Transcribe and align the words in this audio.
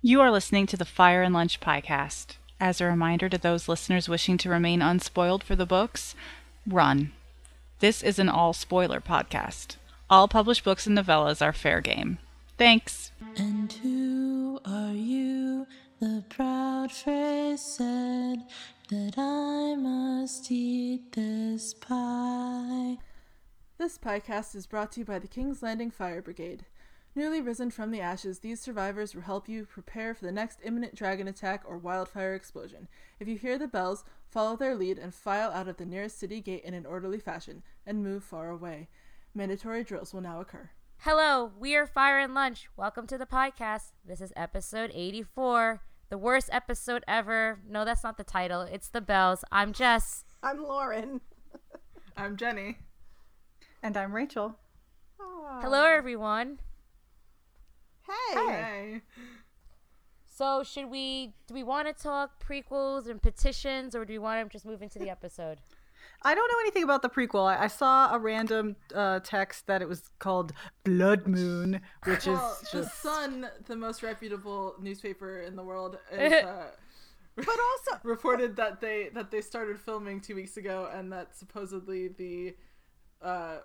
You 0.00 0.20
are 0.20 0.30
listening 0.30 0.68
to 0.68 0.76
the 0.76 0.84
Fire 0.84 1.24
and 1.24 1.34
Lunch 1.34 1.58
podcast. 1.58 2.36
As 2.60 2.80
a 2.80 2.84
reminder 2.84 3.28
to 3.28 3.36
those 3.36 3.68
listeners 3.68 4.08
wishing 4.08 4.38
to 4.38 4.48
remain 4.48 4.80
unspoiled 4.80 5.42
for 5.42 5.56
the 5.56 5.66
books, 5.66 6.14
run. 6.64 7.10
This 7.80 8.00
is 8.04 8.20
an 8.20 8.28
all 8.28 8.52
spoiler 8.52 9.00
podcast. 9.00 9.74
All 10.08 10.28
published 10.28 10.62
books 10.62 10.86
and 10.86 10.96
novellas 10.96 11.42
are 11.44 11.52
fair 11.52 11.80
game. 11.80 12.18
Thanks. 12.56 13.10
And 13.36 13.72
who 13.72 14.60
are 14.64 14.92
you? 14.92 15.66
The 15.98 16.22
proud 16.28 16.92
phrase 16.92 17.60
said 17.60 18.44
that 18.90 19.14
I 19.18 19.74
must 19.74 20.48
eat 20.52 21.10
this 21.10 21.74
pie. 21.74 22.98
This 23.78 23.98
podcast 23.98 24.54
is 24.54 24.68
brought 24.68 24.92
to 24.92 25.00
you 25.00 25.06
by 25.06 25.18
the 25.18 25.26
King's 25.26 25.60
Landing 25.60 25.90
Fire 25.90 26.22
Brigade. 26.22 26.66
Newly 27.14 27.40
risen 27.40 27.70
from 27.70 27.90
the 27.90 28.00
ashes, 28.00 28.38
these 28.38 28.60
survivors 28.60 29.14
will 29.14 29.22
help 29.22 29.48
you 29.48 29.64
prepare 29.64 30.14
for 30.14 30.24
the 30.24 30.32
next 30.32 30.60
imminent 30.62 30.94
dragon 30.94 31.26
attack 31.26 31.64
or 31.66 31.76
wildfire 31.76 32.34
explosion. 32.34 32.86
If 33.18 33.26
you 33.26 33.36
hear 33.36 33.58
the 33.58 33.66
bells, 33.66 34.04
follow 34.28 34.56
their 34.56 34.76
lead 34.76 34.98
and 34.98 35.12
file 35.14 35.50
out 35.50 35.66
of 35.68 35.78
the 35.78 35.86
nearest 35.86 36.18
city 36.18 36.40
gate 36.40 36.62
in 36.64 36.74
an 36.74 36.86
orderly 36.86 37.18
fashion, 37.18 37.62
and 37.86 38.04
move 38.04 38.22
far 38.22 38.50
away. 38.50 38.88
Mandatory 39.34 39.82
drills 39.82 40.14
will 40.14 40.20
now 40.20 40.40
occur. 40.40 40.70
Hello, 40.98 41.50
we 41.58 41.74
are 41.74 41.86
Fire 41.86 42.18
and 42.18 42.34
Lunch. 42.34 42.68
Welcome 42.76 43.06
to 43.08 43.18
the 43.18 43.26
podcast. 43.26 43.92
This 44.04 44.20
is 44.20 44.32
episode 44.36 44.92
84, 44.94 45.82
the 46.10 46.18
worst 46.18 46.50
episode 46.52 47.02
ever. 47.08 47.60
No, 47.68 47.84
that's 47.84 48.04
not 48.04 48.16
the 48.16 48.24
title. 48.24 48.62
It's 48.62 48.88
the 48.88 49.00
bells. 49.00 49.44
I'm 49.50 49.72
Jess. 49.72 50.24
I'm 50.42 50.62
Lauren. 50.62 51.20
I'm 52.16 52.36
Jenny. 52.36 52.78
And 53.82 53.96
I'm 53.96 54.12
Rachel. 54.12 54.56
Hello, 55.18 55.84
everyone. 55.84 56.58
Hey. 58.08 58.34
Hey. 58.34 59.00
So, 60.24 60.62
should 60.62 60.86
we? 60.90 61.34
Do 61.46 61.54
we 61.54 61.62
want 61.62 61.88
to 61.88 62.02
talk 62.02 62.42
prequels 62.42 63.08
and 63.08 63.20
petitions, 63.20 63.94
or 63.94 64.04
do 64.04 64.12
we 64.12 64.18
want 64.18 64.48
to 64.48 64.52
just 64.52 64.64
move 64.64 64.82
into 64.82 64.98
the 64.98 65.10
episode? 65.10 65.58
I 66.22 66.34
don't 66.34 66.50
know 66.50 66.58
anything 66.60 66.82
about 66.82 67.02
the 67.02 67.08
prequel. 67.08 67.46
I, 67.46 67.64
I 67.64 67.66
saw 67.68 68.12
a 68.14 68.18
random 68.18 68.76
uh, 68.94 69.20
text 69.20 69.66
that 69.66 69.82
it 69.82 69.88
was 69.88 70.02
called 70.18 70.52
Blood 70.84 71.26
Moon, 71.26 71.80
which 72.04 72.26
Well, 72.26 72.58
is 72.62 72.70
the. 72.70 72.84
Sun, 72.88 73.48
the 73.66 73.76
most 73.76 74.02
reputable 74.02 74.74
newspaper 74.80 75.40
in 75.40 75.54
the 75.54 75.62
world, 75.62 75.98
is, 76.12 76.32
uh, 76.32 76.70
But 77.36 77.48
also, 77.48 78.00
reported 78.02 78.56
that 78.56 78.80
they 78.80 79.10
that 79.14 79.30
they 79.30 79.40
started 79.40 79.78
filming 79.80 80.20
two 80.20 80.34
weeks 80.34 80.56
ago, 80.56 80.88
and 80.92 81.12
that 81.12 81.36
supposedly 81.36 82.08
the, 82.08 82.56
uh, 83.22 83.58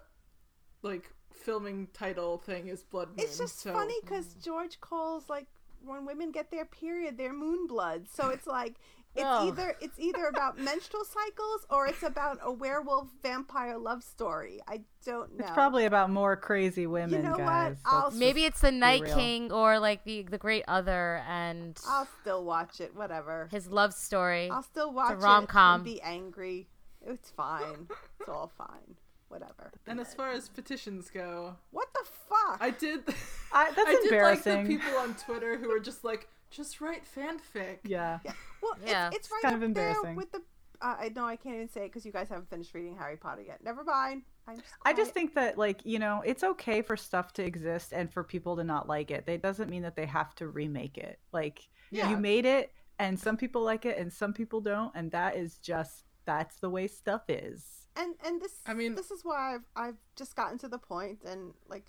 like 0.83 1.11
filming 1.43 1.87
title 1.93 2.37
thing 2.37 2.67
is 2.67 2.83
Blood 2.83 3.09
Moon. 3.09 3.19
it's 3.19 3.37
just 3.37 3.59
so- 3.59 3.73
funny 3.73 3.95
because 4.01 4.33
hmm. 4.33 4.39
George 4.41 4.79
calls 4.81 5.29
like 5.29 5.47
when 5.85 6.05
women 6.05 6.31
get 6.31 6.49
their 6.49 6.65
period, 6.65 7.17
they're 7.17 7.33
moon 7.33 7.67
blood. 7.67 8.05
So 8.09 8.29
it's 8.29 8.47
like 8.47 8.75
it's 9.15 9.25
Oh. 9.27 9.47
either 9.49 9.75
it's 9.81 9.99
either 9.99 10.25
about 10.27 10.57
menstrual 10.71 11.03
cycles 11.03 11.67
or 11.69 11.85
it's 11.87 12.01
about 12.03 12.39
a 12.41 12.51
werewolf 12.51 13.09
vampire 13.21 13.77
love 13.77 14.01
story. 14.03 14.59
I 14.67 14.81
don't 15.05 15.37
know. 15.37 15.43
It's 15.45 15.53
probably 15.53 15.85
about 15.85 16.09
more 16.09 16.35
crazy 16.35 16.87
women, 16.87 17.11
You 17.17 17.21
know 17.23 17.31
what? 17.31 17.37
guys. 17.39 17.77
I'll- 17.85 18.11
Maybe 18.11 18.45
it's 18.45 18.61
the 18.61 18.71
Night. 18.71 19.05
King 19.05 19.51
or 19.51 19.77
like 19.77 20.03
the 20.05 20.23
the 20.23 20.37
Great 20.37 20.63
Other 20.67 21.21
and 21.27 21.77
I'll 21.87 22.07
still 22.21 22.43
watch 22.45 22.79
it. 22.79 22.95
Whatever. 22.95 23.49
his 23.51 23.67
love 23.67 23.93
story. 23.93 24.49
I'll 24.49 24.63
still 24.63 24.91
watch 24.93 25.11
it 25.11 25.17
rom-com. 25.17 25.75
and 25.81 25.83
be 25.83 26.01
angry. 26.01 26.69
It's 27.05 27.29
fine. 27.29 27.87
It's 28.21 28.29
all 28.29 28.51
fine. 28.57 28.95
Whatever. 29.33 29.71
And 29.87 29.99
as 29.99 30.13
far 30.13 30.31
as 30.31 30.47
petitions 30.49 31.09
go, 31.09 31.55
What 31.71 31.87
the 31.93 32.05
fuck? 32.29 32.57
I 32.61 32.69
did. 32.69 33.01
I, 33.51 33.71
that's 33.71 33.89
I 33.89 33.99
did 34.03 34.21
like 34.21 34.43
the 34.43 34.63
people 34.67 34.97
on 34.99 35.15
Twitter 35.25 35.57
who 35.57 35.69
were 35.69 35.79
just 35.79 36.03
like, 36.03 36.27
just 36.51 36.79
write 36.81 37.03
fanfic. 37.03 37.79
yeah. 37.83 38.19
Yeah. 38.23 38.31
Well, 38.61 38.73
Yeah. 38.85 39.07
it's, 39.07 39.17
it's 39.17 39.31
right 39.31 39.41
kind 39.43 39.55
of 39.55 39.69
up 39.69 39.73
there 39.75 39.89
embarrassing. 39.89 40.15
with 40.15 40.31
the. 40.31 40.41
Uh, 40.81 40.95
I 40.99 41.09
know 41.15 41.25
I 41.25 41.35
can't 41.37 41.55
even 41.55 41.69
say 41.69 41.81
it 41.85 41.87
because 41.87 42.05
you 42.05 42.11
guys 42.11 42.27
haven't 42.29 42.49
finished 42.49 42.73
reading 42.73 42.95
Harry 42.97 43.15
Potter 43.17 43.41
yet. 43.41 43.63
Never 43.63 43.83
mind. 43.83 44.23
I'm 44.47 44.57
just 44.57 44.67
I 44.85 44.91
just 44.93 45.13
think 45.13 45.33
that 45.35 45.57
like 45.57 45.79
you 45.85 45.97
know 45.97 46.21
it's 46.25 46.43
okay 46.43 46.81
for 46.81 46.97
stuff 46.97 47.31
to 47.33 47.43
exist 47.43 47.93
and 47.93 48.11
for 48.11 48.23
people 48.23 48.57
to 48.57 48.63
not 48.65 48.87
like 48.87 49.09
it. 49.09 49.23
It 49.25 49.41
doesn't 49.41 49.69
mean 49.69 49.81
that 49.83 49.95
they 49.95 50.05
have 50.05 50.35
to 50.35 50.47
remake 50.47 50.97
it. 50.97 51.19
Like 51.31 51.61
Yeah. 51.91 52.09
you 52.09 52.17
made 52.17 52.45
it, 52.45 52.71
and 52.99 53.17
some 53.17 53.37
people 53.37 53.61
like 53.63 53.85
it 53.85 53.97
and 53.97 54.11
some 54.11 54.33
people 54.33 54.59
don't, 54.61 54.91
and 54.93 55.09
that 55.11 55.37
is 55.37 55.57
just 55.57 56.03
that's 56.25 56.57
the 56.57 56.69
way 56.69 56.87
stuff 56.87 57.23
is. 57.29 57.82
And 57.95 58.15
and 58.25 58.41
this. 58.41 58.55
I 58.65 58.73
mean- 58.73 58.95
this 58.95 59.11
is 59.11 59.23
why 59.23 59.55
I've 59.55 59.65
I've 59.75 59.97
just 60.15 60.35
gotten 60.35 60.57
to 60.59 60.67
the 60.67 60.77
point, 60.77 61.19
and 61.25 61.53
like, 61.67 61.85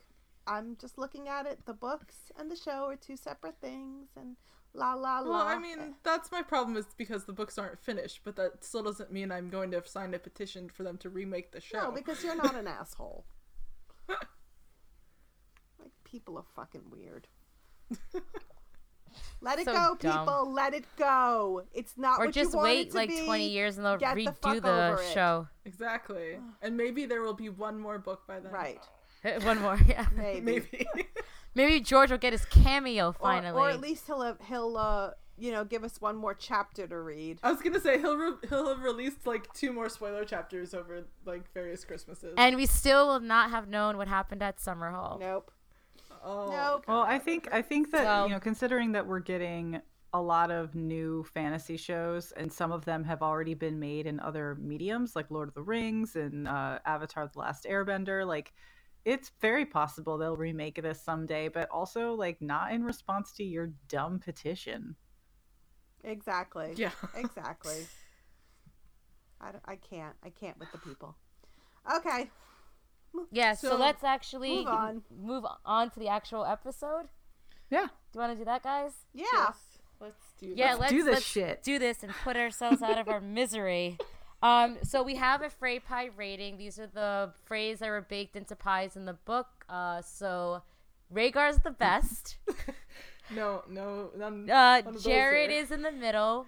I'm 0.47 0.77
just 0.81 0.99
looking 0.99 1.29
at 1.29 1.47
it. 1.47 1.65
The 1.67 1.75
books 1.75 2.31
and 2.39 2.51
the 2.51 2.57
show 2.57 2.87
are 2.89 2.97
two 2.97 3.17
separate 3.17 3.57
things, 3.61 4.09
and 4.17 4.37
la 4.75 4.95
la 4.95 5.21
la. 5.21 5.31
Well, 5.39 5.47
I 5.47 5.59
mean, 5.59 5.95
that's 6.03 6.31
my 6.33 6.43
problem 6.43 6.77
is 6.77 6.87
because 6.97 7.25
the 7.25 7.33
books 7.33 7.59
aren't 7.59 7.81
finished, 7.81 8.21
but 8.25 8.37
that 8.37 8.65
still 8.65 8.83
doesn't 8.83 9.11
mean 9.13 9.31
I'm 9.33 9.49
going 9.51 9.71
to 9.73 9.83
sign 9.87 10.13
a 10.15 10.19
petition 10.19 10.69
for 10.69 10.83
them 10.83 10.99
to 10.99 11.09
remake 11.11 11.53
the 11.53 11.61
show. 11.61 11.83
no, 11.85 11.91
because 11.93 12.23
you're 12.25 12.37
not 12.37 12.55
an 12.55 12.67
asshole. 12.81 13.25
Like 15.79 15.93
people 16.05 16.39
are 16.39 16.45
fucking 16.55 16.85
weird. 16.91 17.27
Let 19.41 19.59
it 19.59 19.65
So 19.67 19.73
go, 19.73 19.97
dumb. 20.01 20.19
people. 20.27 20.53
Let 20.53 20.75
it 20.75 20.85
go. 20.97 21.63
It's 21.73 21.95
not 21.97 22.19
or 22.21 22.27
what 22.27 22.35
just 22.35 22.53
you 22.53 22.59
want 22.59 22.69
it 22.71 22.75
wait 22.75 22.91
to 22.91 22.97
like 22.97 23.09
be. 23.11 23.25
20 23.27 23.49
years 23.49 23.77
and 23.77 23.87
they'll 23.87 23.97
Get 23.99 24.17
redo 24.17 24.37
fuck 24.41 24.63
the, 24.63 24.71
over 24.93 25.03
it. 25.03 25.13
show. 25.13 25.49
exactly. 25.65 26.39
And 26.63 26.77
maybe 26.77 27.07
there 27.07 27.23
will 27.23 27.35
be 27.35 27.49
one 27.49 27.79
more 27.79 27.99
book 27.99 28.23
by 28.27 28.41
then. 28.41 28.53
Right. 28.53 28.81
One 29.43 29.59
more, 29.63 29.79
yeah. 29.89 30.07
Maybe. 30.15 30.41
Maybe. 30.43 30.87
Maybe 31.55 31.81
George 31.81 32.11
will 32.11 32.19
get 32.19 32.33
his 32.35 32.45
cameo 32.45 33.09
Or, 33.09 33.13
finally. 33.15 33.59
or 33.59 33.71
at 33.71 33.81
least 33.81 34.07
he'll 34.07 34.21
have, 34.21 34.39
he'll 34.49 34.77
uh 34.77 35.11
you 35.39 35.51
know 35.51 35.65
give 35.65 35.83
us 35.83 35.99
one 36.01 36.15
more 36.17 36.35
chapter 36.35 36.87
to 36.87 37.01
read. 37.01 37.39
I 37.43 37.51
was 37.51 37.61
gonna 37.63 37.81
say 37.81 37.99
he'll 37.99 38.17
re- 38.19 38.37
he'll 38.51 38.69
have 38.69 38.83
released 38.83 39.27
like 39.27 39.51
two 39.55 39.73
more 39.73 39.89
spoiler 39.89 40.25
chapters 40.27 40.75
over 40.75 41.05
like 41.25 41.51
various 41.55 41.85
Christmases. 41.87 42.35
and 42.37 42.55
we 42.57 42.67
still 42.67 43.07
will 43.09 43.21
not 43.21 43.49
have 43.51 43.67
known 43.67 43.97
what 43.97 44.09
happened 44.09 44.43
at 44.43 44.59
Summerhall. 44.59 45.19
Nope. 45.19 45.51
Oh, 46.25 46.51
Nope. 46.51 46.85
Well, 46.89 47.03
I 47.03 47.19
think 47.19 47.49
I 47.53 47.63
think 47.63 47.91
that 47.93 48.05
So- 48.05 48.25
you 48.27 48.33
know, 48.33 48.41
considering 48.41 48.93
that 48.93 49.07
we're 49.07 49.21
getting 49.21 49.81
a 50.13 50.21
lot 50.23 50.51
of 50.53 50.75
new 50.77 51.25
fantasy 51.25 51.77
shows, 51.77 52.33
and 52.33 52.53
some 52.53 52.71
of 52.71 52.85
them 52.85 53.03
have 53.03 53.21
already 53.21 53.55
been 53.55 53.81
made 53.81 54.07
in 54.07 54.21
other 54.21 54.57
mediums, 54.61 55.17
like 55.17 55.29
Lord 55.31 55.49
of 55.49 55.55
the 55.55 55.63
Rings 55.63 56.15
and 56.17 56.47
uh, 56.47 56.79
Avatar: 56.87 57.29
The 57.33 57.39
Last 57.39 57.65
Airbender. 57.65 58.25
Like, 58.27 58.53
it's 59.05 59.33
very 59.41 59.67
possible 59.67 60.17
they'll 60.17 60.37
remake 60.37 60.81
this 60.81 61.03
someday, 61.03 61.49
but 61.49 61.69
also 61.71 62.15
like 62.15 62.41
not 62.41 62.73
in 62.73 62.85
response 62.85 63.33
to 63.35 63.45
your 63.45 63.73
dumb 63.89 64.19
petition. 64.21 64.95
Exactly. 66.05 66.75
Yeah. 66.77 66.91
Exactly. 67.17 67.87
I, 69.41 69.51
I 69.65 69.77
can't. 69.77 70.15
I 70.23 70.31
can't 70.31 70.59
with 70.59 70.71
the 70.73 70.79
people. 70.79 71.17
Okay. 71.97 72.31
Yeah, 73.31 73.55
so, 73.55 73.71
So, 73.71 73.77
let's 73.77 74.05
actually 74.05 74.57
move 74.57 74.67
on. 74.69 75.03
move 75.17 75.45
on 75.65 75.91
to 75.91 75.99
the 76.01 76.09
actual 76.09 76.45
episode. 76.45 77.09
Yeah, 77.71 77.87
Do 77.87 77.91
you 78.15 78.21
want 78.21 78.33
to 78.33 78.39
do 78.39 78.45
that, 78.45 78.63
guys? 78.63 78.93
Yeah. 79.13 79.25
Yes. 79.33 79.57
Let's 80.01 80.23
do 80.39 80.49
that. 80.51 80.57
Yeah, 80.59 80.71
Let's 80.75 80.81
let's 80.81 80.93
do 80.93 81.03
this 81.05 81.13
let's 81.15 81.25
shit. 81.25 81.63
Do 81.63 81.79
this 81.79 82.03
and 82.03 82.13
put 82.23 82.37
ourselves 82.37 82.83
out 82.83 82.99
of 82.99 83.09
our 83.09 83.21
misery. 83.41 83.99
Um, 84.43 84.77
so 84.83 85.03
we 85.03 85.15
have 85.17 85.41
a 85.43 85.49
Frey 85.49 85.79
pie 85.79 86.11
rating. 86.17 86.59
These 86.59 86.79
are 86.79 86.87
the 86.87 87.33
Freys 87.49 87.79
that 87.79 87.89
were 87.89 88.03
baked 88.03 88.37
into 88.37 88.55
pies 88.55 88.95
in 88.97 89.07
the 89.07 89.15
book. 89.15 89.47
Uh, 89.69 90.03
so 90.03 90.63
Rhaegar's 91.13 91.59
the 91.59 91.71
best. 91.71 92.37
No, 93.35 93.63
no, 93.71 94.11
none. 94.17 94.51
Uh, 94.51 94.83
none 94.83 94.97
of 94.97 95.03
Jared 95.03 95.51
here. 95.51 95.61
is 95.63 95.71
in 95.71 95.81
the 95.83 95.91
middle. 95.91 96.47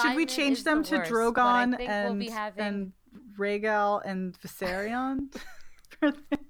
should 0.00 0.16
we 0.16 0.26
change 0.26 0.64
them 0.64 0.82
the 0.82 0.88
to 0.88 0.96
worst, 0.98 1.10
Drogon 1.10 1.80
and 1.80 2.18
we'll 2.18 2.30
having 2.30 2.64
and 2.64 2.92
Rhaegal 3.38 4.02
and 4.04 4.38
Viserion? 4.40 5.34
for 6.00 6.10
this? 6.10 6.40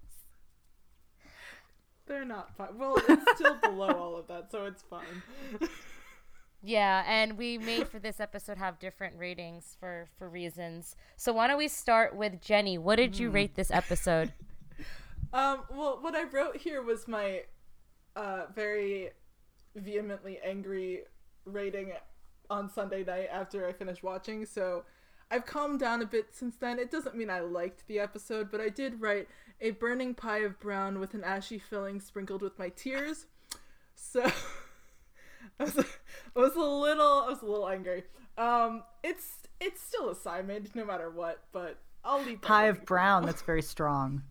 They're 2.07 2.25
not 2.25 2.57
fine. 2.57 2.79
Well, 2.79 2.97
it's 3.09 3.39
still 3.39 3.57
below 3.57 3.91
all 3.91 4.17
of 4.17 4.27
that, 4.29 4.51
so 4.51 4.65
it's 4.65 4.83
fine. 4.83 5.69
Yeah, 6.63 7.05
and 7.07 7.39
we 7.39 7.57
made 7.57 7.89
for 7.89 7.99
this 7.99 8.21
episode 8.21 8.59
have 8.59 8.79
different 8.79 9.17
ratings 9.19 9.77
for 9.81 10.09
for 10.19 10.29
reasons. 10.29 10.95
So 11.17 11.33
why 11.33 11.47
don't 11.47 11.57
we 11.57 11.69
start 11.69 12.15
with 12.15 12.41
Jenny? 12.41 12.77
What 12.77 12.97
did 12.97 13.19
you 13.19 13.31
rate 13.31 13.55
this 13.55 13.71
episode? 13.71 14.33
Um, 15.33 15.61
well, 15.71 15.99
what 16.01 16.17
I 16.17 16.25
wrote 16.25 16.57
here 16.57 16.83
was 16.83 17.07
my 17.07 17.43
uh, 18.17 18.47
very 18.53 19.11
vehemently 19.77 20.41
angry 20.45 21.03
rating 21.45 21.93
on 22.51 22.69
Sunday 22.69 23.05
night 23.05 23.29
after 23.33 23.65
I 23.65 23.73
finished 23.73 24.03
watching. 24.03 24.45
So 24.45 24.83
I've 25.31 25.47
calmed 25.47 25.79
down 25.81 26.03
a 26.03 26.07
bit 26.07 26.29
since 26.35 26.57
then. 26.57 26.79
It 26.79 26.91
doesn't 26.91 27.15
mean 27.15 27.31
I 27.31 27.41
liked 27.41 27.87
the 27.87 27.99
episode, 28.01 28.51
but 28.51 28.61
I 28.61 28.69
did 28.69 29.01
write 29.01 29.29
a 29.61 29.71
burning 29.73 30.15
pie 30.15 30.39
of 30.41 30.59
brown 30.59 30.99
with 30.99 31.15
an 31.15 31.23
ashy 31.23 31.59
filling 31.59 32.01
sprinkled 32.01 32.43
with 32.43 32.59
my 32.59 32.71
tears. 32.71 33.27
So 33.95 34.23
I 35.61 35.65
was, 35.65 35.79
I 35.79 36.39
was 36.41 36.57
a 36.57 36.61
little, 36.61 37.23
I 37.27 37.29
was 37.29 37.43
a 37.43 37.47
little 37.47 37.69
angry. 37.69 38.05
Um, 38.39 38.83
it's 39.03 39.37
it's 39.61 39.81
still 39.83 40.09
a 40.11 40.15
Symond 40.15 40.75
no 40.75 40.85
matter 40.85 41.11
what, 41.11 41.43
but 41.53 41.79
I'll 42.05 42.23
leave. 42.23 42.41
Pie 42.41 42.67
of 42.69 42.85
brown. 42.87 43.27
That's 43.27 43.43
very 43.43 43.63
strong. 43.63 44.23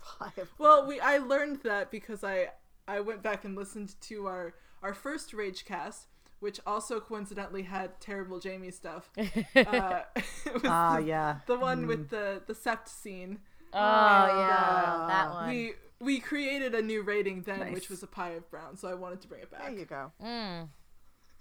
Pie 0.00 0.32
of- 0.38 0.50
Well, 0.58 0.86
we 0.86 1.00
I 1.00 1.18
learned 1.18 1.60
that 1.64 1.90
because 1.90 2.24
I 2.24 2.48
I 2.88 3.00
went 3.00 3.22
back 3.22 3.44
and 3.44 3.54
listened 3.56 3.94
to 4.02 4.26
our 4.26 4.54
our 4.82 4.94
first 4.94 5.32
Rage 5.34 5.64
cast, 5.64 6.08
which 6.44 6.60
also 6.66 7.00
coincidentally 7.00 7.62
had 7.62 7.98
terrible 8.00 8.38
Jamie 8.38 8.70
stuff. 8.70 9.10
Uh, 9.56 10.02
Ah, 10.64 10.96
the, 11.00 11.06
yeah. 11.06 11.36
the 11.46 11.58
one 11.58 11.86
with 11.86 12.10
the 12.10 12.42
the 12.46 12.52
sept 12.52 12.88
scene. 12.88 13.38
Oh 13.72 13.78
yeah, 13.78 14.84
uh, 14.86 15.06
that 15.08 15.30
one. 15.32 15.48
We 15.48 15.72
we 16.00 16.20
created 16.20 16.74
a 16.74 16.82
new 16.82 17.02
rating 17.02 17.42
then, 17.42 17.60
Nice. 17.60 17.72
which 17.72 17.88
was 17.88 18.02
a 18.02 18.06
pie 18.06 18.32
of 18.32 18.48
brown. 18.50 18.76
So 18.76 18.88
I 18.88 18.94
wanted 18.94 19.22
to 19.22 19.28
bring 19.28 19.40
it 19.40 19.50
back. 19.50 19.62
There 19.62 19.78
you 19.78 19.84
go. 19.86 20.12
Mm. 20.22 20.68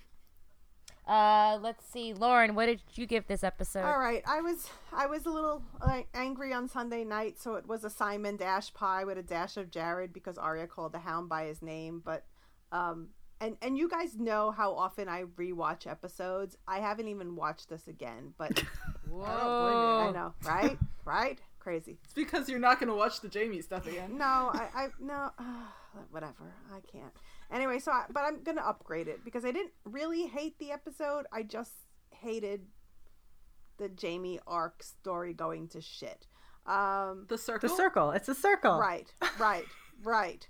uh, 1.07 1.59
let's 1.61 1.85
see, 1.85 2.13
Lauren, 2.13 2.55
what 2.55 2.65
did 2.65 2.81
you 2.93 3.05
give 3.05 3.27
this 3.27 3.43
episode? 3.43 3.83
All 3.85 3.99
right, 3.99 4.23
I 4.27 4.41
was 4.41 4.67
I 4.91 5.05
was 5.05 5.25
a 5.27 5.29
little 5.29 5.61
like 5.85 6.07
angry 6.15 6.51
on 6.51 6.67
Sunday 6.67 7.03
night, 7.03 7.39
so 7.39 7.55
it 7.55 7.67
was 7.67 7.83
a 7.83 7.89
Symond 7.89 8.39
dash 8.39 8.73
pie 8.73 9.03
with 9.03 9.19
a 9.19 9.23
dash 9.23 9.55
of 9.55 9.69
Jared 9.69 10.13
because 10.13 10.37
Arya 10.37 10.65
called 10.65 10.93
the 10.93 10.99
Hound 10.99 11.29
by 11.29 11.45
his 11.45 11.61
name. 11.61 12.01
But 12.03 12.25
um, 12.71 13.09
and 13.41 13.57
and 13.61 13.77
you 13.77 13.89
guys 13.89 14.17
know 14.17 14.51
how 14.51 14.73
often 14.73 15.07
I 15.07 15.23
rewatch 15.37 15.87
episodes. 15.87 16.57
I 16.67 16.79
haven't 16.79 17.07
even 17.07 17.35
watched 17.35 17.69
this 17.69 17.87
again, 17.87 18.33
but 18.37 18.59
Whoa. 19.09 20.07
I 20.09 20.11
know, 20.11 20.33
right, 20.45 20.77
right, 21.05 21.39
crazy. 21.59 21.97
It's 22.03 22.13
because 22.13 22.49
you're 22.49 22.59
not 22.59 22.79
gonna 22.79 22.95
watch 22.95 23.21
the 23.21 23.29
Jamie 23.29 23.61
stuff 23.61 23.87
again. 23.87 24.17
No, 24.17 24.51
I, 24.53 24.67
I 24.75 24.87
no, 24.99 25.31
whatever. 26.11 26.53
I 26.73 26.79
can't. 26.91 27.13
Anyway, 27.51 27.79
so 27.79 27.91
I, 27.91 28.05
but 28.11 28.23
I'm 28.25 28.43
gonna 28.43 28.61
upgrade 28.61 29.07
it 29.07 29.23
because 29.25 29.45
I 29.45 29.51
didn't 29.51 29.71
really 29.85 30.27
hate 30.27 30.59
the 30.59 30.71
episode. 30.71 31.25
I 31.31 31.43
just 31.43 31.73
hated 32.11 32.61
the 33.77 33.89
Jamie 33.89 34.39
arc 34.45 34.83
story 34.83 35.33
going 35.33 35.67
to 35.69 35.81
shit. 35.81 36.27
Um, 36.65 37.25
The 37.29 37.37
circle. 37.37 37.69
The 37.69 37.75
circle. 37.75 38.11
It's 38.11 38.29
a 38.29 38.35
circle. 38.35 38.77
right, 38.77 39.11
right, 39.39 39.63
right. 40.03 40.47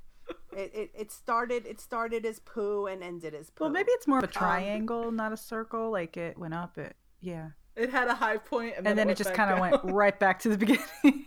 It, 0.59 0.71
it 0.75 0.91
it 0.93 1.11
started 1.11 1.65
it 1.65 1.79
started 1.79 2.25
as 2.25 2.39
poo 2.39 2.87
and 2.87 3.01
ended 3.01 3.33
as 3.33 3.49
poo. 3.49 3.65
Well, 3.65 3.71
maybe 3.71 3.91
it's 3.91 4.07
more 4.07 4.17
of 4.17 4.25
a 4.25 4.27
triangle, 4.27 5.09
not 5.09 5.31
a 5.31 5.37
circle. 5.37 5.89
Like 5.89 6.17
it 6.17 6.37
went 6.37 6.53
up. 6.53 6.77
It 6.77 6.97
yeah, 7.21 7.51
It 7.75 7.89
had 7.89 8.09
a 8.09 8.13
high 8.13 8.37
point, 8.37 8.73
and 8.75 8.85
then, 8.85 8.91
and 8.91 8.99
then 8.99 9.07
it 9.07 9.11
went 9.11 9.17
just 9.19 9.33
kind 9.33 9.51
of 9.51 9.59
went 9.59 9.95
right 9.95 10.17
back 10.19 10.39
to 10.39 10.49
the 10.49 10.57
beginning. 10.57 10.83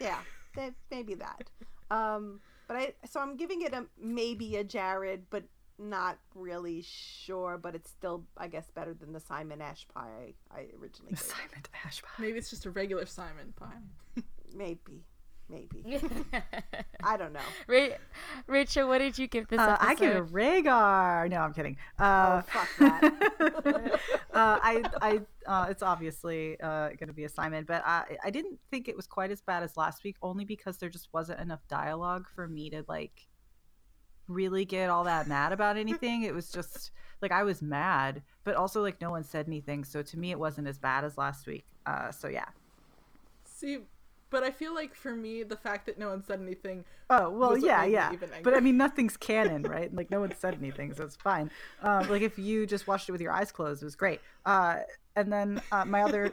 yeah, 0.00 0.18
that, 0.54 0.72
maybe 0.90 1.14
that. 1.14 1.50
Um, 1.90 2.40
but 2.66 2.76
I 2.78 2.94
so 3.08 3.20
I'm 3.20 3.36
giving 3.36 3.60
it 3.60 3.74
a 3.74 3.84
maybe 4.00 4.56
a 4.56 4.64
Jared, 4.64 5.26
but 5.28 5.44
not 5.78 6.18
really 6.34 6.82
sure. 6.82 7.58
But 7.58 7.74
it's 7.74 7.90
still, 7.90 8.24
I 8.38 8.48
guess, 8.48 8.70
better 8.70 8.94
than 8.94 9.12
the 9.12 9.20
Symond 9.20 9.60
Ash 9.60 9.86
pie 9.94 10.34
I, 10.50 10.56
I 10.56 10.60
originally 10.80 11.12
gave. 11.12 11.22
Symond 11.22 11.66
Ash 11.84 12.00
pie. 12.00 12.22
Maybe 12.22 12.38
it's 12.38 12.48
just 12.48 12.64
a 12.64 12.70
regular 12.70 13.04
Symond 13.04 13.54
pie. 13.54 14.22
Maybe, 14.54 15.04
maybe. 15.48 16.00
I 17.04 17.16
don't 17.16 17.32
know. 17.32 17.40
Ra- 17.66 17.96
Rachel, 18.46 18.88
what 18.88 18.98
did 18.98 19.18
you 19.18 19.26
give 19.26 19.48
this 19.48 19.58
Uh, 19.60 19.76
episode? 19.80 19.88
I 19.88 19.94
give 19.94 20.16
it 20.16 20.18
a 20.18 20.22
Rhaegar. 20.24 21.30
No, 21.30 21.36
I'm 21.38 21.52
kidding. 21.54 21.76
Uh, 21.98 22.42
Oh, 22.44 22.50
fuck 22.50 22.68
that. 22.78 23.04
uh, 24.34 24.58
I, 24.62 24.82
I, 25.00 25.20
uh, 25.46 25.66
it's 25.70 25.82
obviously 25.82 26.60
uh, 26.60 26.88
going 26.90 27.08
to 27.08 27.12
be 27.12 27.24
a 27.24 27.28
Symond, 27.28 27.66
but 27.66 27.82
I, 27.86 28.16
I 28.24 28.30
didn't 28.30 28.58
think 28.70 28.88
it 28.88 28.96
was 28.96 29.06
quite 29.06 29.30
as 29.30 29.40
bad 29.40 29.62
as 29.62 29.76
last 29.76 30.02
week, 30.04 30.16
only 30.22 30.44
because 30.44 30.78
there 30.78 30.88
just 30.88 31.08
wasn't 31.12 31.40
enough 31.40 31.60
dialogue 31.68 32.26
for 32.34 32.48
me 32.48 32.70
to 32.70 32.84
like 32.88 33.26
really 34.28 34.64
get 34.64 34.90
all 34.90 35.04
that 35.04 35.28
mad 35.28 35.52
about 35.52 35.76
anything. 35.84 36.22
it 36.22 36.34
was 36.34 36.50
just 36.50 36.90
like 37.22 37.32
I 37.32 37.44
was 37.44 37.62
mad, 37.62 38.22
but 38.44 38.56
also 38.56 38.82
like 38.82 39.00
no 39.00 39.10
one 39.10 39.22
said 39.24 39.46
anything, 39.46 39.84
so 39.84 40.02
to 40.02 40.18
me 40.18 40.30
it 40.32 40.38
wasn't 40.38 40.66
as 40.68 40.78
bad 40.78 41.04
as 41.04 41.16
last 41.16 41.46
week. 41.46 41.64
Uh, 41.86 42.10
so 42.10 42.28
yeah. 42.28 42.46
See, 43.44 43.78
but 44.30 44.42
I 44.42 44.50
feel 44.50 44.74
like 44.74 44.94
for 44.94 45.14
me, 45.14 45.42
the 45.42 45.56
fact 45.56 45.86
that 45.86 45.98
no 45.98 46.08
one 46.08 46.22
said 46.24 46.40
anything. 46.40 46.84
Oh 47.10 47.30
well, 47.30 47.50
was 47.50 47.62
yeah, 47.62 47.84
yeah. 47.84 48.12
even 48.12 48.28
But 48.42 48.54
I 48.54 48.60
mean, 48.60 48.76
nothing's 48.76 49.16
canon, 49.28 49.62
right? 49.62 49.94
Like 49.94 50.10
no 50.10 50.20
one 50.20 50.34
said 50.36 50.54
anything, 50.60 50.92
so 50.94 51.04
it's 51.04 51.16
fine. 51.16 51.50
Um, 51.82 52.08
like 52.08 52.22
if 52.22 52.38
you 52.38 52.66
just 52.66 52.86
watched 52.86 53.08
it 53.08 53.12
with 53.12 53.20
your 53.20 53.32
eyes 53.32 53.52
closed, 53.52 53.82
it 53.82 53.86
was 53.86 53.96
great. 53.96 54.20
Uh, 54.44 54.78
and 55.14 55.32
then 55.32 55.60
uh, 55.72 55.84
my 55.84 56.02
other, 56.02 56.32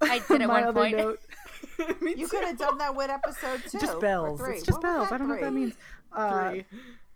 I 0.00 0.20
did 0.20 0.30
at 0.42 0.48
my 0.48 0.54
one 0.54 0.64
other 0.64 0.80
point. 0.80 0.96
note, 0.96 1.20
me 2.00 2.14
You 2.16 2.28
could 2.28 2.44
have 2.44 2.56
done 2.58 2.78
that 2.78 2.94
with 2.94 3.10
episode 3.10 3.62
two. 3.68 3.78
just 3.78 4.00
bells. 4.00 4.40
It's 4.42 4.62
just 4.64 4.78
What 4.78 4.82
bells. 4.82 5.12
I 5.12 5.18
don't 5.18 5.28
know 5.28 5.34
what 5.34 5.42
that 5.42 5.52
means. 5.52 5.74
Uh, 6.12 6.50
Three. 6.50 6.64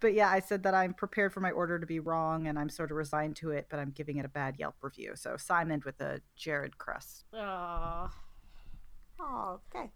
but 0.00 0.12
yeah, 0.14 0.28
I 0.28 0.40
said 0.40 0.64
that 0.64 0.74
I'm 0.74 0.92
prepared 0.92 1.32
for 1.32 1.40
my 1.40 1.50
order 1.52 1.78
to 1.78 1.86
be 1.86 2.00
wrong, 2.00 2.46
and 2.48 2.58
I'm 2.58 2.68
sort 2.68 2.90
of 2.90 2.96
resigned 2.96 3.36
to 3.36 3.50
it. 3.52 3.68
But 3.70 3.78
I'm 3.78 3.90
giving 3.90 4.16
it 4.18 4.24
a 4.24 4.28
bad 4.28 4.56
Yelp 4.58 4.74
review. 4.82 5.12
So 5.14 5.34
Symond 5.34 5.84
with 5.84 6.00
a 6.00 6.20
Jared 6.36 6.76
crust. 6.76 7.24
Aw. 7.34 8.10
Oh, 9.20 9.60
okay. 9.74 9.90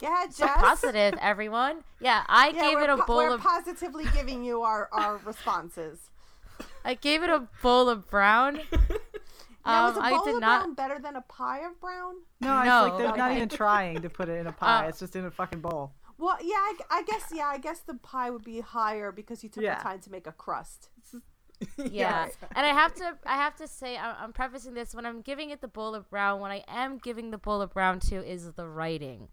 Yeah, 0.00 0.28
So 0.28 0.46
positive, 0.48 1.14
everyone. 1.20 1.84
Yeah, 2.00 2.24
I 2.28 2.48
Yeah, 2.48 2.60
gave 2.60 2.78
it 2.78 2.90
a 2.90 2.96
po- 2.98 3.06
bowl 3.06 3.16
we're 3.18 3.34
of. 3.34 3.40
positively 3.40 4.04
giving 4.12 4.44
you 4.44 4.62
our, 4.62 4.88
our 4.92 5.18
responses. 5.24 6.10
I 6.84 6.94
gave 6.94 7.22
it 7.22 7.30
a 7.30 7.48
bowl 7.62 7.88
of 7.88 8.10
brown. 8.10 8.60
Now, 9.66 9.86
Um, 9.86 9.92
is 9.92 9.96
a 9.96 10.00
I 10.02 10.10
bowl 10.10 10.24
did 10.26 10.34
of 10.34 10.40
not. 10.42 10.60
brown 10.60 10.74
better 10.74 10.98
than 11.02 11.16
a 11.16 11.22
pie 11.22 11.60
of 11.60 11.80
brown? 11.80 12.16
No, 12.42 12.58
it's 12.58 12.66
No, 12.66 12.82
like 12.82 12.98
they're 12.98 13.16
not 13.16 13.32
even 13.34 13.48
trying 13.48 14.02
to 14.02 14.10
put 14.10 14.28
it 14.28 14.34
in 14.38 14.46
a 14.46 14.52
pie. 14.52 14.84
Uh, 14.84 14.88
it's 14.90 14.98
just 14.98 15.16
in 15.16 15.24
a 15.24 15.30
fucking 15.30 15.60
bowl. 15.60 15.94
Well, 16.18 16.36
yeah, 16.42 16.52
I, 16.56 16.74
I 16.90 17.02
guess 17.04 17.32
yeah, 17.32 17.46
I 17.46 17.56
guess 17.56 17.80
the 17.80 17.94
pie 17.94 18.28
would 18.28 18.44
be 18.44 18.60
higher 18.60 19.10
because 19.10 19.42
you 19.42 19.48
took 19.48 19.62
Yeah. 19.62 19.78
the 19.78 19.82
time 19.82 20.00
to 20.00 20.10
make 20.10 20.26
a 20.26 20.32
crust. 20.32 20.90
Yeah, 21.90 22.28
and 22.56 22.66
I 22.66 22.70
have 22.72 22.94
to, 22.94 23.16
I 23.26 23.36
have 23.36 23.56
to 23.56 23.68
say, 23.68 23.96
I- 23.96 24.22
I'm 24.22 24.32
prefacing 24.32 24.74
this 24.74 24.94
when 24.94 25.06
I'm 25.06 25.20
giving 25.22 25.50
it 25.50 25.60
the 25.60 25.68
bowl 25.68 25.94
of 25.94 26.08
brown. 26.10 26.40
What 26.40 26.50
I 26.50 26.64
am 26.68 26.98
giving 26.98 27.30
the 27.30 27.38
bowl 27.38 27.60
of 27.62 27.72
brown 27.72 28.00
to 28.10 28.16
is 28.16 28.52
the 28.52 28.66
writing, 28.66 29.28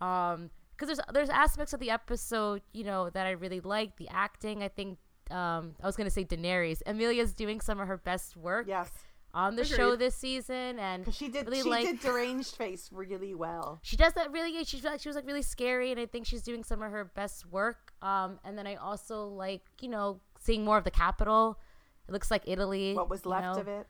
um, 0.00 0.50
because 0.76 0.88
there's 0.96 1.00
there's 1.12 1.30
aspects 1.30 1.72
of 1.72 1.80
the 1.80 1.90
episode, 1.90 2.62
you 2.72 2.84
know, 2.84 3.10
that 3.10 3.26
I 3.26 3.30
really 3.32 3.60
like. 3.60 3.96
The 3.96 4.08
acting, 4.08 4.62
I 4.62 4.68
think, 4.68 4.98
um, 5.30 5.74
I 5.82 5.86
was 5.86 5.96
gonna 5.96 6.10
say 6.10 6.24
Daenerys. 6.24 6.82
Emilia's 6.86 7.34
doing 7.34 7.60
some 7.60 7.80
of 7.80 7.88
her 7.88 7.96
best 7.98 8.36
work 8.36 8.66
Yes, 8.66 8.90
on 9.32 9.54
the 9.56 9.64
show 9.64 9.94
this 9.96 10.14
season, 10.16 10.78
and 10.78 11.12
she 11.14 11.28
did 11.28 11.46
really 11.46 11.62
she 11.62 11.70
like 11.70 11.86
did 11.86 12.00
deranged 12.08 12.56
face 12.56 12.88
really 12.92 13.34
well. 13.34 13.78
she 13.82 13.96
does 13.96 14.12
that 14.14 14.32
really 14.32 14.52
like 14.56 14.66
she 14.66 15.08
was 15.08 15.14
like 15.16 15.26
really 15.26 15.42
scary 15.42 15.92
and 15.92 16.00
i 16.00 16.06
think 16.06 16.26
she's 16.26 16.42
doing 16.42 16.64
some 16.64 16.82
of 16.82 16.90
her 16.90 17.04
best 17.04 17.46
work 17.46 17.92
um 18.02 18.40
and 18.44 18.58
then 18.58 18.66
i 18.66 18.74
also 18.74 19.26
like 19.28 19.62
you 19.80 19.88
know 19.88 20.18
seeing 20.40 20.64
more 20.64 20.76
of 20.78 20.84
the 20.84 20.90
capital 20.90 21.58
it 22.08 22.12
looks 22.12 22.30
like 22.30 22.42
italy 22.46 22.94
What 22.94 23.08
was 23.08 23.22
you 23.24 23.30
left 23.30 23.54
know? 23.54 23.60
of 23.60 23.68
it? 23.68 23.86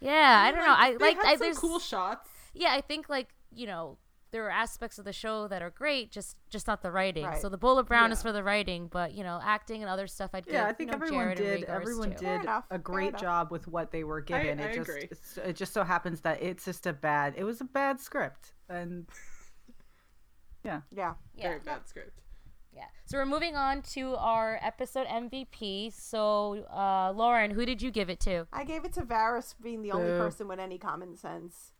yeah 0.00 0.42
i 0.46 0.50
don't 0.50 0.60
know 0.66 0.74
i 0.76 0.90
they 0.92 0.98
like 0.98 1.16
had 1.16 1.26
I, 1.26 1.30
some 1.36 1.38
there's 1.40 1.58
cool 1.58 1.78
shots. 1.78 2.28
yeah 2.52 2.72
i 2.72 2.80
think 2.82 3.08
like 3.08 3.28
you 3.54 3.66
know 3.66 3.96
there 4.32 4.44
are 4.46 4.50
aspects 4.50 4.98
of 4.98 5.04
the 5.04 5.12
show 5.12 5.46
that 5.46 5.62
are 5.62 5.70
great 5.70 6.10
just 6.10 6.36
just 6.50 6.66
not 6.66 6.82
the 6.82 6.90
writing 6.90 7.24
Right. 7.24 7.40
so 7.40 7.48
the 7.48 7.56
bowl 7.56 7.78
of 7.78 7.86
brown 7.86 8.10
is 8.10 8.20
for 8.20 8.32
the 8.32 8.42
writing 8.42 8.88
but 8.90 9.14
you 9.14 9.22
know 9.22 9.40
acting 9.42 9.80
and 9.82 9.88
other 9.88 10.08
stuff 10.08 10.30
i'd 10.34 10.44
give 10.44 10.54
Yeah, 10.54 10.66
I 10.66 10.72
think 10.72 10.90
you 10.90 10.98
know, 10.98 11.04
everyone 11.04 11.36
Jared 11.36 11.60
did. 11.60 11.64
Everyone 11.68 12.10
too. 12.10 12.26
Did 12.26 12.40
enough, 12.42 12.64
a 12.70 12.78
great 12.78 13.16
job 13.16 13.52
with 13.52 13.68
what 13.68 13.92
they 13.92 14.02
were 14.02 14.20
given. 14.20 14.58
I 14.58 14.64
it 14.64 14.74
just 14.74 14.90
agree. 14.90 15.08
it 15.44 15.54
just 15.54 15.72
so 15.72 15.84
happens 15.84 16.20
that 16.22 16.42
it's 16.42 16.64
just 16.64 16.84
a 16.88 16.92
bad. 16.92 17.34
It 17.36 17.44
was 17.44 17.60
a 17.60 17.64
bad 17.64 18.00
script, 18.00 18.54
and 18.68 19.06
Yeah, 20.64 20.80
yeah 20.90 21.14
Very 21.40 21.60
bad 21.60 21.86
script. 21.86 22.20
Yeah 22.74 22.84
so 23.06 23.16
we're 23.18 23.26
moving 23.26 23.54
on 23.56 23.82
to 23.82 24.14
our 24.16 24.58
episode 24.62 25.06
mvp 25.06 25.92
so 25.92 26.64
uh 26.72 27.12
lauren 27.14 27.50
who 27.50 27.64
did 27.64 27.80
you 27.80 27.90
give 27.90 28.08
it 28.10 28.20
to 28.20 28.46
I 28.52 28.64
gave 28.64 28.84
it 28.84 28.92
to 28.94 29.02
Varys 29.02 29.54
being 29.62 29.82
the 29.82 29.92
only 29.92 30.10
Boo. 30.12 30.18
person 30.18 30.48
with 30.48 30.58
any 30.58 30.78
common 30.78 31.16
sense. 31.16 31.72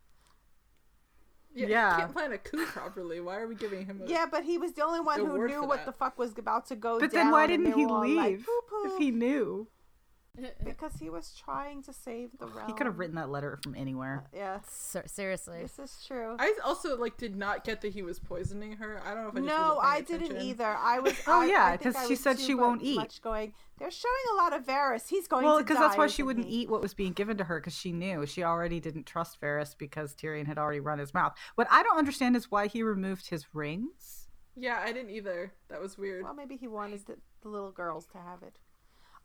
Yeah, 1.54 1.66
Yeah. 1.68 1.94
He 1.94 2.00
can't 2.02 2.12
plan 2.12 2.32
a 2.32 2.38
coup 2.38 2.66
properly. 2.66 3.20
Why 3.20 3.36
are 3.38 3.46
we 3.46 3.54
giving 3.54 3.86
him 3.86 4.02
a 4.04 4.08
Yeah, 4.10 4.26
but 4.30 4.42
he 4.44 4.58
was 4.58 4.72
the 4.72 4.84
only 4.84 5.00
one 5.00 5.20
who 5.20 5.46
knew 5.46 5.62
what 5.62 5.78
that. 5.78 5.86
the 5.86 5.92
fuck 5.92 6.18
was 6.18 6.36
about 6.36 6.66
to 6.66 6.76
go 6.76 6.98
but 6.98 7.12
down. 7.12 7.24
then 7.26 7.30
why 7.32 7.46
didn't 7.46 7.72
he 7.74 7.86
were 7.86 7.92
all 7.92 8.08
like, 8.08 8.26
leave 8.26 8.46
if 8.86 8.98
he 8.98 9.10
knew? 9.12 9.68
because 10.64 10.92
he 10.98 11.10
was 11.10 11.32
trying 11.44 11.82
to 11.84 11.92
save 11.92 12.30
the 12.38 12.46
realm. 12.46 12.66
He 12.66 12.72
could 12.72 12.86
have 12.86 12.98
written 12.98 13.14
that 13.16 13.30
letter 13.30 13.58
from 13.62 13.74
anywhere. 13.74 14.24
Uh, 14.32 14.36
yeah, 14.36 14.58
Ser- 14.68 15.04
seriously 15.06 15.62
this 15.62 15.78
is 15.78 16.04
true. 16.06 16.36
I 16.38 16.54
also 16.64 16.96
like 16.96 17.16
did 17.16 17.36
not 17.36 17.64
get 17.64 17.80
that 17.82 17.92
he 17.92 18.02
was 18.02 18.18
poisoning 18.18 18.72
her. 18.72 19.00
I 19.04 19.14
don't 19.14 19.22
know 19.24 19.28
if 19.30 19.36
I 19.36 19.40
No, 19.40 19.76
wasn't 19.76 19.84
I 19.84 20.02
paying 20.02 20.20
didn't 20.20 20.42
either. 20.42 20.66
I 20.66 20.98
was. 20.98 21.14
Oh, 21.26 21.42
I- 21.42 21.46
yeah, 21.46 21.64
I 21.66 21.76
think 21.76 21.94
'cause 21.94 22.04
I 22.04 22.08
she 22.08 22.16
said 22.16 22.38
she 22.40 22.54
won't 22.54 22.82
eat. 22.82 22.96
Much 22.96 23.22
going. 23.22 23.52
They're 23.78 23.90
showing 23.90 24.12
a 24.32 24.36
lot 24.36 24.52
of 24.52 24.64
Varys. 24.64 25.08
He's 25.08 25.26
going 25.26 25.44
Well, 25.44 25.58
to 25.58 25.64
because 25.64 25.78
that's 25.78 25.96
why 25.96 26.06
she 26.06 26.22
wouldn't 26.22 26.46
he? 26.46 26.62
eat 26.62 26.70
what 26.70 26.80
was 26.80 26.94
being 26.94 27.12
given 27.12 27.36
to 27.38 27.44
her 27.44 27.58
because 27.58 27.74
she 27.76 27.90
knew 27.92 28.24
she 28.24 28.44
already 28.44 28.78
didn't 28.78 29.04
trust 29.06 29.40
Varys 29.40 29.76
because 29.76 30.14
Tyrion 30.14 30.46
had 30.46 30.58
already 30.58 30.78
run 30.80 30.98
his 31.00 31.12
mouth. 31.12 31.34
What 31.56 31.66
I 31.70 31.82
don't 31.82 31.98
understand 31.98 32.36
is 32.36 32.50
why 32.52 32.68
he 32.68 32.82
removed 32.84 33.28
his 33.30 33.46
rings. 33.52 34.28
Yeah, 34.56 34.80
I 34.80 34.92
didn't 34.92 35.10
either. 35.10 35.52
That 35.68 35.80
was 35.80 35.98
weird. 35.98 36.22
Well, 36.22 36.34
maybe 36.34 36.56
he 36.56 36.68
wanted 36.68 37.04
the, 37.06 37.16
the 37.42 37.48
little 37.48 37.72
girls 37.72 38.06
to 38.12 38.18
have 38.18 38.42
it. 38.44 38.58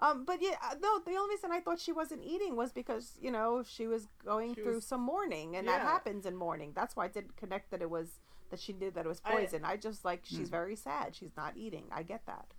Um, 0.01 0.24
but 0.25 0.41
yeah, 0.41 0.56
uh, 0.63 0.75
no. 0.82 1.00
The 1.00 1.15
only 1.15 1.36
reason 1.36 1.51
I 1.51 1.60
thought 1.60 1.79
she 1.79 1.91
wasn't 1.91 2.24
eating 2.24 2.56
was 2.56 2.72
because 2.72 3.18
you 3.22 3.32
know 3.32 3.63
she 3.68 3.86
was 3.88 4.08
going 4.24 4.56
She 4.56 4.62
through 4.62 4.75
was- 4.75 4.86
some 4.88 5.01
mourning, 5.01 5.56
and 5.58 5.68
that 5.68 5.82
happens 5.82 6.25
in 6.25 6.36
mourning. 6.38 6.72
That's 6.74 6.96
why 6.96 7.06
I 7.06 7.08
didn't 7.10 7.36
connect 7.36 7.72
that 7.72 7.82
it 7.82 7.89
was 7.89 8.20
that 8.50 8.60
she 8.60 8.74
knew 8.74 8.91
that 8.91 9.06
it 9.06 9.10
was 9.10 9.20
poison. 9.20 9.63
I, 9.65 9.75
just 9.77 10.06
like 10.06 10.22
she's 10.24 10.48
Hmm. 10.48 10.51
very 10.51 10.75
sad. 10.75 11.15
She's 11.15 11.36
not 11.36 11.58
eating. 11.58 11.86
I 11.91 12.03
get 12.03 12.25
that. 12.27 12.53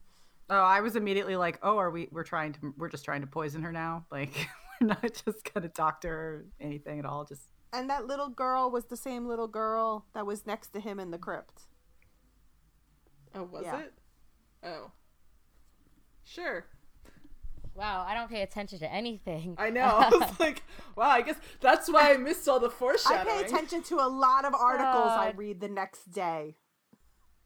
Oh, 0.50 0.56
I 0.62 0.80
was 0.82 0.96
immediately 0.96 1.36
like, 1.36 1.58
"Oh, 1.62 1.78
are 1.78 1.90
we? 1.90 2.08
We're 2.12 2.24
trying 2.24 2.52
to. 2.54 2.74
We're 2.76 2.88
just 2.90 3.04
trying 3.04 3.22
to 3.22 3.26
poison 3.26 3.62
her 3.62 3.72
now. 3.72 4.04
Like, 4.12 4.48
we're 4.80 4.88
not 4.88 5.22
just 5.24 5.52
gonna 5.52 5.68
doctor 5.68 6.08
her 6.08 6.34
or 6.34 6.44
anything 6.60 6.98
at 6.98 7.06
all. 7.06 7.24
Just 7.24 7.48
And 7.72 7.88
that 7.88 8.06
little 8.06 8.28
girl 8.28 8.70
was 8.70 8.84
the 8.86 8.96
same 8.96 9.26
little 9.26 9.48
girl 9.48 10.04
that 10.12 10.26
was 10.26 10.46
next 10.46 10.68
to 10.74 10.80
him 10.80 10.98
in 11.00 11.10
the 11.10 11.18
crypt. 11.18 11.62
Oh, 13.34 13.44
was 13.44 13.62
Yeah. 13.64 13.78
it? 13.80 13.94
Oh, 14.62 14.90
sure. 16.24 16.66
Wow, 17.80 18.04
I 18.06 18.12
don't 18.12 18.28
pay 18.28 18.42
attention 18.42 18.78
to 18.80 18.92
anything. 18.92 19.54
I 19.56 19.70
know. 19.70 19.80
I 19.84 20.10
was 20.10 20.38
like, 20.38 20.62
wow, 20.96 21.08
I 21.08 21.22
guess 21.22 21.36
that's 21.62 21.90
why 21.90 22.12
I 22.12 22.18
missed 22.18 22.46
all 22.46 22.60
the 22.60 22.68
foreshadowing. 22.68 23.26
I 23.26 23.42
pay 23.42 23.46
attention 23.46 23.82
to 23.84 23.94
a 23.94 24.06
lot 24.06 24.44
of 24.44 24.54
articles 24.54 25.08
I 25.08 25.32
read 25.34 25.60
the 25.60 25.68
next 25.68 26.12
day. 26.12 26.56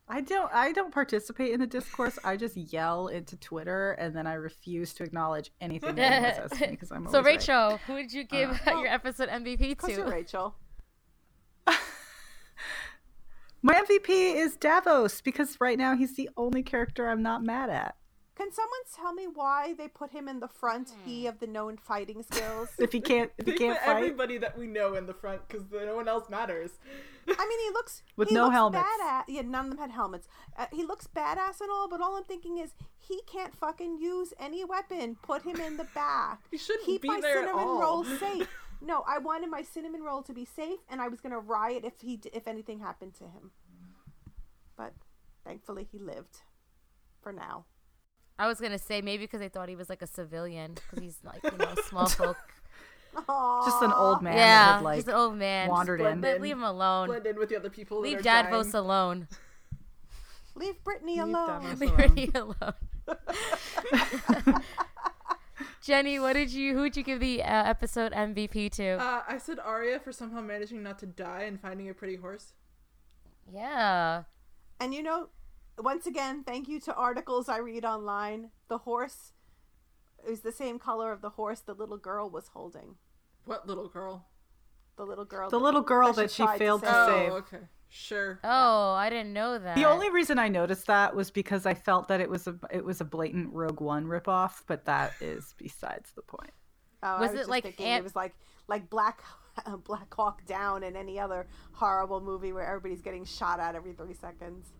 I 0.08 0.20
don't 0.20 0.52
I 0.52 0.72
don't 0.72 0.92
participate 0.92 1.52
in 1.52 1.60
the 1.60 1.68
discourse. 1.68 2.18
I 2.24 2.36
just 2.36 2.56
yell 2.56 3.06
into 3.06 3.36
Twitter 3.36 3.92
and 3.92 4.14
then 4.14 4.26
I 4.26 4.34
refuse 4.34 4.92
to 4.94 5.04
acknowledge 5.04 5.52
anything 5.60 5.96
anyone 6.00 6.34
says 6.48 6.50
to 6.58 6.66
me 6.66 6.72
because 6.72 6.90
I'm 6.90 7.04
so 7.04 7.18
always 7.18 7.24
right. 7.24 7.24
Rachel, 7.38 7.78
who 7.86 7.96
did 8.02 8.12
you 8.12 8.24
give 8.24 8.50
uh, 8.50 8.58
well, 8.66 8.80
your 8.80 8.88
episode 8.88 9.28
MVP 9.28 9.70
Of 9.70 9.78
course, 9.78 9.96
you're 9.96 10.04
to? 10.04 10.10
Rachel. 10.10 10.56
My 13.62 13.80
MVP 13.80 14.34
is 14.34 14.56
Davos 14.56 15.20
because 15.22 15.58
right 15.58 15.78
now 15.78 15.96
he's 15.96 16.16
the 16.16 16.28
only 16.36 16.64
character 16.64 17.08
I'm 17.08 17.22
not 17.22 17.42
mad 17.42 17.70
at. 17.70 17.94
Can 18.36 18.50
someone 18.50 18.80
tell 18.92 19.12
me 19.14 19.26
why 19.32 19.74
they 19.74 19.86
put 19.86 20.10
him 20.10 20.26
in 20.26 20.40
the 20.40 20.48
front? 20.48 20.90
He 21.04 21.26
of 21.28 21.38
the 21.38 21.46
known 21.46 21.76
fighting 21.76 22.22
skills. 22.24 22.68
If 22.78 22.90
he 22.92 23.00
can't 23.00 23.30
if 23.38 23.46
he 23.46 23.52
They 23.52 23.58
can't 23.58 23.78
put 23.78 23.86
fight, 23.86 23.96
everybody 23.98 24.38
that 24.38 24.58
we 24.58 24.66
know 24.66 24.94
in 24.94 25.06
the 25.06 25.14
front 25.14 25.46
because 25.46 25.64
no 25.70 25.94
one 25.94 26.08
else 26.08 26.28
matters. 26.28 26.72
I 27.28 27.46
mean, 27.46 27.60
he 27.60 27.70
looks 27.72 28.02
With 28.16 28.30
he 28.30 28.34
no 28.34 28.44
looks 28.44 28.54
helmets. 28.54 28.84
Badass. 29.00 29.22
Yeah, 29.28 29.42
none 29.42 29.66
of 29.66 29.70
them 29.70 29.78
had 29.78 29.92
helmets. 29.92 30.26
Uh, 30.58 30.66
he 30.72 30.82
looks 30.84 31.06
badass 31.06 31.60
and 31.60 31.70
all, 31.70 31.88
but 31.88 32.00
all 32.00 32.16
I'm 32.16 32.24
thinking 32.24 32.58
is 32.58 32.74
he 32.98 33.20
can't 33.32 33.54
fucking 33.54 33.98
use 33.98 34.34
any 34.40 34.64
weapon. 34.64 35.16
Put 35.22 35.42
him 35.42 35.60
in 35.60 35.76
the 35.76 35.86
back. 35.94 36.40
He 36.50 36.58
shouldn't 36.58 36.86
Keep 36.86 37.02
be 37.02 37.08
my 37.08 37.20
there 37.20 37.38
at 37.42 37.48
cinnamon 37.48 37.64
all. 37.68 37.80
roll 37.80 38.04
safe. 38.04 38.48
No, 38.82 39.04
I 39.06 39.18
wanted 39.18 39.48
my 39.48 39.62
cinnamon 39.62 40.02
roll 40.02 40.22
to 40.24 40.32
be 40.34 40.44
safe, 40.44 40.80
and 40.90 41.00
I 41.00 41.06
was 41.08 41.20
gonna 41.20 41.38
riot 41.38 41.84
if 41.84 42.00
he 42.00 42.20
if 42.32 42.48
anything 42.48 42.80
happened 42.80 43.14
to 43.14 43.24
him. 43.24 43.52
But 44.76 44.92
thankfully, 45.44 45.86
he 45.90 45.98
lived. 46.00 46.38
For 47.22 47.32
now. 47.32 47.64
I 48.38 48.46
was 48.48 48.60
gonna 48.60 48.78
say 48.78 49.00
maybe 49.00 49.24
because 49.24 49.40
they 49.40 49.48
thought 49.48 49.68
he 49.68 49.76
was 49.76 49.88
like 49.88 50.02
a 50.02 50.06
civilian 50.06 50.74
because 50.74 50.98
he's 50.98 51.18
like 51.24 51.42
you 51.44 51.56
know 51.58 51.74
small 51.88 52.06
folk. 52.20 52.36
just 53.64 53.82
an 53.82 53.92
old 53.92 54.22
man 54.22 54.34
that 54.34 54.40
yeah, 54.40 54.74
had 54.74 54.82
like 54.82 54.96
just 54.98 55.08
an 55.08 55.14
old 55.14 55.36
man. 55.36 55.68
wandered 55.68 56.00
Just 56.00 56.24
in. 56.24 56.42
leave 56.42 56.52
him 56.56 56.64
alone. 56.64 57.06
Blend 57.08 57.26
in 57.26 57.36
with 57.38 57.48
the 57.48 57.56
other 57.56 57.70
people. 57.70 58.00
Leave 58.00 58.22
that 58.24 58.50
Dadvos 58.50 58.74
alone. 58.82 59.28
Leave 60.56 60.82
Brittany 60.84 61.14
Leave 61.20 61.22
alone. 61.22 61.62
Davos 61.62 61.80
Leave. 61.80 61.94
Brittany 61.96 62.30
alone. 62.34 62.74
Jenny, 65.80 66.18
what 66.18 66.32
did 66.32 66.50
you? 66.50 66.74
Who 66.74 66.80
would 66.80 66.96
you 66.96 67.02
give 67.02 67.20
the 67.20 67.42
uh, 67.42 67.46
episode 67.46 68.12
MVP 68.12 68.70
to? 68.72 68.92
Uh, 68.98 69.22
I 69.28 69.36
said 69.38 69.58
Arya 69.60 70.00
for 70.00 70.12
somehow 70.12 70.40
managing 70.40 70.82
not 70.82 70.98
to 71.00 71.06
die 71.06 71.42
and 71.42 71.60
finding 71.60 71.88
a 71.90 71.94
pretty 71.94 72.16
horse. 72.16 72.52
yeah. 73.52 74.22
And 74.80 74.92
you 74.94 75.02
know, 75.02 75.28
once 75.78 76.06
again, 76.06 76.44
thank 76.44 76.68
you 76.68 76.80
to 76.80 76.94
articles 76.94 77.48
I 77.48 77.58
read 77.58 77.84
online. 77.84 78.50
The 78.68 78.78
horse 78.78 79.32
is 80.26 80.40
the 80.40 80.52
same 80.52 80.78
color 80.78 81.12
of 81.12 81.20
the 81.20 81.30
horse 81.30 81.60
the 81.60 81.74
little 81.74 81.98
girl 81.98 82.30
was 82.30 82.48
holding. 82.48 82.96
What 83.44 83.66
little 83.66 83.88
girl? 83.88 84.26
The 84.96 85.04
little 85.04 85.24
girl. 85.24 85.50
The 85.50 85.58
little 85.58 85.82
girl 85.82 86.12
that 86.14 86.30
she 86.30 86.44
tried 86.44 86.58
failed 86.58 86.82
to 86.82 86.88
Oh, 86.90 87.06
save. 87.06 87.32
okay. 87.32 87.58
Sure. 87.88 88.40
Oh, 88.42 88.92
I 88.92 89.08
didn't 89.10 89.32
know 89.32 89.58
that. 89.58 89.76
The 89.76 89.84
only 89.84 90.10
reason 90.10 90.38
I 90.38 90.48
noticed 90.48 90.86
that 90.86 91.14
was 91.14 91.30
because 91.30 91.64
I 91.66 91.74
felt 91.74 92.08
that 92.08 92.20
it 92.20 92.28
was 92.28 92.46
a 92.48 92.56
it 92.72 92.84
was 92.84 93.00
a 93.00 93.04
blatant 93.04 93.52
Rogue 93.52 93.80
One 93.80 94.06
ripoff, 94.06 94.62
but 94.66 94.84
that 94.86 95.12
is 95.20 95.54
besides 95.58 96.10
the 96.12 96.22
point. 96.22 96.50
Oh, 97.02 97.08
I 97.16 97.20
Was 97.20 97.32
it 97.32 97.36
just 97.36 97.50
like 97.50 97.62
thinking 97.64 97.86
Ant- 97.86 98.00
it 98.00 98.04
was 98.04 98.16
like 98.16 98.34
like 98.66 98.88
Black 98.90 99.22
Black 99.84 100.12
Hawk 100.12 100.44
Down 100.46 100.82
and 100.82 100.96
any 100.96 101.20
other 101.20 101.46
horrible 101.72 102.20
movie 102.20 102.52
where 102.52 102.66
everybody's 102.66 103.02
getting 103.02 103.24
shot 103.24 103.60
at 103.60 103.74
every 103.76 103.92
three 103.92 104.14
seconds. 104.14 104.72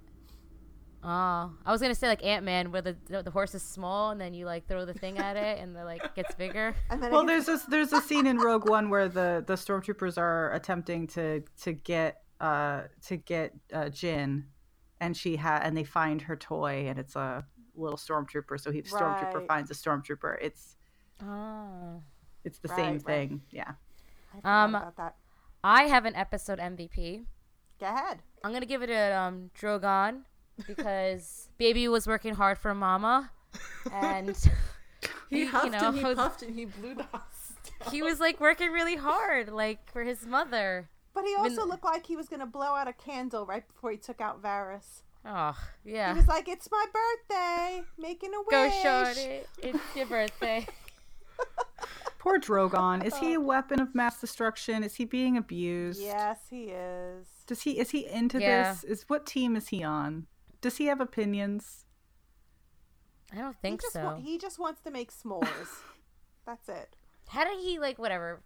Oh, 1.06 1.52
I 1.66 1.70
was 1.70 1.82
gonna 1.82 1.94
say 1.94 2.08
like 2.08 2.24
Ant 2.24 2.44
Man, 2.44 2.72
where 2.72 2.80
the 2.80 2.96
the 3.08 3.30
horse 3.30 3.54
is 3.54 3.62
small 3.62 4.10
and 4.10 4.18
then 4.20 4.32
you 4.32 4.46
like 4.46 4.66
throw 4.66 4.84
the 4.86 4.94
thing 4.94 5.18
at 5.18 5.36
it 5.36 5.58
and 5.58 5.76
the 5.76 5.84
like 5.84 6.14
gets 6.14 6.34
bigger. 6.34 6.74
And 6.90 7.02
then 7.02 7.10
Well, 7.12 7.26
there's 7.26 7.44
this 7.46 7.62
there's 7.62 7.92
a 7.92 8.00
scene 8.00 8.26
in 8.26 8.38
Rogue 8.38 8.68
One 8.68 8.88
where 8.88 9.08
the 9.08 9.44
the 9.46 9.54
stormtroopers 9.54 10.16
are 10.16 10.52
attempting 10.54 11.06
to 11.08 11.42
to 11.62 11.72
get 11.74 12.22
uh 12.40 12.82
to 13.06 13.16
get 13.18 13.52
uh 13.72 13.84
Jyn, 13.84 14.44
and 15.00 15.14
she 15.16 15.36
ha 15.36 15.60
and 15.62 15.76
they 15.76 15.84
find 15.84 16.22
her 16.22 16.36
toy 16.36 16.86
and 16.88 16.98
it's 16.98 17.16
a 17.16 17.44
little 17.76 17.98
stormtrooper. 17.98 18.58
So 18.58 18.70
he 18.70 18.80
stormtrooper 18.82 19.34
Right. 19.34 19.46
finds 19.48 19.70
a 19.70 19.74
stormtrooper. 19.74 20.36
It's 20.40 20.76
Oh. 21.22 22.02
it's 22.44 22.58
the 22.60 22.68
Right, 22.68 22.76
same 22.78 22.92
right. 22.94 23.04
thing. 23.04 23.42
Yeah. 23.50 23.72
I 24.42 24.64
Um, 24.64 24.74
about 24.74 24.96
that. 24.96 25.16
I 25.62 25.84
have 25.84 26.06
an 26.06 26.14
episode 26.16 26.58
MVP. 26.58 27.24
Go 27.78 27.86
ahead. 27.86 28.22
I'm 28.42 28.52
gonna 28.52 28.64
give 28.66 28.82
it 28.82 28.90
a 28.90 29.12
um 29.18 29.50
Drogon 29.58 30.22
because 30.66 31.48
baby 31.58 31.88
was 31.88 32.06
working 32.06 32.34
hard 32.34 32.58
for 32.58 32.74
mama, 32.74 33.30
and 33.92 34.36
He 35.30 35.40
you 35.40 35.48
huffed 35.48 35.72
know, 35.72 35.88
and 35.88 35.96
he 35.98 36.04
was- 36.04 36.16
puffed 36.16 36.42
and 36.42 36.54
he 36.54 36.64
blew 36.66 36.94
the 36.94 37.02
house 37.04 37.52
down. 37.82 37.92
he 37.92 38.02
was 38.02 38.20
like 38.20 38.40
working 38.40 38.70
really 38.70 38.96
hard, 38.96 39.48
like 39.50 39.90
for 39.92 40.02
his 40.04 40.24
mother. 40.26 40.88
But 41.14 41.24
he 41.24 41.34
When- 41.36 41.50
also 41.50 41.66
looked 41.66 41.84
like 41.84 42.06
he 42.06 42.16
was 42.16 42.28
gonna 42.28 42.46
blow 42.46 42.74
out 42.74 42.88
a 42.88 42.92
candle 42.92 43.46
right 43.46 43.66
before 43.66 43.90
he 43.90 43.96
took 43.96 44.20
out 44.20 44.42
Varys. 44.42 45.02
Oh 45.26 45.56
yeah. 45.84 46.12
He 46.12 46.18
was 46.18 46.28
like, 46.28 46.48
"It's 46.48 46.68
my 46.70 46.84
birthday, 46.92 47.82
making 47.98 48.32
a 48.34 48.38
wish." 48.40 48.50
go 48.50 48.70
shorty, 48.82 49.40
it's 49.62 49.78
your 49.96 50.06
birthday. 50.06 50.66
Poor 52.18 52.38
Drogon. 52.38 53.04
Is 53.04 53.16
he 53.18 53.34
a 53.34 53.40
weapon 53.40 53.80
of 53.80 53.94
mass 53.94 54.18
destruction? 54.20 54.82
Is 54.82 54.94
he 54.94 55.04
being 55.04 55.36
abused? 55.36 56.00
Yes, 56.00 56.38
he 56.48 56.64
is. 56.64 57.26
Does 57.46 57.62
he 57.62 57.78
is 57.78 57.90
he 57.90 58.06
into 58.06 58.40
Yeah. 58.40 58.72
this? 58.72 58.84
Is 58.84 59.04
what 59.08 59.26
team 59.26 59.56
is 59.56 59.68
he 59.68 59.82
on? 59.82 60.26
Does 60.64 60.78
he 60.78 60.86
have 60.86 60.98
opinions? 61.00 61.84
I 63.30 63.36
don't 63.36 63.52
He 63.52 63.58
think 63.60 63.82
just 63.82 63.92
so. 63.92 64.02
wa- 64.04 64.16
he 64.16 64.38
just 64.38 64.58
wants 64.58 64.80
to 64.82 64.90
make 64.90 65.12
s'mores. 65.12 65.68
That's 66.46 66.68
it. 66.70 66.96
How 67.28 67.44
did 67.44 67.58
he 67.60 67.78
like 67.78 67.98
whatever? 67.98 68.40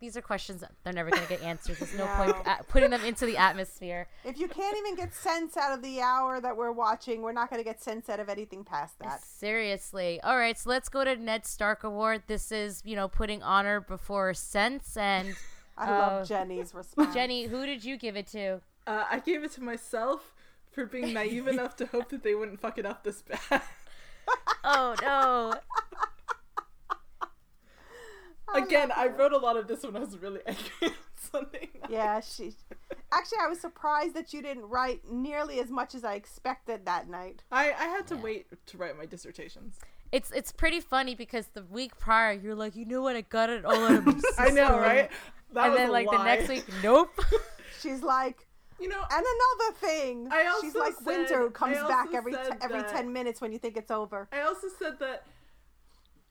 These 0.00 0.16
are 0.16 0.20
questions 0.20 0.60
that 0.62 0.72
they're 0.82 0.92
never 0.92 1.10
gonna 1.10 1.26
get 1.28 1.42
answered. 1.42 1.76
There's 1.76 1.94
no 1.96 2.06
No. 2.06 2.14
point 2.32 2.46
at 2.46 2.66
putting 2.68 2.90
them 2.90 3.04
into 3.04 3.24
the 3.24 3.36
atmosphere. 3.36 4.08
If 4.24 4.36
you 4.38 4.48
can't 4.48 4.76
even 4.76 4.96
get 4.96 5.14
sense 5.14 5.56
out 5.56 5.72
of 5.72 5.80
the 5.82 6.00
hour 6.00 6.40
that 6.40 6.56
we're 6.56 6.72
watching, 6.72 7.22
we're 7.22 7.32
not 7.32 7.48
going 7.50 7.60
to 7.60 7.64
get 7.64 7.80
sense 7.80 8.08
out 8.08 8.18
of 8.20 8.28
anything 8.28 8.64
past 8.64 8.98
that. 8.98 9.22
Seriously. 9.22 10.20
All 10.22 10.36
right, 10.36 10.58
so 10.58 10.68
let's 10.70 10.88
go 10.88 11.04
to 11.04 11.14
Ned 11.16 11.46
Stark 11.46 11.84
Award. 11.84 12.24
This 12.26 12.50
is, 12.52 12.82
you 12.84 12.96
know, 12.96 13.06
putting 13.08 13.42
honor 13.42 13.80
before 13.80 14.34
sense. 14.34 14.96
And 14.96 15.36
I 15.78 15.86
Uh, 15.86 15.90
love 15.98 16.28
Jenny's 16.28 16.74
response. 16.74 17.14
Jenny, 17.14 17.44
who 17.44 17.64
did 17.64 17.84
you 17.84 17.96
give 17.96 18.16
it 18.16 18.26
to? 18.28 18.60
Uh, 18.86 19.04
I 19.08 19.20
gave 19.20 19.42
it 19.44 19.52
to 19.52 19.62
myself 19.62 20.33
for 20.74 20.86
being 20.86 21.12
naive 21.12 21.46
enough 21.46 21.76
to 21.76 21.86
hope 21.86 22.08
that 22.10 22.22
they 22.22 22.34
wouldn't 22.34 22.60
fuck 22.60 22.78
it 22.78 22.86
up 22.86 23.04
this 23.04 23.22
bad. 23.22 23.62
Oh 24.64 24.94
no. 25.02 25.54
Again, 28.54 28.92
I 28.94 29.08
wrote 29.08 29.32
a 29.32 29.38
lot 29.38 29.56
of 29.56 29.66
this 29.66 29.82
when 29.82 29.96
I 29.96 30.00
was 30.00 30.16
really 30.16 30.40
angry 30.46 30.62
on 30.82 30.92
Sunday 31.16 31.70
night. 31.80 31.90
Yeah, 31.90 32.20
she. 32.20 32.54
Actually, 33.10 33.38
I 33.42 33.48
was 33.48 33.60
surprised 33.60 34.14
that 34.14 34.32
you 34.32 34.42
didn't 34.42 34.66
write 34.66 35.10
nearly 35.10 35.58
as 35.60 35.70
much 35.70 35.94
as 35.94 36.04
I 36.04 36.14
expected 36.14 36.86
that 36.86 37.08
night. 37.08 37.42
I, 37.50 37.72
I 37.72 37.86
had 37.86 38.06
to 38.08 38.16
wait 38.16 38.46
to 38.66 38.78
write 38.78 38.96
my 38.96 39.06
dissertations. 39.06 39.78
It's 40.12 40.30
it's 40.30 40.52
pretty 40.52 40.80
funny 40.80 41.16
because 41.16 41.48
the 41.48 41.64
week 41.64 41.98
prior 41.98 42.32
you're 42.32 42.54
like, 42.54 42.76
you 42.76 42.84
know 42.84 43.02
what, 43.02 43.16
I 43.16 43.22
got 43.22 43.50
it 43.50 43.64
all 43.64 43.74
out 43.74 43.94
of 43.94 44.06
my 44.06 44.20
I 44.38 44.50
know, 44.50 44.78
right? 44.78 45.10
That 45.52 45.64
and 45.64 45.72
was 45.72 45.78
then 45.78 45.88
a 45.88 45.92
like 45.92 46.10
the 46.10 46.22
next 46.22 46.48
week, 46.48 46.64
nope. 46.82 47.10
She's 47.80 48.02
like, 48.02 48.46
You 48.80 48.88
know, 48.88 49.00
and 49.10 49.24
another 49.24 49.78
thing. 49.78 50.28
I 50.30 50.46
also 50.46 50.60
She's 50.62 50.74
like 50.74 50.94
said- 50.94 51.06
winter 51.06 51.38
who 51.38 51.50
comes 51.50 51.78
back 51.78 52.08
every 52.12 52.32
t- 52.32 52.38
every 52.60 52.82
ten 52.82 53.12
minutes 53.12 53.40
when 53.40 53.52
you 53.52 53.58
think 53.58 53.76
it's 53.76 53.90
over. 53.90 54.28
I 54.32 54.40
also 54.40 54.66
said 54.78 54.98
that 55.00 55.24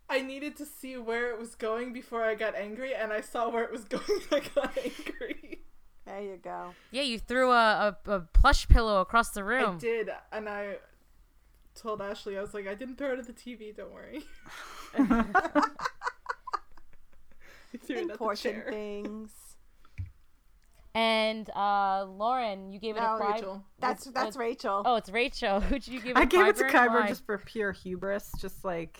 I 0.09 0.21
needed 0.21 0.57
to 0.57 0.65
see 0.65 0.97
where 0.97 1.31
it 1.31 1.39
was 1.39 1.55
going 1.55 1.93
before 1.93 2.23
I 2.23 2.35
got 2.35 2.55
angry, 2.55 2.93
and 2.93 3.13
I 3.13 3.21
saw 3.21 3.49
where 3.49 3.63
it 3.63 3.71
was 3.71 3.83
going 3.85 4.03
I 4.31 4.41
got 4.53 4.77
angry. 4.77 5.61
There 6.05 6.21
you 6.21 6.35
go. 6.35 6.73
yeah, 6.91 7.03
you 7.03 7.17
threw 7.17 7.49
a, 7.51 7.95
a, 8.05 8.11
a 8.11 8.19
plush 8.19 8.67
pillow 8.67 8.99
across 8.99 9.29
the 9.29 9.43
room. 9.45 9.77
I 9.77 9.79
did, 9.79 10.09
and 10.33 10.49
I 10.49 10.75
told 11.75 12.01
Ashley, 12.01 12.37
I 12.37 12.41
was 12.41 12.53
like, 12.53 12.67
I 12.67 12.75
didn't 12.75 12.97
throw 12.97 13.13
it 13.13 13.19
at 13.19 13.25
the 13.25 13.31
TV, 13.33 13.73
don't 13.75 13.91
worry. 13.93 14.23
I 17.73 17.77
threw 17.77 17.95
it 17.95 18.01
Important 18.11 18.39
chair. 18.39 18.67
things. 18.69 19.31
And 20.95 21.49
uh 21.55 22.05
Lauren, 22.07 22.71
you 22.71 22.79
gave 22.79 22.95
it 22.97 22.99
No, 23.01 23.15
a 23.15 23.17
cry. 23.17 23.33
Rachel. 23.35 23.63
That's 23.79 24.05
What's- 24.05 24.13
that's 24.13 24.25
what's- 24.25 24.37
Rachel. 24.37 24.81
Oh, 24.85 24.95
it's 24.95 25.09
Rachel. 25.09 25.59
Who'd 25.61 25.87
you 25.87 25.99
give 25.99 26.11
it? 26.11 26.17
I 26.17 26.25
gave 26.25 26.47
it 26.47 26.55
to 26.57 26.63
Qyburn 26.65 26.67
and 26.67 26.73
Qyburn 26.91 27.01
why? 27.01 27.07
just 27.07 27.25
for 27.25 27.37
pure 27.39 27.71
hubris, 27.71 28.31
just 28.39 28.63
like 28.63 28.99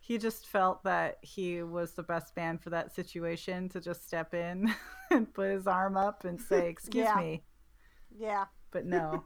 he 0.00 0.16
just 0.18 0.46
felt 0.48 0.84
that 0.84 1.18
he 1.22 1.62
was 1.62 1.92
the 1.92 2.02
best 2.02 2.34
man 2.36 2.56
for 2.58 2.70
that 2.70 2.94
situation 2.94 3.68
to 3.70 3.80
just 3.80 4.06
step 4.06 4.32
in 4.34 4.74
and 5.10 5.32
put 5.32 5.50
his 5.50 5.66
arm 5.66 5.96
up 5.96 6.24
and 6.24 6.40
say, 6.40 6.68
"Excuse 6.70 7.04
Yeah. 7.06 7.14
me," 7.16 7.42
Yeah, 8.18 8.44
but 8.70 8.84
no. 8.86 9.24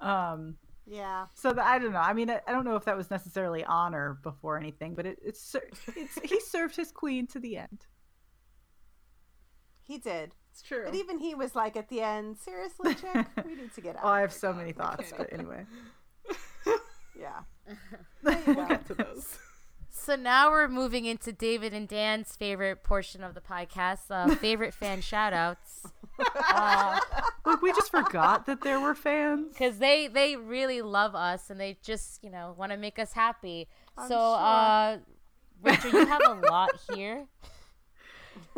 um, 0.00 0.56
yeah. 0.86 1.26
so 1.34 1.52
the, 1.52 1.64
I 1.64 1.78
don't 1.78 1.92
know. 1.92 1.98
I 2.00 2.12
mean, 2.12 2.28
I, 2.30 2.40
I 2.46 2.52
don't 2.52 2.64
know 2.64 2.74
if 2.76 2.84
that 2.86 2.96
was 2.96 3.08
necessarily 3.10 3.62
honor 3.64 4.18
before 4.24 4.58
anything, 4.58 4.94
but 4.96 5.06
it, 5.06 5.18
it's, 5.24 5.54
it's 5.96 6.18
he 6.24 6.40
served 6.40 6.74
his 6.76 6.90
queen 6.90 7.26
to 7.28 7.38
the 7.38 7.56
end. 7.58 7.86
He 9.84 9.98
did. 9.98 10.34
It's 10.58 10.66
true. 10.66 10.82
But 10.86 10.94
even 10.96 11.18
he 11.18 11.34
was 11.36 11.54
like 11.54 11.76
at 11.76 11.88
the 11.88 12.00
end, 12.00 12.36
seriously, 12.38 12.94
chick, 12.96 13.26
we 13.46 13.54
need 13.54 13.72
to 13.74 13.80
get 13.80 13.94
out. 13.96 14.02
Oh, 14.04 14.08
I 14.08 14.20
have 14.22 14.32
so 14.32 14.48
here." 14.52 14.60
many 14.60 14.72
thoughts, 14.72 15.12
but 15.16 15.32
anyway. 15.32 15.64
Yeah. 17.18 17.40
Well, 18.22 18.38
you- 18.46 19.22
so 19.90 20.14
now 20.16 20.50
we're 20.50 20.68
moving 20.68 21.04
into 21.04 21.32
David 21.32 21.72
and 21.74 21.86
Dan's 21.88 22.34
favorite 22.36 22.82
portion 22.84 23.22
of 23.24 23.34
the 23.34 23.40
podcast, 23.40 24.02
uh, 24.10 24.34
favorite 24.36 24.72
fan 24.74 25.00
shoutouts. 25.00 25.90
Uh, 26.48 27.00
Look, 27.44 27.60
we 27.62 27.72
just 27.72 27.90
forgot 27.90 28.46
that 28.46 28.60
there 28.62 28.80
were 28.80 28.94
fans. 28.94 29.48
because 29.52 29.78
they 29.78 30.06
they 30.08 30.36
really 30.36 30.80
love 30.82 31.14
us 31.14 31.50
and 31.50 31.58
they 31.60 31.76
just 31.82 32.22
you 32.22 32.30
know 32.30 32.54
want 32.56 32.70
to 32.72 32.78
make 32.78 32.98
us 32.98 33.12
happy. 33.12 33.66
I'm 33.96 34.08
so, 34.08 34.14
sure. 34.14 34.36
uh, 34.38 34.96
Rachel, 35.62 35.90
you 35.92 36.06
have 36.06 36.22
a 36.26 36.34
lot 36.48 36.70
here, 36.94 37.26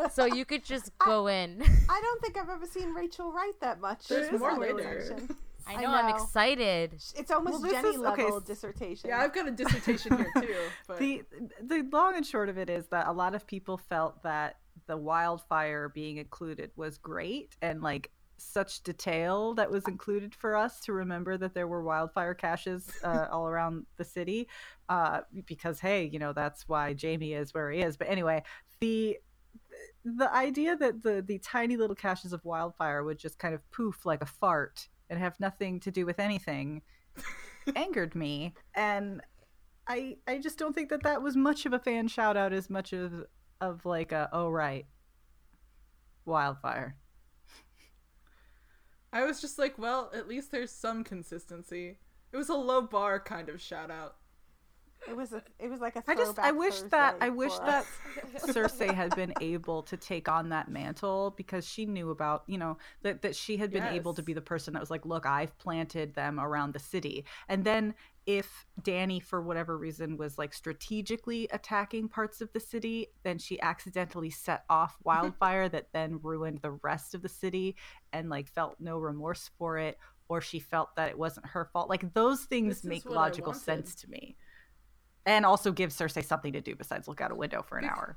so 0.09 0.25
you 0.25 0.45
could 0.45 0.65
just 0.65 0.97
go 0.99 1.27
in. 1.27 1.63
I 1.89 2.01
don't 2.01 2.21
think 2.23 2.37
I've 2.39 2.49
ever 2.49 2.67
seen 2.67 2.93
Rachel 2.95 3.33
write 3.33 3.61
that 3.61 3.81
much. 3.81 4.09
There's 4.09 4.29
in 4.29 4.39
more 4.39 4.51
that 4.53 4.61
later. 4.61 5.03
section. 5.07 5.37
I 5.67 5.75
I 5.75 5.83
know, 5.83 5.91
I'm 5.91 6.15
excited. 6.15 6.95
It's 7.17 7.31
almost 7.31 7.53
Well, 7.55 7.63
this 7.63 7.73
Jenny 7.73 7.89
is- 7.91 7.97
okay, 8.03 8.23
level 8.25 8.39
s- 8.39 8.45
dissertation. 8.45 9.11
Yeah, 9.11 9.21
I've 9.21 9.33
got 9.35 9.47
a 9.47 9.51
dissertation 9.51 10.17
here 10.17 10.31
too. 10.41 10.55
But 10.89 10.99
The 10.99 11.23
the 11.63 11.83
long 11.93 12.17
and 12.17 12.27
short 12.27 12.49
of 12.49 12.57
it 12.59 12.71
is 12.71 12.87
that 12.89 13.07
a 13.07 13.13
lot 13.13 13.35
of 13.35 13.47
people 13.47 13.77
felt 13.77 14.23
that 14.23 14.57
the 14.87 14.97
wildfire 14.97 15.91
being 15.91 16.17
included 16.17 16.71
was 16.77 16.97
great 16.99 17.55
and 17.61 17.83
like 17.83 18.11
such 18.39 18.83
detail 18.83 19.53
that 19.55 19.71
was 19.71 19.87
included 19.87 20.35
for 20.35 20.57
us 20.57 20.81
to 20.81 20.95
remember 20.95 21.37
that 21.37 21.53
there 21.53 21.69
were 21.69 21.83
wildfire 21.83 22.33
caches 22.33 22.89
uh, 23.05 23.27
all 23.31 23.47
around 23.47 23.85
the 23.99 24.05
city 24.05 24.49
uh, 24.89 25.21
because 25.45 25.79
hey 25.79 26.05
you 26.11 26.19
know 26.19 26.33
that's 26.33 26.67
why 26.67 26.95
jamie 26.95 27.35
is 27.35 27.53
where 27.53 27.71
he 27.71 27.81
is 27.83 27.99
but 27.99 28.09
anyway 28.09 28.43
the 28.81 29.19
the 30.05 30.33
idea 30.35 30.77
that 30.77 31.03
the 31.03 31.23
the 31.27 31.39
tiny 31.39 31.77
little 31.77 31.97
caches 31.97 32.33
of 32.33 32.45
wildfire 32.45 33.05
would 33.05 33.19
just 33.19 33.39
kind 33.39 33.55
of 33.55 33.71
poof 33.71 34.07
like 34.07 34.23
a 34.23 34.27
fart 34.27 34.89
and 35.09 35.19
have 35.19 35.39
nothing 35.41 35.81
to 35.81 35.91
do 35.91 36.07
with 36.07 36.19
anything 36.19 36.83
angered 37.77 38.15
me 38.15 38.55
and 38.75 39.21
i 39.87 40.17
i 40.27 40.39
just 40.39 40.59
don't 40.59 40.75
think 40.75 40.89
that 40.89 41.03
that 41.03 41.23
was 41.23 41.37
much 41.37 41.67
of 41.67 41.73
a 41.73 41.79
fan 41.79 42.09
shout 42.09 42.37
out 42.37 42.53
as 42.53 42.71
much 42.71 42.93
of 42.93 43.25
of 43.61 43.85
like 43.85 44.13
a 44.13 44.29
oh 44.33 44.49
right 44.49 44.87
wildfire 46.25 46.97
I 49.13 49.25
was 49.25 49.41
just 49.41 49.59
like, 49.59 49.77
well, 49.79 50.11
at 50.15 50.29
least 50.29 50.53
there's 50.53 50.71
some 50.71 51.03
consistency. 51.03 51.99
It 52.33 52.37
was 52.37 52.49
a 52.49 52.55
low 52.55 52.83
bar 52.83 53.19
kind 53.19 53.49
of 53.49 53.61
shout 53.61 53.91
out. 53.91 54.17
It 55.09 55.17
was 55.17 55.33
a. 55.33 55.43
It 55.59 55.69
was 55.69 55.81
like 55.81 55.97
a. 55.97 56.03
I 56.07 56.15
just 56.15 56.39
I 56.39 56.53
wish 56.53 56.81
that 56.83 57.17
I 57.21 57.31
wish 57.31 57.55
for 57.55 57.65
that 57.65 57.87
us. 58.37 58.45
Cersei 58.55 58.93
had 58.93 59.15
been 59.17 59.33
able 59.41 59.83
to 59.85 59.97
take 59.97 60.29
on 60.29 60.51
that 60.51 60.71
mantle 60.71 61.35
because 61.37 61.67
she 61.67 61.87
knew 61.87 62.11
about 62.11 62.45
you 62.47 62.59
know 62.59 62.77
that 63.03 63.23
that 63.23 63.35
she 63.35 63.57
had 63.57 63.71
been 63.71 63.85
able 63.85 64.15
to 64.15 64.23
be 64.23 64.33
the 64.33 64.41
person 64.41 64.75
that 64.75 64.81
was 64.81 64.91
like 64.91 65.07
look 65.07 65.25
I've 65.25 65.57
planted 65.59 66.15
them 66.15 66.39
around 66.39 66.75
the 66.75 66.79
city 66.79 67.25
and 67.49 67.65
then 67.65 67.95
if 68.27 68.67
Danny 68.83 69.19
for 69.19 69.41
whatever 69.41 69.77
reason 69.79 70.17
was 70.17 70.37
like 70.37 70.53
strategically 70.53 71.49
attacking 71.51 72.09
parts 72.09 72.41
of 72.41 72.53
the 72.53 72.61
city 72.61 73.09
then 73.23 73.39
she 73.39 73.61
accidentally 73.61 74.31
set 74.31 74.65
off 74.69 74.99
wildfire 75.05 75.69
that 75.69 75.89
then 75.93 76.21
ruined 76.23 76.61
the 76.61 76.73
rest 76.73 77.15
of 77.15 77.23
the 77.23 77.29
city 77.29 77.75
and 78.13 78.29
like 78.29 78.47
felt 78.49 78.77
no 78.79 78.99
remorse 78.99 79.51
for 79.59 79.79
it 79.79 79.99
or 80.29 80.41
she 80.41 80.61
felt 80.61 80.95
that 80.97 81.09
it 81.09 81.19
wasn't 81.19 81.47
her 81.47 81.65
fault 81.65 81.89
like 81.89 82.13
those 82.15 82.43
things 82.43 82.83
This 82.83 82.85
make 82.85 83.11
logical 83.11 83.55
sense 83.55 83.95
to 83.97 84.11
me 84.11 84.37
and 85.27 85.45
also 85.47 85.71
give 85.73 85.91
Cersei 85.91 86.25
something 86.25 86.53
to 86.53 86.61
do 86.61 86.75
besides 86.75 87.07
look 87.09 87.21
out 87.21 87.31
a 87.31 87.35
window 87.35 87.63
for 87.63 87.79
an 87.79 87.85
hour. 87.85 88.17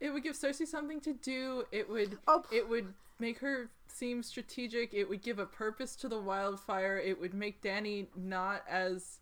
It 0.00 0.10
would 0.12 0.22
give 0.22 0.34
Cersei 0.36 0.66
something 0.66 1.00
to 1.02 1.12
do. 1.12 1.64
It 1.70 1.88
would 1.88 2.18
Oh. 2.26 2.44
it 2.50 2.68
would 2.68 2.94
make 3.18 3.38
her 3.40 3.70
seem 3.86 4.22
strategic. 4.22 4.94
It 4.94 5.08
would 5.08 5.22
give 5.22 5.38
a 5.38 5.46
purpose 5.46 5.94
to 5.96 6.08
the 6.08 6.18
wildfire. 6.20 6.96
It 6.98 7.20
would 7.20 7.34
make 7.34 7.60
Danny 7.60 8.08
not 8.16 8.64
as 8.66 9.18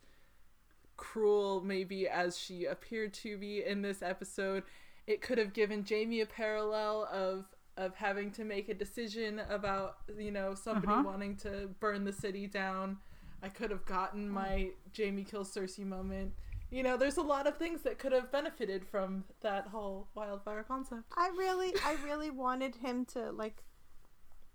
cruel 0.96 1.60
maybe 1.62 2.08
as 2.08 2.38
she 2.38 2.64
appeared 2.64 3.12
to 3.14 3.36
be 3.38 3.64
in 3.64 3.82
this 3.82 4.02
episode. 4.02 4.62
It 5.06 5.20
could 5.20 5.38
have 5.38 5.52
given 5.52 5.84
Jamie 5.84 6.20
a 6.20 6.26
parallel 6.26 7.04
of 7.10 7.46
of 7.76 7.94
having 7.94 8.32
to 8.32 8.42
make 8.44 8.68
a 8.68 8.74
decision 8.74 9.38
about, 9.48 9.98
you 10.18 10.32
know, 10.32 10.52
somebody 10.52 10.88
Uh-huh. 10.92 11.02
wanting 11.04 11.36
to 11.36 11.68
burn 11.78 12.02
the 12.04 12.12
city 12.12 12.48
down. 12.48 12.98
I 13.42 13.48
could 13.48 13.70
have 13.70 13.84
gotten 13.84 14.28
oh. 14.28 14.32
my 14.32 14.70
Jamie 14.92 15.24
kills 15.24 15.52
Cersei 15.54 15.84
moment. 15.86 16.32
You 16.70 16.82
know, 16.82 16.96
there's 16.98 17.16
a 17.16 17.22
lot 17.22 17.46
of 17.46 17.56
things 17.56 17.82
that 17.82 17.98
could 17.98 18.12
have 18.12 18.30
benefited 18.30 18.84
from 18.84 19.24
that 19.40 19.68
whole 19.68 20.08
wildfire 20.14 20.62
concept. 20.62 21.04
I 21.16 21.28
really, 21.28 21.72
I 21.82 21.96
really 22.04 22.30
wanted 22.30 22.74
him 22.76 23.06
to 23.14 23.30
like, 23.32 23.64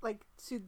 like 0.03 0.21
to 0.49 0.61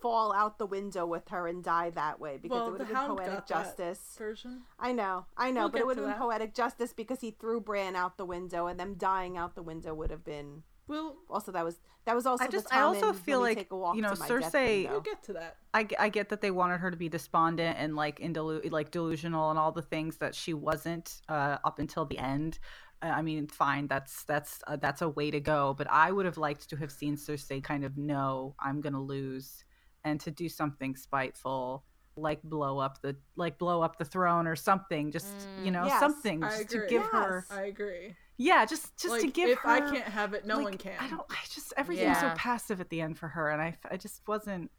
fall 0.00 0.32
out 0.32 0.58
the 0.58 0.66
window 0.66 1.06
with 1.06 1.28
her 1.28 1.46
and 1.46 1.62
die 1.64 1.90
that 1.90 2.20
way 2.20 2.38
because 2.40 2.56
Well, 2.56 2.68
it 2.68 2.72
would 2.72 2.80
have 2.82 2.88
been 2.88 3.16
poetic 3.16 3.46
justice. 3.46 4.14
version. 4.18 4.62
I 4.78 4.92
know, 4.92 5.26
I 5.36 5.50
know, 5.50 5.62
We'll 5.62 5.68
but 5.70 5.80
it 5.80 5.86
would 5.86 5.96
have 5.96 6.04
been 6.04 6.10
that. 6.12 6.18
poetic 6.18 6.54
justice 6.54 6.92
because 6.92 7.20
he 7.20 7.30
threw 7.30 7.60
Bran 7.60 7.96
out 7.96 8.16
the 8.16 8.24
window, 8.26 8.66
and 8.66 8.78
them 8.78 8.94
dying 8.94 9.36
out 9.36 9.54
the 9.54 9.62
window 9.62 9.94
would 9.94 10.10
have 10.10 10.24
been 10.24 10.64
We'll 10.90 11.14
also 11.30 11.52
that 11.52 11.64
was 11.64 11.78
that 12.04 12.16
was 12.16 12.26
also 12.26 12.42
I 12.44 12.48
just 12.48 12.66
I 12.74 12.80
also 12.80 13.12
feel 13.12 13.38
like, 13.40 13.56
Take 13.58 13.70
a 13.70 13.76
Walk 13.76 13.94
you 13.94 14.02
know, 14.02 14.10
Cersei- 14.10 14.90
we'll 14.90 15.00
get 15.00 15.22
to 15.24 15.34
that. 15.34 15.56
I, 15.72 15.86
I 16.00 16.08
get 16.08 16.30
that 16.30 16.40
they 16.40 16.50
wanted 16.50 16.78
her 16.78 16.90
to 16.90 16.96
be 16.96 17.08
despondent 17.08 17.78
and 17.78 17.94
like 17.94 18.18
in 18.18 18.34
delu- 18.34 18.68
like 18.72 18.90
delusional 18.90 19.50
and 19.50 19.58
all 19.58 19.70
the 19.70 19.82
things 19.82 20.16
that 20.16 20.34
she 20.34 20.52
wasn't 20.52 21.22
uh, 21.28 21.58
up 21.64 21.78
until 21.78 22.04
the 22.06 22.18
end. 22.18 22.58
Uh, 23.02 23.06
I 23.06 23.22
mean, 23.22 23.46
fine, 23.46 23.86
that's 23.86 24.24
that's 24.24 24.62
uh, 24.66 24.76
that's 24.76 25.00
a 25.00 25.08
way 25.08 25.30
to 25.30 25.38
go. 25.38 25.74
But 25.78 25.86
I 25.90 26.10
would 26.10 26.26
have 26.26 26.38
liked 26.38 26.68
to 26.70 26.76
have 26.76 26.90
seen 26.90 27.16
Cersei 27.16 27.62
kind 27.62 27.84
of 27.84 27.96
know 27.96 28.56
I'm 28.58 28.80
gonna 28.80 29.00
lose, 29.00 29.64
and 30.04 30.18
to 30.20 30.32
do 30.32 30.48
something 30.48 30.96
spiteful, 30.96 31.84
like 32.16 32.42
blow 32.42 32.78
up 32.78 33.00
the 33.00 33.14
like 33.36 33.58
blow 33.58 33.80
up 33.82 33.96
the 33.96 34.04
throne 34.04 34.48
or 34.48 34.56
something. 34.56 35.12
Just 35.12 35.28
you 35.62 35.70
Mm. 35.70 35.74
know 35.74 35.86
Yes. 35.86 36.00
something 36.00 36.40
just 36.40 36.70
to 36.70 36.86
give 36.88 37.04
her 37.06 37.46
I 37.50 37.62
agree. 37.66 38.16
Yeah 38.40 38.64
just 38.64 38.96
just 38.96 39.20
to 39.20 39.26
give 39.30 39.50
if 39.50 39.58
her. 39.58 39.68
I 39.68 39.80
can't 39.80 40.04
have 40.04 40.32
it, 40.32 40.46
no 40.46 40.56
like, 40.56 40.64
one 40.64 40.78
can. 40.78 40.94
I 40.98 41.08
don't. 41.08 41.22
I 41.28 41.36
just 41.52 41.74
everything's 41.76 42.18
so 42.18 42.32
passive 42.34 42.80
at 42.80 42.88
the 42.88 43.00
end 43.02 43.18
for 43.18 43.28
her, 43.28 43.50
and 43.50 43.60
I, 43.60 43.76
I 43.90 43.96
just 43.96 44.22
wasn't. 44.26 44.70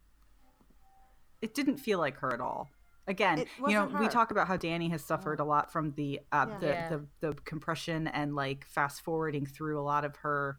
It 1.41 1.53
didn't 1.53 1.77
feel 1.77 1.99
like 1.99 2.17
her 2.17 2.33
at 2.33 2.41
all. 2.41 2.69
Again, 3.07 3.45
you 3.67 3.73
know, 3.73 3.83
wasn't 3.83 3.99
we 3.99 4.07
talk 4.07 4.31
about 4.31 4.47
how 4.47 4.57
Danny 4.57 4.89
has 4.89 5.03
suffered 5.03 5.39
a 5.39 5.43
lot 5.43 5.71
from 5.71 5.91
the 5.91 6.21
uh, 6.31 6.47
Yeah. 6.49 6.57
the, 6.59 6.67
Yeah. 6.67 6.89
the 6.89 7.05
the 7.19 7.33
compression 7.45 8.07
and 8.07 8.35
like 8.35 8.65
fast 8.65 9.01
forwarding 9.01 9.45
through 9.45 9.79
a 9.79 9.83
lot 9.83 10.05
of 10.05 10.15
her 10.17 10.57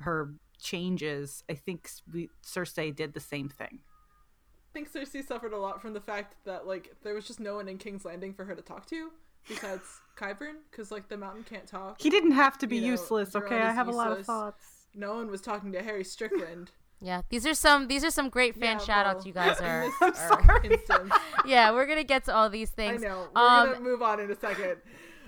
her 0.00 0.34
changes. 0.60 1.42
I 1.50 1.54
think 1.54 1.90
we, 2.12 2.30
Cersei 2.44 2.94
did 2.94 3.14
the 3.14 3.20
same 3.20 3.48
thing. 3.48 3.80
I 3.80 4.72
think 4.72 4.92
Cersei 4.92 5.24
suffered 5.24 5.52
a 5.52 5.58
lot 5.58 5.80
from 5.80 5.92
the 5.92 6.00
fact 6.00 6.36
that 6.44 6.66
like 6.66 6.94
there 7.02 7.14
was 7.14 7.26
just 7.26 7.40
no 7.40 7.56
one 7.56 7.68
in 7.68 7.78
King's 7.78 8.04
Landing 8.04 8.32
for 8.32 8.44
her 8.44 8.54
to 8.54 8.62
talk 8.62 8.86
to 8.86 9.10
besides 9.48 9.82
Qyburn, 10.16 10.56
because 10.70 10.90
like 10.90 11.08
the 11.08 11.16
mountain 11.16 11.44
can't 11.44 11.66
talk. 11.66 12.00
He 12.00 12.10
didn't 12.10 12.32
have 12.32 12.58
to 12.58 12.66
be 12.66 12.76
You 12.76 12.82
know, 12.82 12.88
useless. 12.88 13.34
Okay, 13.36 13.58
I 13.58 13.70
is 13.70 13.74
have 13.74 13.88
a 13.88 13.92
lot 13.92 14.12
of 14.12 14.24
thoughts. 14.24 14.64
No 14.94 15.14
one 15.16 15.30
was 15.30 15.40
talking 15.40 15.72
to 15.72 15.82
Harry 15.82 16.04
Strickland. 16.04 16.70
Yeah, 17.00 17.22
these 17.28 17.44
are 17.46 17.54
some 17.54 17.88
these 17.88 18.04
are 18.04 18.10
some 18.10 18.28
great 18.30 18.54
fan 18.54 18.78
Yeah, 18.78 18.84
shout 18.84 19.06
outs 19.06 19.18
well, 19.18 19.26
you 19.26 19.32
guys 19.34 19.60
are. 19.60 19.84
I'm 20.00 20.12
are- 20.12 20.14
sorry. 20.14 20.78
yeah, 21.46 21.72
we're 21.72 21.86
gonna 21.86 22.04
get 22.04 22.24
to 22.26 22.34
all 22.34 22.48
these 22.48 22.70
things. 22.70 22.90
I 22.90 22.98
things. 22.98 23.02
know. 23.02 23.28
We're 23.34 23.42
Um, 23.42 23.66
gonna 23.72 23.80
move 23.80 24.02
on 24.02 24.20
in 24.20 24.30
a 24.30 24.36
second. 24.36 24.76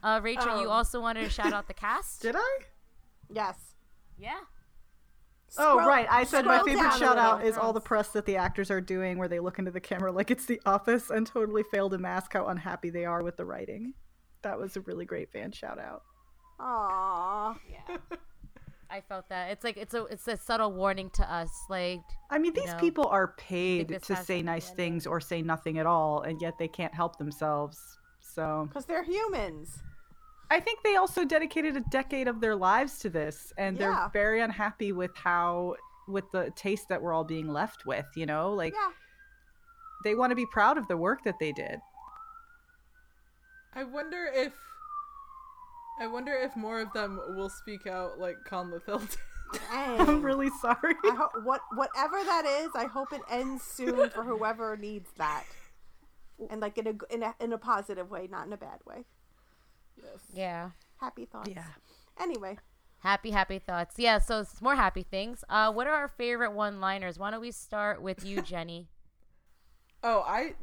Uh, 0.02 0.20
Rachel, 0.22 0.61
you 0.61 0.66
Um, 0.66 0.72
also 0.76 1.00
wanted 1.00 1.24
to 1.24 1.31
shout 1.31 1.52
out 1.52 1.66
the 1.66 1.74
cast. 1.74 2.22
Did 2.22 2.37
I? 2.37 2.59
Yes. 3.29 3.57
yeah. 4.16 4.38
Oh 5.59 5.79
right, 5.79 6.07
I 6.11 6.24
said 6.24 6.44
my 6.44 6.59
favorite 6.62 6.83
down 6.83 6.98
shout 6.98 7.18
out 7.18 7.44
is 7.44 7.57
all 7.57 7.72
the 7.72 7.81
press 7.81 8.09
that 8.11 8.26
the 8.26 8.37
actors 8.37 8.70
are 8.70 8.81
doing 8.81 9.16
where 9.16 9.29
they 9.29 9.40
look 9.40 9.59
into 9.59 9.70
the 9.70 9.81
camera 9.81 10.12
like 10.12 10.31
it's 10.31 10.44
the 10.44 10.61
office 10.66 11.09
and 11.09 11.26
totally 11.26 11.62
fail 11.62 11.88
to 11.90 11.98
mask 11.98 12.33
how 12.35 12.46
unhappy 12.46 12.90
they 12.90 13.05
are 13.05 13.22
with 13.22 13.37
the 13.37 13.44
writing. 13.44 13.94
That 14.42 14.59
was 14.59 14.77
a 14.77 14.81
really 14.83 15.05
great 15.05 15.31
fan 15.33 15.53
shout 15.53 15.79
out. 15.79 16.03
Aww. 16.61 17.57
Yeah. 17.70 17.96
I 18.90 19.01
felt 19.01 19.29
that. 19.31 19.51
It's 19.51 19.64
like 19.64 19.77
it's 19.77 19.94
a 19.94 20.05
it's 20.05 20.29
a 20.29 20.37
subtle 20.37 20.72
warning 20.72 21.11
to 21.14 21.33
us. 21.33 21.51
Like 21.68 22.01
I 22.31 22.38
mean, 22.38 22.55
these 22.55 22.72
know, 22.72 22.79
people 22.79 23.07
are 23.09 23.35
paid 23.37 24.01
to 24.03 24.16
say 24.16 24.42
nice 24.42 24.70
things 24.70 25.07
or 25.07 25.20
say 25.20 25.42
nothing 25.42 25.79
at 25.79 25.87
all, 25.87 26.22
and 26.22 26.40
yet 26.40 26.55
they 26.59 26.68
can't 26.68 26.94
help 26.94 27.18
themselves. 27.18 27.79
So 28.20 28.66
Because 28.68 28.85
they're 28.87 29.03
humans. 29.03 29.83
I 30.51 30.61
think 30.61 30.79
they 30.85 30.94
also 30.94 31.25
dedicated 31.25 31.77
a 31.77 31.81
decade 31.90 32.29
of 32.29 32.40
their 32.40 32.55
lives 32.55 33.01
to 33.01 33.11
this, 33.11 33.53
and 33.59 33.77
Yeah. 33.77 34.09
they're 34.12 34.22
very 34.22 34.40
unhappy 34.40 34.92
with 34.92 35.11
how 35.16 35.75
with 36.07 36.31
the 36.31 36.53
taste 36.55 36.88
that 36.88 37.03
we're 37.03 37.12
all 37.12 37.25
being 37.25 37.49
left 37.49 37.85
with. 37.87 38.07
You 38.14 38.27
know, 38.27 38.53
like 38.53 38.72
Yeah. 38.72 38.90
they 40.05 40.14
want 40.14 40.31
to 40.31 40.37
be 40.37 40.46
proud 40.53 40.79
of 40.79 40.87
the 40.87 40.96
work 40.96 41.25
that 41.25 41.40
they 41.40 41.51
did. 41.51 41.81
I 43.76 43.84
wonder 43.84 44.26
if 44.34 44.52
I 46.00 46.06
wonder 46.06 46.32
if 46.32 46.56
more 46.56 46.80
of 46.80 46.92
them 46.92 47.20
will 47.36 47.50
speak 47.50 47.86
out 47.86 48.18
like 48.18 48.36
Conleth 48.48 48.86
did. 48.86 49.16
Dang. 49.70 50.00
I'm 50.00 50.22
really 50.22 50.50
sorry. 50.60 50.94
I 51.04 51.14
hope 51.14 51.30
what 51.44 51.60
whatever 51.74 52.16
that 52.24 52.44
is, 52.62 52.70
I 52.74 52.86
hope 52.86 53.12
it 53.12 53.20
ends 53.30 53.62
soon 53.62 54.10
for 54.10 54.24
whoever 54.24 54.76
needs 54.76 55.10
that, 55.18 55.44
and 56.50 56.60
like 56.60 56.78
in 56.78 56.86
a 56.88 57.14
in 57.14 57.22
a 57.22 57.34
in 57.38 57.52
a 57.52 57.58
positive 57.58 58.10
way, 58.10 58.26
not 58.30 58.46
in 58.46 58.52
a 58.52 58.56
bad 58.56 58.80
way. 58.86 59.04
yes. 59.96 60.18
yeah. 60.32 60.70
Happy 61.00 61.26
thoughts. 61.26 61.50
Yeah. 61.54 61.64
Anyway, 62.18 62.56
Happy, 63.00 63.30
happy 63.30 63.58
thoughts. 63.58 63.96
Yeah, 63.98 64.18
so 64.18 64.40
it's 64.40 64.60
more 64.62 64.74
happy 64.74 65.02
things. 65.04 65.44
Uh, 65.48 65.70
what 65.70 65.86
are 65.86 65.92
our 65.92 66.08
favorite 66.08 66.52
one-liners? 66.52 67.18
Why 67.18 67.30
don't 67.30 67.40
we 67.40 67.52
start 67.52 68.02
with 68.02 68.24
you, 68.24 68.42
Jenny? 68.42 68.88
Oh, 70.02 70.22
I 70.26 70.54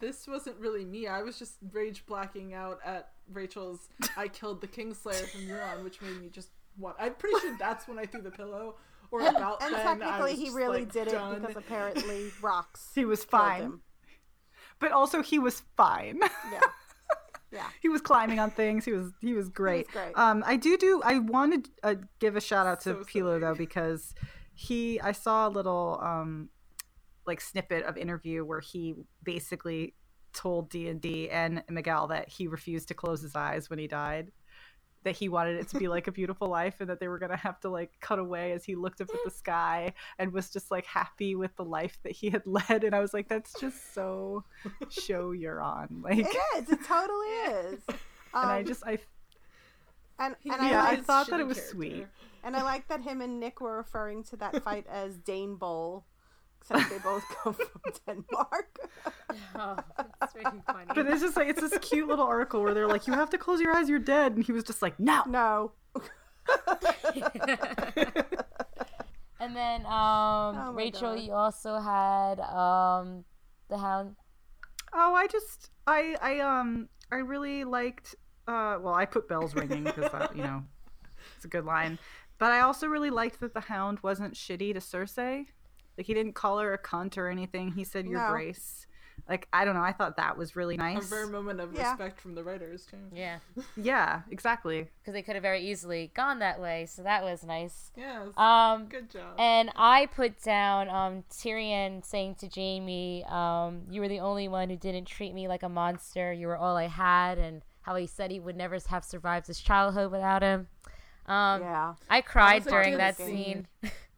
this 0.00 0.26
wasn't 0.26 0.56
really 0.58 0.84
me. 0.84 1.06
I 1.06 1.22
was 1.22 1.38
just 1.38 1.54
rage 1.72 2.04
blacking 2.06 2.54
out 2.54 2.80
at 2.84 3.10
Rachel's 3.32 3.88
"I 4.16 4.28
killed 4.28 4.60
the 4.60 4.66
Kingslayer" 4.66 5.28
from 5.28 5.42
Euron, 5.42 5.84
which 5.84 6.00
made 6.02 6.20
me 6.20 6.28
just 6.30 6.50
what? 6.76 6.96
I'm 6.98 7.14
pretty 7.14 7.38
sure 7.40 7.56
that's 7.58 7.86
when 7.86 7.98
I 7.98 8.06
threw 8.06 8.22
the 8.22 8.30
pillow. 8.30 8.76
Or 9.12 9.20
about 9.22 9.60
And 9.60 9.74
then, 9.74 9.80
I 9.80 9.96
technically, 9.96 10.36
he 10.36 10.50
really 10.50 10.80
like, 10.80 10.92
did 10.92 11.08
it 11.08 11.12
done. 11.12 11.40
because 11.40 11.56
apparently 11.56 12.30
rocks. 12.42 12.92
He 12.94 13.04
was 13.04 13.24
fine. 13.24 13.80
But 14.78 14.92
also 14.92 15.20
he 15.22 15.38
was 15.38 15.62
fine. 15.76 16.20
Yeah. 16.52 16.60
Yeah. 17.52 17.66
he 17.82 17.88
was 17.88 18.00
climbing 18.00 18.38
on 18.38 18.52
things. 18.52 18.84
He 18.84 18.92
was 18.92 19.10
he 19.20 19.32
was 19.32 19.48
great. 19.48 19.88
great. 19.88 20.12
Um, 20.16 20.44
I 20.46 20.54
do 20.56 20.76
do. 20.76 21.02
I 21.04 21.18
wanted 21.18 21.64
to 21.64 21.70
uh, 21.82 21.94
give 22.20 22.36
a 22.36 22.40
shout 22.40 22.68
out 22.68 22.78
to 22.82 22.90
So 22.90 22.94
Pilou 23.00 23.40
though 23.40 23.56
because 23.56 24.14
he. 24.54 25.00
I 25.00 25.10
saw 25.10 25.48
a 25.48 25.50
little 25.50 25.98
um, 26.00 26.50
like 27.30 27.40
snippet 27.40 27.84
of 27.84 27.96
interview 27.96 28.44
where 28.44 28.60
he 28.60 28.94
basically 29.22 29.94
told 30.32 30.68
D 30.70 30.88
and 30.88 31.00
D 31.00 31.30
and 31.30 31.62
Miguel 31.70 32.08
that 32.08 32.28
he 32.28 32.46
refused 32.46 32.88
to 32.88 32.94
close 32.94 33.22
his 33.22 33.34
eyes 33.34 33.70
when 33.70 33.78
he 33.78 33.86
died. 33.86 34.32
That 35.04 35.16
he 35.16 35.30
wanted 35.30 35.56
it 35.56 35.68
to 35.68 35.78
be 35.78 35.88
like 35.88 36.08
a 36.08 36.12
beautiful 36.12 36.48
life, 36.48 36.76
and 36.80 36.90
that 36.90 37.00
they 37.00 37.08
were 37.08 37.18
gonna 37.18 37.36
have 37.48 37.58
to 37.60 37.70
like 37.70 37.92
cut 38.00 38.18
away 38.18 38.52
as 38.52 38.64
he 38.66 38.74
looked 38.76 39.00
up 39.00 39.08
at 39.14 39.20
the 39.24 39.30
sky 39.30 39.94
and 40.18 40.30
was 40.30 40.50
just 40.50 40.70
like 40.70 40.84
happy 40.84 41.34
with 41.34 41.56
the 41.56 41.64
life 41.64 41.98
that 42.02 42.12
he 42.12 42.28
had 42.28 42.42
led. 42.58 42.84
And 42.84 42.94
I 42.94 43.00
was 43.00 43.14
like, 43.14 43.26
that's 43.26 43.58
just 43.58 43.94
so 43.94 44.44
show 44.90 45.30
you're 45.32 45.62
on, 45.62 46.00
like. 46.04 46.18
It 46.18 46.36
is. 46.58 46.68
It 46.70 46.84
totally 46.84 47.28
is. 47.72 47.80
Um, 48.34 48.42
and 48.42 48.50
I 48.50 48.62
just 48.62 48.82
I 48.84 48.98
and, 50.18 50.36
and 50.44 50.54
is 50.54 50.60
I 50.60 50.70
Yeah, 50.70 50.82
I 50.84 50.96
thought 50.96 51.30
that 51.30 51.40
it 51.40 51.46
was 51.46 51.56
character. 51.56 51.74
sweet. 51.76 52.06
and 52.44 52.54
I 52.54 52.62
like 52.62 52.86
that 52.88 53.00
him 53.00 53.22
and 53.22 53.40
Nick 53.40 53.62
were 53.62 53.78
referring 53.78 54.22
to 54.24 54.36
that 54.36 54.62
fight 54.62 54.86
as 54.86 55.16
Dane 55.16 55.56
Bowl, 55.56 56.04
except 56.60 56.90
they 56.90 56.98
both 56.98 57.24
come 57.42 57.54
from 57.54 57.80
Denmark. 58.06 58.78
Oh, 59.54 59.76
that's 60.20 60.34
really 60.34 60.62
funny. 60.66 60.84
But 60.94 61.06
it's 61.06 61.20
just 61.22 61.36
like 61.36 61.48
it's 61.48 61.60
this 61.60 61.76
cute 61.80 62.08
little 62.08 62.26
article 62.26 62.62
where 62.62 62.74
they're 62.74 62.88
like, 62.88 63.06
"You 63.06 63.14
have 63.14 63.30
to 63.30 63.38
close 63.38 63.60
your 63.60 63.74
eyes, 63.74 63.88
you're 63.88 63.98
dead," 63.98 64.36
and 64.36 64.44
he 64.44 64.52
was 64.52 64.64
just 64.64 64.82
like, 64.82 64.98
"No." 64.98 65.22
no. 65.26 65.72
and 69.40 69.54
then 69.54 69.86
um, 69.86 70.56
Oh 70.56 70.72
Rachel, 70.74 71.14
God. 71.14 71.20
you 71.22 71.32
also 71.32 71.78
had 71.78 72.40
um, 72.40 73.24
the 73.68 73.78
Hound. 73.78 74.16
Oh, 74.92 75.14
I 75.14 75.26
just 75.26 75.70
I 75.86 76.16
I 76.20 76.40
um 76.40 76.88
I 77.12 77.16
really 77.16 77.64
liked. 77.64 78.14
Uh, 78.48 78.78
well, 78.80 78.94
I 78.94 79.04
put 79.04 79.28
bells 79.28 79.54
ringing 79.54 79.84
because 79.84 80.10
that 80.10 80.36
you 80.36 80.42
know 80.42 80.64
it's 81.36 81.44
a 81.44 81.48
good 81.48 81.64
line, 81.64 81.98
but 82.38 82.50
I 82.50 82.60
also 82.60 82.88
really 82.88 83.10
liked 83.10 83.38
that 83.40 83.54
the 83.54 83.60
Hound 83.60 84.00
wasn't 84.02 84.34
shitty 84.34 84.72
to 84.74 84.80
Cersei. 84.80 85.46
Like 86.00 86.06
he 86.06 86.14
didn't 86.14 86.32
call 86.34 86.58
her 86.60 86.72
a 86.72 86.78
cunt 86.78 87.18
or 87.18 87.28
anything. 87.28 87.72
He 87.72 87.84
said, 87.84 88.06
"Your 88.06 88.20
No. 88.20 88.30
grace." 88.30 88.86
Like 89.28 89.46
I 89.52 89.66
don't 89.66 89.74
know. 89.74 89.82
I 89.82 89.92
thought 89.92 90.16
that 90.16 90.38
was 90.38 90.56
really 90.56 90.78
nice. 90.78 90.96
A 90.96 91.00
nice. 91.02 91.12
rare 91.12 91.26
moment 91.26 91.60
of 91.60 91.74
Yeah. 91.74 91.90
respect 91.90 92.18
from 92.18 92.34
the 92.34 92.42
writers 92.42 92.86
too. 92.86 92.96
Yeah, 93.12 93.40
Yeah, 93.76 94.22
exactly. 94.30 94.88
because 95.02 95.12
they 95.12 95.20
could 95.20 95.34
have 95.36 95.42
very 95.42 95.60
easily 95.60 96.10
gone 96.14 96.38
that 96.38 96.58
way, 96.58 96.86
so 96.86 97.02
that 97.02 97.22
was 97.22 97.44
nice. 97.44 97.92
Yes. 97.94 98.28
Um, 98.38 98.86
good 98.86 99.10
job. 99.10 99.34
And 99.38 99.70
I 99.76 100.06
put 100.06 100.40
down 100.42 100.88
um, 100.88 101.24
Tyrion 101.30 102.02
saying 102.02 102.36
to 102.36 102.48
Jamie, 102.48 103.22
um, 103.28 103.82
"You 103.90 104.00
were 104.00 104.08
the 104.08 104.20
only 104.20 104.48
one 104.48 104.70
who 104.70 104.76
didn't 104.76 105.04
treat 105.04 105.34
me 105.34 105.48
like 105.48 105.62
a 105.62 105.68
monster. 105.68 106.32
You 106.32 106.46
were 106.46 106.56
all 106.56 106.78
I 106.78 106.86
had." 106.88 107.36
And 107.36 107.60
how 107.82 107.96
he 107.96 108.06
said 108.06 108.30
he 108.30 108.40
would 108.40 108.56
never 108.56 108.78
have 108.88 109.04
survived 109.04 109.48
his 109.48 109.60
childhood 109.60 110.10
without 110.10 110.40
him. 110.42 110.68
Um, 111.26 111.60
Yeah. 111.60 111.94
I 112.08 112.22
cried 112.22 112.64
was 112.64 112.68
a 112.68 112.70
during 112.70 112.96
that 112.96 113.18
scene. 113.18 113.66
scene. 113.82 113.90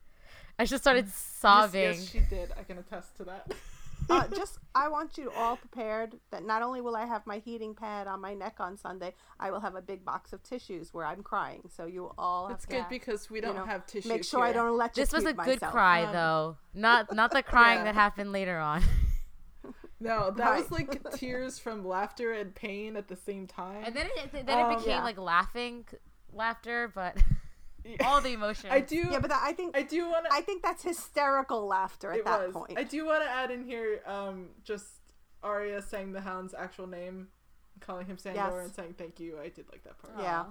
I 0.63 0.65
just 0.65 0.85
started 0.85 1.09
sobbing. 1.09 1.83
Yes, 1.83 2.09
she 2.09 2.21
did. 2.21 2.53
I 2.57 2.63
can 2.63 2.79
attest 2.79 3.17
to 3.17 3.25
that. 3.25 3.53
Uh, 4.11 4.27
just, 4.35 4.59
I 4.75 4.89
want 4.89 5.17
you 5.17 5.31
all 5.31 5.57
prepared 5.57 6.17
that 6.33 6.45
not 6.45 6.61
only 6.61 6.81
will 6.81 6.97
I 6.97 7.07
have 7.07 7.25
my 7.25 7.39
heating 7.39 7.73
pad 7.73 8.09
on 8.09 8.21
my 8.21 8.35
neck 8.35 8.57
on 8.59 8.77
Sunday, 8.77 9.15
I 9.39 9.53
will 9.53 9.61
have 9.61 9.77
a 9.77 9.81
big 9.81 10.05
box 10.05 10.33
of 10.33 10.43
tissues 10.43 10.93
where 10.93 11.07
I'm 11.07 11.23
crying. 11.23 11.63
So 11.75 11.87
you 11.87 12.11
all 12.19 12.49
have 12.49 12.57
It's 12.57 12.67
to 12.67 12.73
good 12.73 12.87
because 12.91 13.31
we 13.31 13.41
don't 13.41 13.55
know, 13.55 13.65
have 13.65 13.87
tissues. 13.87 14.11
make 14.11 14.25
sure 14.25 14.43
I 14.43 14.53
don't 14.53 14.77
let 14.77 14.97
you 14.97 15.05
this 15.05 15.13
was 15.13 15.25
a 15.25 15.33
good 15.33 15.61
cry, 15.61 16.03
Um, 16.05 16.13
though. 16.13 16.57
Not 16.75 17.15
not 17.15 17.31
the 17.31 17.43
crying 17.55 17.79
yeah. 17.79 17.85
that 17.85 17.95
happened 17.95 18.33
later 18.33 18.59
on. 18.59 18.83
No, 20.01 20.33
that 20.33 20.57
was 20.59 20.69
like 20.73 21.13
tears 21.13 21.61
from 21.61 21.87
laughter 21.87 22.33
and 22.33 22.53
pain 22.53 22.97
at 22.97 23.07
the 23.07 23.15
same 23.17 23.47
time. 23.47 23.85
and 23.87 23.95
then 23.95 24.09
it 24.17 24.33
then 24.47 24.59
Um, 24.59 24.73
it 24.73 24.79
became 24.79 24.91
yeah. 24.97 25.05
like 25.05 25.17
laughing 25.17 25.85
laughter, 26.33 26.91
but 26.93 27.17
all 28.05 28.21
the 28.21 28.33
emotion. 28.33 28.71
I 28.71 28.81
do. 28.81 28.97
Yeah, 29.11 29.19
but 29.19 29.31
that, 29.31 29.41
I 29.43 29.53
think 29.53 29.77
I 29.77 29.83
do 29.83 30.09
want 30.11 30.27
to. 30.27 30.33
I 30.33 30.41
think 30.41 30.63
that's 30.63 30.83
hysterical 30.83 31.67
laughter 31.67 32.13
at 32.13 32.19
It 32.19 32.25
that 32.25 32.47
was. 32.47 32.53
point. 32.55 32.79
I 32.79 32.85
do 32.85 33.05
want 33.07 33.23
to 33.25 33.29
add 33.31 33.51
in 33.51 33.65
here, 33.65 34.01
um, 34.07 34.49
just 34.65 34.87
Arya 35.43 35.83
saying 35.83 36.13
the 36.13 36.21
Hound's 36.21 36.55
actual 36.55 36.87
name, 36.87 37.29
calling 37.81 38.07
him 38.07 38.17
Sandor, 38.19 38.41
Yes. 38.41 38.65
and 38.67 38.75
saying 38.75 38.95
thank 38.99 39.19
you. 39.21 39.39
I 39.41 39.49
did 39.49 39.67
like 39.71 39.83
that 39.85 39.99
part. 39.99 40.15
Yeah. 40.19 40.45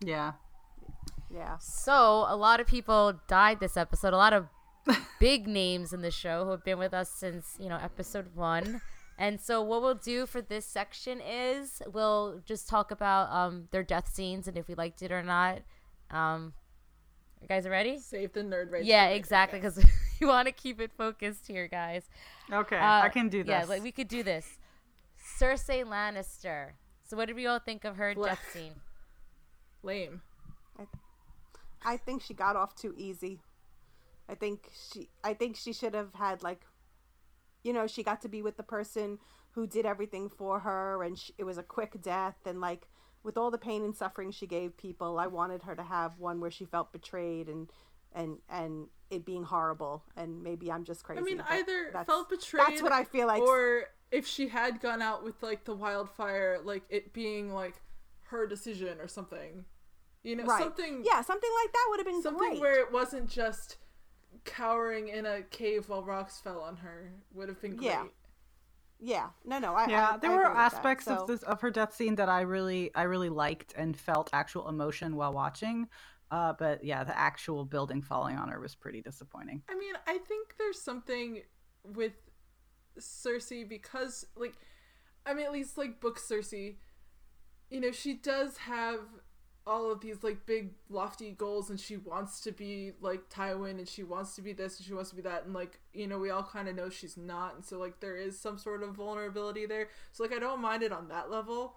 Yeah. 0.00 0.32
Yeah. 1.30 1.58
So 1.58 2.24
a 2.28 2.36
lot 2.36 2.60
of 2.60 2.66
people 2.66 3.20
died 3.28 3.60
this 3.60 3.76
episode. 3.76 4.12
A 4.14 4.16
lot 4.16 4.32
of 4.32 4.46
big 5.20 5.46
names 5.46 5.92
in 5.92 6.00
the 6.00 6.10
show 6.10 6.44
who 6.44 6.50
have 6.52 6.64
been 6.64 6.78
with 6.78 6.94
us 6.94 7.10
since 7.10 7.56
you 7.60 7.68
know 7.68 7.76
episode 7.76 8.34
one. 8.34 8.80
And 9.20 9.40
so 9.40 9.60
what 9.60 9.82
we'll 9.82 9.96
do 9.96 10.26
for 10.26 10.40
this 10.40 10.64
section 10.64 11.20
is 11.20 11.82
we'll 11.92 12.40
just 12.46 12.68
talk 12.68 12.92
about 12.92 13.28
um, 13.32 13.66
their 13.72 13.82
death 13.82 14.08
scenes 14.14 14.46
and 14.46 14.56
if 14.56 14.68
we 14.68 14.74
liked 14.76 15.02
it 15.02 15.10
or 15.10 15.24
not. 15.24 15.58
Um, 16.10 16.52
you 17.40 17.48
guys 17.48 17.66
are 17.66 17.70
ready? 17.70 17.98
Save 17.98 18.32
the 18.32 18.40
nerd 18.42 18.70
rage. 18.70 18.86
Yeah, 18.86 19.08
exactly. 19.08 19.58
Because 19.60 19.78
we 20.20 20.26
want 20.26 20.46
to 20.46 20.52
keep 20.52 20.80
it 20.80 20.90
focused 20.96 21.46
here, 21.46 21.68
guys. 21.68 22.08
Okay, 22.52 22.76
Uh, 22.76 23.02
I 23.02 23.08
can 23.08 23.28
do 23.28 23.42
this. 23.42 23.50
Yeah, 23.50 23.64
like 23.64 23.82
we 23.82 23.92
could 23.92 24.08
do 24.08 24.22
this. 24.22 24.58
Cersei 25.38 25.84
Lannister. 25.84 26.70
So 27.04 27.16
what 27.16 27.26
did 27.26 27.36
we 27.36 27.46
all 27.46 27.58
think 27.58 27.84
of 27.84 27.96
her 27.96 28.14
Blech. 28.14 28.24
death 28.26 28.50
scene? 28.52 28.74
Lame. 29.82 30.22
I 31.84 31.96
think 31.96 32.22
she 32.22 32.34
got 32.34 32.56
off 32.56 32.74
too 32.74 32.92
easy. 32.96 33.40
I 34.28 34.34
think 34.34 34.68
she 34.92 35.08
I 35.24 35.32
think 35.34 35.56
she 35.56 35.72
should 35.72 35.94
have 35.94 36.12
had 36.14 36.42
like 36.42 36.62
you 37.62 37.72
know, 37.72 37.86
she 37.86 38.02
got 38.02 38.20
to 38.22 38.28
be 38.28 38.40
with 38.42 38.56
the 38.56 38.62
person 38.62 39.18
who 39.52 39.66
did 39.66 39.84
everything 39.86 40.28
for 40.28 40.60
her 40.60 41.02
and 41.02 41.18
she, 41.18 41.34
it 41.38 41.44
was 41.44 41.58
a 41.58 41.62
quick 41.62 42.00
death 42.02 42.36
and 42.46 42.60
like 42.60 42.86
with 43.22 43.36
all 43.36 43.50
the 43.50 43.58
pain 43.58 43.82
and 43.82 43.96
suffering 43.96 44.30
she 44.30 44.46
gave 44.46 44.76
people, 44.76 45.18
I 45.18 45.26
wanted 45.26 45.62
her 45.64 45.74
to 45.74 45.82
have 45.82 46.18
one 46.18 46.40
where 46.40 46.50
she 46.50 46.64
felt 46.64 46.92
betrayed 46.92 47.48
and 47.48 47.70
and 48.14 48.38
and 48.48 48.86
it 49.10 49.24
being 49.24 49.44
horrible 49.44 50.04
and 50.16 50.42
maybe 50.42 50.70
I'm 50.70 50.84
just 50.84 51.04
crazy. 51.04 51.20
I 51.20 51.24
mean, 51.24 51.42
either 51.48 51.92
felt 52.06 52.28
betrayed. 52.28 52.64
That's 52.66 52.82
what 52.82 52.92
I 52.92 53.04
feel 53.04 53.26
like. 53.26 53.42
Or 53.42 53.84
if 54.10 54.26
she 54.26 54.48
had 54.48 54.80
gone 54.80 55.02
out 55.02 55.24
with 55.24 55.42
like 55.42 55.64
the 55.64 55.74
wildfire, 55.74 56.58
like 56.62 56.84
it 56.88 57.12
being 57.12 57.52
like 57.52 57.74
her 58.28 58.46
decision 58.46 59.00
or 59.00 59.08
something. 59.08 59.64
You 60.22 60.36
know, 60.36 60.44
right. 60.44 60.62
something. 60.62 61.04
Yeah, 61.04 61.22
something 61.22 61.50
like 61.62 61.72
that 61.72 61.86
would 61.90 62.00
have 62.00 62.06
been 62.06 62.22
something 62.22 62.50
great. 62.50 62.60
where 62.60 62.80
it 62.80 62.92
wasn't 62.92 63.28
just 63.28 63.76
cowering 64.44 65.08
in 65.08 65.26
a 65.26 65.42
cave 65.42 65.88
while 65.88 66.02
rocks 66.02 66.40
fell 66.40 66.60
on 66.60 66.76
her 66.76 67.12
would 67.34 67.48
have 67.48 67.60
been 67.60 67.76
great. 67.76 67.86
Yeah. 67.86 68.04
Yeah. 69.00 69.28
No, 69.44 69.58
no. 69.58 69.74
I 69.74 69.86
yeah, 69.88 70.10
I- 70.14 70.16
there 70.18 70.30
I 70.30 70.34
were 70.34 70.40
agree 70.42 70.48
with 70.50 70.56
that. 70.58 70.74
aspects 70.74 71.04
So- 71.04 71.14
of 71.16 71.26
this 71.28 71.42
of 71.44 71.60
her 71.60 71.70
death 71.70 71.94
scene 71.94 72.16
that 72.16 72.28
I 72.28 72.40
really 72.42 72.92
I 72.94 73.02
really 73.02 73.28
liked 73.28 73.72
and 73.76 73.96
felt 73.96 74.30
actual 74.32 74.68
emotion 74.68 75.14
while 75.16 75.32
watching. 75.32 75.88
Uh, 76.30 76.52
but 76.52 76.84
yeah, 76.84 77.04
the 77.04 77.16
actual 77.18 77.64
building 77.64 78.02
falling 78.02 78.36
on 78.36 78.48
her 78.48 78.60
was 78.60 78.74
pretty 78.74 79.00
disappointing. 79.00 79.62
I 79.68 79.74
mean, 79.76 79.94
I 80.06 80.18
think 80.18 80.56
there's 80.58 80.80
something 80.80 81.42
with 81.84 82.12
Cersei 82.98 83.66
because, 83.66 84.26
like, 84.36 84.54
I 85.24 85.32
mean, 85.32 85.46
at 85.46 85.52
least 85.52 85.78
like 85.78 86.00
book 86.00 86.18
Cersei, 86.18 86.76
you 87.70 87.80
know, 87.80 87.92
she 87.92 88.14
does 88.14 88.58
have 88.58 89.00
all 89.68 89.92
of 89.92 90.00
these 90.00 90.22
like 90.22 90.46
big 90.46 90.72
lofty 90.88 91.30
goals, 91.32 91.70
and 91.70 91.78
she 91.78 91.96
wants 91.96 92.40
to 92.40 92.52
be 92.52 92.92
like 93.00 93.28
Tywin, 93.28 93.78
and 93.78 93.88
she 93.88 94.02
wants 94.02 94.34
to 94.36 94.42
be 94.42 94.52
this, 94.52 94.78
and 94.78 94.86
she 94.86 94.94
wants 94.94 95.10
to 95.10 95.16
be 95.16 95.22
that, 95.22 95.44
and 95.44 95.52
like, 95.54 95.78
you 95.92 96.06
know, 96.06 96.18
we 96.18 96.30
all 96.30 96.42
kind 96.42 96.68
of 96.68 96.74
know 96.74 96.88
she's 96.88 97.16
not, 97.16 97.54
and 97.54 97.64
so 97.64 97.78
like 97.78 98.00
there 98.00 98.16
is 98.16 98.38
some 98.38 98.58
sort 98.58 98.82
of 98.82 98.94
vulnerability 98.94 99.66
there. 99.66 99.88
So 100.12 100.22
like, 100.24 100.32
I 100.32 100.38
don't 100.38 100.60
mind 100.60 100.82
it 100.82 100.92
on 100.92 101.08
that 101.08 101.30
level, 101.30 101.76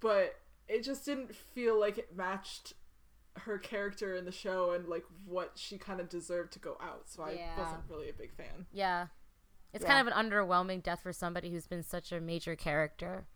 but 0.00 0.36
it 0.68 0.84
just 0.84 1.04
didn't 1.04 1.34
feel 1.34 1.78
like 1.80 1.98
it 1.98 2.14
matched 2.16 2.74
her 3.34 3.58
character 3.58 4.14
in 4.14 4.26
the 4.26 4.32
show 4.32 4.72
and 4.72 4.86
like 4.86 5.04
what 5.24 5.52
she 5.54 5.78
kind 5.78 6.00
of 6.00 6.08
deserved 6.08 6.52
to 6.52 6.58
go 6.58 6.76
out. 6.82 7.04
So 7.08 7.22
I 7.22 7.38
wasn't 7.58 7.80
really 7.88 8.10
a 8.10 8.12
big 8.12 8.32
fan. 8.34 8.66
Yeah. 8.72 9.06
It's 9.72 9.82
Yeah. 9.84 9.88
kind 9.94 10.06
of 10.06 10.14
an 10.14 10.30
underwhelming 10.30 10.82
death 10.82 11.00
for 11.02 11.14
somebody 11.14 11.50
who's 11.50 11.66
been 11.66 11.82
such 11.82 12.12
a 12.12 12.20
major 12.20 12.54
character. 12.54 13.26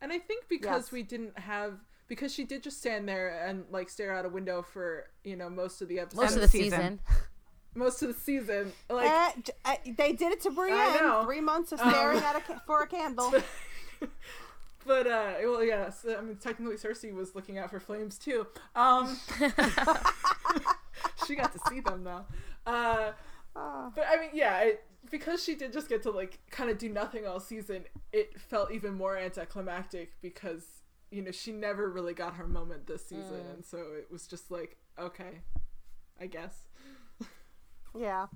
And 0.00 0.10
I 0.12 0.18
think 0.18 0.48
because 0.48 0.86
Yes. 0.86 0.92
we 0.92 1.02
didn't 1.02 1.38
have 1.38 1.80
because 2.08 2.32
she 2.34 2.44
did 2.44 2.62
just 2.62 2.78
stand 2.78 3.08
there 3.08 3.44
and 3.46 3.64
like 3.70 3.88
stare 3.88 4.14
out 4.14 4.24
a 4.24 4.28
window 4.28 4.62
for 4.62 5.06
you 5.24 5.36
know 5.36 5.48
most 5.50 5.80
of 5.82 5.88
the 5.88 6.00
episode, 6.00 6.20
Most 6.20 6.28
of 6.34 6.40
the 6.40 6.40
the 6.42 6.48
season. 6.48 6.70
season. 6.80 7.00
most 7.74 8.02
of 8.02 8.08
the 8.08 8.14
season. 8.14 8.72
Like, 8.88 9.44
j- 9.44 9.52
eh, 9.64 9.76
they 9.96 10.12
did 10.12 10.32
it 10.32 10.40
to 10.42 10.50
I 10.50 10.54
Brienne. 10.54 11.24
Three 11.24 11.40
months 11.40 11.72
of 11.72 11.80
Um, 11.80 11.90
staring 11.90 12.18
at 12.18 12.36
a 12.36 12.40
ca- 12.40 12.60
for 12.66 12.82
a 12.82 12.86
candle. 12.86 13.32
but 14.86 15.06
uh, 15.06 15.32
well, 15.42 15.64
yes. 15.64 16.04
I 16.08 16.20
mean, 16.20 16.36
technically 16.36 16.76
Cersei 16.76 17.12
was 17.14 17.34
looking 17.34 17.58
out 17.58 17.70
for 17.70 17.80
flames 17.80 18.18
too. 18.18 18.46
Um, 18.76 19.18
she 21.26 21.34
got 21.36 21.52
to 21.52 21.58
see 21.68 21.80
them 21.80 22.04
though. 22.04 22.24
Uh, 22.66 23.12
Ah. 23.56 23.88
But 23.94 24.06
I 24.10 24.16
mean, 24.20 24.30
yeah, 24.32 24.58
it, 24.62 24.84
because 25.12 25.40
she 25.44 25.54
did 25.54 25.72
just 25.72 25.88
get 25.88 26.02
to 26.02 26.10
like 26.10 26.40
kind 26.50 26.70
of 26.70 26.76
do 26.78 26.88
nothing 26.88 27.24
all 27.24 27.38
season, 27.38 27.84
it 28.12 28.40
felt 28.40 28.72
even 28.72 28.94
more 28.94 29.16
anticlimactic 29.16 30.10
because 30.20 30.64
you 31.10 31.22
know 31.22 31.30
she 31.30 31.52
never 31.52 31.88
really 31.88 32.14
got 32.14 32.34
her 32.34 32.46
moment 32.46 32.86
this 32.86 33.06
season, 33.06 33.42
Mm. 33.46 33.54
and 33.54 33.64
so 33.64 33.78
it 33.98 34.08
was 34.10 34.26
just 34.26 34.50
like, 34.50 34.76
okay, 34.98 35.40
I 36.20 36.26
guess. 36.26 36.64
yeah, 37.98 38.26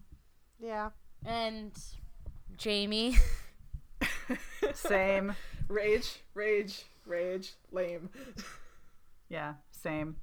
yeah. 0.61 0.90
And 1.26 1.72
Jamie. 2.57 3.16
Same. 4.74 5.35
Rage, 5.68 6.20
rage, 6.35 6.85
rage, 7.07 7.54
lame. 7.72 8.11
Yeah, 9.28 9.54
same. 9.70 10.16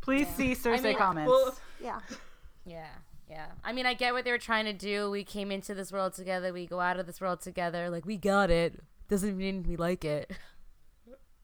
Please 0.00 0.26
Yeah. 0.28 0.34
see 0.36 0.52
Cersei 0.54 0.82
mean- 0.82 0.96
comments. 0.98 1.30
Well, 1.30 1.56
Yeah. 1.80 2.00
Yeah, 2.66 2.88
yeah. 3.28 3.46
I 3.64 3.72
mean, 3.72 3.86
I 3.86 3.94
get 3.94 4.12
what 4.12 4.24
they 4.24 4.30
were 4.30 4.38
trying 4.38 4.66
to 4.66 4.72
do. 4.74 5.10
We 5.10 5.24
came 5.24 5.50
into 5.50 5.74
this 5.74 5.90
world 5.92 6.12
together. 6.12 6.52
We 6.52 6.66
go 6.66 6.80
out 6.80 6.98
of 6.98 7.06
this 7.06 7.20
world 7.20 7.40
together. 7.40 7.88
Like 7.88 8.04
we 8.04 8.16
got 8.18 8.50
it. 8.50 8.80
Doesn't 9.08 9.36
mean 9.38 9.64
we 9.66 9.76
like 9.76 10.04
it. 10.04 10.30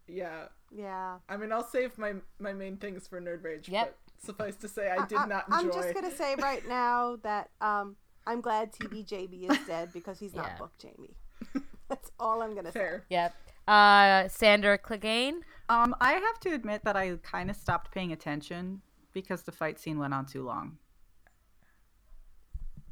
Yeah. 0.09 0.47
Yeah. 0.71 1.19
I 1.29 1.37
mean, 1.37 1.53
I'll 1.53 1.67
save 1.67 1.97
my 1.99 2.15
my 2.39 2.53
main 2.53 2.77
things 2.77 3.07
for 3.09 3.21
nerd 3.21 3.43
rage. 3.45 3.69
Yep. 3.69 3.97
But 4.05 4.25
suffice 4.25 4.57
to 4.57 4.69
say, 4.69 4.91
I 4.91 5.05
did 5.07 5.19
not 5.29 5.47
Enjoy. 5.49 5.57
I'm 5.59 5.73
just 5.73 5.95
gonna 5.95 6.11
say 6.15 6.35
right 6.37 6.67
now 6.69 7.17
that 7.23 7.51
um, 7.61 7.97
I'm 8.27 8.41
glad 8.41 8.73
TV 8.73 9.05
Jamie 9.07 9.47
is 9.47 9.59
dead 9.67 9.91
because 9.93 10.19
he's 10.19 10.35
not 10.35 10.47
Yeah. 10.47 10.59
book 10.59 10.73
Jamie. 10.79 11.17
That's 11.89 12.11
all 12.19 12.43
I'm 12.43 12.55
gonna 12.55 12.73
say. 12.73 12.81
Fair. 12.81 13.05
Yep. 13.11 13.35
Uh, 13.69 14.29
Sandor 14.29 14.79
Clegane. 14.79 15.41
um, 15.69 15.95
I 16.01 16.13
have 16.13 16.39
to 16.41 16.55
admit 16.55 16.83
that 16.85 16.97
I 16.97 17.17
kind 17.23 17.51
of 17.51 17.57
stopped 17.57 17.91
paying 17.93 18.13
attention 18.13 18.81
because 19.13 19.43
the 19.43 19.53
fight 19.53 19.81
scene 19.81 19.99
went 19.99 20.15
on 20.15 20.25
too 20.27 20.45
long. 20.45 20.79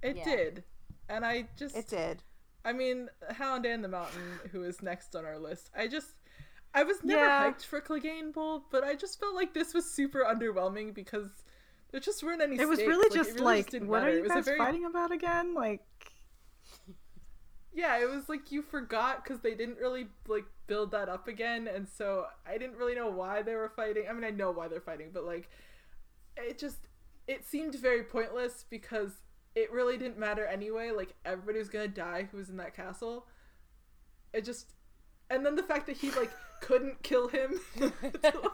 It 0.02 0.16
Yeah. 0.16 0.24
did, 0.24 0.64
and 1.08 1.24
I 1.24 1.48
just 1.56 1.76
It 1.76 1.88
did. 1.88 2.22
I 2.64 2.72
mean, 2.72 3.08
Hound 3.30 3.66
and 3.66 3.84
the 3.84 3.88
Mountain, 3.88 4.40
who 4.52 4.64
is 4.64 4.82
next 4.82 5.14
on 5.14 5.24
our 5.24 5.38
list. 5.38 5.70
I 5.76 5.86
just, 5.86 6.14
I 6.74 6.82
was 6.82 7.02
never 7.04 7.24
Yeah. 7.24 7.50
hyped 7.52 7.64
for 7.64 7.80
Clegane 7.80 8.32
Bowl, 8.32 8.64
but 8.70 8.82
I 8.84 8.94
just 8.96 9.20
felt 9.20 9.34
like 9.34 9.54
this 9.54 9.72
was 9.74 9.88
super 9.90 10.24
underwhelming 10.24 10.92
because 10.92 11.30
there 11.92 12.00
just 12.00 12.22
weren't 12.24 12.42
any. 12.42 12.58
It 12.58 12.68
was 12.68 12.78
stakes. 12.78 12.88
really 12.88 13.08
Like, 13.08 13.12
just 13.16 13.30
it 13.30 13.34
really 13.34 13.44
like, 13.44 13.70
didn't 13.70 13.88
what 13.88 14.02
matter. 14.02 14.12
are 14.12 14.18
you 14.18 14.28
guys 14.28 14.44
very- 14.44 14.58
fighting 14.58 14.84
about 14.84 15.12
again? 15.12 15.54
Like, 15.54 15.82
Yeah, 17.72 17.98
it 17.98 18.08
was 18.08 18.28
like 18.28 18.52
you 18.52 18.62
forgot 18.62 19.24
because 19.24 19.40
they 19.40 19.54
didn't 19.54 19.78
really 19.78 20.06
like 20.28 20.44
build 20.68 20.92
that 20.92 21.08
up 21.08 21.26
again, 21.26 21.66
and 21.66 21.88
so 21.88 22.26
I 22.46 22.56
didn't 22.56 22.76
really 22.76 22.94
know 22.94 23.10
why 23.10 23.42
they 23.42 23.54
were 23.56 23.68
fighting. 23.68 24.04
I 24.08 24.12
mean, 24.12 24.24
I 24.24 24.30
know 24.30 24.50
why 24.52 24.68
they're 24.68 24.80
fighting, 24.80 25.10
but 25.12 25.24
like, 25.24 25.50
it 26.36 26.56
just 26.58 26.78
it 27.26 27.44
seemed 27.44 27.74
very 27.74 28.04
pointless 28.04 28.64
because 28.70 29.22
it 29.56 29.72
really 29.72 29.96
didn't 29.96 30.18
matter 30.18 30.44
anyway. 30.46 30.90
Like 30.92 31.14
everybody 31.24 31.58
was 31.58 31.68
gonna 31.68 31.88
die 31.88 32.28
who 32.30 32.36
was 32.36 32.48
in 32.48 32.56
that 32.58 32.74
castle. 32.74 33.26
It 34.32 34.44
just, 34.44 34.72
and 35.30 35.44
then 35.44 35.56
the 35.56 35.62
fact 35.62 35.86
that 35.86 35.96
he 35.96 36.10
like 36.12 36.30
couldn't 36.64 37.02
kill 37.02 37.28
him 37.28 37.60
to 37.78 37.92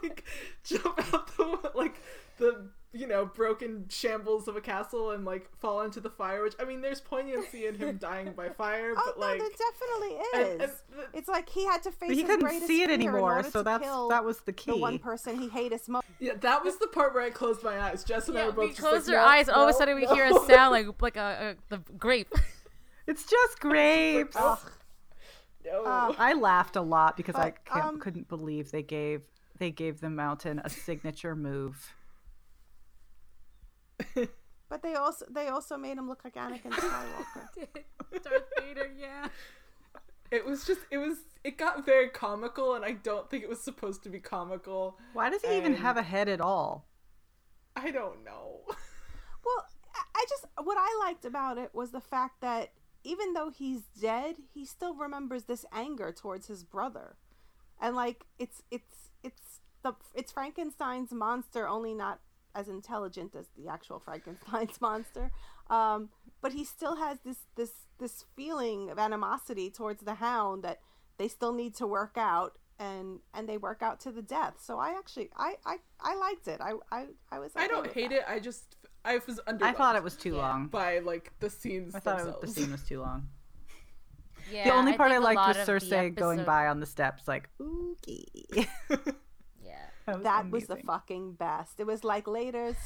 like 0.02 0.24
jump 0.64 1.14
out 1.14 1.36
the 1.36 1.70
like 1.74 1.94
the 2.38 2.66
you 2.92 3.06
know 3.06 3.24
broken 3.24 3.86
shambles 3.88 4.48
of 4.48 4.56
a 4.56 4.60
castle 4.60 5.12
and 5.12 5.24
like 5.24 5.48
fall 5.58 5.82
into 5.82 6.00
the 6.00 6.10
fire. 6.10 6.42
Which 6.42 6.54
I 6.58 6.64
mean, 6.64 6.80
there's 6.80 7.00
poignancy 7.00 7.66
in 7.66 7.76
him 7.76 7.96
dying 8.00 8.32
by 8.32 8.48
fire, 8.48 8.94
Oh 8.96 9.02
but 9.14 9.20
no, 9.20 9.26
like. 9.26 9.38
there 9.38 9.48
definitely 9.48 10.16
is. 10.16 10.52
and- 10.52 10.62
and 10.62 10.72
the- 11.12 11.18
it's 11.18 11.28
like 11.28 11.48
he 11.48 11.64
had 11.66 11.82
to 11.84 11.92
face 11.92 12.10
he 12.10 12.16
his 12.22 12.24
couldn't 12.24 12.40
greatest 12.40 12.66
see 12.66 12.82
it 12.82 12.86
fear 12.86 12.94
anymore, 12.94 13.42
so 13.44 13.62
that's 13.62 13.84
that 14.08 14.24
was 14.24 14.40
the 14.40 14.52
key. 14.52 14.72
the 14.72 14.76
one 14.76 14.98
person 14.98 15.38
he 15.40 15.48
hated 15.48 15.80
most. 15.88 16.04
Yeah, 16.18 16.32
that 16.40 16.64
was 16.64 16.78
the 16.78 16.88
part 16.88 17.14
where 17.14 17.22
I 17.22 17.30
closed 17.30 17.62
my 17.62 17.78
eyes. 17.80 18.02
Jess 18.04 18.28
and 18.28 18.36
I 18.36 18.40
Yeah, 18.42 18.46
were 18.46 18.52
both 18.52 18.62
we 18.64 18.68
just 18.70 18.80
closed 18.80 19.08
like, 19.08 19.16
our 19.16 19.22
"No, 19.24 19.28
eyes. 19.30 19.48
All 19.48 19.62
of 19.62 19.70
a 19.70 19.72
sudden, 19.72 19.94
we 19.94 20.02
no." 20.06 20.14
hear 20.14 20.24
a 20.26 20.34
sound 20.46 20.72
like 20.72 20.86
like 21.00 21.16
a, 21.16 21.56
a 21.70 21.76
the 21.76 21.78
grape. 21.96 22.32
It's 23.06 23.24
just 23.24 23.60
grapes. 23.60 24.36
Ugh. 24.38 24.58
No. 25.64 25.84
Uh, 25.84 26.14
I 26.18 26.32
laughed 26.34 26.76
a 26.76 26.80
lot 26.82 27.16
because 27.16 27.34
I 27.34 27.50
But, 27.50 27.64
can't, 27.64 27.84
um, 27.84 28.00
couldn't 28.00 28.28
believe 28.28 28.70
they 28.70 28.82
gave 28.82 29.22
they 29.58 29.70
gave 29.70 30.00
the 30.00 30.08
mountain 30.10 30.60
a 30.64 30.70
signature 30.70 31.36
move. 31.36 31.92
But 34.70 34.82
they 34.82 34.94
also 34.94 35.26
they 35.28 35.48
also 35.48 35.76
made 35.76 35.98
him 35.98 36.08
look 36.08 36.22
like 36.22 36.34
Anakin 36.36 36.70
Skywalker. 36.70 37.66
Darth 38.22 38.44
Vader, 38.60 38.88
yeah. 38.96 39.26
it 40.30 40.46
was 40.46 40.64
just 40.64 40.80
it 40.92 40.98
was 40.98 41.16
it 41.42 41.58
got 41.58 41.84
very 41.84 42.08
comical 42.08 42.74
and 42.76 42.84
I 42.84 42.92
don't 42.92 43.28
think 43.28 43.42
it 43.42 43.48
was 43.48 43.60
supposed 43.60 44.04
to 44.04 44.08
be 44.08 44.20
comical. 44.20 44.96
Why 45.12 45.28
does 45.28 45.42
he 45.42 45.56
even 45.56 45.74
have 45.74 45.96
a 45.96 46.02
head 46.02 46.28
at 46.28 46.40
all? 46.40 46.86
I 47.76 47.90
don't 47.90 48.24
know. 48.24 48.60
Well, 49.42 49.64
I- 49.94 50.04
I 50.20 50.24
just 50.28 50.44
what 50.62 50.76
I 50.78 51.06
liked 51.06 51.24
about 51.24 51.56
it 51.58 51.74
was 51.74 51.90
the 51.90 52.00
fact 52.00 52.40
that 52.42 52.70
even 53.04 53.32
though 53.32 53.50
he's 53.50 53.82
dead, 54.00 54.36
he 54.52 54.64
still 54.64 54.94
remembers 54.94 55.44
this 55.44 55.64
anger 55.72 56.12
towards 56.12 56.46
his 56.46 56.64
brother, 56.64 57.16
and 57.80 57.96
like 57.96 58.24
it's 58.38 58.62
it's 58.70 59.10
it's 59.22 59.60
the 59.82 59.94
it's 60.14 60.32
Frankenstein's 60.32 61.12
monster, 61.12 61.66
only 61.66 61.94
not 61.94 62.20
as 62.54 62.68
intelligent 62.68 63.34
as 63.34 63.46
the 63.56 63.68
actual 63.68 63.98
Frankenstein's 64.04 64.80
monster. 64.80 65.30
Um, 65.68 66.10
but 66.40 66.52
he 66.52 66.64
still 66.64 66.96
has 66.96 67.18
this 67.24 67.38
this 67.56 67.72
this 67.98 68.24
feeling 68.36 68.90
of 68.90 68.98
animosity 68.98 69.70
towards 69.70 70.02
the 70.02 70.14
Hound 70.14 70.62
that 70.64 70.80
they 71.18 71.28
still 71.28 71.52
need 71.52 71.74
to 71.76 71.86
work 71.86 72.16
out. 72.16 72.56
And, 72.82 73.18
and 73.34 73.46
they 73.46 73.58
work 73.58 73.82
out 73.82 74.00
to 74.00 74.10
the 74.10 74.22
death. 74.22 74.54
So 74.58 74.78
I 74.78 74.96
actually 74.96 75.28
I, 75.36 75.56
I, 75.66 75.76
I 76.00 76.14
liked 76.14 76.48
it. 76.48 76.62
I 76.62 76.72
I, 76.90 77.08
I 77.30 77.38
was. 77.38 77.52
I 77.54 77.68
don't 77.68 77.92
hate 77.92 78.08
that. 78.08 78.20
it. 78.20 78.24
I 78.26 78.40
just 78.40 78.76
I 79.04 79.14
was 79.26 79.40
underwhelmed. 79.48 79.62
I 79.62 79.72
thought 79.72 79.96
it 79.96 80.02
was 80.02 80.16
too 80.16 80.34
Yeah. 80.34 80.48
long. 80.48 80.66
by 80.68 80.98
like 80.98 81.32
the 81.40 81.48
scenes. 81.50 81.94
I 81.94 82.00
thought 82.00 82.20
it 82.20 82.26
was, 82.26 82.34
the 82.40 82.46
scene 82.60 82.70
was 82.72 82.82
too 82.82 83.00
long. 83.00 83.28
Yeah. 84.50 84.64
the 84.64 84.74
only 84.74 84.94
part 84.94 85.12
I, 85.12 85.18
liked 85.18 85.38
was 85.46 85.56
of 85.58 85.66
the 85.66 85.72
Cersei 85.72 86.12
going 86.14 86.42
by 86.44 86.66
on 86.66 86.80
the 86.80 86.86
steps, 86.86 87.28
like 87.28 87.48
ookie. 87.60 88.24
Yeah. 89.62 89.74
that 90.06 90.14
was, 90.16 90.22
That 90.24 90.50
was 90.50 90.66
the 90.66 90.76
fucking 90.78 91.34
best. 91.34 91.78
It 91.78 91.86
was 91.86 92.02
like 92.04 92.26
later's. 92.26 92.76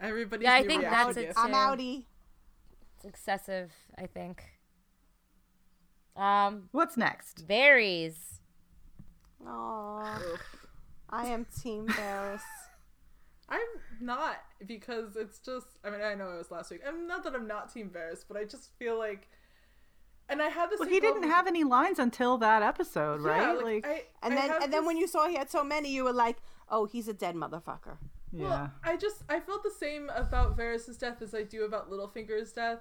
Everybody. 0.00 0.44
Yeah, 0.44 0.54
I 0.54 0.60
new 0.62 0.68
think 0.68 0.80
reaction 0.82 1.06
that's 1.06 1.16
it 1.18 1.28
is- 1.30 1.34
I'm 1.36 1.48
too. 1.50 1.54
outie. 1.54 2.04
It's 2.96 3.04
excessive, 3.04 3.70
I 3.98 4.06
think. 4.06 4.42
Um, 6.16 6.68
What's 6.72 6.96
next? 6.96 7.46
Varys. 7.46 8.14
Aww. 9.46 10.16
Ugh. 10.16 10.38
I 11.10 11.26
am 11.26 11.44
Team 11.62 11.86
Varys. 11.88 12.40
I'm 13.50 13.60
not 14.00 14.36
because 14.66 15.16
it's 15.16 15.38
just. 15.38 15.66
I 15.84 15.90
mean, 15.90 16.00
I 16.02 16.14
know 16.14 16.30
it 16.32 16.38
was 16.38 16.50
last 16.50 16.70
week. 16.70 16.80
I'm 16.86 17.06
not 17.06 17.24
that 17.24 17.34
I'm 17.34 17.46
not 17.46 17.72
Team 17.72 17.90
Varys, 17.90 18.24
but 18.26 18.36
I 18.36 18.44
just 18.44 18.70
feel 18.78 18.96
like, 18.98 19.28
and 20.28 20.40
I 20.40 20.48
had 20.48 20.70
this. 20.70 20.78
Well, 20.80 20.88
he 20.88 21.00
didn't 21.00 21.24
have 21.24 21.46
any 21.46 21.64
lines 21.64 21.98
until 21.98 22.38
that 22.38 22.62
episode, 22.62 23.20
right? 23.20 23.40
Yeah, 23.42 23.52
like, 23.64 23.86
I, 23.86 24.02
And 24.22 24.34
I 24.34 24.36
then 24.36 24.48
have 24.50 24.62
and 24.62 24.72
then 24.72 24.86
when 24.86 24.96
you 24.96 25.06
saw 25.08 25.26
he 25.26 25.36
had 25.36 25.50
so 25.50 25.64
many, 25.64 25.90
you 25.92 26.04
were 26.04 26.12
like, 26.12 26.36
oh, 26.68 26.86
he's 26.86 27.08
a 27.08 27.12
dead 27.12 27.34
motherfucker. 27.34 27.96
yeah. 28.32 28.48
Well, 28.48 28.72
I 28.84 28.96
just 28.96 29.22
I 29.28 29.40
felt 29.40 29.62
the 29.64 29.70
same 29.78 30.10
about 30.14 30.56
Varys' 30.56 30.98
death 30.98 31.20
as 31.20 31.34
I 31.34 31.42
do 31.42 31.64
about 31.64 31.90
Littlefinger's 31.90 32.52
death. 32.52 32.78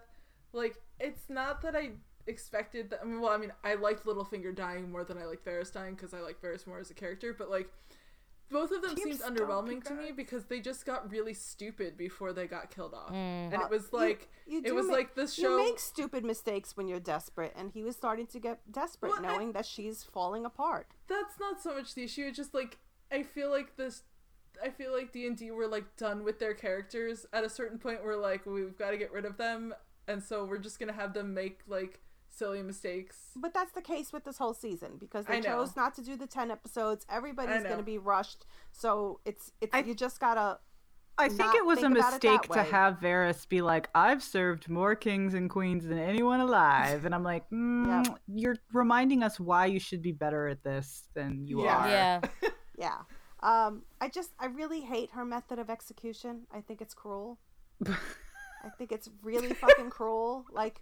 Like, 0.53 0.75
it's 0.99 1.29
not 1.29 1.61
that 1.63 1.75
I 1.75 1.91
expected 2.27 2.91
that. 2.91 2.99
I 3.01 3.05
mean, 3.05 3.21
well, 3.21 3.31
I 3.31 3.37
mean, 3.37 3.53
I 3.63 3.73
liked 3.73 4.05
Littlefinger 4.05 4.55
dying 4.55 4.91
more 4.91 5.03
than 5.03 5.17
I 5.17 5.25
liked 5.25 5.45
Varys 5.45 5.73
dying 5.73 5.95
because 5.95 6.13
I 6.13 6.19
like 6.19 6.41
Varys 6.41 6.67
more 6.67 6.79
as 6.79 6.91
a 6.91 6.93
character. 6.93 7.33
But 7.37 7.49
like, 7.49 7.69
both 8.51 8.71
of 8.71 8.81
them 8.81 8.95
Team 8.95 9.13
seemed 9.13 9.19
underwhelming 9.21 9.83
to 9.85 9.93
me 9.93 10.11
because 10.11 10.45
they 10.45 10.59
just 10.59 10.85
got 10.85 11.09
really 11.11 11.33
stupid 11.33 11.95
before 11.97 12.33
they 12.33 12.47
got 12.47 12.69
killed 12.71 12.93
off, 12.93 13.09
Mm. 13.11 13.53
and 13.53 13.55
Uh, 13.55 13.65
it 13.65 13.69
was 13.69 13.91
like 13.93 14.29
you 14.47 14.61
it 14.63 14.73
was 14.73 14.87
ma- 14.87 14.93
like 14.93 15.15
this 15.15 15.33
show. 15.33 15.57
You 15.57 15.65
make 15.69 15.79
stupid 15.79 16.23
mistakes 16.25 16.75
when 16.77 16.87
you're 16.87 16.99
desperate, 16.99 17.53
and 17.55 17.71
he 17.71 17.83
was 17.83 17.95
starting 17.95 18.27
to 18.27 18.39
get 18.39 18.71
desperate, 18.71 19.11
Well, 19.11 19.19
I- 19.25 19.27
knowing 19.33 19.51
that 19.53 19.65
she's 19.65 20.03
falling 20.03 20.45
apart. 20.45 20.87
that's 21.07 21.39
not 21.39 21.61
so 21.61 21.73
much 21.75 21.93
the 21.95 22.03
issue. 22.03 22.25
It's 22.27 22.37
just 22.37 22.53
like 22.53 22.77
I 23.11 23.23
feel 23.23 23.49
like 23.49 23.75
this. 23.75 24.03
I 24.63 24.69
feel 24.69 24.91
like 24.95 25.11
D 25.11 25.25
and 25.25 25.37
D 25.37 25.51
were 25.51 25.67
like 25.67 25.95
done 25.95 26.23
with 26.23 26.39
their 26.39 26.53
characters 26.53 27.25
at 27.31 27.43
a 27.43 27.49
certain 27.49 27.79
point. 27.79 28.03
Where 28.03 28.15
like 28.17 28.45
we've 28.45 28.77
got 28.77 28.91
to 28.91 28.97
get 28.97 29.11
rid 29.11 29.25
of 29.25 29.37
them, 29.37 29.73
and 30.07 30.21
so 30.23 30.43
we're 30.45 30.57
just 30.57 30.79
gonna 30.79 30.93
have 30.93 31.13
them 31.13 31.33
make 31.33 31.61
like 31.67 32.01
silly 32.31 32.61
mistakes. 32.61 33.17
But 33.35 33.53
that's 33.53 33.71
the 33.73 33.81
case 33.81 34.11
with 34.13 34.23
this 34.23 34.37
whole 34.37 34.53
season 34.53 34.97
because 34.99 35.25
they 35.25 35.41
chose 35.41 35.75
not 35.75 35.93
to 35.95 36.01
do 36.03 36.15
the 36.15 36.27
ten 36.27 36.51
episodes. 36.51 37.05
Everybody's 37.09 37.63
going 37.63 37.77
to 37.77 37.83
be 37.83 37.97
rushed, 37.97 38.45
so 38.71 39.19
it's 39.25 39.51
it's 39.61 39.73
I- 39.73 39.79
you 39.79 39.93
just 39.93 40.19
gotta. 40.19 40.59
I 41.17 41.27
think 41.27 41.53
it 41.53 41.65
was 41.65 41.79
a 41.79 41.81
think 41.81 41.97
about 41.97 42.13
it 42.13 42.21
that 42.21 42.31
mistake 42.31 42.51
to 42.53 42.63
have 42.63 42.99
Varys 43.01 43.45
be 43.49 43.61
like, 43.61 43.89
"I've 43.93 44.23
served 44.23 44.69
more 44.69 44.95
kings 44.95 45.33
and 45.33 45.49
queens 45.49 45.85
than 45.85 45.99
anyone 45.99 46.39
alive," 46.39 47.03
and 47.03 47.13
I'm 47.13 47.23
like, 47.25 47.49
mm, 47.51 48.05
Yep. 48.05 48.19
"You're 48.33 48.55
reminding 48.71 49.21
us 49.21 49.37
why 49.37 49.65
you 49.65 49.81
should 49.81 50.01
be 50.01 50.13
better 50.13 50.47
at 50.47 50.63
this 50.63 51.09
than 51.15 51.45
you 51.45 51.63
Yeah. 51.63 51.77
are." 51.77 51.87
Yeah. 51.89 52.21
Yeah. 52.77 52.95
Um, 53.41 53.83
I 53.99 54.07
just 54.07 54.31
I 54.39 54.45
really 54.45 54.79
hate 54.79 55.11
her 55.11 55.25
method 55.25 55.59
of 55.59 55.69
execution. 55.69 56.47
I 56.53 56.61
think 56.61 56.79
it's 56.81 56.93
cruel. 56.93 57.37
I 57.85 58.69
think 58.77 58.93
it's 58.93 59.09
really 59.21 59.53
fucking 59.53 59.89
cruel. 59.89 60.45
Like 60.51 60.79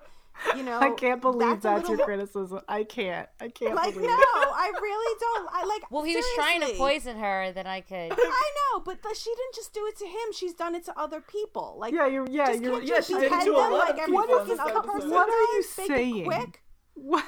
you 0.55 0.63
know, 0.63 0.79
I 0.79 0.91
can't 0.91 1.21
believe 1.21 1.61
that's, 1.61 1.63
that's, 1.63 1.87
your 1.89 1.97
more- 1.97 2.05
criticism. 2.05 2.61
I 2.67 2.83
can't. 2.83 3.27
I 3.39 3.49
can't 3.49 3.75
Like 3.75 3.95
no, 3.95 4.01
believe 4.01 4.09
it. 4.11 4.17
No, 4.35 4.41
I 4.51 4.71
really 4.81 5.19
don't. 5.19 5.49
I 5.53 5.65
like. 5.65 5.91
Well, 5.91 6.03
he 6.03 6.15
was 6.15 6.25
trying 6.35 6.61
to 6.61 6.67
poison 6.77 7.17
her. 7.17 7.51
Then 7.53 7.67
I 7.67 7.81
could. 7.81 8.11
I 8.17 8.51
know, 8.73 8.79
but 8.81 9.01
the, 9.03 9.15
she 9.15 9.29
didn't 9.29 9.55
just 9.55 9.73
do 9.73 9.85
it 9.87 9.97
to 9.97 10.05
him. 10.05 10.33
She's 10.33 10.53
done 10.53 10.75
it 10.75 10.85
to 10.85 10.99
other 10.99 11.21
people. 11.21 11.75
Like, 11.79 11.93
Yeah, 11.93 12.07
you're. 12.07 12.27
Yeah, 12.29 12.47
just 12.47 12.61
you're. 12.61 12.71
can't 12.73 12.85
yeah, 12.87 12.95
you 12.97 13.03
she 13.03 13.13
did 13.13 13.23
it 13.23 13.29
behead 13.31 13.45
to 13.45 13.51
a 13.51 13.53
lot 13.53 13.71
like 13.71 13.89
of 13.99 14.05
people 14.05 14.37
in 14.39 14.47
this 14.47 14.59
other 14.59 14.81
person 14.81 15.09
What 15.09 15.29
are 15.29 15.31
you 15.55 15.63
does? 15.63 15.77
Make 15.77 15.89
it 15.89 15.93
saying? 15.95 16.25
quick. 16.25 16.61
What? 16.93 17.25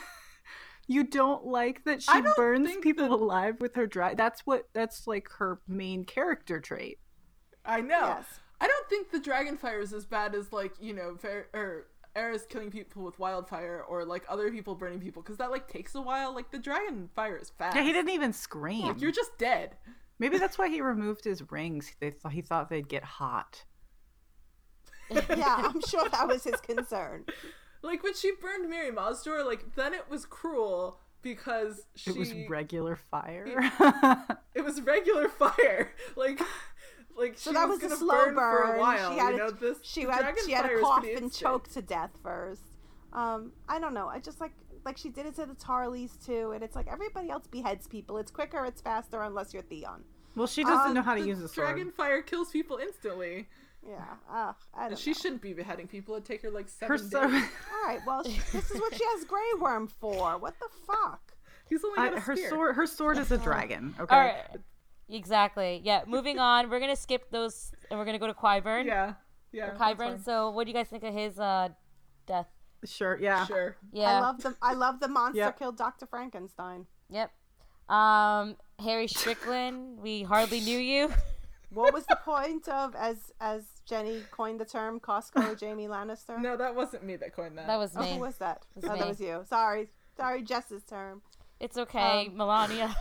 You 0.87 1.03
don't 1.03 1.45
like 1.45 1.83
that 1.85 2.01
she 2.01 2.21
burns 2.35 2.75
people 2.81 3.09
that- 3.09 3.13
alive 3.13 3.61
with 3.61 3.75
her 3.75 3.85
dry. 3.85 4.15
That's 4.15 4.41
what. 4.45 4.67
That's 4.73 5.05
like 5.07 5.27
her 5.37 5.59
main 5.67 6.03
character 6.03 6.59
trait. 6.59 6.97
I 7.65 7.81
know. 7.81 7.99
Yes. 8.17 8.25
I 8.61 8.67
don't 8.67 8.89
think 8.89 9.11
the 9.11 9.19
dragon 9.19 9.55
fire 9.57 9.79
is 9.79 9.93
as 9.93 10.05
bad 10.05 10.33
as 10.35 10.51
like 10.51 10.73
you 10.81 10.93
know, 10.93 11.15
Ver- 11.21 11.47
or 11.53 11.85
Aerys 12.15 12.47
killing 12.47 12.71
people 12.71 13.03
with 13.03 13.17
wildfire, 13.19 13.83
or 13.87 14.05
like 14.05 14.23
other 14.27 14.51
people 14.51 14.75
burning 14.75 14.99
people, 14.99 15.21
because 15.21 15.37
that 15.37 15.51
like 15.51 15.67
takes 15.67 15.95
a 15.95 16.01
while. 16.01 16.33
Like 16.33 16.51
the 16.51 16.59
dragon 16.59 17.09
fire 17.15 17.37
is 17.37 17.49
fast. 17.49 17.75
Yeah, 17.75 17.83
he 17.83 17.93
didn't 17.93 18.11
even 18.11 18.33
scream. 18.33 18.87
Like 18.87 19.01
you're 19.01 19.11
just 19.11 19.37
dead. 19.37 19.75
Maybe 20.19 20.37
that's 20.37 20.57
why 20.57 20.67
he 20.69 20.81
removed 20.81 21.23
his 21.23 21.49
rings. 21.51 21.91
They 21.99 22.11
thought 22.11 22.33
he 22.33 22.41
thought 22.41 22.69
they'd 22.69 22.89
get 22.89 23.03
hot. 23.03 23.63
Yeah, 25.11 25.55
I'm 25.73 25.81
sure 25.87 26.07
that 26.09 26.27
was 26.27 26.43
his 26.43 26.59
concern. 26.61 27.25
Like 27.81 28.03
when 28.03 28.13
she 28.13 28.31
burned 28.39 28.71
Mirri 28.71 28.93
Maz 28.93 29.23
Duur, 29.23 29.43
like 29.43 29.75
then 29.75 29.93
it 29.93 30.07
was 30.09 30.25
cruel 30.25 30.99
because 31.21 31.87
she 31.95 32.11
It 32.11 32.17
was 32.17 32.31
regular 32.47 32.95
fire. 32.95 33.71
it 34.53 34.63
was 34.63 34.81
regular 34.81 35.27
fire. 35.29 35.93
Like 36.15 36.39
like 37.19 37.37
So 37.37 37.51
she 37.51 37.55
that 37.55 37.67
was, 37.67 37.81
was, 37.81 37.91
a 37.91 37.97
slow 37.97 38.25
burn, 38.25 38.35
burn. 38.35 38.67
for 38.67 38.73
a 38.75 38.79
while. 38.79 39.11
she 39.13 39.19
had 39.19 39.29
you 39.29 39.35
a, 39.35 39.37
know, 39.37 39.51
this 39.51 39.77
she 39.83 40.01
had 40.01 40.33
she 40.45 40.51
had 40.53 40.63
fire 40.65 40.73
to 40.75 40.77
is 40.79 40.83
cough 40.83 40.99
pretty 41.01 41.15
and 41.15 41.23
instant. 41.25 41.47
choke 41.51 41.69
to 41.73 41.81
death 41.81 42.11
first. 42.23 42.63
Um, 43.13 43.51
I 43.67 43.79
don't 43.79 43.93
know. 43.93 44.07
I 44.07 44.19
just 44.19 44.39
like 44.39 44.51
like 44.85 44.97
she 44.97 45.09
did 45.09 45.25
it 45.25 45.35
to 45.35 45.45
the 45.45 45.55
Tarleys 45.55 46.17
too, 46.25 46.51
and 46.53 46.63
it's 46.63 46.75
like 46.75 46.87
everybody 46.87 47.29
else 47.29 47.47
beheads 47.47 47.87
people. 47.87 48.17
It's 48.17 48.31
quicker, 48.31 48.65
it's 48.65 48.81
faster, 48.81 49.21
unless 49.21 49.53
you're 49.53 49.63
Theon. 49.63 50.03
well, 50.35 50.47
she 50.47 50.63
doesn't 50.63 50.87
Um, 50.89 50.93
know 50.93 51.01
how 51.01 51.15
to 51.15 51.21
The 51.21 51.27
use 51.27 51.39
a 51.41 51.47
sword. 51.49 51.67
dragon 51.67 51.91
fire 51.91 52.21
kills 52.21 52.49
people 52.51 52.77
instantly. 52.77 53.47
Yeah. 53.87 54.03
Uh, 54.29 54.53
I 54.73 54.81
don't 54.83 54.91
And 54.91 54.99
she 54.99 55.11
know. 55.11 55.13
shouldn't 55.15 55.41
be 55.41 55.53
beheading 55.53 55.87
people. 55.87 56.13
It'd 56.15 56.25
take 56.25 56.41
her 56.43 56.51
like 56.51 56.65
Her 56.81 56.97
seven 56.97 57.09
sword. 57.09 57.31
days. 57.31 57.43
All 57.73 57.87
right. 57.87 57.99
Well, 58.05 58.23
she, 58.23 58.39
this 58.51 58.69
is 58.71 58.79
what 58.79 58.93
she 58.95 59.03
has 59.15 59.25
Grey 59.25 59.41
Worm 59.59 59.87
for. 59.87 60.37
What 60.37 60.53
the 60.59 60.67
fuck? 60.85 61.33
He's 61.69 61.83
only 61.83 61.97
I, 61.99 62.09
got 62.09 62.17
a 62.17 62.21
her 62.21 62.35
sword. 62.35 62.75
Her 62.75 62.85
sword 62.87 63.17
is 63.17 63.31
a 63.31 63.37
dragon. 63.37 63.95
Okay. 63.99 64.15
All 64.15 64.21
right. 64.21 64.35
Exactly. 65.09 65.81
Yeah. 65.83 66.03
Moving 66.07 66.39
on. 66.51 66.69
We're 66.69 66.79
gonna 66.79 66.95
skip 66.95 67.29
those, 67.31 67.71
and 67.89 67.99
we're 67.99 68.05
gonna 68.05 68.19
go 68.19 68.27
to 68.27 68.33
Qyburn. 68.33 68.85
Yeah, 68.85 69.13
yeah. 69.51 69.67
that's 69.67 69.79
Qyburn. 69.79 69.97
fine. 69.97 70.23
So, 70.23 70.49
what 70.51 70.65
do 70.65 70.71
you 70.71 70.75
guys 70.77 70.87
think 70.87 71.03
of 71.03 71.13
his 71.13 71.39
uh 71.39 71.69
death? 72.27 72.47
Sure. 72.85 73.17
Yeah. 73.19 73.45
Sure. 73.45 73.75
Yeah. 73.91 74.17
I 74.17 74.19
love 74.21 74.41
the 74.41 74.55
I 74.61 74.73
love 74.73 74.99
the 74.99 75.07
monster 75.07 75.39
Yep. 75.39 75.59
killed 75.59 75.77
Doctor 75.77 76.05
Frankenstein. 76.05 76.85
Yep. 77.09 77.31
Um, 77.89 78.55
Harry 78.79 79.07
Strickland. 79.07 79.99
we 79.99 80.23
hardly 80.23 80.59
knew 80.61 80.77
you. 80.79 81.11
What 81.71 81.93
was 81.93 82.03
the 82.07 82.15
point 82.25 82.67
of 82.67 82.95
as 82.95 83.31
as 83.39 83.63
Jenny 83.87 84.23
coined 84.31 84.59
the 84.59 84.65
term 84.65 84.99
Costco 84.99 85.59
Jaime 85.61 85.85
Lannister? 85.87 86.41
No, 86.41 86.57
that 86.57 86.73
wasn't 86.73 87.03
me 87.03 87.15
that 87.17 87.35
coined 87.35 87.59
that. 87.59 87.67
That 87.67 87.77
was 87.77 87.91
Oh, 87.95 88.01
me. 88.01 88.13
who 88.15 88.19
was 88.21 88.37
that? 88.37 88.65
was 88.73 88.85
oh, 88.85 88.93
me. 88.93 88.99
that 88.99 89.07
was 89.07 89.19
you. 89.19 89.43
Sorry. 89.47 89.87
Sorry, 90.17 90.41
Jess's 90.41 90.81
term. 90.83 91.21
It's 91.59 91.77
okay, 91.77 92.25
Um, 92.27 92.37
Melania. 92.37 92.95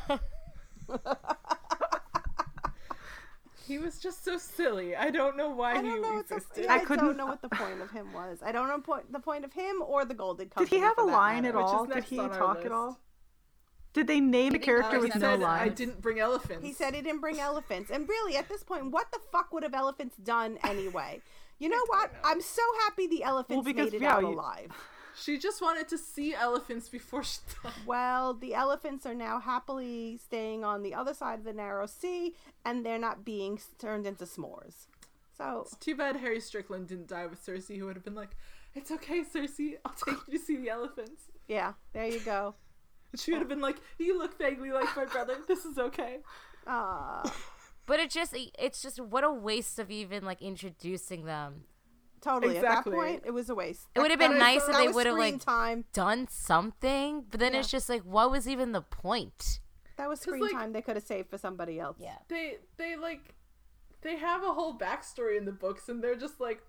He 3.69 3.79
was 3.79 3.99
just 3.99 4.25
so 4.25 4.39
silly. 4.39 4.97
I 4.97 5.11
don't 5.11 5.37
know 5.37 5.51
why 5.51 5.73
I 5.75 5.77
he 5.77 5.83
don't 5.83 6.03
know 6.03 6.13
what 6.15 6.29
the, 6.29 6.37
existed. 6.37 6.67
I 6.69 6.77
I, 6.77 6.79
couldn't- 6.81 7.05
don't 7.05 7.17
know 7.19 7.27
what 7.27 7.43
the 7.43 7.51
point 7.51 7.81
of 7.83 7.91
him 7.91 8.13
was. 8.15 8.39
I 8.43 8.51
don't 8.51 8.67
know 8.69 8.79
point, 8.81 9.13
the 9.13 9.21
point 9.21 9.45
of 9.45 9.53
him 9.53 9.83
or 9.87 10.05
the 10.07 10.15
Golden 10.15 10.49
Company. 10.49 10.71
Did 10.71 10.77
he 10.77 10.83
have 10.83 10.99
a 10.99 11.03
that 11.07 11.13
line 11.13 11.43
matter. 11.43 11.59
at 11.59 11.63
all? 11.63 11.85
Did 11.85 12.05
he 12.05 12.17
talk 12.17 12.55
list. 12.57 12.67
at 12.67 12.73
all? 12.73 12.99
Did 13.93 14.07
they 14.07 14.21
name 14.21 14.55
a 14.55 14.59
character 14.59 15.01
with 15.01 15.13
he 15.13 15.19
no 15.19 15.39
said, 15.39 15.43
I 15.43 15.69
didn't 15.69 16.01
bring 16.01 16.19
elephants. 16.19 16.65
He 16.65 16.73
said 16.73 16.95
he 16.95 17.03
didn't 17.03 17.21
bring 17.21 17.41
elephants. 17.41 17.91
And 17.91 18.09
really, 18.09 18.37
at 18.37 18.49
this 18.49 18.63
point, 18.63 18.91
what 18.91 19.11
the 19.13 19.19
fuck 19.33 19.53
would 19.53 19.63
have 19.63 19.75
elephants 19.75 20.17
done 20.17 20.59
anyway? 20.65 21.21
You 21.59 21.69
know 21.69 21.85
what? 21.89 22.13
I'm 22.25 22.41
so 22.41 22.63
happy 22.85 23.07
the 23.07 23.23
elephants 23.25 23.65
because, 23.65 23.87
made 23.93 23.95
it 23.95 24.03
yeah, 24.03 24.15
out 24.15 24.23
you- 24.23 24.29
alive. 24.29 24.71
She 25.21 25.39
just 25.39 25.61
wanted 25.61 25.89
to 25.89 25.99
see 25.99 26.35
elephants 26.35 26.89
before 26.89 27.23
she 27.23 27.39
died. 27.63 27.73
Well, 27.87 28.35
the 28.35 28.55
elephants 28.55 29.07
are 29.07 29.15
now 29.15 29.41
happily 29.41 30.19
staying 30.19 30.65
on 30.65 30.83
the 30.83 30.95
other 30.95 31.15
side 31.15 31.39
of 31.41 31.45
the 31.45 31.53
narrow 31.53 31.87
sea, 31.87 32.35
and 32.65 32.85
they're 32.85 32.99
not 32.99 33.25
being 33.25 33.61
turned 33.79 34.07
into 34.07 34.25
s'mores. 34.25 34.87
So, 35.37 35.63
It's 35.67 35.77
too 35.77 35.95
bad 35.95 36.17
Harry 36.17 36.41
Strickland 36.41 36.89
didn't 36.89 37.09
die 37.09 37.27
with 37.27 37.45
Cersei, 37.45 37.79
who 37.79 37.87
would 37.87 37.95
have 37.97 38.05
been 38.05 38.15
like, 38.17 38.37
"It's 38.75 38.91
okay, 38.91 39.21
Cersei. 39.23 39.77
I'll 39.85 39.93
take 39.95 40.17
you 40.27 40.39
to 40.39 40.45
see 40.45 40.57
the 40.57 40.71
elephants." 40.71 41.31
yeah, 41.47 41.75
there 41.93 42.07
you 42.07 42.21
go. 42.21 42.55
She 43.17 43.33
would 43.33 43.39
have 43.41 43.49
been 43.49 43.61
like, 43.63 43.77
"You 43.99 44.19
look 44.19 44.37
vaguely 44.37 44.71
like 44.71 44.95
my 44.97 45.05
brother. 45.07 45.37
This 45.47 45.65
is 45.65 45.79
okay." 45.79 46.19
Uh, 46.67 47.29
but 47.87 47.99
it 48.01 48.11
just 48.11 48.37
it's 48.59 48.83
just 48.83 49.01
what 49.01 49.25
a 49.25 49.33
waste 49.33 49.79
of 49.79 49.91
even 49.91 50.25
like 50.25 50.43
introducing 50.43 51.25
them. 51.25 51.65
Totally. 52.21 52.57
Exactly. 52.57 52.93
At 52.93 52.97
that 52.97 53.07
point, 53.07 53.23
it 53.27 53.31
was 53.33 53.49
a 53.51 53.55
waste. 53.55 53.87
It 53.95 54.01
would 54.01 54.11
have 54.11 54.21
been 54.21 54.39
nice 54.39 54.67
if 54.69 54.77
they 54.77 54.89
would 54.89 55.07
have 55.07 55.17
like 55.19 55.41
time. 55.41 55.85
done 55.93 56.27
something, 56.29 57.25
but 57.31 57.41
then 57.41 57.55
it's 57.55 57.71
just 57.71 57.89
like 57.89 58.03
what 58.03 58.31
was 58.31 58.49
even 58.49 58.73
the 58.73 58.83
point? 58.83 59.61
That 59.97 60.09
was 60.09 60.21
screen 60.21 60.43
like- 60.43 60.53
time 60.53 60.73
they 60.73 60.83
could 60.83 60.97
have 60.97 61.05
saved 61.07 61.29
for 61.31 61.39
somebody 61.39 61.79
else. 61.81 61.97
Yeah. 62.01 62.17
They 62.29 62.59
they 62.77 62.97
like 62.97 63.35
they 64.03 64.17
have 64.17 64.43
a 64.45 64.53
whole 64.53 64.79
backstory 64.79 65.37
in 65.37 65.45
the 65.45 65.53
books, 65.53 65.89
and 65.89 66.03
they're 66.03 66.17
just 66.17 66.41
like. 66.41 66.63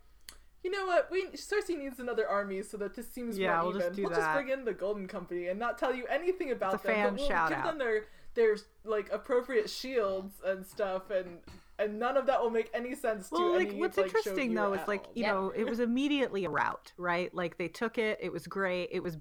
You 0.62 0.72
know 0.72 0.86
what? 0.88 1.10
We 1.10 1.28
Cersei 1.28 1.78
needs 1.78 2.00
another 2.02 2.28
army 2.28 2.62
so 2.64 2.76
that 2.80 2.94
this 2.94 3.08
seems 3.10 3.38
Yeah, 3.38 3.62
more 3.62 3.68
we'll 3.68 3.78
even. 3.78 3.82
just 3.82 3.96
do 3.96 4.02
we'll 4.04 4.12
just 4.12 4.34
bring 4.34 4.50
in 4.50 4.66
the 4.66 4.74
Golden 4.74 5.08
Company 5.08 5.48
and 5.48 5.58
not 5.58 5.78
tell 5.78 5.96
you 5.96 6.06
anything 6.08 6.52
about 6.52 6.74
It's 6.74 6.84
a 6.84 6.88
them. 6.88 6.96
fan 6.98 7.10
but 7.14 7.20
we'll 7.22 7.30
shout 7.30 7.48
give 7.50 7.58
out. 7.60 7.64
them 7.66 7.78
their 7.78 8.04
their 8.34 8.58
like 8.84 9.10
appropriate 9.10 9.70
shields 9.70 10.34
and 10.46 10.66
stuff, 10.68 11.10
and 11.12 11.38
and 11.80 12.00
none 12.00 12.18
of 12.18 12.26
that 12.28 12.42
will 12.42 12.50
make 12.50 12.70
any 12.74 12.94
sense 12.96 13.32
Well, 13.32 13.52
to 13.52 13.58
like 13.58 13.70
any 13.70 13.80
what's 13.80 13.98
like, 13.98 14.08
show 14.08 14.18
interesting 14.20 14.54
though 14.54 14.74
is 14.74 14.88
like 14.88 15.06
you 15.15 15.24
Yep. 15.24 15.34
know 15.34 15.54
it 15.56 15.63
was 15.65 15.80
immediately 15.80 16.46
a 16.46 16.50
route, 16.50 16.94
right? 16.98 17.34
Like 17.34 17.58
they 17.58 17.68
took 17.68 17.98
it, 17.98 18.20
it 18.22 18.32
was 18.32 18.48
great. 18.48 18.89
It 18.92 19.02
was 19.02 19.18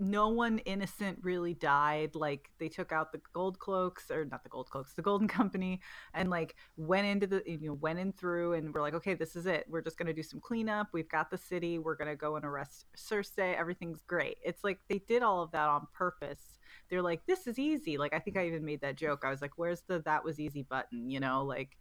no 0.00 0.28
one 0.28 0.58
innocent 0.60 1.18
really 1.22 1.54
died. 1.54 2.14
Like 2.14 2.50
they 2.58 2.68
took 2.68 2.92
out 2.92 3.10
the 3.10 3.20
gold 3.32 3.58
cloaks 3.58 4.10
or 4.12 4.24
not 4.24 4.44
the 4.44 4.48
gold 4.48 4.70
cloaks, 4.70 4.94
the 4.94 5.02
golden 5.02 5.26
company, 5.28 5.80
and 6.14 6.30
like 6.30 6.54
went 6.76 7.06
into 7.06 7.26
the 7.26 7.42
you 7.46 7.58
know 7.60 7.74
went 7.74 7.98
in 7.98 8.12
through 8.12 8.54
and 8.54 8.72
we're 8.72 8.80
like, 8.82 8.94
okay, 8.94 9.14
this 9.14 9.34
is 9.34 9.46
it. 9.46 9.66
We're 9.68 9.82
just 9.82 9.98
gonna 9.98 10.12
do 10.12 10.22
some 10.22 10.40
cleanup. 10.40 10.88
We've 10.92 11.08
got 11.08 11.30
the 11.30 11.38
city. 11.38 11.78
We're 11.78 11.96
gonna 11.96 12.16
go 12.16 12.36
and 12.36 12.44
arrest 12.44 12.86
Cersei. 12.96 13.56
Everything's 13.58 14.02
great. 14.02 14.38
It's 14.44 14.62
like 14.62 14.78
they 14.88 14.98
did 15.08 15.22
all 15.22 15.42
of 15.42 15.50
that 15.52 15.68
on 15.68 15.86
purpose. 15.92 16.57
They're 16.88 17.02
like, 17.02 17.26
this 17.26 17.46
is 17.46 17.58
easy. 17.58 17.98
Like 17.98 18.14
I 18.14 18.18
think 18.18 18.36
I 18.36 18.46
even 18.46 18.64
made 18.64 18.80
that 18.80 18.96
joke. 18.96 19.22
I 19.24 19.30
was 19.30 19.42
like, 19.42 19.52
where's 19.56 19.82
the 19.82 20.00
that 20.00 20.24
was 20.24 20.40
easy 20.40 20.62
button? 20.62 21.10
You 21.10 21.20
know, 21.20 21.44
like, 21.44 21.76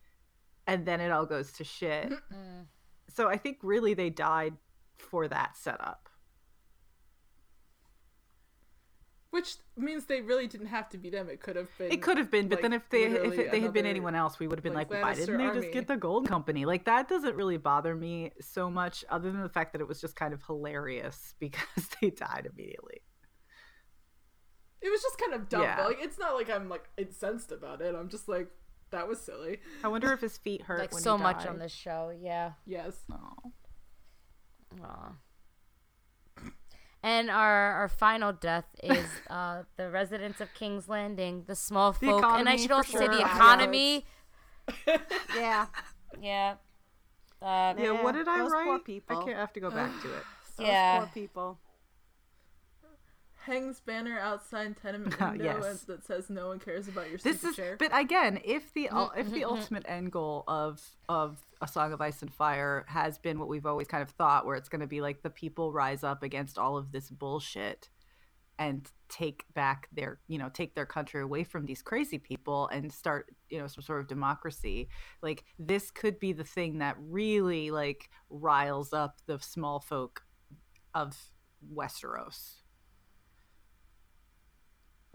and 0.65 0.85
then 0.85 0.99
it 0.99 1.11
all 1.11 1.25
goes 1.25 1.51
to 1.53 1.63
shit. 1.63 2.09
Mm. 2.09 2.65
So 3.09 3.29
I 3.29 3.37
think 3.37 3.59
really 3.63 3.93
they 3.93 4.09
died 4.09 4.53
for 4.97 5.27
that 5.27 5.55
setup. 5.55 6.09
Which 9.29 9.55
means 9.75 10.05
they 10.05 10.21
really 10.21 10.47
didn't 10.47 10.67
have 10.67 10.89
to 10.89 10.97
be 10.97 11.09
them. 11.09 11.29
It 11.29 11.41
could 11.41 11.57
have 11.57 11.69
been. 11.77 11.91
It 11.91 12.01
could 12.01 12.17
have 12.17 12.31
been, 12.31 12.47
but 12.47 12.55
like, 12.55 12.61
then 12.63 12.73
if 12.73 12.89
they 12.89 13.03
if 13.03 13.51
they 13.51 13.59
had 13.59 13.73
been 13.73 13.85
anyone 13.85 14.15
else, 14.15 14.39
we 14.39 14.47
would 14.47 14.57
have 14.57 14.63
been 14.63 14.73
like, 14.73 14.89
like, 14.89 15.03
why 15.03 15.13
didn't 15.13 15.39
Lannister 15.39 15.53
they 15.53 15.59
just 15.61 15.73
get 15.73 15.87
the 15.87 15.97
gold 15.97 16.27
company? 16.27 16.65
Like 16.65 16.85
that 16.85 17.09
doesn't 17.09 17.35
really 17.35 17.57
bother 17.57 17.93
me 17.93 18.31
so 18.39 18.69
much, 18.69 19.03
other 19.09 19.29
than 19.31 19.41
the 19.41 19.49
fact 19.49 19.73
that 19.73 19.81
it 19.81 19.87
was 19.87 19.99
just 19.99 20.15
kind 20.15 20.33
of 20.33 20.41
hilarious 20.43 21.35
because 21.39 21.87
they 22.01 22.09
died 22.09 22.49
immediately. 22.51 23.01
It 24.81 24.89
was 24.89 25.01
just 25.01 25.17
kind 25.17 25.33
of 25.33 25.49
dumb. 25.49 25.61
Yeah. 25.63 25.77
But, 25.77 25.85
like 25.87 25.97
it's 26.01 26.19
not 26.19 26.35
like 26.35 26.49
I'm 26.49 26.69
like 26.69 26.87
incensed 26.97 27.51
about 27.51 27.81
it. 27.81 27.95
I'm 27.95 28.09
just 28.09 28.27
like 28.29 28.49
that 28.91 29.07
was 29.07 29.19
silly. 29.19 29.59
I 29.83 29.87
wonder 29.87 30.13
if 30.13 30.21
his 30.21 30.37
feet 30.37 30.61
hurt 30.63 30.79
Like 30.79 30.93
when 30.93 31.01
so 31.01 31.17
he 31.17 31.23
much 31.23 31.45
on 31.45 31.59
this 31.59 31.71
show, 31.73 32.11
yeah. 32.17 32.51
Yes. 32.65 32.95
Oh. 33.11 33.51
Aw. 34.83 35.11
And 37.03 37.29
our 37.29 37.73
our 37.73 37.87
final 37.89 38.33
death 38.33 38.65
is 38.83 39.05
uh, 39.29 39.63
the 39.77 39.89
residents 39.89 40.41
of 40.41 40.53
King's 40.53 40.89
Landing, 40.89 41.43
the 41.47 41.55
small 41.55 41.91
The 41.93 42.05
folk, 42.07 42.23
and 42.23 42.49
I 42.49 42.55
should 42.55 42.69
for 42.69 42.75
also 42.75 42.97
say 42.99 43.07
the 43.07 43.21
economy. 43.21 44.05
Yeah. 45.35 45.67
Yeah. 46.21 46.55
Uh, 47.39 47.75
Yeah, 47.77 47.83
Yeah, 47.83 48.03
what 48.03 48.13
did 48.13 48.27
I 48.27 48.39
those 48.39 48.51
poor 48.51 48.65
write? 48.65 48.81
I 49.09 49.13
can't 49.13 49.37
I 49.37 49.39
have 49.41 49.53
to 49.53 49.59
go 49.59 49.69
back 49.69 49.91
to 50.01 50.07
it. 50.11 50.23
Those 50.57 50.67
Yeah. 50.67 50.97
poor 51.01 51.09
people. 51.13 51.59
Hangs 53.47 53.79
banner 53.79 54.19
outside 54.19 54.75
tenement 54.81 55.19
window 55.21 55.43
yes. 55.43 55.81
that 55.83 56.05
says 56.05 56.29
no 56.29 56.47
one 56.47 56.59
cares 56.59 56.87
about 56.87 57.09
your 57.09 57.17
This 57.17 57.43
is, 57.43 57.55
chair. 57.55 57.75
but 57.79 57.97
again, 57.97 58.39
if 58.43 58.73
the 58.73 58.89
mm-hmm, 58.91 59.19
if 59.19 59.25
the 59.27 59.31
mm-hmm, 59.31 59.43
mm-hmm. 59.43 59.57
ultimate 59.57 59.85
end 59.87 60.11
goal 60.11 60.43
of 60.47 60.81
of 61.09 61.39
a 61.61 61.67
Song 61.67 61.93
of 61.93 62.01
Ice 62.01 62.21
and 62.21 62.33
Fire 62.33 62.85
has 62.87 63.17
been 63.17 63.39
what 63.39 63.47
we've 63.47 63.65
always 63.65 63.87
kind 63.87 64.03
of 64.03 64.09
thought, 64.09 64.45
where 64.45 64.55
it's 64.55 64.69
going 64.69 64.81
to 64.81 64.87
be 64.87 65.01
like 65.01 65.23
the 65.23 65.29
people 65.29 65.73
rise 65.73 66.03
up 66.03 66.23
against 66.23 66.57
all 66.57 66.77
of 66.77 66.91
this 66.91 67.09
bullshit 67.09 67.89
and 68.59 68.91
take 69.09 69.45
back 69.53 69.87
their 69.93 70.19
you 70.27 70.37
know 70.37 70.49
take 70.49 70.75
their 70.75 70.85
country 70.85 71.21
away 71.21 71.43
from 71.43 71.65
these 71.65 71.81
crazy 71.81 72.17
people 72.17 72.67
and 72.69 72.91
start 72.91 73.27
you 73.49 73.59
know 73.59 73.67
some 73.67 73.83
sort 73.83 74.01
of 74.01 74.07
democracy 74.07 74.89
like 75.21 75.43
this 75.59 75.91
could 75.91 76.19
be 76.19 76.33
the 76.33 76.43
thing 76.43 76.79
that 76.79 76.95
really 76.99 77.69
like 77.69 78.09
riles 78.29 78.93
up 78.93 79.19
the 79.27 79.37
small 79.39 79.79
folk 79.79 80.23
of 80.93 81.15
Westeros. 81.73 82.61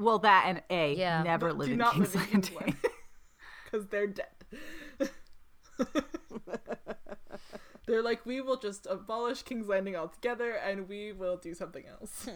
Well, 0.02 0.18
that 0.20 0.44
and 0.48 0.62
A, 0.70 0.94
Yeah. 0.94 1.22
never 1.22 1.50
Do 1.50 1.56
live 1.56 1.70
in 1.70 1.78
not 1.78 1.94
King's 1.94 2.14
live 2.14 2.24
in 2.24 2.40
King's 2.42 2.52
Landing. 2.54 2.76
because 3.64 3.86
they're 3.86 4.06
dead. 4.06 4.26
they're 7.86 8.02
like, 8.02 8.24
we 8.24 8.40
will 8.40 8.56
just 8.56 8.86
abolish 8.88 9.42
King's 9.42 9.68
Landing 9.68 9.96
altogether, 9.96 10.52
and 10.52 10.88
we 10.88 11.12
will 11.12 11.36
do 11.36 11.54
something 11.54 11.84
else. 11.86 12.28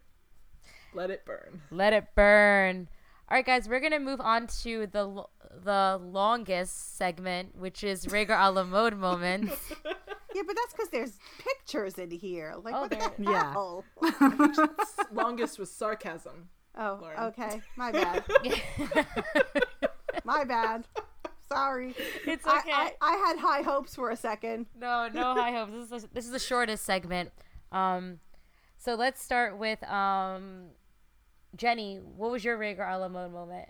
Let 0.94 1.10
it 1.10 1.24
burn. 1.24 1.62
Let 1.70 1.92
it 1.92 2.06
burn. 2.14 2.88
All 3.30 3.36
right, 3.36 3.44
guys, 3.44 3.68
we're 3.68 3.80
gonna 3.80 3.98
move 4.00 4.20
on 4.22 4.46
to 4.62 4.86
the 4.86 5.24
the 5.62 6.00
longest 6.02 6.96
segment, 6.96 7.56
which 7.56 7.84
is 7.84 8.06
Rhaegar 8.06 8.38
a 8.38 8.50
la 8.50 8.64
mode 8.64 8.96
moments. 8.96 9.54
Yeah, 10.34 10.42
but 10.46 10.56
that's 10.56 10.74
because 10.74 10.90
there's 10.90 11.18
pictures 11.38 11.94
in 11.98 12.10
here. 12.10 12.54
Like, 12.62 12.74
Oh, 12.74 12.82
what 12.82 12.90
there- 12.90 13.12
the 13.18 13.24
Yeah. 13.24 14.94
Longest 15.10 15.58
was 15.58 15.70
sarcasm. 15.72 16.50
Oh, 16.78 16.98
Lauren. 17.00 17.18
okay. 17.20 17.60
My 17.76 17.90
bad. 17.92 18.24
My 20.24 20.44
bad. 20.44 20.86
Sorry. 21.48 21.94
it's 22.26 22.46
I, 22.46 22.58
okay. 22.58 22.70
I, 22.72 22.92
I 23.00 23.16
had 23.26 23.38
high 23.38 23.62
hopes 23.62 23.94
for 23.94 24.10
a 24.10 24.16
second. 24.16 24.66
no, 24.78 25.08
no 25.12 25.34
high 25.34 25.52
hopes. 25.52 25.72
This 25.72 25.82
is 25.82 26.02
the, 26.02 26.08
this 26.14 26.24
is 26.26 26.30
the 26.30 26.38
shortest 26.38 26.84
segment. 26.84 27.30
Um, 27.72 28.20
so 28.76 28.94
let's 28.94 29.22
start 29.22 29.58
with 29.58 29.82
um, 29.84 30.66
Jenny. 31.56 31.96
What 31.96 32.30
was 32.30 32.44
your 32.44 32.58
Rhaegar 32.58 32.88
a 32.92 32.98
la 32.98 33.08
mode 33.08 33.32
moment? 33.32 33.68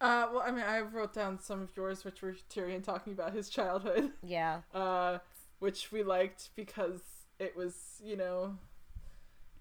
Uh, 0.00 0.26
well, 0.32 0.42
I 0.44 0.50
mean, 0.50 0.64
I 0.64 0.80
wrote 0.80 1.14
down 1.14 1.38
some 1.40 1.62
of 1.62 1.70
yours, 1.76 2.04
which 2.04 2.20
were 2.20 2.34
Tyrion 2.52 2.82
talking 2.82 3.12
about 3.12 3.32
his 3.32 3.48
childhood, 3.48 4.10
Yeah, 4.22 4.60
uh, 4.74 5.18
which 5.60 5.92
we 5.92 6.02
liked 6.02 6.50
because 6.56 7.00
it 7.38 7.56
was, 7.56 8.00
you 8.02 8.16
know, 8.16 8.56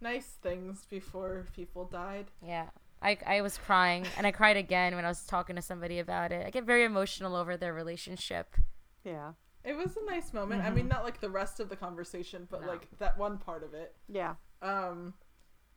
nice 0.04 0.28
things 0.42 0.86
before 0.90 1.46
people 1.56 1.86
died. 1.86 2.28
yeah. 2.46 2.68
I, 3.02 3.18
I 3.26 3.42
was 3.42 3.58
crying 3.58 4.06
and 4.18 4.26
I 4.26 4.32
cried 4.32 4.56
again 4.56 4.96
when 4.96 5.04
I 5.04 5.10
was 5.10 5.26
talking 5.26 5.58
to 5.58 5.62
somebody 5.62 6.00
about 6.00 6.32
it. 6.32 6.48
I 6.48 6.50
get 6.52 6.64
very 6.64 6.86
emotional 6.86 7.36
over 7.36 7.58
their 7.58 7.74
relationship. 7.74 8.56
Yeah. 9.04 9.34
It 9.66 9.76
was 9.76 9.98
a 9.98 10.06
nice 10.10 10.32
moment. 10.32 10.64
I 10.64 10.70
mean, 10.70 10.88
not 10.88 11.04
like 11.04 11.20
the 11.20 11.30
rest 11.30 11.60
of 11.60 11.68
the 11.68 11.76
conversation, 11.76 12.48
but 12.50 12.62
No. 12.62 12.68
like 12.68 12.88
that 13.00 13.18
one 13.18 13.40
part 13.40 13.62
of 13.64 13.74
it. 13.74 13.94
Yeah. 14.08 14.36
Um, 14.62 15.16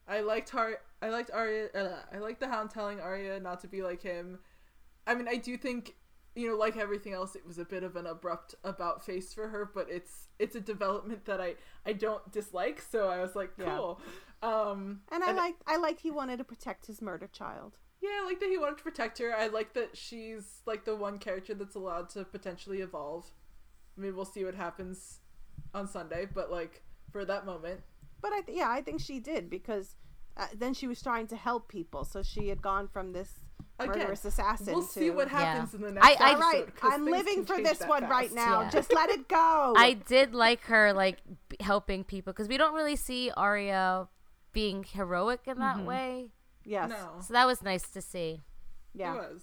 I 0.06 0.20
liked 0.20 0.50
Har- 0.50 0.80
I 1.02 1.08
liked 1.08 1.32
Arya. 1.32 1.66
Uh, 1.74 1.96
I 2.14 2.18
liked 2.18 2.38
the 2.38 2.46
Hound 2.46 2.70
telling 2.70 3.00
Arya 3.00 3.40
not 3.40 3.58
to 3.62 3.66
be 3.66 3.82
like 3.82 4.02
him. 4.02 4.38
I 5.04 5.16
mean, 5.16 5.26
I 5.26 5.34
do 5.36 5.56
think 5.56 5.96
you 6.36 6.48
know, 6.50 6.56
like 6.56 6.76
everything 6.76 7.12
else, 7.14 7.34
it 7.34 7.46
was 7.46 7.58
a 7.58 7.64
bit 7.64 7.82
of 7.82 7.96
an 7.96 8.06
abrupt 8.06 8.54
about 8.62 9.04
face 9.04 9.32
for 9.34 9.48
her, 9.48 9.70
but 9.74 9.88
it's 9.90 10.28
it's 10.38 10.54
a 10.54 10.60
development 10.60 11.24
that 11.24 11.40
I 11.40 11.54
I 11.84 11.92
don't 11.94 12.30
dislike. 12.30 12.80
So 12.82 13.08
I 13.08 13.20
was 13.20 13.34
like, 13.34 13.50
Yeah. 13.58 13.76
cool. 13.76 14.00
Um, 14.42 15.00
And 15.10 15.24
I 15.24 15.32
like 15.32 15.56
I 15.66 15.76
liked 15.76 16.00
he 16.00 16.10
wanted 16.10 16.36
to 16.38 16.44
protect 16.44 16.86
his 16.86 17.00
murder 17.00 17.26
child. 17.26 17.78
yeah, 18.02 18.20
I 18.22 18.26
like 18.26 18.38
that 18.40 18.48
he 18.50 18.58
wanted 18.58 18.76
to 18.78 18.82
protect 18.84 19.18
her. 19.18 19.34
I 19.34 19.46
like 19.48 19.72
that 19.74 19.96
she's 19.96 20.60
like 20.66 20.84
the 20.84 20.94
one 20.94 21.18
character 21.18 21.54
that's 21.54 21.74
allowed 21.74 22.10
to 22.10 22.24
potentially 22.24 22.80
evolve. 22.82 23.30
I 23.96 24.00
mean, 24.02 24.14
we'll 24.14 24.26
see 24.26 24.44
what 24.44 24.54
happens 24.54 25.20
on 25.72 25.88
Sunday, 25.88 26.26
but 26.32 26.50
like 26.50 26.82
for 27.10 27.24
that 27.24 27.46
moment, 27.46 27.80
But 28.20 28.32
I 28.34 28.40
th- 28.42 28.58
yeah, 28.58 28.70
I 28.70 28.82
think 28.82 29.00
she 29.00 29.18
did 29.20 29.48
because 29.48 29.96
uh, 30.36 30.48
then 30.54 30.74
she 30.74 30.86
was 30.86 31.00
trying 31.00 31.26
to 31.28 31.36
help 31.36 31.68
people. 31.68 32.04
So 32.04 32.22
she 32.22 32.48
had 32.48 32.60
gone 32.60 32.88
from 32.88 33.12
this 33.12 33.40
Again, 33.78 33.98
murderous 33.98 34.24
assassin 34.24 34.72
we'll 34.72 34.82
to 34.86 34.88
see 34.88 35.10
what 35.10 35.28
happens 35.28 35.72
Yeah. 35.72 35.76
in 35.76 35.82
the 35.84 35.92
next 35.92 36.06
I- 36.06 36.10
I- 36.10 36.30
episode. 36.30 36.42
All 36.44 36.52
right, 36.52 36.76
'cause 36.76 36.92
I'm 36.94 37.04
living 37.04 37.44
for 37.44 37.56
this 37.58 37.78
that 37.78 37.88
one 37.88 38.08
right 38.08 38.32
now. 38.32 38.62
Yeah. 38.62 38.70
Just 38.70 38.92
let 38.94 39.10
it 39.10 39.28
go. 39.28 39.74
I 39.76 39.92
did 39.92 40.34
like 40.34 40.62
her 40.64 40.92
like 40.94 41.18
b- 41.48 41.56
helping 41.60 42.02
people 42.02 42.32
because 42.32 42.48
we 42.48 42.56
don't 42.56 42.74
really 42.74 42.96
see 42.96 43.30
Arya 43.36 44.08
being 44.52 44.82
heroic 44.84 45.40
in 45.46 45.58
that 45.58 45.76
mm-hmm. 45.76 45.86
way. 45.86 46.30
yes. 46.64 46.88
No, 46.88 47.18
So 47.20 47.34
that 47.34 47.44
was 47.46 47.62
nice 47.62 47.88
to 47.90 48.00
see. 48.00 48.42
Yeah. 48.94 49.14
it 49.14 49.18
was. 49.34 49.42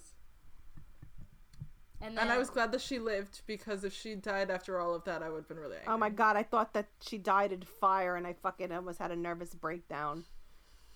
And, 2.00 2.18
And 2.18 2.30
I 2.30 2.36
was 2.36 2.50
glad 2.50 2.70
that 2.72 2.80
she 2.82 2.98
lived 2.98 3.42
because 3.46 3.82
if 3.84 3.94
she 3.94 4.14
died 4.14 4.50
after 4.50 4.78
all 4.78 4.94
of 4.94 5.04
that, 5.04 5.22
I 5.22 5.30
would 5.30 5.38
have 5.38 5.48
been 5.48 5.58
really 5.60 5.76
angry. 5.76 5.92
Oh 5.92 5.96
my 5.96 6.10
god, 6.10 6.36
I 6.36 6.42
thought 6.42 6.74
that 6.74 6.88
she 7.00 7.16
died 7.18 7.50
in 7.52 7.62
fire 7.62 8.16
and 8.16 8.26
I 8.26 8.34
fucking 8.34 8.72
almost 8.72 8.98
had 8.98 9.10
a 9.10 9.16
nervous 9.16 9.54
breakdown. 9.54 10.24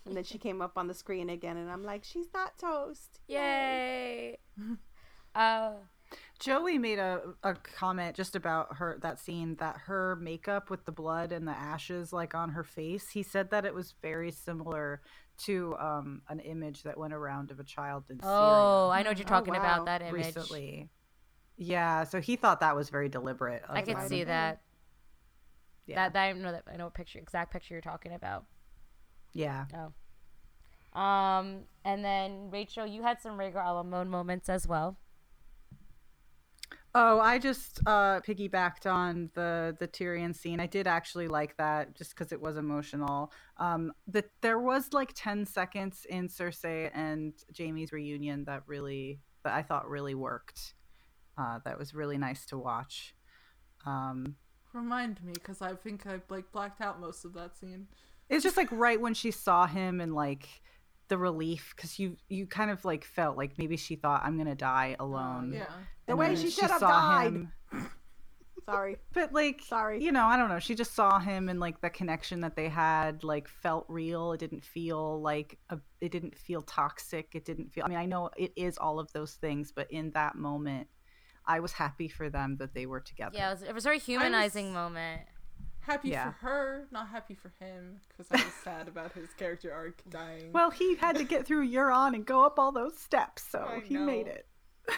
And 0.05 0.15
then 0.15 0.23
she 0.23 0.37
came 0.37 0.61
up 0.61 0.77
on 0.77 0.87
the 0.87 0.93
screen 0.93 1.29
again 1.29 1.57
and 1.57 1.69
I'm 1.69 1.83
like, 1.83 2.03
she's 2.03 2.27
not 2.33 2.57
toast. 2.57 3.19
Yay! 3.27 4.37
uh, 5.35 5.71
Joey 6.39 6.77
made 6.79 6.97
a, 6.99 7.21
a 7.43 7.53
comment 7.53 8.15
just 8.15 8.35
about 8.35 8.77
her 8.77 8.97
that 9.01 9.19
scene 9.19 9.55
that 9.59 9.75
her 9.85 10.15
makeup 10.15 10.69
with 10.69 10.85
the 10.85 10.91
blood 10.91 11.31
and 11.31 11.47
the 11.47 11.51
ashes 11.51 12.11
like 12.11 12.33
on 12.33 12.49
her 12.49 12.63
face. 12.63 13.09
He 13.09 13.21
said 13.23 13.51
that 13.51 13.65
it 13.65 13.73
was 13.73 13.93
very 14.01 14.31
similar 14.31 15.01
to 15.45 15.75
um, 15.77 16.21
an 16.29 16.39
image 16.39 16.83
that 16.83 16.97
went 16.97 17.13
around 17.13 17.51
of 17.51 17.59
a 17.59 17.63
child 17.63 18.05
in 18.09 18.19
oh, 18.23 18.89
I 18.89 19.03
know 19.03 19.11
what 19.11 19.17
you're 19.19 19.27
Oh, 19.27 19.29
talking 19.29 19.53
wow. 19.53 19.59
about. 19.59 19.85
That 19.85 20.01
image. 20.01 20.13
recently. 20.13 20.89
Yeah, 21.57 22.05
so 22.05 22.21
he 22.21 22.35
thought 22.37 22.61
that 22.61 22.75
was 22.75 22.89
very 22.89 23.09
deliberate. 23.09 23.63
I 23.69 23.81
of 23.81 23.85
could 23.85 24.01
see 24.07 24.23
that. 24.23 24.61
Yeah, 25.85 25.95
That, 25.95 26.13
that 26.13 26.23
I 26.29 26.31
know 26.33 26.51
that 26.51 26.63
I 26.71 26.77
know 26.77 26.85
what 26.85 26.93
picture 26.93 27.19
exact 27.19 27.51
picture 27.51 27.73
you're 27.73 27.81
talking 27.81 28.13
about. 28.13 28.45
Yeah. 29.33 29.65
Oh. 29.75 30.99
Um, 30.99 31.65
and 31.85 32.03
then 32.03 32.49
Rachel, 32.49 32.85
you 32.85 33.03
had 33.03 33.21
some 33.21 33.37
Rhaegar 33.37 33.65
a 33.65 33.73
la 33.73 33.83
mode 33.83 34.07
moments 34.07 34.49
as 34.49 34.67
well. 34.67 34.97
Oh, 36.95 37.19
I 37.19 37.37
just 37.37 37.79
uh, 37.85 38.19
piggybacked 38.21 38.91
on 38.91 39.29
the 39.35 39.77
the 39.79 39.87
Tyrion 39.87 40.35
scene. 40.35 40.59
I 40.59 40.65
did 40.65 40.87
actually 40.87 41.27
like 41.27 41.55
that, 41.57 41.95
just 41.95 42.15
because 42.15 42.31
it 42.31 42.41
was 42.41 42.57
emotional. 42.57 43.31
Um, 43.57 43.91
the, 44.07 44.25
there 44.41 44.57
was 44.57 44.91
like 44.91 45.11
ten 45.13 45.45
seconds 45.45 46.07
in 46.09 46.27
Cersei 46.27 46.89
and 46.95 47.33
Jaime's 47.55 47.91
reunion 47.91 48.45
that 48.45 48.63
really 48.65 49.19
that 49.43 49.53
I 49.53 49.61
thought 49.61 49.87
really 49.87 50.15
worked. 50.15 50.73
Uh, 51.37 51.59
that 51.63 51.77
was 51.77 51.93
really 51.93 52.17
nice 52.17 52.45
to 52.47 52.57
watch. 52.57 53.13
Um, 53.85 54.35
Remind 54.73 55.23
me, 55.23 55.33
because 55.33 55.61
I 55.61 55.75
think 55.75 56.07
I 56.07 56.19
like 56.27 56.51
blacked 56.51 56.81
out 56.81 56.99
most 56.99 57.23
of 57.23 57.33
that 57.33 57.55
scene. 57.55 57.87
It's 58.29 58.43
just 58.43 58.57
like 58.57 58.71
right 58.71 58.99
when 59.01 59.13
she 59.13 59.31
saw 59.31 59.65
him 59.67 59.99
and 60.01 60.13
like 60.13 60.47
the 61.07 61.17
relief, 61.17 61.73
because 61.75 61.97
you 61.99 62.17
you 62.29 62.45
kind 62.45 62.69
of 62.71 62.85
like 62.85 63.03
felt 63.03 63.35
like 63.37 63.57
maybe 63.57 63.77
she 63.77 63.95
thought 63.95 64.21
I'm 64.23 64.37
gonna 64.37 64.55
die 64.55 64.95
oh, 64.99 65.05
alone. 65.05 65.53
Yeah. 65.53 65.65
The 66.05 66.11
And 66.13 66.19
way 66.19 66.35
she 66.35 66.49
should 66.49 66.69
have 66.69 66.79
saw 66.79 66.89
died. 66.89 67.33
him- 67.33 67.51
Sorry. 68.65 68.97
but 69.13 69.33
like 69.33 69.61
Sorry. 69.67 70.03
you 70.03 70.11
know 70.11 70.25
i 70.27 70.37
don't 70.37 70.47
know 70.49 70.59
she 70.59 70.75
just 70.75 70.93
saw 70.93 71.17
him 71.17 71.49
and 71.49 71.59
like 71.59 71.81
the 71.81 71.89
connection 71.89 72.41
that 72.41 72.55
they 72.55 72.69
had 72.69 73.23
like 73.23 73.47
felt 73.47 73.85
real 73.87 74.33
it 74.33 74.37
didn't 74.39 74.63
feel 74.63 75.19
like 75.21 75.57
a, 75.71 75.79
it 76.01 76.11
didn't 76.11 76.37
feel 76.37 76.61
toxic 76.61 77.29
it 77.33 77.45
didn't 77.45 77.71
feel 77.73 77.83
i 77.85 77.87
mean 77.89 77.97
i 77.97 78.05
know 78.05 78.29
it 78.37 78.51
is 78.55 78.77
all 78.77 78.99
of 78.99 79.11
those 79.11 79.33
things 79.33 79.71
but 79.75 79.89
in 79.91 80.11
that 80.11 80.35
moment 80.35 80.87
i 81.47 81.59
was 81.59 81.71
happy 81.71 82.07
for 82.07 82.29
them 82.29 82.57
that 82.59 82.75
they 82.75 82.85
were 82.85 82.99
together 82.99 83.35
Yeah, 83.35 83.49
it 83.49 83.53
was, 83.53 83.63
it 83.63 83.73
was 83.73 83.85
a 83.85 83.87
very 83.87 83.97
humanizing 83.99 84.71
moment. 84.71 85.21
Happy 85.89 86.09
Yeah. 86.09 86.31
for 86.33 86.37
her, 86.47 86.87
not 86.91 87.07
happy 87.09 87.33
for 87.35 87.51
him, 87.59 87.99
because 88.09 88.27
I 88.31 88.35
was 88.43 88.53
sad 88.63 88.87
about 88.93 89.11
his 89.13 89.29
character 89.37 89.73
arc 89.73 90.01
dying. 90.09 90.51
well 90.53 90.69
he 90.69 90.95
had 90.95 91.15
to 91.17 91.23
get 91.23 91.45
through 91.47 91.67
Euron 91.67 92.13
and 92.15 92.25
go 92.25 92.45
up 92.45 92.59
all 92.59 92.71
those 92.71 92.95
steps 92.97 93.43
so 93.49 93.59
I 93.59 93.79
he 93.79 93.97
made 93.97 94.27
it 94.27 94.45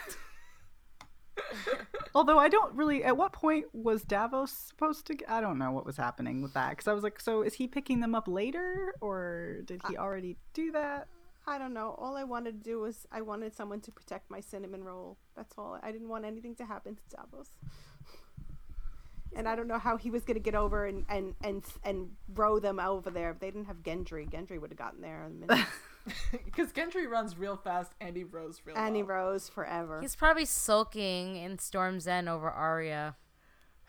although 2.13 2.37
i 2.37 2.47
don't 2.49 2.73
really 2.75 3.03
at 3.03 3.15
what 3.17 3.33
point 3.33 3.65
was 3.73 4.03
davos 4.03 4.51
supposed 4.51 5.05
to 5.07 5.17
i 5.27 5.41
don't 5.41 5.57
know 5.57 5.71
what 5.71 5.85
was 5.85 5.97
happening 5.97 6.41
with 6.41 6.53
that 6.53 6.71
because 6.71 6.87
i 6.87 6.93
was 6.93 7.03
like 7.03 7.19
so 7.19 7.41
is 7.41 7.53
he 7.53 7.67
picking 7.67 7.99
them 7.99 8.13
up 8.13 8.27
later 8.27 8.93
or 9.01 9.61
did 9.65 9.81
he 9.89 9.97
already 9.97 10.37
do 10.53 10.71
that 10.71 11.07
I 11.47 11.57
don't 11.57 11.73
know. 11.73 11.95
All 11.97 12.15
I 12.17 12.23
wanted 12.23 12.63
to 12.63 12.69
do 12.69 12.79
was 12.81 13.07
I 13.11 13.21
wanted 13.21 13.55
someone 13.55 13.81
to 13.81 13.91
protect 13.91 14.29
my 14.29 14.39
cinnamon 14.41 14.83
roll. 14.83 15.17
That's 15.35 15.55
all. 15.57 15.79
I 15.81 15.91
didn't 15.91 16.07
want 16.07 16.23
anything 16.23 16.53
to 16.57 16.65
happen 16.65 16.95
to 16.95 17.01
Davos. 17.17 17.49
And 19.35 19.47
I 19.47 19.55
don't 19.55 19.67
know 19.67 19.79
how 19.79 19.97
he 19.97 20.09
was 20.11 20.23
going 20.23 20.35
to 20.35 20.41
get 20.43 20.55
over 20.55 20.85
and, 20.85 21.05
and, 21.09 21.35
and, 21.41 21.63
and 21.83 22.09
row 22.33 22.59
them 22.59 22.79
over 22.79 23.09
there. 23.09 23.31
If 23.31 23.39
they 23.39 23.47
didn't 23.47 23.65
have 23.65 23.77
Gendry, 23.77 24.29
Gendry 24.29 24.59
would 24.59 24.71
have 24.71 24.77
gotten 24.77 25.01
there 25.01 25.23
in 25.23 25.43
a 25.43 25.47
minute. 25.47 25.67
Because 26.45 26.71
Gendry 26.71 27.07
runs 27.07 27.37
real 27.37 27.57
fast 27.57 27.91
and 28.01 28.15
he 28.15 28.23
rows 28.23 28.61
real 28.65 28.75
and 28.75 28.95
he 28.95 29.03
rows 29.03 29.49
forever. 29.49 30.01
He's 30.01 30.15
probably 30.15 30.45
sulking 30.45 31.35
in 31.35 31.59
Storm's 31.59 32.07
End 32.07 32.27
over 32.27 32.49
Arya. 32.49 33.15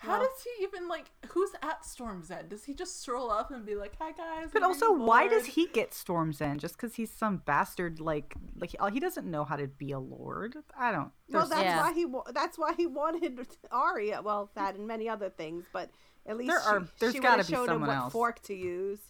How 0.03 0.18
does 0.18 0.42
he 0.42 0.64
even 0.64 0.88
like? 0.88 1.07
Who's 1.30 1.50
at 1.62 1.84
Storm's 1.84 2.30
End? 2.30 2.48
Does 2.48 2.64
he 2.64 2.74
just 2.74 3.00
stroll 3.00 3.30
up 3.30 3.50
and 3.50 3.64
be 3.64 3.74
like, 3.76 3.92
"Hi 4.00 4.11
guys"? 4.12 4.48
But 4.53 4.62
I'm 4.62 4.68
also, 4.70 4.90
getting 4.90 5.07
why 5.07 5.28
does 5.28 5.46
he 5.46 5.66
get 5.68 5.94
Storm's 5.94 6.40
End? 6.40 6.59
Just 6.61 6.76
because 6.76 6.94
he's 6.96 7.11
some 7.12 7.36
bastard? 7.46 8.00
Like, 8.00 8.34
like 8.57 8.70
he 8.92 8.98
doesn't 9.00 9.30
know 9.30 9.44
how 9.44 9.57
to 9.57 9.68
be 9.68 9.92
a 9.92 9.98
lord. 10.00 10.57
I 10.78 10.90
don't. 10.92 11.12
well, 11.30 11.46
that's 11.46 11.62
Yeah. 11.62 11.80
why 11.80 11.92
he 11.92 12.07
that's 12.32 12.59
why 12.59 12.72
he 12.76 12.86
wanted 12.86 13.46
Arya. 13.70 14.22
Well, 14.22 14.50
that 14.57 14.74
and 14.74 14.86
many 14.88 15.09
other 15.09 15.30
things, 15.30 15.66
but 15.72 15.88
at 16.26 16.36
least 16.36 16.48
There 16.50 16.61
she, 16.61 16.66
are- 16.68 16.88
there's 16.98 17.12
she 17.14 17.18
gotta 17.20 17.44
be 17.44 17.53
showed 17.53 17.66
someone 17.66 17.88
him 17.90 17.96
what 17.96 18.05
else. 18.05 18.12
fork 18.12 18.42
to 18.42 18.55
use. 18.55 19.00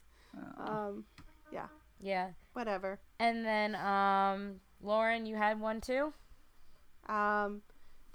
Oh. 0.58 0.72
Um, 0.72 1.04
yeah, 1.50 1.66
Yeah. 2.00 2.30
whatever. 2.52 3.00
And 3.18 3.44
then 3.44 3.74
um 3.76 4.60
Lauren, 4.82 5.24
you 5.26 5.36
had 5.36 5.58
one 5.60 5.80
too? 5.80 6.12
Um, 7.08 7.62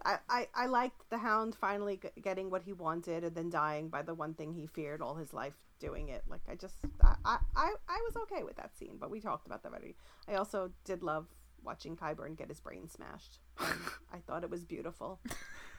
I, 0.06 0.18
I, 0.30 0.48
I 0.54 0.66
liked 0.68 1.10
the 1.10 1.18
Hound 1.18 1.56
finally 1.56 1.98
g- 2.02 2.22
getting 2.22 2.50
what 2.50 2.64
he 2.64 2.74
wanted 2.74 3.24
and 3.24 3.36
then 3.36 3.50
dying 3.50 3.90
by 3.90 4.02
the 4.04 4.14
one 4.14 4.34
thing 4.36 4.54
he 4.54 4.68
feared 4.68 5.02
all 5.02 5.16
his 5.16 5.34
life 5.34 5.54
doing 5.80 6.10
it. 6.10 6.24
Like 6.30 6.42
I 6.50 6.56
just 6.56 6.76
I 7.02 7.16
I, 7.26 7.38
I, 7.56 7.74
I 7.90 8.02
was 8.08 8.16
okay 8.24 8.44
with 8.44 8.56
that 8.58 8.78
scene, 8.78 8.98
but 9.00 9.10
we 9.10 9.20
talked 9.20 9.46
about 9.48 9.64
that 9.64 9.70
already. 9.70 9.96
I 10.28 10.36
also 10.36 10.72
did 10.86 11.02
love 11.04 11.26
watching 11.64 11.98
Qyburn 11.98 12.38
get 12.38 12.48
his 12.50 12.60
brain 12.60 12.88
smashed. 12.88 13.40
Um, 13.60 13.68
I 14.14 14.18
thought 14.20 14.44
it 14.44 14.50
was 14.50 14.64
beautiful. 14.64 15.20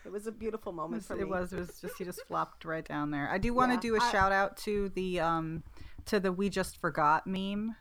It 0.05 0.13
was 0.13 0.27
a 0.27 0.33
beautiful 0.33 0.73
moment 0.73 1.05
for 1.05 1.15
me. 1.15 1.23
It 1.23 1.29
was. 1.29 1.53
It 1.53 1.59
was 1.61 1.81
just 1.81 1.97
he 1.99 2.05
just 2.05 2.21
flopped 2.27 2.65
right 2.65 2.85
down 2.87 3.11
there. 3.11 3.29
I 3.31 3.39
do 3.39 3.55
want 3.55 3.71
to 3.71 3.75
Yeah, 3.77 3.93
do 3.93 4.03
a 4.03 4.05
I- 4.05 4.13
shout 4.13 4.33
out 4.33 4.57
to 4.59 4.89
the 4.91 5.21
um 5.21 5.63
to 6.07 6.19
the 6.21 6.33
we 6.33 6.49
just 6.51 6.77
forgot 6.79 7.27
meme. 7.27 7.77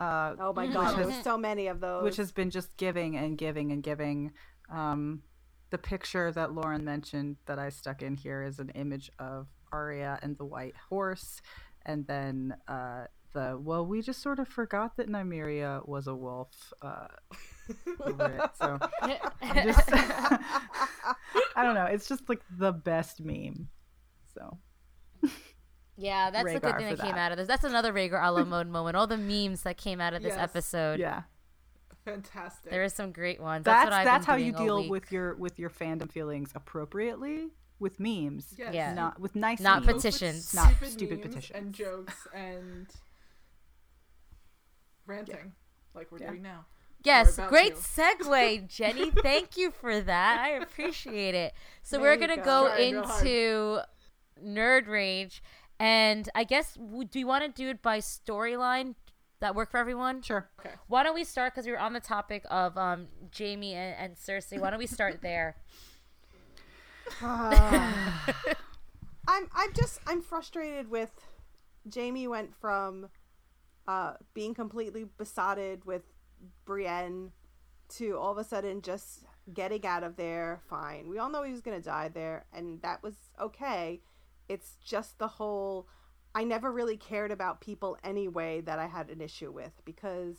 Uh, 0.00 0.34
Oh 0.38 0.52
my 0.52 0.66
Mhm. 0.68 0.72
gosh, 0.72 0.94
there 0.94 1.22
so 1.22 1.36
many 1.36 1.66
of 1.66 1.80
those. 1.80 2.04
which 2.04 2.16
has 2.16 2.30
been 2.32 2.50
just 2.50 2.76
giving 2.76 3.16
and 3.16 3.36
giving 3.36 3.72
and 3.72 3.82
giving. 3.82 4.32
Um, 4.70 5.22
the 5.70 5.78
picture 5.78 6.32
that 6.32 6.52
Lauren 6.52 6.84
mentioned 6.84 7.36
that 7.46 7.58
I 7.58 7.68
stuck 7.70 8.02
in 8.02 8.14
here 8.16 8.42
is 8.42 8.58
an 8.58 8.70
image 8.70 9.10
of 9.18 9.46
Arya 9.72 10.18
and 10.22 10.36
the 10.38 10.44
white 10.44 10.74
horse, 10.88 11.40
and 11.84 12.06
then 12.06 12.56
uh, 12.66 13.04
the 13.34 13.58
well, 13.60 13.84
we 13.84 14.00
just 14.02 14.22
sort 14.22 14.38
of 14.38 14.48
forgot 14.48 14.96
that 14.96 15.08
Nymeria 15.08 15.86
was 15.86 16.06
a 16.06 16.14
wolf. 16.14 16.72
Uh. 16.82 17.06
So 18.58 18.78
just, 19.62 19.90
I 19.92 21.62
don't 21.62 21.74
know. 21.74 21.84
It's 21.84 22.08
just 22.08 22.26
like 22.28 22.40
the 22.58 22.72
best 22.72 23.20
meme. 23.20 23.68
So 24.34 24.56
Yeah, 25.96 26.30
that's 26.30 26.50
the 26.52 26.60
good 26.60 26.76
thing 26.78 26.88
for 26.90 26.96
that 26.96 27.02
came 27.04 27.14
that. 27.16 27.18
out 27.26 27.32
of 27.32 27.38
this. 27.38 27.46
That's 27.48 27.64
another 27.64 27.92
Rhaegar 27.92 28.22
a 28.26 28.30
la 28.32 28.44
mode 28.44 28.68
moment. 28.68 28.96
All 28.96 29.06
the 29.06 29.18
memes 29.18 29.62
that 29.64 29.76
came 29.76 30.00
out 30.00 30.14
of 30.14 30.22
this 30.22 30.34
Yes. 30.34 30.38
episode. 30.42 30.98
yeah, 31.00 31.22
Fantastic. 32.10 32.70
There 32.70 32.82
is 32.82 32.92
some 32.94 33.12
great 33.12 33.40
ones. 33.40 33.64
that's 33.64 33.84
That's, 33.84 33.86
what 33.86 33.92
I've 34.00 34.04
that's 34.04 34.26
been 34.26 34.32
how 34.34 34.38
you 34.38 34.52
deal 34.52 34.88
with 34.88 35.12
your 35.12 35.34
with 35.36 35.58
your 35.58 35.70
fandom 35.70 36.10
feelings 36.10 36.50
appropriately 36.54 37.48
with 37.78 38.00
memes. 38.00 38.54
Yes. 38.58 38.74
Yeah. 38.74 38.94
Not 38.94 39.20
with 39.20 39.36
nice 39.36 39.60
Not 39.60 39.84
memes. 39.84 39.94
With 39.94 40.02
petitions. 40.02 40.54
Not 40.54 40.70
stupid 40.72 40.90
stupid 40.92 41.18
memes 41.20 41.34
petitions. 41.34 41.58
and 41.58 41.72
jokes 41.74 42.26
and 42.34 42.86
ranting 45.06 45.52
like 45.94 46.10
we're 46.12 46.18
Yeah. 46.18 46.30
doing 46.30 46.42
now. 46.42 46.66
Yes, 47.04 47.38
great 47.48 47.76
to. 47.76 47.80
segue, 47.80 48.66
Jenny. 48.68 49.10
Thank 49.10 49.56
you 49.56 49.70
for 49.70 50.00
that. 50.00 50.40
I 50.40 50.50
appreciate 50.50 51.34
it. 51.34 51.54
So 51.82 51.96
There 51.98 52.10
we're 52.10 52.16
gonna 52.16 52.36
go. 52.36 52.42
go 52.42 52.66
Try 52.68 52.78
real 52.90 53.04
into 53.04 53.82
nerd 54.44 54.88
rage, 54.88 55.42
and 55.78 56.28
I 56.34 56.44
guess 56.44 56.74
w- 56.74 57.04
do 57.04 57.18
you 57.20 57.26
want 57.26 57.44
to 57.44 57.50
do 57.62 57.70
it 57.70 57.82
by 57.82 57.98
storyline? 57.98 58.94
That 59.40 59.54
work 59.54 59.70
for 59.70 59.78
everyone? 59.78 60.22
Sure. 60.22 60.48
Okay. 60.58 60.74
Why 60.88 61.04
don't 61.04 61.14
we 61.14 61.24
start 61.24 61.54
because 61.54 61.66
we 61.66 61.72
were 61.72 61.78
on 61.78 61.92
the 61.92 62.00
topic 62.00 62.44
of 62.50 62.76
um, 62.76 63.06
Jaime 63.36 63.74
and, 63.74 63.94
and 63.98 64.16
Cersei. 64.16 64.60
Why 64.60 64.70
don't 64.70 64.80
we 64.80 64.86
start 64.86 65.18
there? 65.22 65.56
I'm 67.22 68.12
I'm 69.54 69.72
just 69.74 70.00
I'm 70.06 70.22
frustrated 70.22 70.90
with 70.90 71.10
Jaime 71.94 72.28
went 72.28 72.54
from 72.60 73.08
uh 73.86 74.14
being 74.34 74.54
completely 74.54 75.06
besotted 75.16 75.84
with 75.84 76.02
Brienne 76.64 77.32
to 77.96 78.18
all 78.18 78.32
of 78.32 78.38
a 78.38 78.44
sudden 78.44 78.82
just 78.82 79.24
getting 79.54 79.86
out 79.86 80.02
of 80.02 80.16
there 80.16 80.60
fine. 80.68 81.08
We 81.08 81.18
all 81.18 81.30
know 81.30 81.42
he 81.42 81.52
was 81.52 81.62
going 81.62 81.80
to 81.80 81.84
die 81.84 82.08
there 82.08 82.44
and 82.52 82.82
that 82.82 83.02
was 83.02 83.14
okay. 83.40 84.02
It's 84.48 84.76
just 84.84 85.18
the 85.18 85.28
whole 85.28 85.88
I 86.38 86.44
never 86.44 86.70
really 86.70 86.96
cared 86.96 87.32
about 87.32 87.60
people 87.60 87.98
anyway 88.04 88.60
that 88.60 88.78
I 88.78 88.86
had 88.86 89.10
an 89.10 89.20
issue 89.20 89.50
with 89.50 89.72
because 89.84 90.36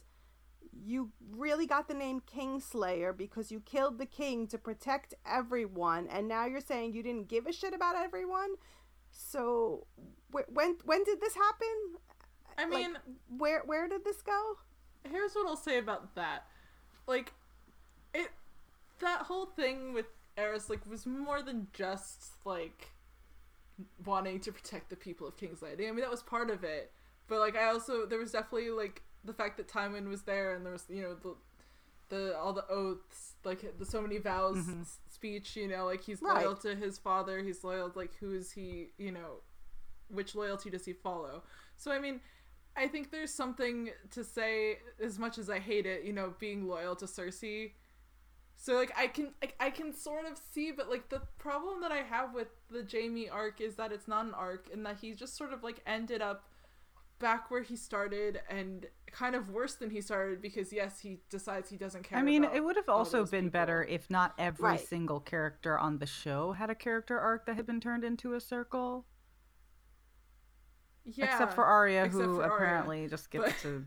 you 0.72 1.12
really 1.36 1.66
got 1.66 1.89
the 1.89 1.93
name 1.93 2.22
Kingslayer 2.22 3.16
because 3.18 3.52
you 3.52 3.60
killed 3.60 3.97
the 3.97 4.06
king 4.06 4.47
to 4.47 4.58
protect 4.58 5.14
everyone, 5.26 6.08
and 6.08 6.30
now 6.30 6.45
you're 6.45 6.62
saying 6.62 6.93
you 6.93 7.04
didn't 7.04 7.28
give 7.28 7.47
a 7.47 7.52
shit 7.52 7.74
about 7.74 7.97
everyone. 7.97 8.52
So 9.12 9.88
when 10.32 10.78
when 10.86 11.04
did 11.04 11.20
this 11.20 11.36
happen? 11.36 11.68
I 12.58 12.64
Like, 12.64 12.70
mean, 12.70 12.97
where 13.38 13.64
where 13.66 13.89
did 13.89 14.06
this 14.06 14.22
go? 14.22 14.56
here's 15.10 15.34
what 15.34 15.47
I'll 15.47 15.58
say 15.58 15.80
about 15.80 16.16
that. 16.16 16.45
Like, 17.08 17.34
it 18.14 18.30
that 19.02 19.24
whole 19.24 19.47
thing 19.47 19.91
with 19.93 20.06
Aerys 20.38 20.70
like 20.70 20.89
was 20.89 21.06
more 21.06 21.41
than 21.41 21.68
just 21.74 22.36
like 22.45 22.88
wanting 24.06 24.40
to 24.42 24.52
protect 24.52 24.90
the 24.90 24.96
people 24.96 25.28
of 25.28 25.38
King's 25.38 25.62
Landing. 25.62 25.88
I 25.88 25.92
mean, 25.92 26.02
that 26.02 26.10
was 26.12 26.24
part 26.24 26.50
of 26.50 26.64
it, 26.64 26.92
but 27.28 27.40
like 27.40 27.56
I 27.56 27.66
also 27.68 28.06
there 28.06 28.20
was 28.20 28.32
definitely 28.32 28.70
like 28.72 29.02
the 29.24 29.34
fact 29.34 29.58
that 29.58 29.68
Tywin 29.68 30.08
was 30.08 30.24
there 30.24 30.56
and 30.56 30.66
there 30.66 30.74
was 30.74 30.86
you 30.90 31.02
know 31.02 31.16
the 31.16 31.36
the 32.10 32.38
all 32.38 32.54
the 32.54 32.66
oaths 32.70 33.34
like 33.44 33.78
the 33.78 33.86
so 33.86 34.02
many 34.02 34.18
vows 34.18 34.58
mm-hmm. 34.58 34.82
s- 34.82 34.98
speech 35.10 35.56
you 35.56 35.68
know 35.68 35.86
like 35.86 36.02
he's 36.02 36.22
Right. 36.22 36.44
loyal 36.44 36.56
to 36.58 36.76
his 36.76 36.98
father 36.98 37.40
he's 37.44 37.64
loyal 37.64 37.92
like 37.96 38.16
who 38.20 38.34
is 38.34 38.52
he 38.52 38.88
you 38.98 39.12
know 39.12 39.42
which 40.10 40.34
loyalty 40.34 40.72
does 40.72 40.86
he 40.86 40.94
follow 40.94 41.44
so 41.78 41.92
i 41.92 42.00
mean 42.00 42.20
i 42.76 42.88
think 42.88 43.12
there's 43.12 43.32
something 43.32 43.92
to 44.10 44.24
say 44.24 44.80
as 45.04 45.20
much 45.20 45.38
as 45.38 45.52
i 45.52 45.60
hate 45.60 45.86
it 45.86 46.04
you 46.04 46.12
know 46.12 46.34
being 46.40 46.68
loyal 46.68 46.96
to 46.96 47.06
cersei 47.06 47.74
so 48.62 48.76
like 48.76 48.91
i 48.97 49.07
can 49.07 49.30
I, 49.41 49.68
I 49.68 49.70
can 49.70 49.93
sort 49.93 50.26
of 50.26 50.38
see 50.53 50.72
but 50.72 50.89
like 50.89 51.07
the 51.10 51.22
problem 51.38 51.80
that 51.82 51.91
i 51.93 52.01
have 52.03 52.34
with 52.34 52.49
the 52.70 52.86
jaime 52.91 53.30
arc 53.30 53.62
is 53.62 53.76
that 53.76 53.91
it's 53.93 54.07
not 54.07 54.26
an 54.26 54.34
arc 54.34 54.68
and 54.74 54.86
that 54.86 54.97
he 54.99 55.14
just 55.14 55.38
sort 55.38 55.53
of 55.53 55.64
like 55.64 55.82
ended 55.88 56.22
up 56.22 56.43
back 57.20 57.49
where 57.51 57.64
he 57.64 57.76
started 57.76 58.41
and 58.49 58.86
kind 59.12 59.36
of 59.36 59.49
worse 59.49 59.76
than 59.76 59.89
he 59.89 60.01
started 60.01 60.41
because 60.41 60.72
yes 60.74 60.99
he 60.99 61.20
decides 61.30 61.70
he 61.70 61.76
doesn't 61.78 62.03
care 62.03 62.18
I 62.18 62.22
mean, 62.22 62.43
about 62.45 62.55
it 62.55 62.64
would 62.64 62.76
have 62.78 62.88
also 62.89 63.26
been 63.26 63.45
people. 63.45 63.60
better 63.60 63.84
if 63.84 64.10
not 64.10 64.34
every 64.38 64.64
Right. 64.72 64.80
single 64.88 65.20
character 65.20 65.78
on 65.78 65.97
the 65.99 66.05
show 66.05 66.53
had 66.53 66.70
a 66.70 66.76
character 66.76 67.20
arc 67.20 67.45
that 67.45 67.55
had 67.57 67.66
been 67.66 67.82
turned 67.82 68.03
into 68.05 68.34
a 68.36 68.39
circle. 68.39 69.05
yeah 71.05 71.26
except 71.26 71.53
for 71.55 71.66
Arya, 71.66 72.05
except 72.05 72.24
who 72.24 72.36
for 72.36 72.43
Arya, 72.43 72.55
apparently 72.55 73.07
just 73.07 73.30
gets 73.32 73.45
but- 73.45 73.57
to 73.64 73.86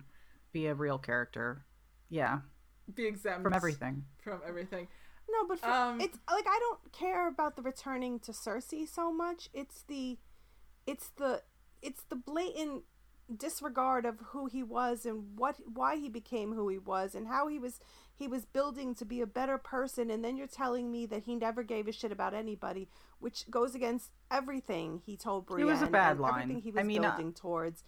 be 0.52 0.66
a 0.66 0.74
real 0.74 0.98
character. 0.98 1.64
Yeah, 2.10 2.40
be 2.94 3.06
exempt 3.06 3.42
from 3.42 3.52
everything. 3.54 4.04
from 4.22 4.40
everything 4.46 4.88
No, 5.30 5.46
but 5.48 5.60
for, 5.60 5.70
Um, 5.70 6.00
it's 6.00 6.18
like 6.30 6.46
I 6.46 6.58
don't 6.60 6.92
care 6.92 7.28
about 7.28 7.56
the 7.56 7.62
returning 7.62 8.18
to 8.20 8.32
Cersei 8.32 8.86
so 8.88 9.12
much. 9.12 9.48
It's 9.54 9.82
the, 9.88 10.18
it's 10.86 11.08
the, 11.16 11.42
it's 11.80 12.02
the 12.08 12.16
blatant 12.16 12.84
disregard 13.38 14.04
of 14.04 14.18
who 14.32 14.46
he 14.46 14.62
was 14.62 15.06
and 15.06 15.36
what 15.38 15.56
why 15.72 15.96
he 15.96 16.08
became 16.08 16.52
who 16.52 16.68
he 16.68 16.76
was 16.78 17.14
and 17.14 17.28
how 17.28 17.46
he 17.48 17.58
was 17.58 17.80
he 18.14 18.28
was 18.28 18.44
building 18.44 18.94
to 18.94 19.04
be 19.06 19.20
a 19.22 19.26
better 19.26 19.56
person 19.56 20.10
and 20.10 20.22
then 20.24 20.36
you're 20.36 20.46
telling 20.46 20.90
me 20.90 21.06
that 21.06 21.22
he 21.22 21.34
never 21.34 21.62
gave 21.62 21.88
a 21.88 21.92
shit 21.92 22.12
about 22.12 22.34
anybody 22.34 22.88
which 23.20 23.48
goes 23.50 23.74
against 23.74 24.10
everything 24.30 25.00
he 25.06 25.16
told 25.16 25.46
Brienne 25.46 25.66
it 25.66 25.70
was 25.70 25.80
a 25.82 25.86
bad 25.86 26.12
and 26.12 26.20
line. 26.20 26.42
everything 26.42 26.60
he 26.62 26.70
I 26.72 26.82
was 26.82 26.84
mean, 26.86 27.04
uh, 27.04 27.10
building 27.10 27.32
towards 27.32 27.84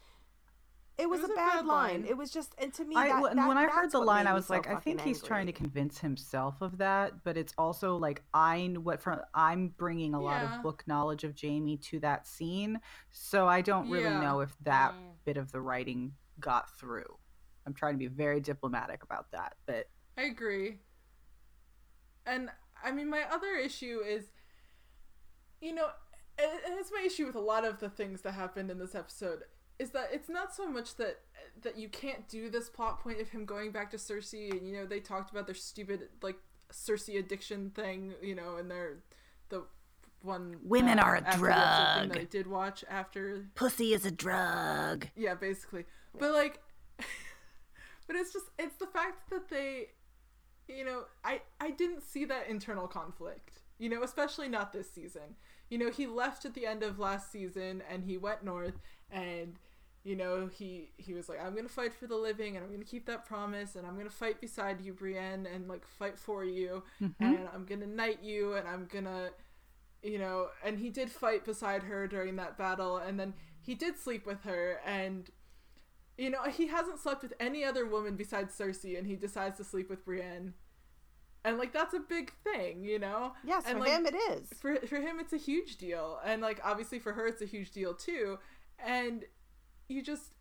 it 0.97 1.09
was, 1.09 1.21
was 1.21 1.31
a, 1.31 1.33
a 1.33 1.37
bad, 1.37 1.53
bad 1.57 1.67
line. 1.67 2.01
line. 2.03 2.07
It 2.09 2.17
was 2.17 2.31
just, 2.31 2.55
and 2.59 2.73
to 2.75 2.85
me, 2.85 2.95
I, 2.97 3.09
that, 3.09 3.23
when 3.23 3.37
that- 3.37 3.49
when 3.49 3.59
I 3.59 3.67
heard 3.67 3.91
the 3.91 3.99
line, 3.99 4.27
I 4.27 4.33
was 4.33 4.47
so 4.47 4.55
like, 4.55 4.67
I 4.69 4.77
think 4.77 4.99
fucking 4.99 5.13
he's 5.15 5.23
trying 5.23 5.47
to 5.47 5.53
convince 5.53 5.99
himself 5.99 6.61
of 6.63 6.79
that, 6.79 7.25
but 7.25 7.37
it's 7.37 7.53
also 7.59 7.97
like 7.97 8.23
I 8.33 8.75
what 8.81 9.01
from 9.01 9.21
I'm 9.35 9.69
bringing 9.69 10.15
a 10.15 10.21
lot 10.21 10.43
of 10.45 10.63
book 10.63 10.85
knowledge 10.87 11.25
of 11.25 11.35
Jaime 11.41 11.77
to 11.79 12.01
that 12.01 12.27
scene, 12.27 12.81
so 13.11 13.49
I 13.49 13.61
don't 13.61 13.91
really 13.91 14.05
Yeah. 14.05 14.21
know 14.21 14.41
if 14.41 14.55
that 14.63 14.93
Mm. 14.95 15.15
bit 15.25 15.37
of 15.37 15.51
the 15.53 15.61
writing 15.61 16.13
got 16.39 16.71
through. 16.79 17.19
I'm 17.67 17.75
trying 17.75 17.95
to 17.95 17.99
be 17.99 18.07
very 18.09 18.41
diplomatic 18.41 19.03
about 19.03 19.31
that, 19.33 19.57
but 19.67 19.89
I 20.17 20.23
agree. 20.23 20.79
And 22.27 22.51
I 22.83 22.93
mean, 22.93 23.09
my 23.11 23.23
other 23.31 23.57
issue 23.57 24.01
is, 24.07 24.25
you 25.61 25.75
know, 25.75 25.89
and 26.39 26.51
and 26.67 26.79
it's 26.79 26.91
my 26.93 27.03
issue 27.05 27.27
with 27.27 27.35
a 27.37 27.41
lot 27.41 27.65
of 27.65 27.81
the 27.81 27.89
things 27.89 28.23
that 28.23 28.33
happened 28.33 28.71
in 28.71 28.79
this 28.79 28.95
episode 28.95 29.43
is 29.79 29.91
that 29.91 30.09
it's 30.13 30.29
not 30.29 30.55
so 30.55 30.69
much 30.69 30.97
that 30.97 31.21
that 31.63 31.79
you 31.79 31.89
can't 31.89 32.29
do 32.29 32.51
this 32.51 32.69
plot 32.69 33.01
point 33.01 33.21
of 33.21 33.29
him 33.29 33.45
going 33.45 33.71
back 33.71 33.91
to 33.91 33.97
Cersei, 33.97 34.51
and 34.53 34.67
you 34.67 34.75
know 34.75 34.87
they 34.87 35.01
talked 35.01 35.31
about 35.31 35.47
their 35.47 35.55
stupid 35.55 36.09
like 36.23 36.37
Cersei 36.73 37.19
addiction 37.19 37.71
thing, 37.71 38.15
you 38.23 38.35
know, 38.35 38.57
and 38.57 38.71
their 38.71 38.99
the 39.49 39.65
one 40.23 40.57
Women 40.63 40.99
uh, 40.99 41.03
are 41.03 41.17
a 41.17 41.23
after 41.23 41.47
the 41.47 41.53
episode 41.53 42.01
thing 42.01 42.09
drug. 42.09 42.13
that 42.13 42.21
I 42.21 42.25
did 42.25 42.47
watch 42.47 42.85
after 42.89 43.47
pussy 43.55 43.93
is 43.93 44.07
a 44.07 44.11
drug. 44.11 45.09
yeah, 45.17 45.35
basically. 45.35 45.85
But 46.19 46.33
like 46.33 46.61
but 48.07 48.17
it's 48.17 48.33
just 48.33 48.47
it's 48.59 48.77
the 48.77 48.87
fact 48.87 49.31
that 49.31 49.49
they 49.49 49.89
you 50.69 50.85
know, 50.85 51.05
I 51.25 51.43
I 51.61 51.71
didn't 51.71 52.03
see 52.03 52.25
that 52.27 52.49
internal 52.49 52.87
conflict. 52.87 53.61
You 53.79 53.89
know, 53.89 54.03
especially 54.03 54.49
not 54.49 54.73
this 54.73 54.91
season. 54.91 55.37
You 55.69 55.79
know, 55.79 55.91
he 55.91 56.07
left 56.07 56.45
at 56.45 56.55
the 56.55 56.67
end 56.67 56.83
of 56.83 56.99
last 56.99 57.33
season 57.33 57.83
and 57.91 58.05
he 58.05 58.17
went 58.17 58.45
north 58.45 58.79
and 59.15 59.55
you 60.05 60.15
know, 60.17 60.51
he 60.53 60.91
he 60.99 61.15
was 61.15 61.31
like, 61.31 61.43
I'm 61.43 61.57
gonna 61.57 61.69
fight 61.69 61.95
for 61.95 62.07
the 62.07 62.17
living, 62.17 62.57
and 62.57 62.65
I'm 62.65 62.71
gonna 62.71 62.85
keep 62.85 63.07
that 63.07 63.25
promise, 63.25 63.75
and 63.75 63.87
I'm 63.87 63.97
gonna 63.97 64.11
fight 64.11 64.39
beside 64.41 64.83
you, 64.83 64.93
Brienne, 64.93 65.47
and 65.47 65.67
like 65.67 65.87
fight 65.87 66.19
for 66.19 66.45
you, 66.45 66.83
mm-hmm. 67.03 67.25
and 67.25 67.49
I'm 67.55 67.65
gonna 67.65 67.87
knight 67.87 68.19
you, 68.23 68.55
and 68.55 68.69
I'm 68.69 68.87
gonna, 68.93 69.31
you 70.03 70.19
know, 70.19 70.49
and 70.63 70.79
he 70.79 70.91
did 70.91 71.11
fight 71.11 71.47
beside 71.47 71.85
her 71.85 72.07
during 72.07 72.37
that 72.37 72.59
battle, 72.59 72.99
and 72.99 73.19
then 73.19 73.33
he 73.63 73.75
did 73.75 73.99
sleep 73.99 74.27
with 74.27 74.43
her, 74.43 74.79
and 74.85 75.31
you 76.19 76.29
know, 76.29 76.43
he 76.45 76.67
hasn't 76.67 77.01
slept 77.01 77.23
with 77.23 77.33
any 77.41 77.65
other 77.65 77.87
woman 77.87 78.15
besides 78.15 78.55
Cersei, 78.57 78.99
and 78.99 79.07
he 79.07 79.17
decides 79.17 79.57
to 79.57 79.65
sleep 79.65 79.89
with 79.89 80.05
Brienne, 80.05 80.53
and 81.45 81.59
like 81.59 81.73
that's 81.73 81.95
a 81.95 82.01
big 82.01 82.33
thing, 82.43 82.85
you 82.85 82.99
know. 82.99 83.33
Yes, 83.45 83.65
and, 83.67 83.79
for 83.79 83.81
like, 83.81 83.91
him 83.91 84.07
it 84.07 84.15
is. 84.15 84.49
for 84.59 84.77
for 84.87 84.97
him 84.97 85.19
it's 85.21 85.33
a 85.33 85.39
huge 85.39 85.77
deal 85.77 86.19
and 86.25 86.41
like 86.41 86.61
obviously 86.65 86.99
for 86.99 87.13
her 87.13 87.27
it's 87.27 87.43
a 87.43 87.47
huge 87.47 87.71
deal 87.71 87.95
too 87.95 88.39
and 88.85 89.25
you 89.89 90.03
just 90.03 90.35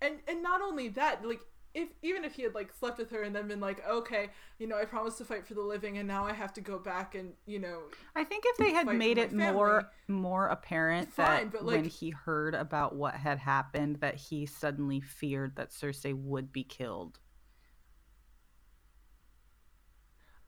and 0.00 0.16
and 0.26 0.42
not 0.42 0.60
only 0.62 0.88
that 0.88 1.26
like 1.26 1.40
if 1.74 1.88
even 2.02 2.24
if 2.24 2.34
he 2.34 2.42
had 2.42 2.54
like 2.54 2.72
slept 2.72 2.98
with 2.98 3.10
her 3.10 3.22
and 3.22 3.34
then 3.34 3.46
been 3.46 3.60
like 3.60 3.86
okay 3.88 4.28
you 4.58 4.66
know 4.66 4.76
i 4.76 4.84
promised 4.84 5.18
to 5.18 5.24
fight 5.24 5.46
for 5.46 5.54
the 5.54 5.60
living 5.60 5.98
and 5.98 6.08
now 6.08 6.24
i 6.24 6.32
have 6.32 6.52
to 6.52 6.60
go 6.60 6.78
back 6.78 7.14
and 7.14 7.32
you 7.46 7.58
know 7.58 7.82
I 8.16 8.24
think 8.24 8.44
if 8.46 8.56
they 8.56 8.72
had 8.72 8.86
made 8.86 9.18
it 9.18 9.32
more 9.32 9.82
family. 10.08 10.20
more 10.22 10.46
apparent 10.48 11.12
Fine, 11.12 11.50
that 11.50 11.52
but, 11.52 11.64
when 11.64 11.84
he 11.84 12.10
heard 12.10 12.54
about 12.54 12.94
what 12.94 13.14
had 13.14 13.38
happened 13.38 13.96
that 14.00 14.16
he 14.16 14.46
suddenly 14.46 15.00
feared 15.00 15.56
that 15.56 15.70
Cersei 15.70 16.14
would 16.14 16.52
be 16.52 16.64
killed. 16.64 17.20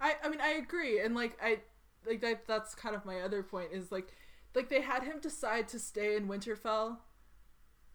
I 0.00 0.16
I 0.24 0.28
mean 0.28 0.40
I 0.40 0.52
agree 0.52 1.00
and 1.00 1.14
like 1.14 1.38
I 1.42 1.60
like 2.06 2.22
that 2.22 2.46
that's 2.46 2.74
kind 2.74 2.96
of 2.96 3.04
my 3.04 3.20
other 3.20 3.42
point 3.42 3.68
is 3.72 3.92
like 3.92 4.08
like 4.54 4.68
they 4.68 4.80
had 4.80 5.02
him 5.02 5.20
decide 5.20 5.68
to 5.68 5.78
stay 5.78 6.16
in 6.16 6.26
Winterfell. 6.26 6.96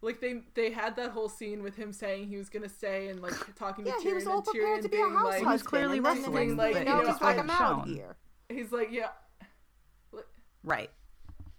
Like 0.02 0.20
they 0.20 0.42
they 0.54 0.70
had 0.70 0.94
that 0.96 1.10
whole 1.10 1.28
scene 1.28 1.62
with 1.62 1.76
him 1.76 1.92
saying 1.92 2.28
he 2.28 2.36
was 2.36 2.48
gonna 2.48 2.68
stay 2.68 3.08
and 3.08 3.20
like 3.22 3.32
talking 3.56 3.84
to 3.84 3.90
Yeah, 3.90 3.96
Tyrion 3.96 4.02
he 4.02 4.12
was 4.12 4.26
all 4.26 4.36
and 4.36 4.44
prepared 4.44 4.80
Tyrion 4.80 4.82
to 4.82 4.88
be 4.88 4.96
a 4.96 5.00
being 5.00 5.12
house 5.14 5.24
like 5.24 5.38
He 5.38 5.44
was 5.44 5.52
husband. 5.62 5.68
clearly 5.70 5.96
and 5.98 6.06
then 6.06 6.22
the 6.22 6.30
wrestling, 6.30 6.56
next 6.56 6.56
but, 6.56 6.72
thing 6.74 6.86
you 6.86 6.92
you 6.92 6.96
know, 6.96 7.02
know, 7.02 7.12
he's 7.12 7.20
like, 7.22 7.36
I 7.36 7.40
I'm 7.40 7.50
out 7.50 7.58
shown. 7.86 7.88
here. 7.94 8.16
he's 8.48 8.72
like 8.72 8.88
yeah 8.92 9.08
Right. 10.62 10.90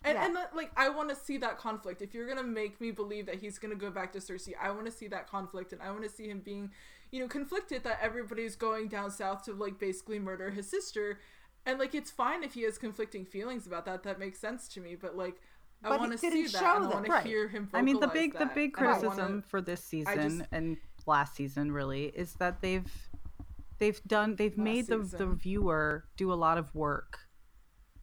and, 0.04 0.16
Yeah. 0.16 0.26
and 0.26 0.36
that, 0.36 0.56
like 0.56 0.72
I 0.76 0.90
want 0.90 1.10
to 1.10 1.16
see 1.16 1.38
that 1.38 1.58
conflict. 1.58 2.02
If 2.02 2.14
you're 2.14 2.28
gonna 2.28 2.44
make 2.44 2.80
me 2.82 2.92
believe 2.92 3.26
that 3.26 3.36
he's 3.36 3.58
gonna 3.58 3.76
go 3.76 3.90
back 3.90 4.12
to 4.14 4.20
Cersei, 4.20 4.54
I 4.62 4.72
want 4.72 4.86
to 4.86 4.92
see 4.92 5.08
that 5.08 5.28
conflict, 5.30 5.74
and 5.74 5.82
I 5.82 5.92
want 5.92 6.04
to 6.04 6.10
see 6.10 6.28
him 6.28 6.40
being, 6.40 6.72
you 7.12 7.20
know, 7.22 7.28
conflicted 7.28 7.84
that 7.84 8.00
everybody's 8.02 8.56
going 8.56 8.88
down 8.90 9.12
south 9.12 9.44
to 9.46 9.54
like 9.54 9.80
basically 9.80 10.20
murder 10.20 10.50
his 10.52 10.70
sister, 10.70 11.20
and 11.66 11.80
like 11.80 11.96
it's 11.96 12.12
fine 12.12 12.44
if 12.44 12.54
he 12.54 12.64
has 12.64 12.78
conflicting 12.78 13.26
feelings 13.26 13.66
about 13.66 13.86
that. 13.86 14.04
That 14.04 14.20
makes 14.20 14.40
sense 14.40 14.68
to 14.70 14.82
me. 14.82 14.96
But 14.96 15.16
like, 15.16 15.42
I 15.84 15.90
But 15.90 15.96
he 15.96 16.00
want 16.00 16.12
to 16.14 16.18
see 16.18 16.30
didn't 16.30 16.52
that. 16.54 16.60
show 16.60 16.80
that. 16.82 16.94
want 16.94 17.06
to 17.06 17.12
Right. 17.12 17.26
hear 17.26 17.48
him. 17.48 17.70
I 17.74 17.82
mean, 17.82 18.00
the 18.00 18.08
big 18.08 18.38
the 18.38 18.48
big 18.48 18.78
I 18.78 18.84
wanna- 18.86 19.00
criticism 19.00 19.42
for 19.44 19.62
this 19.62 19.84
season 19.84 20.40
just- 20.40 20.50
and 20.52 20.78
last 21.06 21.36
season 21.36 21.72
really 21.72 22.06
is 22.06 22.34
that 22.36 22.62
they've 22.62 22.92
they've 23.78 24.02
done 24.06 24.36
they've 24.36 24.58
Last 24.58 24.64
made 24.64 24.88
the 24.88 24.98
the 24.98 25.28
viewer 25.28 26.06
do 26.18 26.34
a 26.34 26.36
lot 26.36 26.58
of 26.58 26.74
work. 26.74 27.20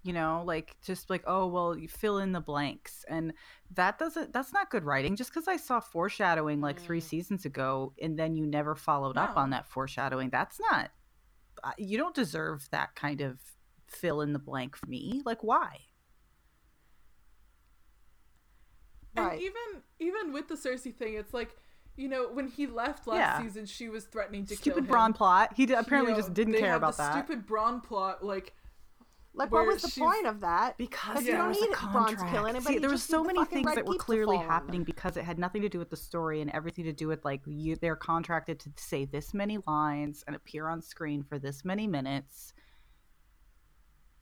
You 0.04 0.12
know, 0.12 0.42
like 0.44 0.76
just 0.82 1.08
like 1.10 1.24
oh 1.26 1.46
well, 1.46 1.76
you 1.76 1.88
fill 1.88 2.18
in 2.18 2.32
the 2.32 2.40
blanks, 2.40 3.04
and 3.08 3.32
that 3.72 3.98
doesn't 3.98 4.32
that's 4.32 4.52
not 4.52 4.70
good 4.70 4.84
writing. 4.84 5.16
Just 5.16 5.30
because 5.32 5.48
I 5.48 5.56
saw 5.56 5.80
foreshadowing 5.80 6.60
like 6.60 6.78
three 6.78 7.00
Mm. 7.00 7.04
seasons 7.04 7.44
ago, 7.46 7.92
and 8.00 8.18
then 8.18 8.36
you 8.36 8.46
never 8.46 8.74
followed 8.74 9.16
up 9.16 9.36
on 9.36 9.50
that 9.50 9.66
foreshadowing, 9.66 10.30
that's 10.30 10.60
not. 10.60 10.90
uh, 11.64 11.72
You 11.78 11.96
don't 11.96 12.14
deserve 12.14 12.68
that 12.70 12.94
kind 12.94 13.20
of 13.22 13.40
fill 13.86 14.20
in 14.20 14.32
the 14.34 14.38
blank 14.38 14.76
for 14.76 14.86
me. 14.86 15.22
Like 15.24 15.42
why? 15.42 15.86
And 19.16 19.40
even 19.40 19.82
even 19.98 20.32
with 20.32 20.48
the 20.48 20.54
Cersei 20.54 20.94
thing, 20.94 21.14
it's 21.14 21.32
like, 21.34 21.56
you 21.96 22.08
know, 22.08 22.28
when 22.32 22.48
he 22.48 22.66
left 22.66 23.06
last 23.06 23.18
Yeah. 23.18 23.42
season, 23.42 23.66
she 23.66 23.88
was 23.88 24.04
threatening 24.04 24.44
to 24.46 24.56
kill 24.56 24.56
him. 24.56 24.84
Stupid 24.84 24.84
him. 24.90 24.94
Bronn 24.94 25.14
plot. 25.14 25.52
He 25.56 25.66
d- 25.66 25.74
apparently 25.74 26.12
You 26.12 26.16
know, 26.18 26.22
just 26.22 26.34
didn't 26.34 26.52
they 26.54 26.60
care 26.60 26.70
had 26.70 26.76
about 26.78 26.96
the 26.96 27.02
that. 27.04 27.24
Stupid 27.24 27.46
Bronn 27.46 27.82
plot, 27.82 28.24
like 28.24 28.54
Like, 29.36 29.50
where 29.50 29.62
what 29.64 29.72
was 29.74 29.82
the 29.82 29.88
she's- 29.90 30.04
point 30.04 30.26
of 30.28 30.40
that? 30.40 30.76
because 30.78 31.22
you 31.22 31.32
there 31.32 31.38
don't 31.38 31.50
need 31.52 31.70
a 31.70 31.74
Bronn 31.74 32.08
to 32.08 32.16
kill 32.30 32.46
anybody. 32.46 32.74
See, 32.74 32.78
there 32.78 32.88
was 32.90 33.00
just 33.00 33.10
so 33.10 33.24
many 33.24 33.44
things 33.46 33.74
that 33.74 33.84
were 33.84 33.94
clearly 33.96 34.36
happening 34.36 34.84
because 34.84 35.16
it 35.16 35.24
had 35.24 35.40
nothing 35.40 35.62
to 35.62 35.68
do 35.68 35.78
with 35.80 35.90
the 35.90 35.96
story 35.96 36.40
and 36.40 36.50
everything 36.52 36.84
to 36.84 36.92
do 36.92 37.08
with 37.08 37.24
like 37.24 37.40
you. 37.44 37.74
They're 37.76 37.96
contracted 37.96 38.60
to 38.60 38.70
say 38.76 39.04
this 39.06 39.34
many 39.34 39.58
lines 39.66 40.22
and 40.28 40.36
appear 40.36 40.68
on 40.68 40.80
screen 40.82 41.24
for 41.24 41.38
this 41.40 41.64
many 41.64 41.88
minutes. 41.88 42.53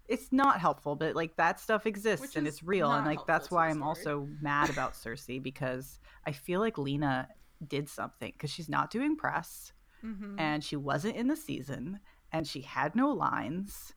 It's 0.09 0.32
not 0.32 0.61
helpful, 0.61 0.96
but 0.96 1.14
like 1.16 1.36
that 1.36 1.61
stuff 1.61 1.86
exists 1.86 2.26
Which 2.26 2.36
and 2.36 2.46
it's 2.46 2.62
real, 2.62 2.90
and 2.90 3.07
like 3.07 3.26
that's 3.26 3.50
why 3.50 3.68
I'm 3.68 3.76
story. 3.76 3.88
also 3.88 4.28
mad 4.40 4.68
about 4.70 4.92
Cersei 4.94 5.42
because 5.42 6.00
I 6.26 6.32
feel 6.32 6.61
like 6.61 6.76
Lena 6.76 7.28
did 7.66 7.88
something 7.88 8.32
because 8.32 8.50
she's 8.50 8.68
not 8.68 8.90
doing 8.90 9.16
press 9.16 9.72
mhm. 10.05 10.34
and 10.38 10.64
she 10.64 10.76
wasn't 10.76 11.14
in 11.14 11.28
the 11.28 11.36
season 11.36 12.00
and 12.32 12.46
she 12.46 12.61
had 12.62 12.96
no 12.96 13.11
lines 13.12 13.94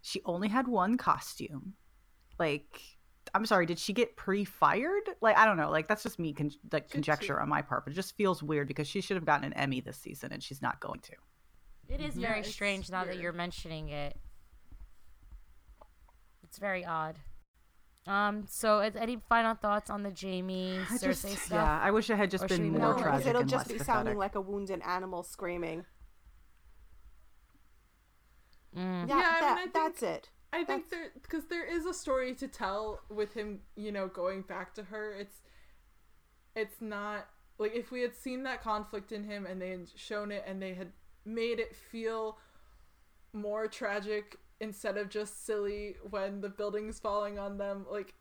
she 0.00 0.22
only 0.24 0.48
had 0.48 0.66
one 0.66 0.96
costume 0.96 1.74
like 2.38 2.80
i'm 3.34 3.44
sorry 3.44 3.66
did 3.66 3.78
she 3.78 3.92
get 3.92 4.16
pre-fired 4.16 5.02
like 5.20 5.36
i 5.36 5.44
don't 5.44 5.58
know 5.58 5.70
like 5.70 5.86
that's 5.86 6.02
just 6.02 6.18
me 6.18 6.32
con- 6.32 6.50
like 6.72 6.84
Should 6.84 6.92
conjecture 6.92 7.36
she? 7.38 7.42
on 7.42 7.48
my 7.48 7.60
part 7.60 7.84
but 7.84 7.92
it 7.92 7.96
just 7.96 8.16
feels 8.16 8.42
weird 8.42 8.68
because 8.68 8.88
she 8.88 9.02
should 9.02 9.16
have 9.16 9.26
gotten 9.26 9.44
an 9.44 9.52
emmy 9.52 9.80
this 9.80 9.98
season 9.98 10.32
and 10.32 10.42
she's 10.42 10.62
not 10.62 10.80
going 10.80 11.00
to 11.00 11.12
It 11.88 12.00
is 12.00 12.14
very 12.14 12.40
it's 12.40 12.50
strange 12.50 12.90
now 12.90 13.04
that 13.04 13.18
you're 13.18 13.32
mentioning 13.34 13.90
it. 13.90 14.16
It's 16.54 16.60
very 16.60 16.84
odd. 16.84 17.16
Um. 18.06 18.44
So, 18.46 18.78
is- 18.78 18.94
any 18.94 19.18
final 19.28 19.56
thoughts 19.56 19.90
on 19.90 20.04
the 20.04 20.12
Jaime 20.16 20.78
I 20.90 20.94
Cersei 20.94 21.30
just, 21.32 21.46
stuff? 21.46 21.50
yeah 21.50 21.80
i 21.82 21.90
wish 21.90 22.08
it 22.10 22.16
had 22.16 22.30
just 22.30 22.44
Or 22.44 22.48
should 22.48 22.58
been 22.58 22.72
we 22.74 22.78
more 22.78 22.90
move 22.94 22.98
on? 22.98 23.02
No, 23.02 23.02
because 23.02 23.10
tragic 23.24 23.26
it'll 23.30 23.40
and 23.40 23.50
just 23.50 23.68
less 23.70 23.78
be 23.78 23.84
sounding 23.84 24.14
pathetic. 24.14 24.18
like 24.18 24.34
a 24.36 24.40
wounded 24.40 24.82
animal 24.86 25.24
screaming. 25.24 25.84
Mm. 28.76 29.08
Yeah, 29.08 29.16
Yeah, 29.18 29.24
I 29.24 29.30
mean, 29.32 29.40
that, 29.40 29.52
I 29.58 29.62
think- 29.62 29.72
that's 29.74 30.02
it. 30.04 30.30
I 30.52 30.62
think 30.62 30.88
there 30.90 31.10
because 31.20 31.46
there 31.46 31.64
is 31.66 31.84
a 31.86 31.92
story 31.92 32.32
to 32.36 32.46
tell 32.46 33.00
with 33.10 33.34
him, 33.34 33.62
you 33.74 33.90
know, 33.90 34.06
going 34.06 34.42
back 34.42 34.72
to 34.76 34.84
her. 34.84 35.12
It's 35.12 35.40
it's 36.54 36.80
not 36.80 37.26
like 37.58 37.74
if 37.74 37.90
we 37.90 38.02
had 38.02 38.14
seen 38.14 38.44
that 38.44 38.62
conflict 38.62 39.10
in 39.10 39.24
him 39.24 39.46
and 39.46 39.60
they 39.60 39.70
had 39.70 39.88
shown 39.96 40.30
it 40.30 40.44
and 40.46 40.62
they 40.62 40.74
had 40.74 40.92
made 41.24 41.58
it 41.58 41.74
feel 41.74 42.38
more 43.32 43.66
tragic 43.66 44.36
instead 44.60 44.96
of 44.96 45.08
just 45.08 45.44
silly 45.44 45.96
when 46.10 46.40
the 46.40 46.48
building's 46.48 46.98
falling 46.98 47.38
on 47.38 47.58
them 47.58 47.86
like 47.90 48.14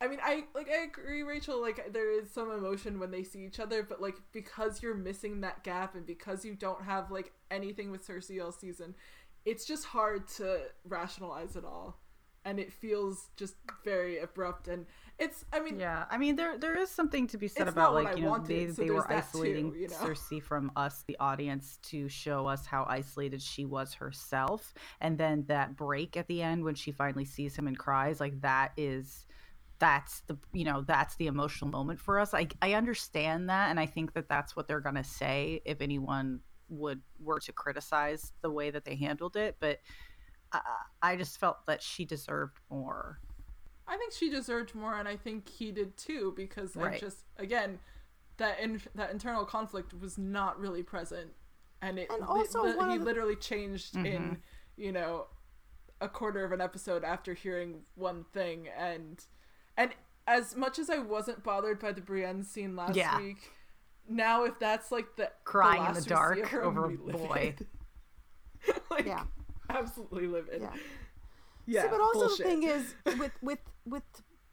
I 0.00 0.08
mean, 0.08 0.18
I 0.22 0.44
like 0.54 0.68
I 0.70 0.82
agree, 0.82 1.22
Rachel. 1.22 1.60
Like 1.60 1.92
there 1.92 2.10
is 2.10 2.30
some 2.30 2.50
emotion 2.50 2.98
when 2.98 3.10
they 3.10 3.22
see 3.22 3.44
each 3.46 3.58
other, 3.58 3.82
but 3.82 4.00
like 4.02 4.16
because 4.32 4.82
you're 4.82 4.94
missing 4.94 5.40
that 5.40 5.64
gap 5.64 5.94
and 5.94 6.04
because 6.04 6.44
you 6.44 6.54
don't 6.54 6.82
have 6.84 7.10
like 7.10 7.32
anything 7.50 7.90
with 7.90 8.06
Cersei 8.06 8.44
all 8.44 8.52
season, 8.52 8.94
it's 9.46 9.64
just 9.64 9.86
hard 9.86 10.28
to 10.36 10.60
rationalize 10.84 11.56
it 11.56 11.64
all, 11.64 11.98
and 12.44 12.58
it 12.58 12.72
feels 12.72 13.30
just 13.36 13.54
very 13.84 14.18
abrupt. 14.18 14.68
And 14.68 14.84
it's, 15.18 15.44
I 15.52 15.60
mean, 15.60 15.78
Yeah, 15.78 16.04
I 16.10 16.18
mean 16.18 16.36
there 16.36 16.58
there 16.58 16.78
is 16.78 16.90
something 16.90 17.26
to 17.28 17.38
be 17.38 17.48
said 17.48 17.68
about 17.68 17.94
like 17.94 18.16
you 18.16 18.24
know 18.24 18.30
wanted, 18.30 18.48
they 18.48 18.72
so 18.72 18.82
they 18.82 18.90
were 18.90 19.06
that 19.08 19.30
too, 19.32 19.38
isolating 19.38 19.74
you 19.74 19.88
know? 19.88 19.94
Cersei 19.94 20.42
from 20.42 20.70
us 20.76 21.04
the 21.06 21.16
audience 21.18 21.78
to 21.84 22.08
show 22.08 22.46
us 22.46 22.66
how 22.66 22.84
isolated 22.88 23.40
she 23.40 23.64
was 23.64 23.94
herself 23.94 24.74
and 25.00 25.16
then 25.16 25.44
that 25.48 25.76
break 25.76 26.16
at 26.16 26.26
the 26.26 26.42
end 26.42 26.64
when 26.64 26.74
she 26.74 26.92
finally 26.92 27.24
sees 27.24 27.56
him 27.56 27.66
and 27.66 27.78
cries 27.78 28.20
like 28.20 28.40
that 28.42 28.72
is 28.76 29.26
that's 29.78 30.20
the 30.20 30.38
you 30.52 30.64
know 30.64 30.82
that's 30.86 31.16
the 31.16 31.26
emotional 31.26 31.70
moment 31.70 32.00
for 32.00 32.18
us. 32.18 32.34
I 32.34 32.48
I 32.62 32.74
understand 32.74 33.48
that 33.48 33.70
and 33.70 33.78
I 33.78 33.86
think 33.86 34.14
that 34.14 34.28
that's 34.28 34.56
what 34.56 34.68
they're 34.68 34.80
going 34.80 34.94
to 34.94 35.04
say 35.04 35.60
if 35.64 35.80
anyone 35.80 36.40
would 36.68 37.00
were 37.20 37.40
to 37.40 37.52
criticize 37.52 38.32
the 38.42 38.50
way 38.50 38.70
that 38.70 38.84
they 38.84 38.96
handled 38.96 39.36
it, 39.36 39.56
but 39.60 39.80
I, 40.52 40.60
I 41.02 41.16
just 41.16 41.38
felt 41.38 41.66
that 41.66 41.82
she 41.82 42.04
deserved 42.04 42.58
more. 42.70 43.20
I 43.88 43.96
think 43.96 44.12
she 44.12 44.28
deserved 44.30 44.74
more, 44.74 44.94
and 44.98 45.06
I 45.08 45.16
think 45.16 45.48
he 45.48 45.70
did 45.72 45.96
too, 45.96 46.32
because 46.36 46.76
I 46.76 46.80
Right. 46.82 47.00
just 47.00 47.24
again 47.36 47.78
that 48.38 48.58
in, 48.60 48.82
that 48.94 49.10
internal 49.10 49.44
conflict 49.44 49.94
was 49.94 50.18
not 50.18 50.58
really 50.60 50.82
present, 50.82 51.32
and 51.80 51.98
it 51.98 52.10
And 52.10 52.22
also 52.24 52.62
li- 52.64 52.92
he 52.92 52.98
the- 52.98 53.04
literally 53.04 53.36
changed 53.36 53.96
in 53.96 54.04
Mhm. 54.04 54.40
you 54.76 54.92
know 54.92 55.28
a 56.00 56.08
quarter 56.08 56.44
of 56.44 56.52
an 56.52 56.60
episode 56.60 57.04
after 57.04 57.32
hearing 57.34 57.84
one 57.94 58.24
thing, 58.24 58.68
and 58.68 59.24
and 59.76 59.94
as 60.26 60.56
much 60.56 60.78
as 60.78 60.90
I 60.90 60.98
wasn't 60.98 61.42
bothered 61.44 61.78
by 61.78 61.92
the 61.92 62.00
Brienne 62.00 62.42
scene 62.42 62.74
last 62.76 62.96
Yeah. 62.96 63.16
week, 63.18 63.52
now 64.08 64.42
if 64.44 64.58
that's 64.58 64.90
like 64.90 65.14
the 65.16 65.30
Crying 65.44 65.82
the 65.82 65.88
in 65.88 65.94
the 65.94 65.94
last 65.94 65.96
we 65.96 66.02
see 66.02 66.08
dark 66.08 66.38
her, 66.50 66.62
over 66.64 66.84
a 66.86 66.96
boy. 66.96 67.54
like, 68.90 69.06
Yeah. 69.06 69.24
absolutely 69.70 70.26
livid. 70.26 70.62
Yeah. 70.62 70.74
Yeah, 71.66 71.82
See, 71.82 71.88
but 71.88 72.00
also 72.00 72.28
bullshit. 72.28 72.38
the 72.38 72.44
thing 72.44 72.62
is, 72.62 72.94
with 73.18 73.32
with 73.42 73.58
with 73.84 74.04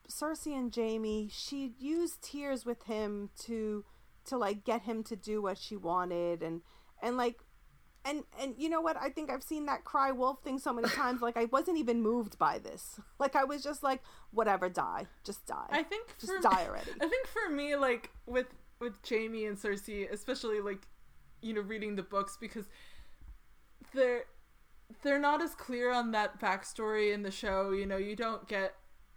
Cersei 0.09 0.57
and 0.57 0.73
Jaime, 0.75 1.29
she 1.31 1.73
used 1.79 2.21
tears 2.21 2.65
with 2.65 2.83
him 2.83 3.29
to 3.39 3.85
to 4.25 4.37
like 4.37 4.63
get 4.63 4.83
him 4.83 5.03
to 5.03 5.15
do 5.15 5.41
what 5.41 5.57
she 5.57 5.75
wanted, 5.75 6.41
and 6.43 6.61
and 7.01 7.17
like. 7.17 7.39
And 8.05 8.25
and 8.37 8.53
you 8.57 8.67
know 8.67 8.81
what? 8.81 8.97
I 8.97 9.07
think 9.09 9.31
I've 9.31 9.43
seen 9.43 9.65
that 9.67 9.85
cry 9.85 10.11
wolf 10.11 10.43
thing 10.43 10.59
so 10.59 10.73
many 10.73 10.89
times. 11.01 11.21
Like 11.21 11.37
I 11.37 11.45
wasn't 11.45 11.77
even 11.77 12.01
moved 12.01 12.37
by 12.37 12.59
this. 12.59 12.99
Like 13.17 13.33
I 13.33 13.45
was 13.45 13.63
just 13.63 13.81
like, 13.81 14.01
whatever, 14.31 14.67
die, 14.67 15.07
just 15.23 15.45
die, 15.45 15.67
I 15.69 15.83
think 15.83 16.09
just 16.19 16.33
for 16.33 16.41
die 16.41 16.65
already. 16.67 16.91
I 16.99 17.07
think 17.07 17.27
for 17.27 17.49
me, 17.49 17.77
like 17.77 18.09
with 18.25 18.47
with 18.81 18.95
Jaime 19.09 19.45
and 19.45 19.57
Cersei, 19.57 20.11
especially 20.11 20.59
like 20.59 20.85
you 21.41 21.53
know 21.53 21.61
reading 21.61 21.95
the 21.95 22.03
books 22.03 22.35
because 22.37 22.65
they're 23.93 24.25
they're 25.01 25.19
not 25.19 25.41
as 25.41 25.55
clear 25.55 25.91
on 25.91 26.11
that 26.11 26.39
backstory 26.39 27.13
in 27.13 27.23
the 27.23 27.31
show. 27.31 27.71
You 27.71 27.85
know, 27.85 27.97
you 27.97 28.15
don't 28.15 28.47
get 28.47 28.75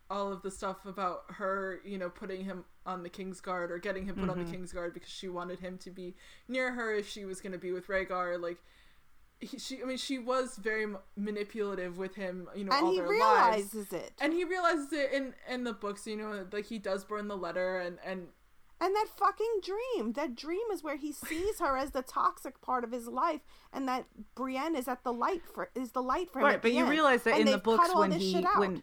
all 0.09 0.33
of 0.33 0.43
the 0.43 0.51
stuff 0.51 0.87
about 0.87 1.23
her, 1.29 1.81
you 1.85 1.99
know, 1.99 2.09
putting 2.09 2.45
him 2.45 2.65
on 2.87 3.03
the 3.03 3.09
King's 3.09 3.41
Guard 3.41 3.73
or 3.73 3.79
getting 3.79 4.07
him 4.07 4.15
put 4.15 4.31
on 4.31 4.39
the 4.39 4.45
Mhm. 4.45 4.51
King's 4.53 4.73
Guard 4.73 4.95
because 4.95 5.11
she 5.11 5.29
wanted 5.29 5.59
him 5.59 5.77
to 5.79 5.91
be 5.91 6.15
near 6.47 6.73
her 6.75 6.95
if 6.95 7.09
she 7.09 7.25
was 7.25 7.41
going 7.41 7.53
to 7.53 7.59
be 7.59 7.73
with 7.73 7.89
Rhaegar. 7.89 8.41
Like, 8.41 8.59
he, 9.41 9.59
she, 9.59 9.83
I 9.83 9.85
mean, 9.85 9.97
she 9.99 10.19
was 10.19 10.57
very 10.57 10.87
manipulative 11.17 11.99
with 11.99 12.15
him, 12.15 12.49
you 12.55 12.65
know, 12.65 12.73
and 12.73 12.85
all 12.87 12.91
he 12.93 12.99
their 12.99 13.09
realizes 13.09 13.75
lives. 13.75 13.93
it. 13.93 14.13
And 14.21 14.33
he 14.33 14.45
realizes 14.45 14.93
it 14.93 15.13
in 15.13 15.35
in 15.49 15.65
the 15.65 15.73
books, 15.73 16.07
you 16.07 16.17
know, 16.17 16.47
like 16.53 16.67
he 16.67 16.79
does 16.79 17.05
burn 17.05 17.27
the 17.29 17.37
letter, 17.37 17.79
and 17.81 17.99
and 18.05 18.29
And 18.81 18.95
that 18.95 19.07
fucking 19.17 19.61
dream. 19.63 20.13
That 20.13 20.37
dream 20.37 20.67
is 20.71 20.83
where 20.85 20.97
he 20.99 21.11
sees 21.11 21.61
her 21.61 21.77
as 21.79 21.93
the 21.93 22.03
toxic 22.03 22.61
part 22.61 22.85
of 22.85 22.93
his 22.93 23.07
life, 23.07 23.41
and 23.73 23.89
that 23.89 24.05
Brienne 24.35 24.77
is 24.77 24.87
at 24.87 25.03
the 25.03 25.13
light 25.15 25.43
for 25.55 25.71
is 25.75 25.93
the 25.93 26.03
light 26.03 26.31
for 26.31 26.41
him. 26.41 26.45
right 26.47 26.61
but 26.63 26.73
you 26.73 26.81
end. 26.81 26.91
realize 26.91 27.23
that 27.23 27.35
And 27.39 27.49
in 27.49 27.53
the 27.53 27.59
books 27.59 27.89
when 27.95 28.13
he 28.13 28.45
when 28.57 28.83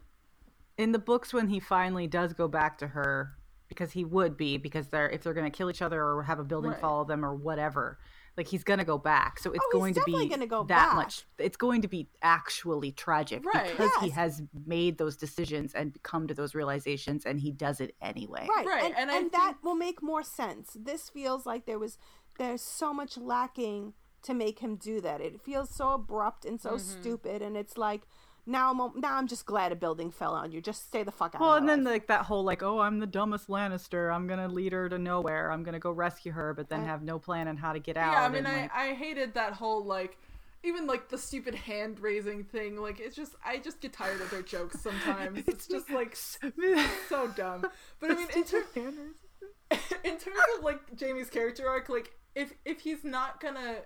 in 0.79 0.91
the 0.93 0.99
books 0.99 1.31
when 1.31 1.47
he 1.47 1.59
finally 1.59 2.07
does 2.07 2.33
go 2.33 2.47
back 2.47 2.79
to 2.79 2.87
her 2.87 3.33
because 3.67 3.91
he 3.91 4.03
would 4.03 4.35
be 4.35 4.57
because 4.57 4.87
they're 4.87 5.09
if 5.09 5.21
they're 5.21 5.33
going 5.35 5.49
to 5.51 5.55
kill 5.55 5.69
each 5.69 5.81
other 5.83 6.03
or 6.03 6.23
have 6.23 6.39
a 6.39 6.43
building 6.43 6.71
Right. 6.71 6.79
follow 6.81 7.03
them 7.05 7.23
or 7.23 7.33
whatever 7.35 7.99
like 8.37 8.47
he's 8.47 8.63
going 8.63 8.79
to 8.79 8.85
go 8.85 8.97
back 8.97 9.39
so 9.39 9.51
it's 9.51 9.63
Oh, 9.73 9.77
going 9.79 9.93
to 9.93 10.01
be 10.05 10.27
gonna 10.27 10.47
go 10.47 10.63
that 10.63 10.87
back. 10.87 10.95
much 10.95 11.25
it's 11.37 11.57
going 11.57 11.81
to 11.83 11.87
be 11.87 12.09
actually 12.21 12.91
tragic 12.91 13.45
Right. 13.45 13.69
because 13.71 13.91
he 14.01 14.09
has 14.09 14.41
made 14.65 14.97
those 14.97 15.15
decisions 15.17 15.73
and 15.73 16.01
come 16.03 16.27
to 16.27 16.33
those 16.33 16.55
realizations 16.55 17.25
and 17.25 17.39
he 17.39 17.51
does 17.51 17.79
it 17.79 17.95
anyway 18.01 18.47
right, 18.55 18.65
Right, 18.65 18.83
and, 18.85 18.95
and 18.97 19.11
I 19.11 19.17
and 19.17 19.31
that 19.31 19.45
think- 19.53 19.63
will 19.63 19.75
make 19.75 20.01
more 20.01 20.23
sense. 20.23 20.75
This 20.79 21.09
feels 21.09 21.45
like 21.45 21.65
there 21.65 21.79
was 21.79 21.97
there's 22.39 22.61
so 22.61 22.93
much 22.93 23.17
lacking 23.17 23.93
to 24.23 24.33
make 24.33 24.59
him 24.59 24.77
do 24.77 25.01
that. 25.01 25.19
It 25.21 25.41
feels 25.41 25.69
so 25.69 25.89
abrupt 25.93 26.45
and 26.45 26.59
so 26.59 26.71
Mm-hmm. 26.71 27.01
stupid, 27.01 27.41
and 27.41 27.55
it's 27.57 27.77
like 27.77 28.03
now 28.45 28.71
I'm 28.71 28.99
now 28.99 29.15
I'm 29.15 29.27
just 29.27 29.45
glad 29.45 29.71
a 29.71 29.75
building 29.75 30.11
fell 30.11 30.33
on 30.33 30.51
you. 30.51 30.61
Just 30.61 30.87
stay 30.87 31.03
the 31.03 31.11
fuck 31.11 31.35
out. 31.35 31.41
well 31.41 31.51
of 31.51 31.57
and 31.57 31.65
my 31.65 31.71
then 31.73 31.83
life. 31.85 31.91
like 31.93 32.07
that 32.07 32.25
whole 32.25 32.43
like 32.43 32.61
oh 32.63 32.79
i'm 32.79 32.99
the 32.99 33.07
dumbest 33.07 33.47
lannister 33.47 34.13
i'm 34.13 34.27
gonna 34.27 34.47
lead 34.47 34.73
her 34.73 34.89
to 34.89 34.97
nowhere 34.99 35.51
i'm 35.51 35.63
gonna 35.63 35.79
go 35.79 35.91
rescue 35.91 36.31
her 36.33 36.53
but 36.53 36.67
then 36.69 36.81
I- 36.81 36.85
have 36.85 37.01
no 37.03 37.19
plan 37.19 37.47
on 37.47 37.57
how 37.57 37.73
to 37.73 37.79
get 37.79 37.95
out 37.97 38.13
yeah, 38.13 38.23
I 38.23 38.29
mean, 38.29 38.45
and, 38.45 38.47
I 38.47 38.61
like, 38.63 38.73
I 38.73 38.93
hated 38.93 39.33
that 39.35 39.53
whole 39.53 39.83
like. 39.85 40.17
Even 40.65 40.87
like 40.87 41.09
the 41.09 41.17
stupid 41.17 41.55
hand 41.55 41.99
raising 41.99 42.45
thing, 42.45 42.77
like 42.77 43.01
it's 43.01 43.17
just 43.17 43.35
I 43.45 43.57
just 43.57 43.81
get 43.81 43.91
tired 43.91 44.21
of 44.21 44.29
their 44.31 44.41
jokes 44.41 44.79
sometimes. 44.79 45.43
It's 45.47 45.67
just 45.67 45.89
like 45.89 46.15
so 47.09 47.27
dumb. 47.35 47.65
But 47.99 48.11
I 48.11 48.13
mean, 48.15 48.27
in, 48.33 48.45
ter- 48.45 48.63
in 50.05 50.17
terms 50.17 50.39
of 50.57 50.63
like 50.63 50.79
Jaime's 50.97 51.29
character 51.29 51.67
arc, 51.67 51.89
like 51.89 52.13
if 52.33 52.53
if 52.63 52.79
he's 52.79 53.03
not 53.03 53.41
gonna 53.41 53.79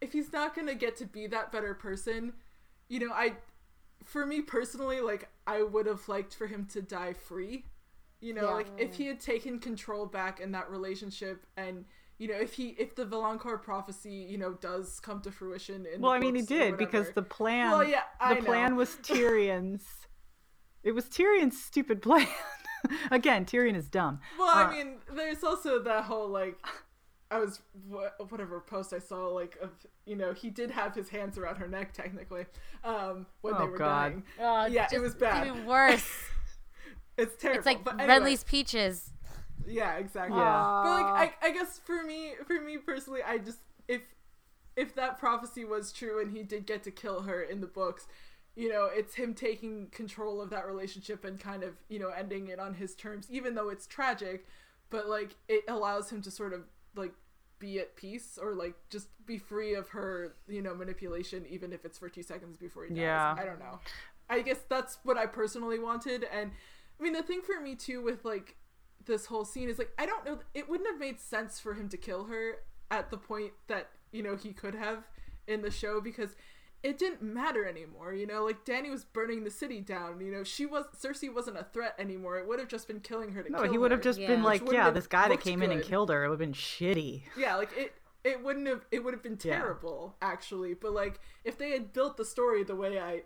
if 0.00 0.12
he's 0.12 0.32
not 0.32 0.56
gonna 0.56 0.74
get 0.74 0.96
to 0.96 1.06
be 1.06 1.28
that 1.28 1.52
better 1.52 1.74
person, 1.74 2.32
you 2.92 2.98
know, 3.00 3.12
I 3.12 3.26
for 4.04 4.26
me 4.26 4.42
personally, 4.42 5.00
like 5.00 5.28
I 5.46 5.62
would 5.62 5.86
have 5.86 6.06
liked 6.08 6.34
for 6.34 6.46
him 6.46 6.66
to 6.74 6.82
die 6.82 7.14
free. 7.14 7.64
You 8.20 8.34
know, 8.34 8.48
Yeah. 8.48 8.54
like 8.54 8.66
if 8.78 8.94
he 8.96 9.06
had 9.06 9.18
taken 9.20 9.58
control 9.58 10.04
back 10.06 10.40
in 10.40 10.52
that 10.52 10.70
relationship 10.70 11.46
and 11.56 11.84
you 12.18 12.28
know, 12.28 12.38
if 12.38 12.52
he 12.52 12.66
if 12.84 12.94
the 12.94 13.04
valonqar 13.06 13.60
prophecy, 13.62 14.12
you 14.32 14.36
know, 14.38 14.52
does 14.52 15.00
come 15.00 15.20
to 15.22 15.30
fruition 15.32 15.86
in 15.86 16.02
Well, 16.02 16.12
I 16.12 16.18
mean, 16.20 16.34
he 16.34 16.42
did 16.42 16.76
because 16.76 17.10
the 17.14 17.22
plan. 17.22 17.70
Well, 17.72 17.82
yeah, 17.84 18.02
I 18.20 18.34
the 18.34 18.42
plan 18.42 18.76
was 18.76 18.90
Tyrion's. 19.02 19.84
it 20.84 20.92
was 20.92 21.06
Tyrion's 21.06 21.60
stupid 21.60 22.02
plan. 22.08 22.28
Again, 23.10 23.44
Tyrion 23.46 23.74
is 23.76 23.88
dumb. 23.88 24.20
Well, 24.38 24.48
Uh, 24.48 24.64
I 24.66 24.70
mean, 24.70 24.98
there's 25.10 25.42
also 25.42 25.78
that 25.82 26.04
whole 26.04 26.28
like, 26.28 26.58
I 27.32 27.38
was 27.38 27.60
whatever 28.30 28.60
post 28.60 28.92
I 28.92 28.98
saw 28.98 29.28
like 29.28 29.56
of 29.62 29.70
you 30.04 30.16
know 30.16 30.32
he 30.32 30.50
did 30.50 30.70
have 30.70 30.94
his 30.94 31.08
hands 31.08 31.38
around 31.38 31.56
her 31.56 31.68
neck 31.68 31.92
technically, 31.92 32.46
um 32.84 33.26
when 33.40 33.54
they 33.54 33.64
Oh, 33.64 33.66
were 33.66 33.78
God. 33.78 34.10
dying. 34.12 34.22
Oh, 34.40 34.66
Yeah, 34.66 34.88
it 34.92 34.98
was 35.00 35.14
bad. 35.14 35.46
Even 35.46 35.66
worse. 35.66 36.08
It's 37.18 37.36
terrible. 37.36 37.58
it's 37.58 37.66
like 37.66 37.84
but 37.84 38.00
anyway, 38.00 38.32
Renly's 38.32 38.44
peaches. 38.44 39.10
Yeah, 39.66 39.96
exactly. 39.96 40.38
Yeah. 40.40 40.80
But 40.82 40.90
like, 40.90 41.06
I, 41.42 41.48
I 41.48 41.50
guess 41.52 41.78
for 41.78 42.02
me, 42.02 42.32
for 42.46 42.60
me 42.60 42.78
personally, 42.78 43.20
I 43.22 43.38
just 43.38 43.58
if 43.86 44.00
if 44.76 44.94
that 44.94 45.18
prophecy 45.18 45.64
was 45.64 45.92
true 45.92 46.20
and 46.20 46.30
he 46.36 46.42
did 46.42 46.66
get 46.66 46.82
to 46.84 46.90
kill 46.90 47.22
her 47.22 47.42
in 47.42 47.60
the 47.60 47.66
books, 47.66 48.06
you 48.56 48.68
know, 48.70 48.88
it's 48.92 49.14
him 49.14 49.34
taking 49.34 49.88
control 49.88 50.40
of 50.40 50.50
that 50.50 50.66
relationship 50.66 51.24
and 51.24 51.38
kind 51.38 51.62
of 51.62 51.74
you 51.88 51.98
know 51.98 52.08
ending 52.10 52.48
it 52.48 52.58
on 52.58 52.74
his 52.74 52.94
terms, 52.94 53.26
even 53.30 53.54
though 53.54 53.68
it's 53.68 53.86
tragic. 53.86 54.46
But 54.90 55.06
like, 55.08 55.36
it 55.48 55.64
allows 55.68 56.10
him 56.10 56.22
to 56.22 56.30
sort 56.30 56.52
of 56.54 56.62
like 56.96 57.12
be 57.62 57.78
at 57.78 57.94
peace 57.94 58.38
or 58.42 58.54
like 58.54 58.74
just 58.90 59.06
be 59.24 59.38
free 59.38 59.74
of 59.74 59.88
her, 59.90 60.34
you 60.48 60.60
know, 60.60 60.74
manipulation, 60.74 61.46
even 61.48 61.72
if 61.72 61.84
it's 61.84 61.96
for 61.96 62.08
two 62.08 62.22
seconds 62.22 62.58
before 62.58 62.84
he 62.84 62.90
dies. 62.90 62.98
Yeah. 62.98 63.36
I 63.38 63.44
don't 63.44 63.60
know. 63.60 63.78
I 64.28 64.40
guess 64.42 64.58
that's 64.68 64.98
what 65.04 65.16
I 65.16 65.26
personally 65.26 65.78
wanted, 65.78 66.26
and 66.32 66.50
I 66.98 67.02
mean 67.02 67.12
the 67.12 67.22
thing 67.22 67.40
for 67.42 67.60
me 67.60 67.74
too 67.74 68.02
with 68.02 68.24
like 68.24 68.56
this 69.04 69.26
whole 69.26 69.44
scene 69.44 69.68
is 69.68 69.78
like 69.78 69.92
I 69.98 70.06
don't 70.06 70.24
know 70.24 70.38
it 70.54 70.68
wouldn't 70.68 70.88
have 70.88 70.98
made 70.98 71.20
sense 71.20 71.60
for 71.60 71.74
him 71.74 71.88
to 71.90 71.96
kill 71.96 72.24
her 72.24 72.56
at 72.90 73.10
the 73.10 73.16
point 73.16 73.52
that 73.68 73.90
you 74.10 74.22
know 74.22 74.36
he 74.36 74.52
could 74.52 74.74
have 74.74 75.04
in 75.46 75.62
the 75.62 75.70
show 75.70 76.00
because 76.00 76.34
it 76.82 76.98
didn't 76.98 77.22
matter 77.22 77.66
anymore 77.66 78.12
you 78.12 78.26
know 78.26 78.44
like 78.44 78.64
Dany 78.64 78.90
was 78.90 79.04
burning 79.04 79.44
the 79.44 79.50
city 79.50 79.80
down 79.80 80.20
you 80.20 80.32
know 80.32 80.42
she 80.44 80.66
was 80.66 80.84
Cersei 81.00 81.32
wasn't 81.32 81.58
a 81.58 81.64
threat 81.72 81.94
anymore 81.98 82.38
it 82.38 82.46
would 82.48 82.58
have 82.58 82.68
just 82.68 82.88
been 82.88 83.00
killing 83.00 83.32
her 83.32 83.42
to 83.42 83.50
No, 83.50 83.62
kill 83.62 83.70
he 83.72 83.78
would 83.78 83.90
have 83.92 84.00
just 84.00 84.18
Yeah. 84.18 84.26
been 84.28 84.42
like, 84.42 84.62
yeah, 84.70 84.84
have 84.84 84.94
this 84.94 85.06
guy 85.06 85.22
that 85.22 85.30
looked 85.30 85.44
came 85.44 85.62
in 85.62 85.70
and 85.70 85.82
killed 85.82 86.10
her. 86.10 86.24
It 86.24 86.28
would 86.28 86.40
have 86.40 86.46
been 86.48 86.54
shitty. 86.54 87.22
yeah 87.36 87.56
like 87.56 87.70
it 87.76 87.94
it 88.24 88.42
wouldn't 88.42 88.66
have 88.68 88.84
it 88.90 89.02
would 89.04 89.14
have 89.14 89.22
been 89.22 89.38
Yeah. 89.42 89.58
terrible 89.58 90.16
actually 90.22 90.74
but 90.74 90.92
like 90.92 91.20
if 91.44 91.56
they 91.58 91.70
had 91.70 91.92
built 91.92 92.16
the 92.16 92.24
story 92.24 92.64
the 92.64 92.76
way 92.76 92.98
I 93.00 93.22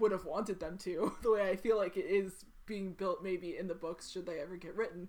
would 0.00 0.12
have 0.12 0.24
wanted 0.24 0.60
them 0.60 0.78
to 0.78 1.12
the 1.22 1.30
way 1.32 1.48
I 1.50 1.56
feel 1.56 1.76
like 1.76 1.96
it 1.96 2.06
is 2.06 2.44
being 2.66 2.92
built 2.94 3.22
maybe 3.22 3.56
in 3.58 3.68
the 3.68 3.74
books 3.74 4.10
should 4.10 4.24
they 4.26 4.40
ever 4.40 4.56
get 4.56 4.74
written 4.74 5.08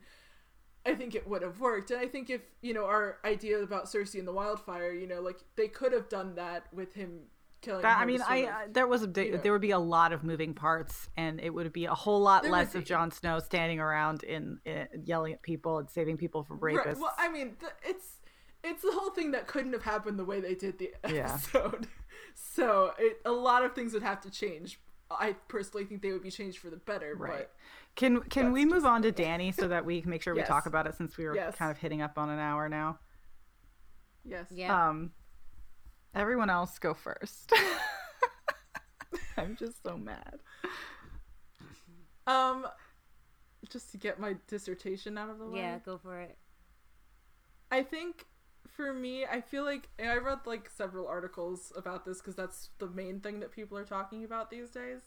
I 0.86 0.94
think 0.94 1.16
it 1.16 1.28
would 1.28 1.42
have 1.42 1.60
worked 1.62 1.90
and 1.92 2.00
I 2.00 2.08
think 2.08 2.30
if 2.30 2.42
you 2.62 2.74
know 2.74 2.86
our 2.86 3.18
idea 3.26 3.60
about 3.60 3.86
Cersei 3.86 4.20
and 4.20 4.28
the 4.28 4.34
wildfire 4.34 4.92
you 4.92 5.08
know 5.08 5.22
like 5.22 5.40
they 5.56 5.68
could 5.70 5.94
have 5.94 6.10
done 6.10 6.36
that 6.36 6.68
with 6.74 6.94
him 6.94 7.22
killing 7.66 7.82
That, 7.82 7.98
I 7.98 8.06
mean, 8.06 8.22
I 8.22 8.38
of- 8.38 8.50
uh, 8.50 8.52
there 8.72 8.88
was 8.88 9.04
a 9.04 9.08
you 9.26 9.32
know. 9.32 9.38
there 9.38 9.52
would 9.52 9.62
be 9.62 9.72
a 9.72 9.80
lot 9.80 10.14
of 10.14 10.24
moving 10.24 10.54
parts, 10.54 11.10
and 11.18 11.40
it 11.40 11.54
would 11.54 11.72
be 11.74 11.86
a 11.86 11.94
whole 11.94 12.20
lot 12.22 12.44
There 12.44 12.52
less 12.52 12.76
of. 12.76 12.84
Jon 12.86 13.12
Snow 13.12 13.40
standing 13.40 13.80
around 13.80 14.24
in, 14.24 14.60
in 14.66 14.88
yelling 15.04 15.34
at 15.34 15.42
people 15.42 15.80
and 15.80 15.90
saving 15.90 16.18
people 16.18 16.44
from 16.44 16.60
rapists. 16.60 16.86
Right. 16.86 16.98
Well, 16.98 17.14
I 17.18 17.30
mean, 17.30 17.56
th- 17.60 17.72
it's 17.84 18.20
it's 18.64 18.82
the 18.84 18.92
whole 18.94 19.12
thing 19.12 19.32
that 19.32 19.48
couldn't 19.48 19.74
have 19.74 19.84
happened 19.84 20.18
the 20.18 20.26
way 20.26 20.40
they 20.40 20.56
did 20.56 20.78
the 20.80 20.92
Yeah. 21.08 21.34
episode. 21.34 21.88
so 22.36 22.94
it, 22.98 23.20
a 23.26 23.32
lot 23.32 23.64
of 23.66 23.74
things 23.74 23.94
would 23.94 24.04
have 24.04 24.22
to 24.22 24.32
change. 24.32 24.80
I 25.12 25.34
personally 25.48 25.86
think 25.86 26.02
they 26.02 26.12
would 26.12 26.24
be 26.24 26.32
changed 26.32 26.58
for 26.58 26.70
the 26.72 26.78
better. 26.78 27.16
Right. 27.16 27.48
Can 27.96 28.22
can 28.24 28.52
we 28.52 28.66
move 28.66 28.86
on 28.86 29.04
to 29.04 29.12
Dany 29.24 29.54
so 29.54 29.68
that 29.68 29.86
we 29.86 30.02
can 30.02 30.10
make 30.10 30.22
sure 30.24 30.34
we 30.34 30.42
talk 30.42 30.66
about 30.66 30.88
it 30.88 30.96
since 30.96 31.16
we 31.18 31.26
were 31.26 31.36
Yes. 31.36 31.56
kind 31.56 31.70
of 31.72 31.78
hitting 31.78 32.02
up 32.02 32.18
on 32.18 32.30
an 32.30 32.40
hour 32.40 32.68
now? 32.68 32.98
Yes. 34.24 34.48
Yeah. 34.52 34.88
Um, 34.90 35.12
everyone 36.16 36.50
else 36.50 36.80
go 36.80 36.94
first. 36.94 37.52
I'm 39.38 39.56
just 39.56 39.84
so 39.84 39.98
mad. 39.98 40.40
Um, 42.26 42.66
just 43.70 43.92
to 43.92 43.98
get 43.98 44.20
my 44.20 44.36
dissertation 44.48 45.18
out 45.18 45.30
of 45.30 45.40
the 45.40 45.48
way. 45.48 45.60
yeah, 45.60 45.80
go 45.80 45.98
for 45.98 46.20
it. 46.20 46.38
I 47.72 47.84
think 47.84 48.26
for 48.68 48.94
me, 48.94 49.26
I 49.26 49.42
feel 49.42 49.64
like 49.64 49.90
and 50.00 50.10
I 50.10 50.18
read 50.18 50.40
like 50.46 50.70
several 50.70 51.08
articles 51.08 51.72
about 51.76 52.06
this 52.06 52.20
because 52.20 52.36
that's 52.36 52.70
the 52.80 52.88
main 52.88 53.20
thing 53.20 53.40
that 53.42 53.52
people 53.52 53.78
are 53.78 53.86
talking 53.86 54.24
about 54.24 54.50
these 54.50 54.70
days. 54.70 55.02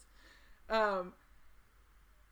Um, 0.69 1.15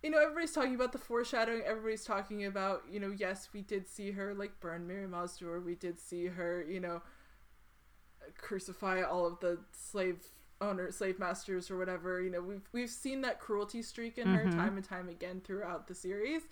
you 0.02 0.10
know, 0.10 0.20
everybody's 0.22 0.52
talking 0.52 0.74
about 0.74 0.92
the 0.92 0.98
foreshadowing. 0.98 1.62
Everybody's 1.64 2.04
talking 2.04 2.44
about, 2.44 2.82
you 2.90 3.00
know, 3.00 3.12
yes, 3.16 3.48
we 3.52 3.62
did 3.62 3.88
see 3.88 4.12
her 4.12 4.34
like 4.34 4.60
burn 4.60 4.86
Mirri 4.86 5.08
Maz 5.08 5.38
Duur. 5.38 5.64
We 5.64 5.74
did 5.74 5.98
see 5.98 6.26
her, 6.26 6.64
you 6.68 6.80
know, 6.80 7.02
crucify 8.38 9.02
all 9.02 9.26
of 9.26 9.40
the 9.40 9.58
slave 9.72 10.18
owners, 10.60 10.96
slave 10.96 11.18
masters, 11.18 11.70
or 11.70 11.76
whatever. 11.78 12.20
You 12.22 12.30
know, 12.30 12.40
we've 12.42 12.68
we've 12.72 12.90
seen 12.90 13.20
that 13.22 13.40
cruelty 13.40 13.82
streak 13.82 14.18
in 14.18 14.26
her 14.28 14.44
Mhm. 14.46 14.54
time 14.56 14.76
and 14.76 14.84
time 14.84 15.08
again 15.08 15.40
throughout 15.44 15.86
the 15.86 15.94
series. 15.94 16.42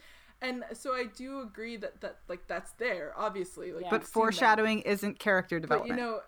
And 0.42 0.64
so 0.72 0.92
I 0.94 1.04
do 1.04 1.40
agree 1.40 1.76
that 1.78 2.00
that 2.02 2.18
like 2.28 2.46
that's 2.46 2.72
there, 2.72 3.12
obviously. 3.16 3.72
Like, 3.72 3.84
Yeah. 3.84 3.90
But 3.90 4.00
we've 4.00 4.06
seen 4.08 4.10
that. 4.10 4.12
foreshadowing 4.24 4.80
isn't 4.80 5.18
character 5.18 5.56
But 5.58 5.62
development. 5.62 5.98
you 6.00 6.04
know, 6.04 6.20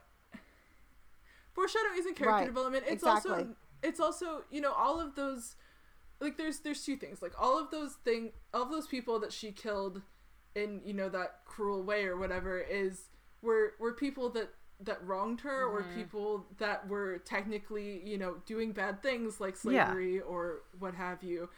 foreshadowing 1.54 1.98
isn't 1.98 2.16
character 2.16 2.36
Right, 2.38 2.46
development. 2.46 2.84
It's 2.86 3.02
exactly. 3.02 3.32
also 3.32 3.56
it's 3.82 4.00
also 4.00 4.44
you 4.50 4.60
know 4.60 4.72
all 4.72 5.00
of 5.00 5.14
those 5.14 5.54
like 6.20 6.36
there's 6.38 6.60
there's 6.60 6.82
two 6.84 6.96
things 6.96 7.20
like 7.20 7.32
all 7.38 7.58
of 7.58 7.70
those 7.70 7.94
thing 8.04 8.32
all 8.54 8.62
of 8.62 8.70
those 8.70 8.86
people 8.86 9.18
that 9.20 9.32
she 9.32 9.52
killed 9.52 10.00
in 10.54 10.80
you 10.84 10.94
know 10.94 11.08
that 11.10 11.44
cruel 11.44 11.82
way 11.82 12.06
or 12.06 12.16
whatever 12.16 12.58
is 12.58 13.10
were 13.42 13.74
were 13.78 13.92
people 13.92 14.30
that 14.30 14.48
that 14.80 15.02
wronged 15.06 15.40
her 15.40 15.64
or 15.64 15.82
Mhm. 15.82 15.94
people 15.94 16.46
that 16.58 16.86
were 16.88 17.18
technically 17.18 18.06
you 18.06 18.18
know 18.18 18.34
doing 18.46 18.72
bad 18.72 19.02
things 19.02 19.40
like 19.40 19.54
Yeah. 19.64 19.86
slavery 19.88 20.20
or 20.20 20.62
what 20.78 20.94
have 20.94 21.22
you 21.22 21.48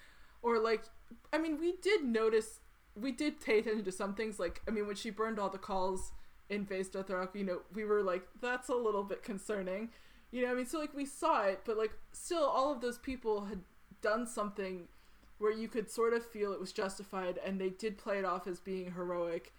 or 0.43 0.59
like 0.61 0.85
i 1.33 1.39
mean 1.39 1.59
we 1.59 1.73
did 1.83 2.05
notice 2.05 2.61
we 2.95 3.11
did 3.11 3.41
pay 3.41 3.59
attention 3.59 3.85
to 3.85 3.93
some 3.93 4.15
things 4.15 4.39
like 4.39 4.63
i 4.69 4.71
mean 4.71 4.87
when 4.87 4.95
she 4.97 5.11
burned 5.11 5.39
all 5.39 5.49
the 5.51 5.59
khals 5.59 6.13
in 6.51 6.65
Vaes 6.65 6.89
Dothrak, 6.89 7.35
you 7.35 7.45
know, 7.45 7.61
we 7.75 7.85
were 7.85 8.03
like, 8.03 8.23
that's 8.41 8.71
a 8.71 8.75
little 8.75 9.03
bit 9.05 9.23
concerning. 9.23 9.91
You 10.31 10.47
know, 10.47 10.51
I 10.51 10.55
mean, 10.55 10.65
so 10.65 10.79
like 10.79 10.95
we 10.95 11.05
saw 11.05 11.43
it, 11.43 11.61
but 11.67 11.77
like 11.77 11.93
still 12.13 12.43
all 12.43 12.73
of 12.73 12.81
those 12.81 12.97
people 12.97 13.45
had 13.45 13.61
done 14.01 14.27
something 14.27 14.89
where 15.37 15.53
you 15.53 15.69
could 15.69 15.91
sort 15.91 16.15
of 16.15 16.25
feel 16.25 16.55
it 16.55 16.59
was 16.59 16.73
justified 16.73 17.39
and 17.45 17.61
they 17.61 17.69
did 17.69 17.99
play 17.99 18.19
it 18.19 18.25
off 18.25 18.47
as 18.47 18.61
being 18.61 18.93
heroic. 18.93 19.53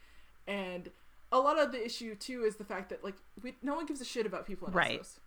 And 0.48 0.90
a 1.32 1.40
lot 1.40 1.60
of 1.60 1.72
the 1.72 1.84
issue 1.84 2.16
too 2.16 2.44
is 2.44 2.56
the 2.56 2.64
fact 2.64 2.90
that 2.90 3.04
like 3.04 3.16
we 3.42 3.56
no 3.62 3.76
one 3.76 3.86
gives 3.86 4.02
a 4.02 4.06
shit 4.06 4.26
about 4.26 4.46
people 4.46 4.68
in 4.68 4.74
Right. 4.74 5.02
Essos. 5.02 5.20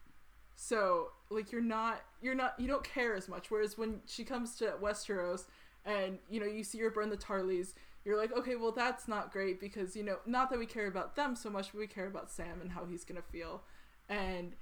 So 0.56 1.08
like 1.30 1.50
you're 1.52 1.60
not 1.60 2.02
you're 2.20 2.34
not 2.34 2.54
you 2.58 2.68
don't 2.68 2.84
care 2.84 3.14
as 3.14 3.28
much. 3.28 3.50
Whereas 3.50 3.78
when 3.78 4.00
she 4.06 4.24
comes 4.24 4.56
to 4.56 4.74
Westeros 4.82 5.44
and 5.84 6.18
you 6.28 6.40
know 6.40 6.46
you 6.46 6.64
see 6.64 6.78
her 6.80 6.90
burn 6.90 7.10
the 7.10 7.16
Tarleys, 7.16 7.74
you're 8.04 8.16
like, 8.18 8.32
okay, 8.36 8.56
well 8.56 8.72
that's 8.72 9.08
not 9.08 9.32
great 9.32 9.60
because 9.60 9.96
you 9.96 10.02
know 10.02 10.16
not 10.26 10.50
that 10.50 10.58
we 10.58 10.66
care 10.66 10.86
about 10.86 11.16
them 11.16 11.36
so 11.36 11.50
much, 11.50 11.72
but 11.72 11.78
we 11.78 11.86
care 11.86 12.06
about 12.06 12.30
Sam 12.30 12.60
and 12.60 12.72
how 12.72 12.84
he's 12.84 13.04
gonna 13.04 13.22
feel, 13.22 13.62
and 14.08 14.54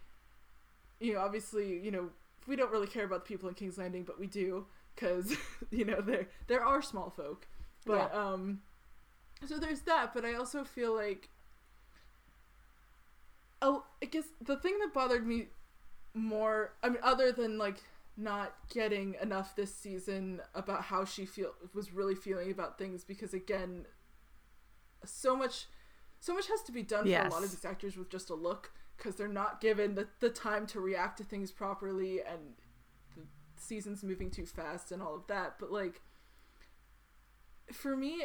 you 1.01 1.15
know 1.15 1.21
obviously 1.21 1.79
you 1.79 1.91
know 1.91 2.11
we 2.47 2.57
don't 2.57 2.71
really 2.71 2.87
care 2.87 3.05
about 3.05 3.25
the 3.25 3.29
people 3.29 3.49
in 3.49 3.55
King's 3.55 3.79
Landing, 3.79 4.05
but 4.05 4.19
we 4.19 4.27
do 4.27 4.67
because 4.95 5.35
you 5.71 5.85
know 5.85 6.01
there 6.01 6.29
there 6.47 6.65
are 6.65 6.83
small 6.83 7.11
folk, 7.11 7.47
but 7.87 8.15
um, 8.15 8.61
so 9.47 9.59
there's 9.59 9.83
that. 9.83 10.13
But 10.15 10.25
I 10.25 10.35
also 10.35 10.65
feel 10.65 10.95
like 10.95 11.29
oh, 13.63 13.85
I 14.03 14.07
guess 14.07 14.25
the 14.41 14.57
thing 14.57 14.79
that 14.81 14.93
bothered 14.93 15.27
me 15.27 15.49
more, 16.15 16.73
I 16.83 16.89
mean, 16.89 16.99
other 17.03 17.33
than 17.33 17.59
like 17.59 17.83
not 18.17 18.55
getting 18.73 19.17
enough 19.21 19.55
this 19.57 19.75
season 19.75 20.41
about 20.55 20.85
how 20.85 21.05
she 21.05 21.25
feel 21.25 21.53
was 21.75 21.93
really 21.93 22.15
feeling 22.15 22.51
about 22.51 22.79
things, 22.79 23.05
because 23.05 23.35
again, 23.35 23.87
so 25.05 25.37
much, 25.37 25.67
so 26.21 26.35
much 26.35 26.49
has 26.49 26.63
to 26.63 26.73
be 26.73 26.83
done 26.83 27.05
for 27.05 27.11
a 27.11 27.29
lot 27.29 27.45
of 27.45 27.51
these 27.51 27.65
actors 27.65 27.97
with 27.97 28.11
just 28.11 28.31
a 28.31 28.35
look, 28.35 28.73
because 28.97 29.17
they're 29.17 29.29
not 29.29 29.61
given 29.61 29.95
the 29.95 30.09
the 30.21 30.31
time 30.31 30.67
to 30.67 30.81
react 30.81 31.19
to 31.19 31.25
things 31.25 31.51
properly, 31.51 32.21
and 32.21 32.55
the 33.17 33.23
season's 33.57 34.03
moving 34.03 34.31
too 34.31 34.47
fast 34.47 34.93
and 34.93 35.03
all 35.03 35.15
of 35.15 35.27
that. 35.29 35.57
But 35.59 35.73
like, 35.73 36.01
for 37.73 37.97
me, 37.97 38.25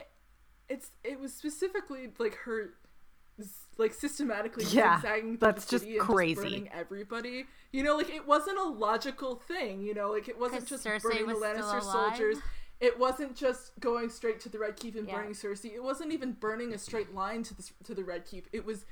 it's 0.70 0.91
it 1.03 1.20
was 1.20 1.34
specifically 1.34 2.09
like 2.18 2.36
her 2.45 2.72
like 3.78 3.93
systematically 3.93 4.63
Yeah, 4.70 4.95
zigzagging 4.97 5.38
through 5.38 5.47
that's 5.47 5.66
the 5.66 5.72
just 5.72 5.84
city 5.84 5.97
and 5.97 6.07
crazy. 6.07 6.36
burning 6.41 6.70
everybody. 6.74 7.45
You 7.72 7.84
know, 7.84 7.97
like 7.97 8.09
it 8.09 8.26
wasn't 8.26 8.57
a 8.57 8.63
logical 8.63 9.36
thing. 9.36 9.82
You 9.82 9.93
know, 9.93 10.11
like 10.11 10.30
it 10.30 10.39
wasn't 10.39 10.66
just 10.66 10.86
Cersei 10.86 11.01
burning 11.03 11.28
the 11.28 11.36
was 11.36 11.38
still 11.43 11.63
Lannister 11.63 11.82
soldiers. 11.82 12.38
It 12.82 12.99
wasn't 12.99 13.36
just 13.36 13.72
going 13.80 14.09
straight 14.09 14.39
to 14.41 14.49
the 14.49 14.59
Red 14.59 14.76
Keep 14.78 14.95
and 14.95 15.07
Yeah. 15.07 15.16
burning 15.16 15.32
Cersei. 15.34 15.74
It 15.74 15.84
wasn't 15.84 16.11
even 16.13 16.34
burning 16.34 16.74
a 16.74 16.78
straight 16.78 17.13
line 17.13 17.43
to 17.43 17.53
the 17.55 17.70
to 17.84 17.93
the 17.93 18.03
Red 18.03 18.26
Keep. 18.26 18.47
It 18.53 18.66
was 18.66 18.86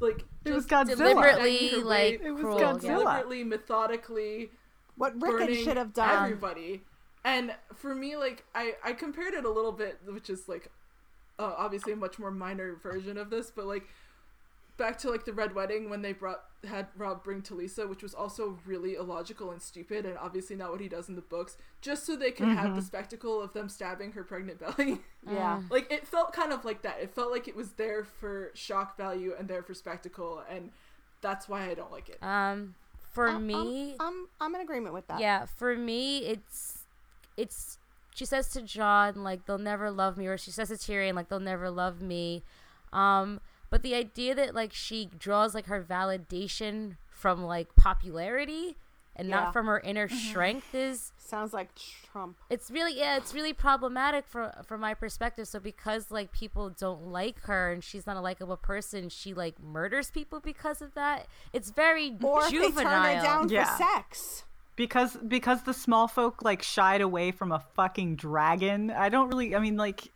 like 0.00 0.24
It 0.44 0.52
was 0.52 0.66
just 0.66 0.88
Godzilla. 0.88 0.96
Deliberately, 0.98 1.70
like, 1.82 2.20
It 2.22 2.30
was 2.32 2.42
cruel. 2.42 2.58
Godzilla. 2.58 2.80
deliberately, 2.80 3.44
methodically 3.44 4.50
What 4.96 5.20
Rickon 5.20 5.54
should 5.56 5.76
have 5.76 5.92
done. 5.92 6.24
everybody. 6.24 6.82
And 7.24 7.54
for 7.74 7.94
me, 7.94 8.16
like 8.16 8.44
I 8.54 8.74
I 8.84 8.92
compared 8.92 9.34
it 9.34 9.44
a 9.44 9.50
little 9.50 9.72
bit, 9.72 9.98
which 10.06 10.28
is 10.30 10.48
like 10.48 10.70
uh, 11.38 11.54
obviously 11.56 11.92
a 11.92 11.96
much 11.96 12.18
more 12.18 12.30
minor 12.30 12.74
version 12.82 13.16
of 13.18 13.30
this, 13.30 13.50
but 13.50 13.66
like 13.66 13.84
back 14.78 14.98
to 14.98 15.10
like 15.10 15.24
the 15.24 15.32
Red 15.32 15.54
Wedding 15.54 15.90
when 15.90 16.02
they 16.02 16.12
brought 16.12 16.42
had 16.66 16.86
Robb 16.96 17.22
bring 17.24 17.42
Talisa, 17.42 17.88
which 17.88 18.02
was 18.02 18.14
also 18.14 18.58
really 18.64 18.94
illogical 18.94 19.50
and 19.50 19.60
stupid, 19.60 20.06
and 20.06 20.16
obviously 20.16 20.56
not 20.56 20.70
what 20.70 20.80
he 20.80 20.88
does 20.88 21.08
in 21.08 21.16
the 21.16 21.20
books, 21.22 21.56
just 21.80 22.06
so 22.06 22.14
they 22.16 22.30
could 22.30 22.48
have 22.48 22.74
the 22.76 22.82
spectacle 22.82 23.40
of 23.42 23.52
them 23.52 23.68
stabbing 23.68 24.12
her 24.12 24.24
pregnant 24.24 24.60
belly. 24.60 25.00
Yeah. 25.30 25.62
like 25.70 25.90
it 25.92 26.06
felt 26.06 26.32
kind 26.32 26.52
of 26.52 26.64
like 26.64 26.82
that. 26.82 26.98
It 27.00 27.14
felt 27.14 27.30
like 27.30 27.46
it 27.46 27.54
was 27.54 27.72
there 27.72 28.02
for 28.02 28.50
shock 28.54 28.96
value 28.96 29.34
and 29.38 29.46
there 29.48 29.62
for 29.62 29.72
spectacle, 29.74 30.42
and 30.50 30.70
that's 31.20 31.48
why 31.48 31.68
I 31.70 31.74
don't 31.74 31.92
like 31.92 32.08
it. 32.08 32.18
Um, 32.22 32.74
for 33.12 33.28
I'm- 33.28 33.46
me, 33.46 33.94
I'm, 34.00 34.06
I'm 34.06 34.26
I'm 34.40 34.54
in 34.56 34.60
agreement 34.62 34.94
with 34.94 35.06
that. 35.08 35.20
yeah, 35.20 35.46
for 35.46 35.76
me, 35.76 36.18
it's 36.26 36.78
it's. 37.36 37.78
She 38.14 38.24
says 38.24 38.48
to 38.50 38.62
Jon 38.62 39.22
like 39.24 39.46
they'll 39.46 39.58
never 39.58 39.90
love 39.90 40.16
me, 40.16 40.26
or 40.26 40.36
she 40.38 40.50
says 40.50 40.68
to 40.68 40.74
Tyrion 40.74 41.14
like 41.14 41.28
they'll 41.28 41.40
never 41.40 41.70
love 41.70 42.00
me. 42.02 42.42
Um, 42.92 43.40
but 43.70 43.82
the 43.82 43.94
idea 43.94 44.34
that 44.34 44.54
like 44.54 44.72
she 44.74 45.08
draws 45.18 45.54
like 45.54 45.66
her 45.66 45.82
validation 45.82 46.96
from 47.10 47.42
like 47.44 47.74
popularity 47.76 48.76
and 49.14 49.28
Yeah. 49.28 49.36
not 49.36 49.52
from 49.52 49.66
her 49.66 49.80
inner 49.80 50.08
strength 50.08 50.74
is 50.74 51.12
Sounds 51.18 51.52
like 51.54 51.68
Trump. 52.10 52.36
it's 52.50 52.70
really 52.70 52.98
yeah 52.98 53.16
it's 53.16 53.32
really 53.34 53.52
problematic 53.52 54.26
for 54.26 54.52
from 54.64 54.80
my 54.80 54.92
perspective 54.94 55.46
so 55.48 55.58
because 55.60 56.10
like 56.10 56.32
people 56.32 56.68
don't 56.70 57.06
like 57.08 57.40
her 57.42 57.72
and 57.72 57.84
she's 57.84 58.06
not 58.06 58.16
a 58.16 58.20
likable 58.20 58.56
person 58.56 59.08
she 59.08 59.32
like 59.34 59.62
murders 59.62 60.10
people 60.10 60.40
because 60.40 60.82
of 60.82 60.94
that 60.94 61.26
it's 61.52 61.70
very 61.70 62.16
Or 62.22 62.44
if 62.44 62.50
they 62.50 62.70
turn 62.82 62.86
her 63.16 63.22
down 63.22 63.48
Yeah. 63.48 63.64
for 63.64 63.82
sex. 63.82 64.44
Because 64.74 65.16
because 65.16 65.62
the 65.62 65.74
small 65.74 66.08
folk 66.08 66.42
like 66.42 66.62
shied 66.62 67.00
away 67.02 67.30
from 67.30 67.52
a 67.52 67.60
fucking 67.74 68.16
dragon. 68.16 68.90
I 68.90 69.08
don't 69.10 69.28
really. 69.28 69.54
I 69.54 69.58
mean, 69.58 69.76
like, 69.76 70.10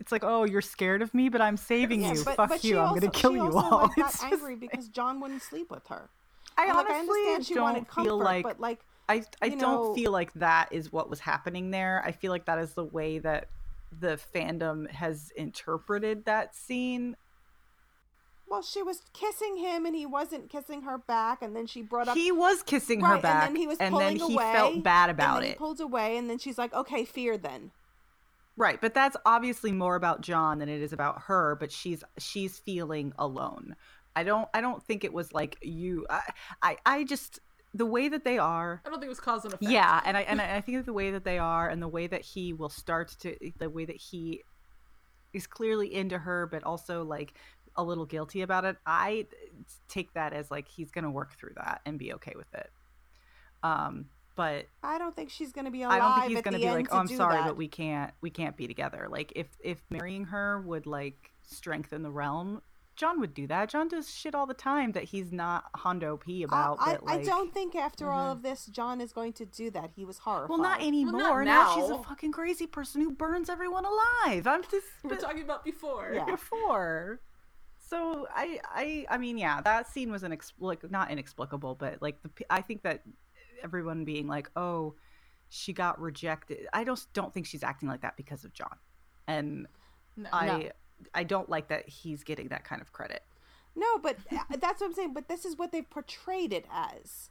it's 0.00 0.12
like, 0.12 0.22
oh, 0.22 0.44
you're 0.44 0.60
scared 0.60 1.00
of 1.02 1.14
me, 1.14 1.28
but 1.30 1.40
I'm 1.40 1.56
saving 1.56 2.02
Yeah, 2.02 2.12
you. 2.12 2.24
but, 2.24 2.36
Fuck 2.36 2.48
but 2.50 2.64
you. 2.64 2.78
I'm 2.78 2.88
also, 2.88 3.00
gonna 3.00 3.12
kill 3.12 3.32
you 3.32 3.56
all. 3.56 3.82
Like, 3.82 3.96
got 3.96 4.10
just- 4.12 4.22
angry 4.24 4.56
because 4.56 4.88
Jon 4.88 5.18
wouldn't 5.20 5.42
sleep 5.42 5.70
with 5.70 5.86
her. 5.88 6.08
I 6.58 6.66
And, 6.66 6.76
like, 6.76 6.90
I 6.90 6.94
honestly 6.94 7.20
understand 7.20 7.46
she 7.46 7.54
don't 7.54 7.62
wanted 7.64 7.88
comfort, 7.88 8.08
feel 8.08 8.18
like 8.18 8.42
but 8.44 8.60
like 8.60 8.80
I 9.08 9.24
I 9.42 9.48
don't 9.48 9.58
know- 9.58 9.94
feel 9.94 10.12
like 10.12 10.32
that 10.34 10.68
is 10.70 10.92
what 10.92 11.08
was 11.08 11.20
happening 11.20 11.70
there. 11.70 12.02
I 12.04 12.12
feel 12.12 12.30
like 12.32 12.44
that 12.44 12.58
is 12.58 12.74
the 12.74 12.84
way 12.84 13.18
that 13.20 13.48
the 13.98 14.18
fandom 14.34 14.90
has 14.90 15.30
interpreted 15.36 16.26
that 16.26 16.54
scene. 16.54 17.16
Well, 18.46 18.62
she 18.62 18.82
was 18.82 19.00
kissing 19.12 19.56
him 19.56 19.86
and 19.86 19.96
he 19.96 20.06
wasn't 20.06 20.50
kissing 20.50 20.82
her 20.82 20.98
back, 20.98 21.42
and 21.42 21.56
then 21.56 21.66
she 21.66 21.82
brought 21.82 22.08
up 22.08 22.16
He 22.16 22.30
was 22.30 22.62
kissing 22.62 23.00
her 23.00 23.18
back, 23.18 23.46
and 23.48 23.56
then 23.56 23.60
he 23.60 23.66
was 23.66 23.78
and 23.78 23.92
pulling 23.92 24.18
then 24.18 24.28
he 24.28 24.34
away, 24.34 24.52
felt 24.52 24.82
bad 24.82 25.10
and 25.10 25.18
about 25.18 25.34
then 25.36 25.44
He 25.44 25.50
it. 25.50 25.58
pulled 25.58 25.80
away, 25.80 26.16
and 26.16 26.28
then 26.30 26.38
she's 26.38 26.58
like, 26.58 26.72
"Okay, 26.74 27.04
fear 27.04 27.36
then." 27.38 27.72
Right, 28.56 28.80
but 28.80 28.94
that's 28.94 29.16
obviously 29.26 29.72
more 29.72 29.96
about 29.96 30.20
Jon 30.20 30.58
than 30.60 30.68
it 30.68 30.80
is 30.80 30.92
about 30.92 31.22
her, 31.22 31.56
but 31.58 31.72
she's 31.72 32.04
she's 32.18 32.58
feeling 32.58 33.12
alone. 33.18 33.74
I 34.14 34.22
don't 34.22 34.48
I 34.54 34.60
don't 34.60 34.80
think 34.82 35.02
it 35.04 35.12
was 35.12 35.32
like 35.32 35.58
you 35.62 36.06
I 36.08 36.20
I, 36.62 36.76
I 36.86 37.04
just 37.04 37.40
the 37.72 37.86
way 37.86 38.08
that 38.08 38.22
they 38.24 38.38
are 38.38 38.80
I 38.86 38.88
don't 38.90 39.00
think 39.00 39.06
it 39.06 39.08
was 39.08 39.18
cause 39.18 39.44
and 39.44 39.54
effect. 39.54 39.72
yeah, 39.72 40.00
and 40.04 40.16
I 40.16 40.20
and 40.20 40.40
I 40.40 40.56
I 40.56 40.60
think 40.60 40.78
that 40.78 40.86
the 40.86 40.92
way 40.92 41.10
that 41.10 41.24
they 41.24 41.38
are 41.38 41.68
and 41.68 41.82
the 41.82 41.88
way 41.88 42.06
that 42.06 42.20
he 42.22 42.52
will 42.52 42.68
start 42.68 43.08
to 43.22 43.36
the 43.58 43.68
way 43.68 43.84
that 43.86 43.96
he 43.96 44.42
is 45.32 45.48
clearly 45.48 45.92
into 45.92 46.16
her 46.18 46.46
but 46.46 46.62
also 46.62 47.02
like 47.02 47.34
a 47.76 47.82
little 47.82 48.06
guilty 48.06 48.42
about 48.42 48.64
it. 48.64 48.76
I 48.86 49.26
take 49.88 50.12
that 50.14 50.32
as 50.32 50.50
like 50.50 50.68
he's 50.68 50.90
going 50.90 51.04
to 51.04 51.10
work 51.10 51.36
through 51.38 51.54
that 51.56 51.80
and 51.86 51.98
be 51.98 52.12
okay 52.14 52.34
with 52.36 52.52
it. 52.54 52.70
Um 53.62 54.06
but 54.36 54.66
I 54.82 54.98
don't 54.98 55.14
think 55.14 55.30
she's 55.30 55.52
gonna 55.52 55.70
be 55.70 55.82
alive. 55.82 55.94
I 55.94 55.98
don't 56.00 56.20
think 56.20 56.32
he's 56.32 56.42
gonna 56.42 56.58
be 56.58 56.68
like, 56.68 56.88
"Oh, 56.90 56.98
I'm 56.98 57.06
sorry, 57.06 57.36
that." 57.36 57.46
but 57.46 57.56
we 57.56 57.68
can't, 57.68 58.12
we 58.20 58.30
can't 58.30 58.56
be 58.56 58.66
together." 58.66 59.06
Like, 59.08 59.32
if 59.36 59.46
if 59.60 59.80
marrying 59.90 60.24
her 60.24 60.60
would 60.60 60.86
like 60.86 61.30
strengthen 61.42 62.02
the 62.02 62.10
realm, 62.10 62.60
Jon 62.96 63.20
would 63.20 63.34
do 63.34 63.46
that. 63.48 63.68
Jon 63.70 63.88
does 63.88 64.12
shit 64.12 64.34
all 64.34 64.46
the 64.46 64.54
time 64.54 64.92
that 64.92 65.04
he's 65.04 65.32
not 65.32 65.64
Hondo 65.74 66.16
P 66.16 66.42
about. 66.42 66.78
I, 66.80 66.98
like, 67.02 67.20
I 67.20 67.22
don't 67.22 67.52
think 67.52 67.74
after 67.74 68.10
all 68.10 68.32
of 68.32 68.42
this, 68.42 68.66
Jon 68.66 69.00
is 69.00 69.12
going 69.12 69.32
to 69.34 69.46
do 69.46 69.70
that. 69.70 69.90
He 69.94 70.04
was 70.04 70.18
horrified. 70.18 70.50
Well, 70.50 70.58
not 70.58 70.80
anymore. 70.82 71.44
not 71.44 71.74
now. 71.74 71.74
she's 71.74 71.90
a 71.90 72.02
fucking 72.02 72.32
crazy 72.32 72.66
person 72.66 73.00
who 73.02 73.10
burns 73.10 73.48
everyone 73.48 73.84
alive. 73.84 74.46
I'm 74.46 74.62
just 74.70 74.86
we 75.02 75.10
were 75.10 75.16
talking 75.16 75.42
about 75.42 75.64
before. 75.64 76.12
Yeah. 76.14 76.24
before. 76.30 77.20
So 77.86 78.26
I, 78.34 78.60
I, 78.64 79.06
I 79.10 79.18
mean, 79.18 79.36
yeah, 79.38 79.60
that 79.62 79.88
scene 79.88 80.10
was 80.10 80.22
inex- 80.22 80.52
like 80.58 80.90
not 80.90 81.10
inexplicable, 81.10 81.74
but 81.74 82.00
like 82.00 82.22
the, 82.22 82.30
I 82.50 82.60
think 82.60 82.82
that 82.82 83.02
everyone 83.62 84.04
being 84.04 84.26
like, 84.26 84.50
oh, 84.56 84.94
she 85.48 85.72
got 85.72 86.00
rejected. 86.00 86.66
I 86.72 86.84
just 86.84 87.12
don't 87.12 87.32
think 87.32 87.46
she's 87.46 87.62
acting 87.62 87.88
like 87.88 88.00
that 88.02 88.16
because 88.16 88.44
of 88.44 88.52
Jon, 88.52 88.76
and 89.26 89.66
No. 90.16 90.28
I, 90.32 90.46
No. 90.46 90.68
I 91.14 91.24
don't 91.24 91.48
like 91.50 91.68
that 91.68 91.88
he's 91.88 92.24
getting 92.24 92.48
that 92.48 92.64
kind 92.64 92.80
of 92.80 92.92
credit. 92.92 93.22
No, 93.76 93.98
but 93.98 94.16
uh, 94.30 94.38
that's 94.60 94.80
what 94.80 94.88
I'm 94.88 94.94
saying. 94.94 95.12
But 95.12 95.28
this 95.28 95.44
is 95.44 95.58
what 95.58 95.72
they've 95.72 95.88
portrayed 95.88 96.52
it 96.52 96.66
as. 96.72 97.30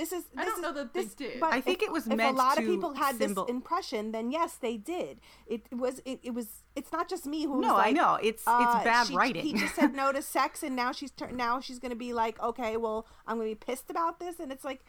This 0.00 0.12
is. 0.12 0.24
I 0.36 0.44
this 0.44 0.54
don't 0.54 0.58
is- 0.58 0.62
know 0.62 0.72
that 0.72 0.94
they 0.94 1.04
this- 1.04 1.14
did. 1.14 1.40
But 1.40 1.52
I 1.52 1.60
think 1.60 1.82
if- 1.82 1.88
it 1.88 1.92
was 1.92 2.06
meant. 2.06 2.20
To 2.20 2.24
If 2.24 2.26
meant 2.28 2.36
a 2.36 2.38
lot 2.38 2.54
to 2.56 2.60
of 2.62 2.66
people 2.66 2.94
had 2.94 3.16
symbol- 3.18 3.44
this 3.44 3.50
impression, 3.54 4.12
then 4.12 4.30
yes, 4.30 4.54
they 4.56 4.76
did. 4.78 5.20
It 5.46 5.62
was. 5.70 6.00
It, 6.06 6.20
it 6.22 6.32
was. 6.34 6.48
It's 6.74 6.90
not 6.92 7.08
just 7.08 7.26
me 7.26 7.44
who. 7.44 7.58
was 7.58 7.66
like, 7.66 7.94
No, 7.94 8.00
I 8.06 8.12
know 8.14 8.18
it's 8.22 8.42
uh, 8.46 8.72
it's 8.76 8.84
bad 8.84 9.06
she- 9.08 9.14
writing. 9.16 9.44
He 9.44 9.52
just 9.52 9.74
said 9.74 9.94
no 9.94 10.10
to 10.12 10.22
sex, 10.36 10.62
and 10.62 10.74
now 10.74 10.90
she's 10.92 11.10
tur- 11.10 11.32
now 11.32 11.60
she's 11.60 11.78
going 11.78 11.90
to 11.90 11.96
be 11.96 12.12
like, 12.14 12.40
okay, 12.42 12.76
well, 12.78 13.06
I'm 13.26 13.36
going 13.36 13.50
to 13.50 13.54
be 13.54 13.72
pissed 13.72 13.90
about 13.90 14.20
this, 14.20 14.40
and 14.40 14.50
it's 14.50 14.64
like 14.64 14.80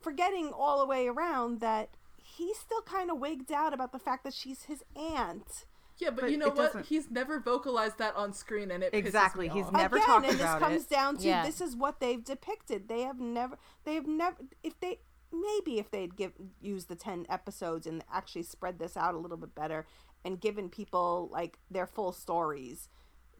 forgetting 0.00 0.50
all 0.52 0.78
the 0.80 0.86
way 0.86 1.06
around 1.08 1.60
that 1.60 1.90
he's 2.16 2.58
still 2.58 2.82
kind 2.82 3.10
of 3.10 3.18
wigged 3.18 3.52
out 3.52 3.74
about 3.74 3.92
the 3.92 3.98
fact 3.98 4.24
that 4.24 4.34
she's 4.34 4.64
his 4.64 4.82
aunt. 4.96 5.66
Yeah, 6.02 6.10
but, 6.10 6.22
But 6.22 6.30
you 6.32 6.36
know 6.36 6.48
what? 6.48 6.56
doesn't- 6.56 6.86
He's 6.86 7.10
never 7.10 7.38
vocalized 7.38 7.98
that 7.98 8.16
on 8.16 8.32
screen, 8.32 8.70
and 8.70 8.82
it 8.82 8.92
pisses 8.92 8.96
Exactly, 8.98 9.48
me 9.48 9.54
he's 9.54 9.66
off. 9.66 9.72
never 9.72 9.96
Again, 9.96 10.06
talked 10.06 10.26
and 10.26 10.40
about 10.40 10.58
this 10.60 10.68
comes 10.68 10.82
it. 10.84 10.90
down 10.90 11.16
to 11.18 11.28
Yeah. 11.28 11.46
this 11.46 11.60
is 11.60 11.76
what 11.76 12.00
they've 12.00 12.22
depicted. 12.24 12.88
They 12.88 13.02
have 13.02 13.20
never. 13.20 13.56
They 13.84 13.94
have 13.94 14.06
never. 14.06 14.36
If 14.62 14.78
they 14.80 15.00
maybe 15.32 15.78
if 15.78 15.90
they'd 15.90 16.14
give 16.16 16.32
used 16.60 16.88
the 16.88 16.96
ten 16.96 17.24
episodes 17.28 17.86
and 17.86 18.04
actually 18.12 18.42
spread 18.42 18.78
this 18.78 18.96
out 18.96 19.14
a 19.14 19.18
little 19.18 19.38
bit 19.38 19.54
better 19.54 19.86
and 20.24 20.40
given 20.40 20.68
people 20.68 21.28
like 21.32 21.58
their 21.70 21.86
full 21.86 22.12
stories, 22.12 22.88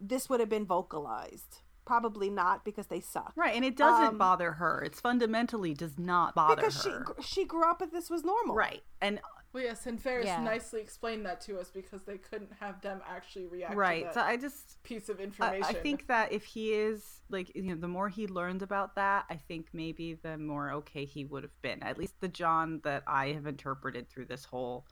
this 0.00 0.30
would 0.30 0.40
have 0.40 0.48
been 0.48 0.64
vocalized. 0.66 1.60
Probably 1.84 2.30
not 2.30 2.64
because 2.64 2.86
they 2.86 3.00
suck. 3.00 3.32
right, 3.34 3.56
and 3.56 3.64
it 3.64 3.76
doesn't 3.76 4.06
Um, 4.10 4.18
bother 4.18 4.52
her. 4.52 4.82
It's 4.84 5.00
fundamentally 5.00 5.74
does 5.74 5.98
not 5.98 6.32
bother 6.32 6.62
her. 6.62 6.68
Because 6.68 6.80
she 6.82 6.90
her. 6.90 7.00
gr- 7.00 7.20
she 7.20 7.44
grew 7.44 7.68
up 7.68 7.80
with 7.80 7.90
this 7.90 8.08
was 8.08 8.22
normal. 8.24 8.54
Right. 8.54 8.84
And 9.00 9.20
Well, 9.52 9.62
yes, 9.62 9.86
and 9.86 10.02
Varys 10.02 10.24
Yeah. 10.24 10.42
nicely 10.42 10.80
explained 10.80 11.26
that 11.26 11.40
to 11.42 11.58
us 11.60 11.70
because 11.70 12.02
they 12.04 12.16
couldn't 12.16 12.52
have 12.58 12.80
them 12.80 13.02
actually 13.06 13.46
react 13.46 13.76
right. 13.76 14.06
to 14.08 14.14
So 14.14 14.20
I 14.22 14.36
just 14.38 14.82
piece 14.82 15.08
of 15.10 15.20
information. 15.20 15.62
I 15.64 15.74
think 15.74 16.06
that 16.06 16.32
if 16.32 16.44
he 16.44 16.72
is 16.72 17.20
like 17.28 17.54
you 17.54 17.62
know 17.62 17.74
the 17.74 17.88
more 17.88 18.08
he 18.08 18.26
learned 18.26 18.62
about 18.62 18.94
that 18.94 19.24
i 19.30 19.36
think 19.36 19.66
maybe 19.72 20.14
the 20.22 20.36
more 20.36 20.70
okay 20.70 21.04
he 21.06 21.24
would 21.24 21.42
have 21.42 21.62
been 21.62 21.82
at 21.82 21.96
least 21.96 22.14
the 22.20 22.28
jon 22.28 22.78
that 22.84 23.02
i 23.06 23.28
have 23.28 23.46
interpreted 23.46 24.08
through 24.08 24.26
this 24.26 24.44
whole 24.44 24.84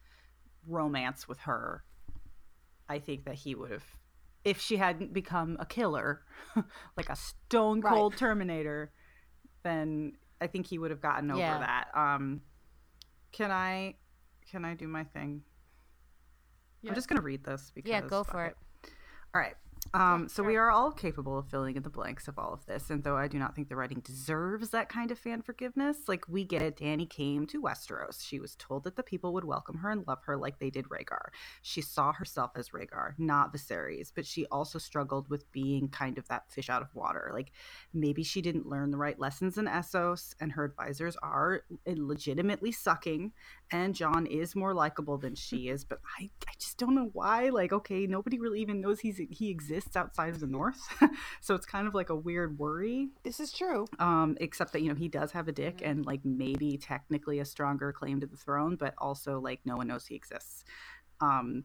romance 0.67 1.29
with 1.29 1.39
her 1.41 1.85
i 2.89 2.99
think 2.99 3.25
that 3.27 3.35
he 3.35 3.55
would 3.55 3.71
have 3.71 3.85
if 4.43 4.59
she 4.61 4.77
hadn't 4.79 5.13
become 5.13 5.57
a 5.61 5.67
killer 5.67 6.23
like 6.97 7.11
a 7.11 7.17
stone 7.17 7.81
Right. 7.83 7.93
cold 7.93 8.17
terminator 8.17 8.91
then 9.63 10.13
i 10.41 10.47
think 10.47 10.67
he 10.67 10.79
would 10.79 10.91
have 10.91 11.03
gotten 11.03 11.31
over 11.31 11.41
Yeah. 11.41 11.59
that 11.59 11.89
um 11.95 12.41
can 13.33 13.51
i 13.51 13.97
can 14.51 14.65
i 14.65 14.75
do 14.75 14.89
my 14.89 15.05
thing 15.05 15.43
Yeah. 16.83 16.91
i'm 16.91 16.95
just 16.95 17.09
gonna 17.09 17.21
read 17.21 17.45
this 17.45 17.71
because 17.75 17.91
Yeah, 17.91 18.01
go 18.01 18.25
for 18.25 18.45
it. 18.47 18.57
all 19.35 19.41
right. 19.41 19.55
Um, 19.93 20.29
so 20.29 20.45
we 20.45 20.57
are 20.57 20.71
all 20.71 20.93
capable 20.93 21.39
of 21.39 21.49
filling 21.49 21.75
in 21.75 21.83
the 21.83 21.91
blanks 21.91 22.29
of 22.29 22.39
all 22.39 22.53
of 22.53 22.65
this, 22.67 22.91
and 22.91 23.03
though 23.03 23.17
I 23.17 23.27
do 23.27 23.39
not 23.39 23.57
think 23.57 23.69
the 23.69 23.75
writing 23.75 24.01
deserves 24.01 24.71
that 24.71 24.89
kind 24.89 25.11
of 25.11 25.19
fan 25.19 25.43
forgiveness, 25.43 25.97
like 26.07 26.29
we 26.29 26.45
get 26.45 26.63
it. 26.63 26.77
Dany 26.77 27.11
came 27.11 27.45
to 27.49 27.61
Westeros. 27.61 28.25
She 28.25 28.39
was 28.39 28.55
told 28.57 28.85
that 28.85 28.95
the 28.95 29.03
people 29.03 29.33
would 29.33 29.45
welcome 29.45 29.79
her 29.79 29.91
and 29.91 30.07
love 30.07 30.21
her 30.27 30.37
like 30.37 30.61
they 30.61 30.71
did 30.71 30.89
Rhaegar. 30.89 31.31
She 31.63 31.81
saw 31.81 32.13
herself 32.13 32.53
as 32.55 32.69
Rhaegar, 32.69 33.15
not 33.19 33.53
Viserys, 33.53 34.13
but 34.15 34.27
she 34.27 34.47
also 34.47 34.79
struggled 34.79 35.29
with 35.29 35.51
being 35.51 35.89
kind 35.89 36.19
of 36.19 36.29
that 36.29 36.49
fish 36.49 36.71
out 36.71 36.83
of 36.83 36.95
water. 36.95 37.31
Like 37.35 37.51
maybe 37.93 38.23
she 38.23 38.43
didn't 38.43 38.67
learn 38.67 38.93
the 38.93 38.97
right 38.97 39.19
lessons 39.19 39.59
in 39.59 39.65
Essos, 39.65 40.35
and 40.41 40.53
her 40.53 40.65
advisors 40.65 41.17
are 41.21 41.63
legitimately 41.87 42.71
sucking. 42.71 43.33
And 43.73 43.95
Jon 43.95 44.27
is 44.27 44.55
more 44.55 44.75
likable 44.75 45.19
than 45.19 45.35
she 45.35 45.69
is, 45.69 45.85
but 45.85 46.01
I, 46.21 46.31
I 46.47 46.53
just 46.59 46.79
don't 46.79 46.95
know 46.95 47.11
why. 47.13 47.49
Like, 47.49 47.73
okay, 47.73 48.07
nobody 48.07 48.39
really 48.39 48.61
even 48.61 48.81
knows 48.81 49.01
he's 49.01 49.21
he 49.31 49.51
exists 49.51 49.70
outside 49.97 50.31
of 50.31 50.41
the 50.41 50.47
North, 50.47 50.81
so 51.41 51.55
it's 51.55 51.67
kind 51.67 51.87
of 51.87 51.95
like 51.95 52.11
a 52.11 52.15
weird 52.15 52.59
worry. 52.59 53.09
This 53.23 53.41
is 53.41 53.53
true. 53.53 53.87
Um, 53.99 54.37
except 54.41 54.73
that 54.73 54.83
you 54.83 54.89
know 54.89 54.95
he 54.95 55.09
does 55.09 55.33
have 55.33 55.49
a 55.49 55.53
dick 55.53 55.83
and 55.85 56.05
like 56.07 56.21
maybe 56.25 56.77
technically 56.79 57.39
a 57.39 57.45
stronger 57.45 57.93
claim 57.93 58.21
to 58.21 58.27
the 58.27 58.37
throne, 58.37 58.77
but 58.77 58.95
also 58.99 59.41
like 59.41 59.61
no 59.65 59.77
one 59.77 59.89
knows 59.89 60.07
he 60.07 60.15
exists. 60.15 60.65
Um, 61.21 61.65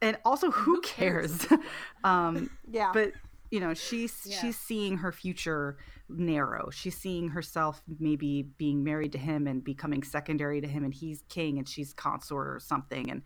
and 0.00 0.16
also 0.24 0.50
who, 0.50 0.74
who 0.76 0.80
cares? 0.82 1.44
cares? 1.46 1.60
um, 2.04 2.50
Yeah. 2.70 2.90
but 2.92 3.12
you 3.50 3.60
know 3.60 3.74
she's 3.74 4.14
Yeah. 4.24 4.38
she's 4.40 4.58
seeing 4.58 4.98
her 4.98 5.10
future 5.12 5.78
narrow 6.10 6.70
she's 6.70 6.96
seeing 6.96 7.28
herself 7.28 7.82
maybe 7.98 8.42
being 8.56 8.82
married 8.82 9.12
to 9.12 9.18
him 9.18 9.46
and 9.46 9.62
becoming 9.62 10.02
secondary 10.02 10.60
to 10.60 10.66
him 10.66 10.84
and 10.84 10.94
he's 10.94 11.22
king 11.28 11.58
and 11.58 11.68
she's 11.68 11.92
consort 11.92 12.48
or 12.48 12.58
something 12.60 13.10
and 13.10 13.22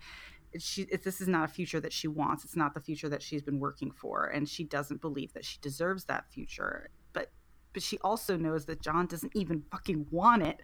she 0.58 0.84
this 0.84 1.20
is 1.20 1.28
not 1.28 1.48
a 1.48 1.52
future 1.52 1.80
that 1.80 1.92
she 1.92 2.08
wants. 2.08 2.44
It's 2.44 2.56
not 2.56 2.74
the 2.74 2.80
future 2.80 3.08
that 3.08 3.22
she's 3.22 3.42
been 3.42 3.60
working 3.60 3.90
for. 3.90 4.26
And 4.26 4.48
she 4.48 4.64
doesn't 4.64 5.00
believe 5.00 5.32
that 5.34 5.44
she 5.44 5.58
deserves 5.60 6.04
that 6.04 6.30
future. 6.30 6.90
But 7.12 7.30
but 7.72 7.82
she 7.82 7.98
also 7.98 8.36
knows 8.36 8.66
that 8.66 8.82
Jon 8.82 9.06
doesn't 9.06 9.34
even 9.34 9.62
fucking 9.70 10.06
want 10.10 10.42
it. 10.42 10.60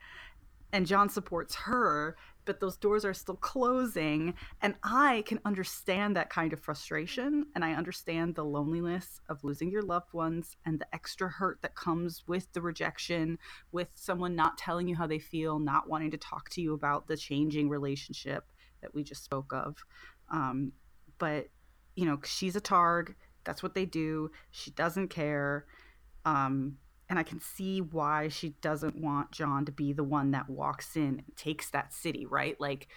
And 0.70 0.86
Jon 0.86 1.09
supports 1.09 1.55
her, 1.55 2.14
but 2.45 2.61
those 2.61 2.76
doors 2.76 3.03
are 3.07 3.14
still 3.14 3.36
closing. 3.36 4.34
And 4.61 4.74
I 4.82 5.22
can 5.26 5.41
understand 5.47 6.14
that 6.16 6.28
kind 6.28 6.53
of 6.53 6.61
frustration. 6.61 7.47
And 7.55 7.64
I 7.64 7.72
understand 7.72 8.34
the 8.34 8.45
loneliness 8.45 9.20
of 9.30 9.43
losing 9.45 9.70
your 9.70 9.82
loved 9.82 10.12
ones 10.12 10.59
and 10.66 10.78
the 10.78 10.95
extra 10.95 11.30
hurt 11.30 11.62
that 11.62 11.74
comes 11.74 12.24
with 12.26 12.53
the 12.53 12.61
rejection, 12.61 13.39
with 13.72 13.93
someone 13.95 14.36
not 14.36 14.59
telling 14.59 14.89
you 14.89 14.97
how 14.97 15.07
they 15.07 15.18
feel, 15.18 15.59
not 15.59 15.89
wanting 15.89 16.11
to 16.11 16.18
talk 16.18 16.51
to 16.51 16.61
you 16.61 16.74
about 16.74 17.07
the 17.07 17.16
changing 17.16 17.70
relationship 17.70 18.45
that 18.82 18.94
we 18.94 19.02
just 19.02 19.24
spoke 19.24 19.52
of. 19.52 19.76
Um, 20.30 20.72
but, 21.18 21.48
you 21.96 22.04
know, 22.04 22.20
she's 22.24 22.56
a 22.56 22.60
Targ. 22.60 23.14
That's 23.44 23.62
what 23.62 23.74
they 23.74 23.84
do. 23.84 24.30
She 24.50 24.70
doesn't 24.70 25.08
care. 25.08 25.66
Um, 26.24 26.78
and 27.08 27.18
I 27.18 27.22
can 27.22 27.40
see 27.40 27.80
why 27.80 28.28
she 28.28 28.50
doesn't 28.60 29.00
want 29.00 29.32
Jon 29.32 29.64
to 29.64 29.72
be 29.72 29.92
the 29.92 30.04
one 30.04 30.32
that 30.32 30.50
walks 30.50 30.96
in 30.96 31.22
and 31.26 31.36
takes 31.36 31.70
that 31.70 31.92
city, 31.92 32.26
right? 32.26 32.60
Like, 32.60 32.88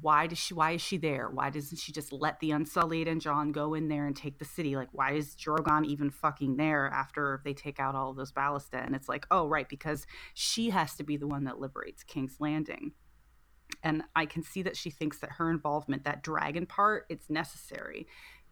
why 0.00 0.26
does 0.26 0.38
she? 0.38 0.54
Why 0.54 0.72
is 0.72 0.82
she 0.82 0.96
there? 0.96 1.28
Why 1.30 1.50
doesn't 1.50 1.78
she 1.78 1.92
just 1.92 2.12
let 2.12 2.40
the 2.40 2.50
Unsullied 2.50 3.06
and 3.06 3.20
Jon 3.20 3.52
go 3.52 3.74
in 3.74 3.88
there 3.88 4.06
and 4.06 4.16
take 4.16 4.38
the 4.38 4.44
city? 4.44 4.76
Like, 4.76 4.88
why 4.92 5.12
is 5.12 5.36
Drogon 5.36 5.86
even 5.86 6.10
fucking 6.10 6.56
there 6.56 6.90
after 6.92 7.40
they 7.44 7.54
take 7.54 7.78
out 7.78 7.94
all 7.94 8.10
of 8.10 8.16
those 8.16 8.32
ballista? 8.32 8.78
And 8.78 8.94
it's 8.94 9.08
like, 9.08 9.26
oh, 9.30 9.46
right, 9.46 9.68
because 9.68 10.06
she 10.32 10.70
has 10.70 10.94
to 10.96 11.04
be 11.04 11.16
the 11.16 11.26
one 11.26 11.44
that 11.44 11.60
liberates 11.60 12.02
King's 12.02 12.36
Landing. 12.40 12.92
And 13.82 14.02
I 14.14 14.26
can 14.26 14.42
see 14.42 14.62
that 14.62 14.76
she 14.76 14.90
thinks 14.90 15.18
that 15.18 15.32
her 15.32 15.50
involvement, 15.50 16.04
that 16.04 16.22
dragon 16.22 16.66
part, 16.66 17.06
it's 17.08 17.30
necessary 17.30 18.06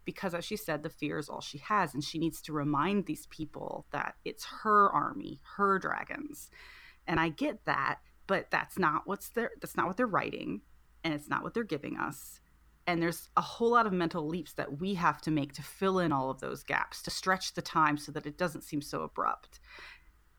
because 0.05 0.33
as 0.33 0.43
she 0.43 0.57
said 0.57 0.83
the 0.83 0.89
fear 0.89 1.17
is 1.17 1.29
all 1.29 1.41
she 1.41 1.59
has 1.59 1.93
and 1.93 2.03
she 2.03 2.19
needs 2.19 2.41
to 2.41 2.53
remind 2.53 3.05
these 3.05 3.25
people 3.27 3.85
that 3.91 4.15
it's 4.25 4.45
her 4.63 4.91
army 4.91 5.39
her 5.55 5.79
dragons. 5.79 6.49
And 7.07 7.19
i 7.19 7.29
get 7.29 7.65
that 7.65 7.99
but 8.27 8.49
that's 8.51 8.77
not 8.77 9.03
what's 9.05 9.29
their 9.29 9.51
that's 9.61 9.77
not 9.77 9.87
what 9.87 9.97
they're 9.97 10.07
writing 10.07 10.61
and 11.03 11.13
it's 11.13 11.29
not 11.29 11.43
what 11.43 11.53
they're 11.53 11.63
giving 11.63 11.97
us. 11.97 12.39
And 12.85 13.01
there's 13.01 13.29
a 13.37 13.41
whole 13.41 13.71
lot 13.71 13.85
of 13.85 13.93
mental 13.93 14.27
leaps 14.27 14.53
that 14.53 14.79
we 14.79 14.93
have 14.95 15.21
to 15.21 15.31
make 15.31 15.53
to 15.53 15.61
fill 15.61 15.99
in 15.99 16.11
all 16.11 16.29
of 16.29 16.41
those 16.41 16.63
gaps 16.63 17.01
to 17.03 17.11
stretch 17.11 17.53
the 17.53 17.61
time 17.61 17.97
so 17.97 18.11
that 18.11 18.25
it 18.25 18.37
doesn't 18.37 18.63
seem 18.63 18.81
so 18.81 19.01
abrupt. 19.01 19.59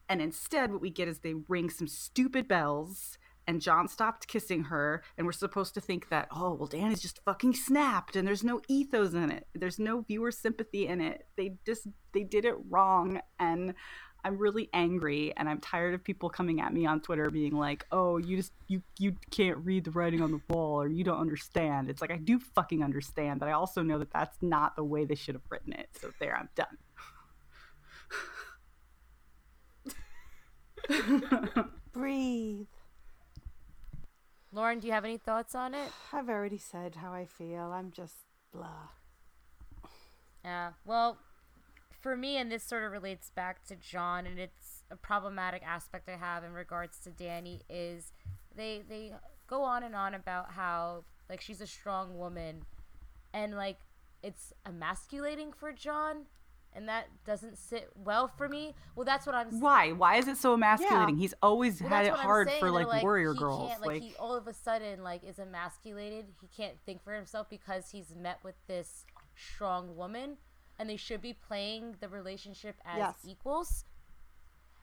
And 0.09 0.21
instead 0.21 0.71
what 0.71 0.83
we 0.83 0.91
get 0.91 1.09
is 1.09 1.19
they 1.19 1.35
ring 1.49 1.71
some 1.71 1.87
stupid 1.87 2.47
bells 2.47 3.19
and 3.47 3.61
Jon 3.61 3.89
stopped 3.89 4.27
kissing 4.27 4.65
her, 4.65 5.03
and 5.17 5.27
we're 5.27 5.33
supposed 5.33 5.75
to 5.75 5.81
think 5.81 6.09
that, 6.09 6.29
oh, 6.31 6.55
well, 6.55 6.69
Dany's 6.69 7.03
just 7.03 7.23
fucking 7.25 7.55
snapped, 7.55 8.17
and 8.17 8.27
there's 8.27 8.45
no 8.45 8.61
ethos 8.69 9.15
in 9.15 9.31
it. 9.31 9.47
There's 9.55 9.79
no 9.79 10.01
viewer 10.01 10.31
sympathy 10.31 10.87
in 10.87 11.01
it. 11.01 11.27
They 11.37 11.57
just 11.67 11.87
they 12.13 12.23
did 12.23 12.45
it 12.45 12.55
wrong, 12.69 13.21
and 13.39 13.75
I'm 14.25 14.39
really 14.39 14.71
angry, 14.73 15.35
and 15.37 15.49
I'm 15.49 15.61
tired 15.61 15.93
of 15.93 16.03
people 16.03 16.31
coming 16.31 16.61
at 16.61 16.73
me 16.73 16.87
on 16.87 17.01
Twitter 17.01 17.29
being 17.29 17.57
like, 17.57 17.85
oh, 17.93 18.17
you 18.17 18.39
just 18.39 18.53
you 18.67 18.83
you 18.99 19.17
can't 19.31 19.59
read 19.59 19.85
the 19.85 19.91
writing 19.91 20.23
on 20.23 20.31
the 20.31 20.41
wall, 20.49 20.81
or 20.81 20.89
you 20.89 21.05
don't 21.05 21.21
understand. 21.21 21.91
It's 21.91 22.01
like 22.01 22.11
I 22.11 22.17
do 22.17 22.39
fucking 22.39 22.83
understand, 22.83 23.41
but 23.41 23.51
I 23.51 23.53
also 23.53 23.83
know 23.83 23.99
that 23.99 24.13
that's 24.13 24.39
not 24.41 24.77
the 24.77 24.85
way 24.85 25.05
they 25.05 25.15
should 25.15 25.35
have 25.35 25.45
written 25.51 25.75
it. 25.75 25.89
So 26.01 26.11
there, 26.19 26.35
I'm 26.35 26.49
done. 26.55 26.79
Breathe. 31.93 32.67
Lauren, 34.55 34.79
do 34.79 34.87
you 34.87 34.93
have 34.93 35.05
any 35.05 35.17
thoughts 35.17 35.57
on 35.57 35.75
it? 35.75 35.91
I've 36.13 36.29
already 36.29 36.59
said 36.59 36.97
how 36.97 37.13
I 37.13 37.25
feel. 37.25 37.73
I'm 37.73 37.91
just 37.91 38.19
blah. 38.53 38.89
Yeah. 40.45 40.73
Well, 40.85 41.19
for 42.01 42.17
me, 42.17 42.37
and 42.37 42.53
this 42.53 42.63
sort 42.63 42.85
of 42.85 42.93
relates 42.93 43.31
back 43.31 43.65
to 43.67 43.75
Jon, 43.75 44.27
and 44.27 44.39
it's 44.39 44.85
a 44.93 44.97
problematic 44.97 45.65
aspect 45.67 46.09
I 46.09 46.17
have 46.17 46.45
in 46.45 46.53
regards 46.53 46.99
to 47.01 47.11
Dany 47.11 47.63
is 47.69 48.13
they 48.55 48.83
they 48.89 49.15
go 49.49 49.63
on 49.63 49.83
and 49.83 49.97
on 49.97 50.15
about 50.15 50.53
how 50.53 51.03
like 51.29 51.41
she's 51.41 51.61
a 51.61 51.67
strong 51.67 52.17
woman, 52.17 52.65
and 53.33 53.57
like 53.57 53.81
it's 54.23 54.53
emasculating 54.65 55.53
for 55.53 55.73
Jon, 55.73 56.27
and 56.75 56.89
that 56.89 57.07
doesn't 57.25 57.57
sit 57.59 57.91
well 57.95 58.29
for 58.29 58.49
me. 58.49 58.75
Well, 58.97 59.05
that's 59.05 59.27
what 59.27 59.35
I'm. 59.35 59.49
s- 59.49 59.55
Why? 59.59 59.93
Why 59.93 60.17
is 60.17 60.29
it 60.29 60.37
so 60.37 60.55
emasculating? 60.55 61.17
He's 61.17 61.35
always 61.43 61.81
Well, 61.81 61.91
had 61.91 62.07
it 62.07 62.13
hard 62.13 62.49
saying, 62.49 62.61
for 62.61 62.71
they're 62.73 62.85
like, 62.85 63.03
warrior 63.03 63.33
he 63.33 63.39
girls. 63.39 63.69
Can't, 63.71 63.81
like, 63.81 63.89
like 63.91 64.03
he 64.03 64.15
all 64.19 64.35
of 64.35 64.47
a 64.47 64.53
sudden 64.55 65.03
like 65.03 65.23
is 65.25 65.39
emasculated. 65.39 66.27
He 66.41 66.49
can't 66.49 66.75
think 66.85 67.03
for 67.05 67.13
himself 67.15 67.49
because 67.49 67.91
he's 67.91 68.15
met 68.15 68.39
with 68.43 68.55
this 68.67 69.05
strong 69.37 69.97
woman, 69.97 70.37
and 70.79 70.89
they 70.89 70.97
should 70.97 71.21
be 71.23 71.33
playing 71.33 71.97
the 72.01 72.09
relationship 72.09 72.77
as 72.85 72.99
Yes. 72.99 73.15
equals. 73.27 73.85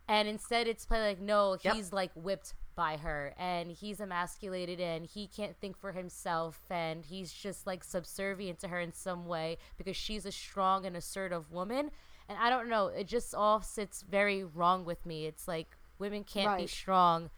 And 0.07 0.27
instead, 0.27 0.67
it's 0.67 0.85
played 0.85 1.05
like 1.07 1.19
no, 1.21 1.57
Yep. 1.61 1.73
he's 1.75 1.93
like 1.93 2.11
whipped 2.15 2.53
by 2.75 2.97
her, 2.97 3.33
and 3.37 3.71
he's 3.71 3.99
emasculated, 3.99 4.79
and 4.79 5.05
he 5.05 5.27
can't 5.27 5.55
think 5.57 5.77
for 5.77 5.91
himself, 5.91 6.59
and 6.69 7.05
he's 7.05 7.31
just 7.31 7.67
like 7.67 7.83
subservient 7.83 8.59
to 8.59 8.67
her 8.67 8.79
in 8.79 8.93
some 8.93 9.25
way 9.25 9.57
because 9.77 9.95
she's 9.95 10.25
a 10.25 10.31
strong 10.31 10.85
and 10.85 10.95
assertive 10.95 11.51
woman. 11.51 11.91
And 12.29 12.37
I 12.39 12.49
don't 12.49 12.69
know, 12.69 12.87
it 12.87 13.07
just 13.07 13.35
all 13.35 13.61
sits 13.61 14.03
very 14.03 14.43
wrong 14.43 14.85
with 14.85 15.05
me. 15.05 15.25
It's 15.25 15.47
like 15.47 15.77
women 15.99 16.23
can't 16.23 16.57
be 16.57 16.67
strong, 16.67 17.29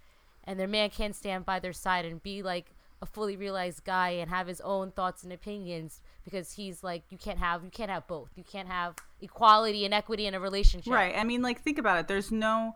and 0.43 0.59
their 0.59 0.67
man 0.67 0.89
can't 0.89 1.15
stand 1.15 1.45
by 1.45 1.59
their 1.59 1.73
side 1.73 2.05
and 2.05 2.21
be 2.21 2.43
like 2.43 2.75
a 3.01 3.05
fully 3.05 3.35
realized 3.35 3.83
guy 3.83 4.11
and 4.11 4.29
have 4.29 4.47
his 4.47 4.61
own 4.61 4.91
thoughts 4.91 5.23
and 5.23 5.33
opinions 5.33 5.99
because 6.23 6.53
he's 6.53 6.83
like 6.83 7.03
you 7.09 7.17
can't 7.17 7.37
have 7.37 7.61
you 7.63 7.69
can't 7.69 7.91
have 7.91 8.07
both. 8.07 8.29
You 8.35 8.45
can't 8.45 8.69
have 8.69 8.95
equality 9.23 9.85
and 9.85 9.93
equity 9.93 10.27
in 10.27 10.35
a 10.35 10.39
relationship. 10.39 10.93
Right. 10.93 11.15
I 11.17 11.23
mean, 11.23 11.41
like, 11.41 11.61
think 11.61 11.77
about 11.77 11.99
it. 11.99 12.07
There's 12.07 12.31
no, 12.31 12.75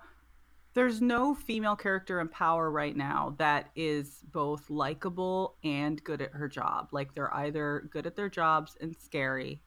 there's 0.77 1.01
no 1.01 1.33
female 1.33 1.75
character 1.75 2.21
in 2.21 2.27
power 2.27 2.69
right 2.69 2.95
now 2.95 3.33
that 3.39 3.71
is 3.75 4.23
both 4.31 4.69
likable 4.69 5.55
and 5.63 6.03
good 6.03 6.21
at 6.21 6.31
her 6.33 6.47
job. 6.47 6.89
Like, 6.91 7.15
they're 7.15 7.33
either 7.35 7.89
good 7.91 8.05
at 8.05 8.15
their 8.15 8.29
jobs 8.29 8.77
and 8.79 8.95
scary, 8.95 9.59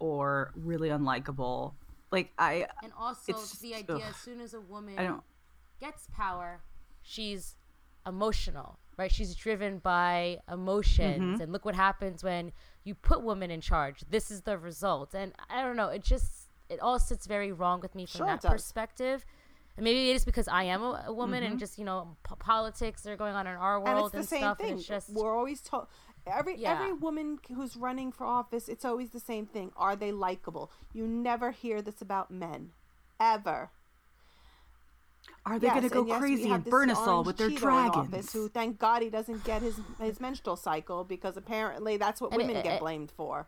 or 0.00 0.52
really 0.56 0.88
unlikable. 0.88 1.74
Like, 2.10 2.32
I, 2.36 2.66
And 2.82 2.92
also 2.98 3.30
It's 3.32 3.60
the 3.60 3.76
idea 3.76 3.94
ugh. 3.96 4.02
as 4.08 4.16
soon 4.16 4.40
as 4.40 4.54
a 4.54 4.60
woman 4.60 4.98
I 4.98 5.04
don't. 5.04 5.22
gets 5.80 6.08
power, 6.12 6.62
she's 7.00 7.54
emotional. 8.04 8.80
right? 8.96 9.12
She's 9.12 9.36
driven 9.36 9.78
by 9.78 10.38
emotions, 10.50 11.20
Mm-hmm. 11.34 11.42
and 11.42 11.52
look 11.52 11.64
what 11.64 11.76
happens 11.76 12.24
when 12.24 12.50
you 12.82 12.96
put 12.96 13.22
women 13.22 13.52
in 13.52 13.60
charge. 13.60 14.02
This 14.10 14.32
is 14.32 14.42
the 14.42 14.58
result, 14.58 15.14
and 15.14 15.32
I 15.48 15.62
don't 15.62 15.76
know. 15.76 15.88
It 15.90 16.02
just 16.02 16.48
it 16.68 16.80
all 16.80 16.98
sits 16.98 17.26
very 17.26 17.52
wrong 17.52 17.80
with 17.80 17.94
me 17.94 18.04
from 18.06 18.18
Sure 18.18 18.26
it 18.26 18.30
that 18.30 18.42
does. 18.42 18.50
Perspective. 19.74 19.78
And 19.78 19.84
maybe 19.84 20.10
it 20.10 20.14
is 20.16 20.24
because 20.24 20.48
I 20.48 20.64
am 20.64 20.82
a, 20.82 21.04
a 21.08 21.12
woman 21.12 21.42
Mm-hmm. 21.42 21.52
and 21.52 21.60
just 21.60 21.78
you 21.78 21.84
know 21.84 22.16
p- 22.28 22.34
politics 22.38 23.06
are 23.06 23.16
going 23.16 23.34
on 23.34 23.46
in 23.46 23.54
our 23.56 23.76
and 23.76 23.84
world 23.84 24.06
it's 24.06 24.12
the 24.12 24.18
and, 24.18 24.28
same 24.28 24.40
stuff, 24.40 24.58
thing. 24.58 24.70
and 24.70 24.78
it's 24.78 24.88
just 24.88 25.10
We're 25.12 25.36
always 25.36 25.60
told 25.60 25.86
every 26.26 26.56
Yeah. 26.58 26.72
every 26.74 26.92
woman 26.92 27.38
who's 27.54 27.76
running 27.76 28.12
for 28.12 28.24
office, 28.26 28.68
it's 28.68 28.84
always 28.84 29.10
the 29.10 29.20
same 29.20 29.46
thing. 29.46 29.72
Are 29.76 29.96
they 29.96 30.12
likable? 30.12 30.70
You 30.92 31.06
never 31.06 31.50
hear 31.50 31.82
this 31.82 32.00
about 32.00 32.30
men, 32.30 32.70
ever. 33.20 33.70
Are 35.46 35.58
they 35.58 35.66
Yes, 35.66 35.74
going 35.74 35.88
to 35.88 35.94
go 35.94 36.00
and 36.12 36.20
crazy 36.22 36.48
have 36.48 36.62
and 36.62 36.70
burn 36.70 36.90
us 36.90 36.98
all 36.98 37.22
with 37.24 37.36
their 37.36 37.48
Cheeto 37.48 37.52
in 37.52 37.58
dragons? 37.60 37.96
office 38.14 38.32
who, 38.32 38.48
thank 38.48 38.78
God, 38.78 39.02
he 39.02 39.10
doesn't 39.10 39.44
get 39.44 39.60
his 39.62 39.78
his 40.00 40.18
menstrual 40.20 40.56
cycle 40.56 41.04
because 41.04 41.36
apparently 41.36 41.96
that's 41.98 42.20
what 42.20 42.32
And 42.32 42.40
it- 42.40 42.46
women 42.46 42.62
get 42.62 42.74
it- 42.76 42.80
blamed 42.80 43.10
for. 43.10 43.46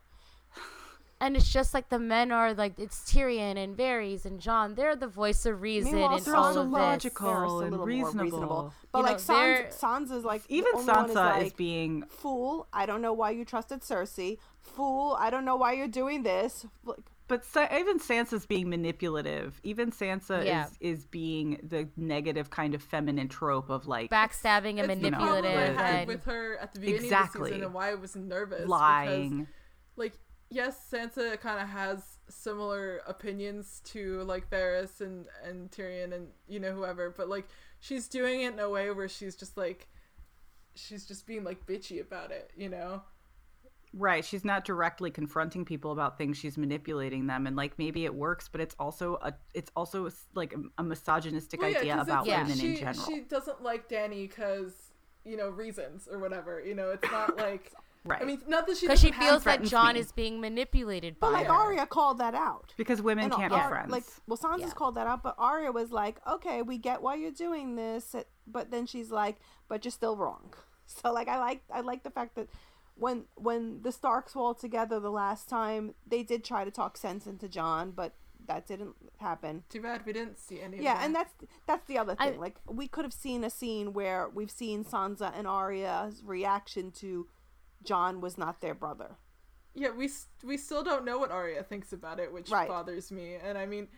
And 1.18 1.34
it's 1.34 1.50
just 1.50 1.72
like 1.72 1.88
the 1.88 1.98
men 1.98 2.30
are 2.30 2.52
like 2.52 2.78
it's 2.78 2.98
Tyrion 3.10 3.56
and 3.56 3.74
Varys 3.74 4.26
and 4.26 4.38
Jon. 4.38 4.74
They're 4.74 4.94
the 4.96 5.06
voice 5.06 5.46
of 5.46 5.62
reason 5.62 5.92
Meanwhile, 5.92 6.18
in 6.18 6.24
they're 6.24 6.36
all 6.36 6.44
also 6.44 6.60
of 6.60 6.66
this. 6.66 6.72
logical. 6.72 7.58
They're 7.58 7.68
a 7.68 7.72
and 7.72 7.84
reasonable. 7.86 8.22
reasonable. 8.24 8.74
But 8.92 8.98
You 8.98 9.04
like 9.04 9.28
know, 9.28 9.34
they're- 9.34 9.70
Sans, 9.70 10.10
Sansa's 10.10 10.24
like 10.24 10.46
the 10.46 10.54
Even 10.56 10.72
only 10.74 10.92
Sansa 10.92 11.04
is, 11.04 11.10
is, 11.10 11.14
like, 11.16 11.56
being 11.56 12.02
fool. 12.08 12.68
I 12.72 12.84
don't 12.84 13.00
know 13.00 13.14
why 13.14 13.30
you 13.30 13.46
trusted 13.46 13.80
Cersei. 13.80 14.36
Fool. 14.60 15.16
I 15.18 15.30
don't 15.30 15.44
know 15.46 15.56
why 15.56 15.72
you're 15.72 15.88
doing 15.88 16.22
this. 16.22 16.66
Like, 16.84 16.98
But 17.28 17.44
Sa- 17.46 17.66
even 17.74 17.98
Sansa's 17.98 18.44
being 18.44 18.68
manipulative. 18.68 19.58
Even 19.64 19.90
Sansa 19.92 20.44
Yeah. 20.44 20.66
is 20.66 20.98
is 20.98 21.06
being 21.06 21.60
the 21.62 21.88
negative 21.96 22.50
kind 22.50 22.74
of 22.74 22.82
feminine 22.82 23.28
trope 23.28 23.70
of 23.70 23.86
like 23.86 24.10
backstabbing 24.10 24.80
and 24.80 24.90
It's 24.92 25.00
the 25.00 25.10
problem 25.12 25.28
I 25.30 25.40
manipulative 25.40 25.76
had 25.76 25.94
and 26.00 26.08
with 26.08 26.24
her 26.24 26.58
at 26.58 26.74
the 26.74 26.80
beginning 26.80 27.10
of 27.12 27.32
the 27.32 27.44
season 27.46 27.62
and 27.64 27.72
why 27.72 27.90
I 27.92 27.94
was 27.94 28.14
nervous. 28.16 28.58
because, 28.58 28.68
lying. 28.68 29.48
like, 29.96 30.12
yes, 30.50 30.88
Sansa 30.90 31.38
kind 31.40 31.60
of 31.60 31.68
has 31.68 32.18
similar 32.28 33.00
opinions 33.06 33.80
to 33.84 34.22
like 34.22 34.50
Varys 34.50 35.00
and 35.00 35.26
and 35.44 35.70
Tyrion 35.70 36.12
and 36.14 36.28
you 36.48 36.60
know 36.60 36.72
whoever, 36.72 37.10
but 37.10 37.28
like 37.28 37.48
she's 37.80 38.08
doing 38.08 38.42
it 38.42 38.54
in 38.54 38.58
a 38.58 38.68
way 38.68 38.90
where 38.90 39.08
she's 39.08 39.36
just 39.36 39.56
like 39.56 39.88
she's 40.74 41.06
just 41.06 41.26
being 41.26 41.44
like 41.44 41.66
bitchy 41.66 42.00
about 42.00 42.30
it, 42.30 42.50
you 42.56 42.68
know. 42.68 43.02
Right. 43.92 44.24
She's 44.24 44.44
not 44.44 44.64
directly 44.64 45.10
confronting 45.10 45.64
people 45.64 45.90
about 45.90 46.18
things. 46.18 46.36
She's 46.36 46.58
manipulating 46.58 47.26
them, 47.26 47.46
and 47.46 47.56
like 47.56 47.78
maybe 47.78 48.04
it 48.04 48.14
works, 48.14 48.48
but 48.48 48.60
it's 48.60 48.76
also 48.78 49.18
a 49.22 49.34
it's 49.54 49.70
also 49.74 50.10
like 50.34 50.54
a, 50.54 50.62
a 50.78 50.84
misogynistic 50.84 51.60
Well, 51.60 51.70
yeah, 51.70 51.78
idea 51.78 52.00
about 52.00 52.26
like 52.26 52.42
women 52.42 52.58
she, 52.58 52.68
in 52.72 52.76
general. 52.76 53.06
She 53.06 53.20
doesn't 53.20 53.62
like 53.62 53.88
Dany 53.88 54.28
because 54.28 54.74
you 55.24 55.36
know 55.36 55.48
reasons 55.48 56.08
or 56.10 56.18
whatever. 56.18 56.60
You 56.60 56.74
know, 56.74 56.90
it's 56.90 57.10
not 57.10 57.36
like 57.38 57.72
Right. 58.08 58.22
I 58.22 58.24
mean, 58.24 58.42
not 58.46 58.66
that 58.66 58.76
she 58.76 58.86
because 58.86 59.00
she 59.00 59.12
feels 59.12 59.44
that 59.44 59.62
Jon 59.64 59.94
me. 59.94 60.00
is 60.00 60.12
being 60.12 60.40
manipulated 60.40 61.18
by 61.20 61.26
but 61.28 61.32
like 61.32 61.46
her. 61.46 61.52
Arya 61.52 61.86
called 61.86 62.18
that 62.18 62.34
out. 62.34 62.72
because 62.76 63.00
women 63.02 63.24
And 63.24 63.34
can't 63.34 63.52
Ar- 63.52 63.62
be 63.64 63.68
friends. 63.68 63.90
Like, 63.90 64.04
well, 64.26 64.36
Sansa's 64.38 64.60
Yeah. 64.60 64.70
called 64.70 64.94
that 64.96 65.06
out, 65.06 65.22
but 65.22 65.34
Arya 65.38 65.72
was 65.72 65.90
like, 65.92 66.20
"Okay, 66.26 66.62
we 66.62 66.78
get 66.78 67.02
why 67.02 67.14
you're 67.16 67.30
doing 67.30 67.76
this," 67.76 68.14
but 68.46 68.70
then 68.70 68.86
she's 68.86 69.10
like, 69.10 69.38
"But 69.68 69.84
you're 69.84 69.92
still 69.92 70.16
wrong." 70.16 70.54
So, 70.88 71.12
like, 71.12 71.26
I 71.26 71.38
like 71.38 71.62
I 71.74 71.80
like 71.80 72.04
the 72.04 72.10
fact 72.12 72.36
that 72.36 72.48
when 72.94 73.24
when 73.34 73.82
the 73.82 73.90
Starks 73.90 74.36
were 74.36 74.42
all 74.42 74.54
together 74.54 75.00
the 75.00 75.10
last 75.10 75.48
time, 75.48 75.94
they 76.06 76.22
did 76.22 76.44
try 76.44 76.64
to 76.64 76.70
talk 76.70 76.96
sense 76.96 77.26
into 77.26 77.48
Jon, 77.48 77.90
but 77.90 78.14
that 78.46 78.68
didn't 78.68 78.94
happen. 79.18 79.64
Too 79.68 79.82
bad 79.82 80.06
we 80.06 80.12
didn't 80.12 80.38
see 80.38 80.60
any. 80.60 80.80
Yeah, 80.80 80.92
of 80.92 80.98
that. 80.98 81.04
and 81.06 81.14
that's 81.16 81.34
that's 81.66 81.86
the 81.88 81.98
other 81.98 82.14
I- 82.20 82.30
thing. 82.30 82.38
like, 82.40 82.58
we 82.68 82.86
could 82.86 83.04
have 83.04 83.12
seen 83.12 83.42
a 83.42 83.50
scene 83.50 83.94
where 83.94 84.28
we've 84.32 84.50
seen 84.50 84.84
Sansa 84.84 85.36
and 85.36 85.48
Arya's 85.48 86.22
reaction 86.24 86.92
to 86.92 87.26
Jon 87.86 88.20
was 88.20 88.36
not 88.36 88.60
their 88.60 88.74
brother. 88.74 89.16
Yeah, 89.74 89.90
we 89.90 90.06
s- 90.06 90.28
we 90.42 90.56
still 90.56 90.82
don't 90.82 91.04
know 91.04 91.18
what 91.18 91.30
Arya 91.30 91.62
thinks 91.62 91.92
about 91.92 92.18
it, 92.18 92.32
which 92.32 92.50
Right. 92.50 92.68
bothers 92.68 93.10
me. 93.10 93.34
And 93.34 93.56
I 93.58 93.66
mean, 93.66 93.88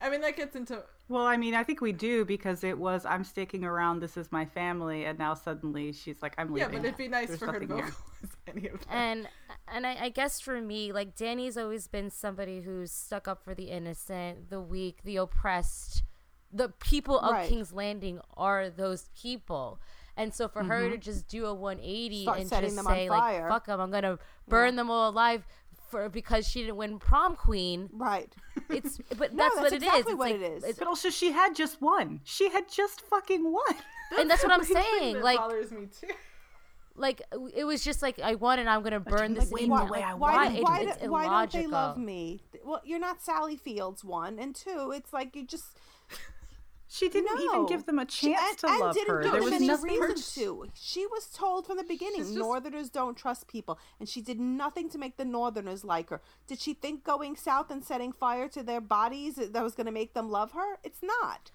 I 0.00 0.10
mean 0.10 0.20
that 0.22 0.36
gets 0.36 0.56
into 0.56 0.82
well, 1.08 1.24
I 1.24 1.36
mean, 1.36 1.54
I 1.54 1.62
think 1.62 1.80
we 1.80 1.92
do 1.92 2.24
because 2.24 2.64
it 2.64 2.76
was 2.78 3.04
I'm 3.06 3.22
sticking 3.22 3.64
around. 3.64 4.00
This 4.00 4.16
is 4.16 4.32
my 4.32 4.44
family, 4.44 5.04
and 5.04 5.18
now 5.18 5.34
suddenly 5.34 5.92
she's 5.92 6.20
like, 6.20 6.34
I'm 6.36 6.48
leaving. 6.52 6.72
yeah, 6.72 6.78
but 6.78 6.84
it'd 6.84 6.96
be 6.98 7.06
nice 7.08 7.28
There's 7.28 7.38
for 7.38 7.52
her 7.52 7.60
to 7.60 7.66
nothing 7.66 7.76
here. 7.84 7.92
vocalize 7.92 8.36
any 8.48 8.68
of 8.68 8.80
that. 8.80 8.92
and 8.92 9.28
and 9.68 9.86
I, 9.86 10.04
I 10.06 10.08
guess 10.08 10.40
for 10.40 10.60
me, 10.60 10.92
like 10.92 11.14
Dany's 11.14 11.56
always 11.56 11.86
been 11.86 12.10
somebody 12.10 12.62
who's 12.62 12.90
stuck 12.90 13.28
up 13.28 13.42
for 13.44 13.54
the 13.54 13.70
innocent, 13.70 14.50
the 14.50 14.60
weak, 14.60 15.02
the 15.04 15.16
oppressed. 15.16 16.02
The 16.52 16.68
people 16.70 17.18
of 17.18 17.32
Right. 17.32 17.48
King's 17.48 17.72
Landing 17.72 18.20
are 18.36 18.70
those 18.70 19.10
people, 19.20 19.80
and 20.16 20.32
so 20.32 20.48
for 20.48 20.64
her 20.64 20.88
to 20.88 20.94
mm-hmm. 20.94 21.00
just 21.00 21.28
do 21.28 21.46
a 21.46 21.54
180 21.54 22.22
Start 22.22 22.38
and 22.40 22.48
setting 22.48 22.66
just 22.70 22.76
them 22.76 22.86
on 22.86 22.92
say 22.94 23.08
fire. 23.08 23.42
like 23.42 23.50
"fuck 23.50 23.66
them," 23.66 23.80
I'm 23.80 23.90
gonna 23.90 24.18
burn 24.48 24.76
them 24.76 24.90
all 24.90 25.10
alive 25.10 25.46
for 25.88 26.08
because 26.08 26.48
she 26.48 26.62
didn't 26.62 26.76
win 26.76 26.98
prom 26.98 27.36
queen. 27.36 27.88
Right. 27.92 28.32
It's 28.68 28.98
but 29.18 29.32
No, 29.34 29.44
that's, 29.44 29.54
that's 29.54 29.56
what 29.56 29.72
it 29.72 29.76
is. 29.76 29.82
exactly 29.82 30.00
It's 30.12 30.18
what 30.18 30.18
like- 30.18 30.34
it 30.34 30.42
is. 30.42 30.62
it's- 30.64 30.78
But 30.78 30.88
also, 30.88 31.10
she 31.10 31.30
had 31.32 31.54
just 31.54 31.80
won. 31.80 32.20
She 32.24 32.48
had 32.50 32.68
just 32.70 33.02
fucking 33.02 33.44
won. 33.52 33.74
and 34.18 34.28
that's 34.30 34.42
what 34.42 34.52
I'm 34.52 34.64
saying. 34.64 35.14
that 35.14 35.22
Like 35.24 35.38
bothers 35.38 35.70
me 35.70 35.86
too. 35.86 36.08
like 36.96 37.22
it 37.54 37.64
was 37.64 37.84
just 37.84 38.02
like 38.02 38.18
I 38.18 38.34
won 38.34 38.58
and 38.58 38.68
I'm 38.68 38.82
gonna 38.82 39.00
burn 39.00 39.34
this 39.34 39.50
wait, 39.50 39.64
in. 39.64 39.70
why- 39.70 39.82
Like, 39.82 39.90
why- 39.90 40.14
why, 40.14 40.16
why? 40.16 40.48
do- 40.48 40.56
It- 40.56 40.62
why, 40.62 40.80
it's 40.80 40.96
do- 40.98 41.10
why 41.10 41.24
don't 41.26 41.52
they 41.52 41.66
love 41.66 41.98
me? 41.98 42.40
Well, 42.64 42.80
you're 42.84 42.98
not 42.98 43.22
Sally 43.22 43.56
Fields, 43.56 44.02
one. 44.04 44.38
And 44.38 44.54
two, 44.54 44.92
it's 44.94 45.12
like 45.12 45.36
you 45.36 45.44
just. 45.44 45.76
She 46.88 47.08
didn't 47.08 47.34
no. 47.36 47.44
even 47.44 47.66
give 47.66 47.84
them 47.84 47.98
a 47.98 48.06
She- 48.08 48.28
chance 48.28 48.48
and, 48.50 48.58
to 48.58 48.66
and 48.68 48.78
love 48.80 48.94
didn't 48.94 49.08
her. 49.14 49.22
give 49.22 49.32
There 49.32 49.40
them 49.40 49.44
was 49.50 49.52
any 49.54 49.66
nothing. 49.66 50.00
reason 50.00 50.42
to. 50.44 50.66
She 50.74 51.06
was 51.06 51.26
told 51.26 51.66
from 51.66 51.76
the 51.78 51.84
beginning 51.84 52.22
just- 52.22 52.34
Northerners 52.34 52.90
don't 52.90 53.16
trust 53.16 53.48
people. 53.48 53.78
And 53.98 54.08
she 54.08 54.20
did 54.20 54.38
nothing 54.38 54.88
to 54.90 54.98
make 54.98 55.16
the 55.16 55.24
Northerners 55.24 55.84
like 55.84 56.10
her. 56.10 56.22
Did 56.46 56.60
she 56.60 56.74
think 56.74 57.02
going 57.02 57.34
south 57.36 57.70
and 57.70 57.84
setting 57.84 58.12
fire 58.12 58.48
to 58.50 58.62
their 58.62 58.80
bodies 58.80 59.34
that 59.36 59.62
was 59.62 59.74
going 59.74 59.86
to 59.86 59.92
make 59.92 60.14
them 60.14 60.30
love 60.30 60.52
her? 60.52 60.78
It's 60.84 61.02
not. 61.02 61.50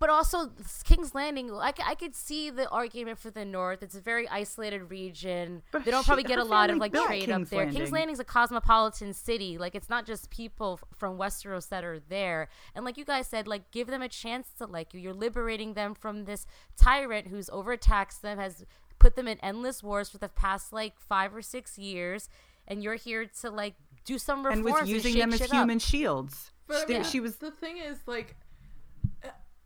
But 0.00 0.10
also, 0.10 0.52
King's 0.84 1.12
Landing, 1.12 1.52
I 1.52 1.72
could 1.98 2.14
see 2.14 2.50
the 2.50 2.68
argument 2.68 3.18
for 3.18 3.30
the 3.30 3.44
North. 3.44 3.82
It's 3.82 3.96
a 3.96 4.00
very 4.00 4.28
isolated 4.28 4.90
region. 4.90 5.62
But 5.72 5.84
they 5.84 5.90
don't 5.90 6.04
she- 6.04 6.06
probably 6.06 6.22
get 6.24 6.38
a 6.38 6.44
lot 6.44 6.70
of 6.70 6.78
like 6.78 6.92
trade 6.92 7.24
King's 7.24 7.46
up 7.46 7.48
there. 7.50 7.64
King's 7.64 7.74
Landing. 7.76 7.92
Landing's 7.92 8.20
a 8.20 8.24
cosmopolitan 8.24 9.12
city. 9.12 9.58
Like 9.58 9.74
it's 9.74 9.88
not 9.88 10.06
just 10.06 10.30
people 10.30 10.78
f- 10.80 10.98
from 10.98 11.18
Westeros 11.18 11.68
that 11.70 11.82
are 11.82 11.98
there. 11.98 12.48
And 12.76 12.84
like 12.84 12.96
you 12.96 13.04
guys 13.04 13.26
said, 13.26 13.48
like 13.48 13.70
give 13.72 13.88
them 13.88 14.02
a 14.02 14.08
chance 14.08 14.52
to 14.58 14.66
like 14.66 14.94
you. 14.94 15.00
You're 15.00 15.14
liberating 15.14 15.74
them 15.74 15.94
from 15.94 16.26
this 16.26 16.46
tyrant 16.76 17.26
who's 17.28 17.50
overtaxed 17.50 18.22
them, 18.22 18.38
has 18.38 18.64
put 19.00 19.16
them 19.16 19.26
in 19.26 19.38
endless 19.40 19.82
wars 19.82 20.08
for 20.08 20.18
the 20.18 20.28
past 20.28 20.72
like 20.72 21.00
five 21.00 21.34
or 21.34 21.42
six 21.42 21.76
years, 21.76 22.28
and 22.68 22.82
you're 22.84 22.94
here 22.94 23.26
to 23.40 23.50
like 23.50 23.74
do 24.04 24.16
some 24.16 24.46
reform. 24.46 24.64
and 24.64 24.64
was 24.64 24.88
using 24.88 25.14
shake 25.14 25.22
them 25.22 25.32
as 25.32 25.38
shit 25.40 25.50
up. 25.50 25.56
human 25.56 25.78
shields. 25.80 26.52
But 26.68 26.76
I 26.76 26.86
she, 26.86 26.92
mean, 26.92 27.04
she 27.04 27.20
was 27.20 27.36
the 27.36 27.50
thing 27.50 27.78
is 27.78 27.98
like, 28.06 28.36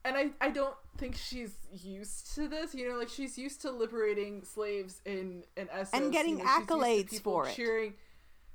and 0.05 0.16
I 0.16 0.30
I 0.40 0.50
don't 0.50 0.74
think 0.98 1.16
she's 1.16 1.55
used 1.72 2.34
to 2.34 2.48
this. 2.48 2.74
You 2.74 2.88
know, 2.88 2.98
like 2.98 3.09
she's 3.09 3.38
used 3.38 3.61
to 3.62 3.70
liberating 3.70 4.44
slaves 4.44 5.00
in 5.05 5.44
in 5.57 5.66
Essos 5.68 5.90
And 5.92 6.12
getting 6.12 6.38
you 6.38 6.44
know, 6.44 6.50
she's 6.50 6.59
used 6.59 6.68
to 6.68 6.74
accolades 6.74 7.20
for 7.20 7.48
it. 7.48 7.55
cheering. 7.55 7.94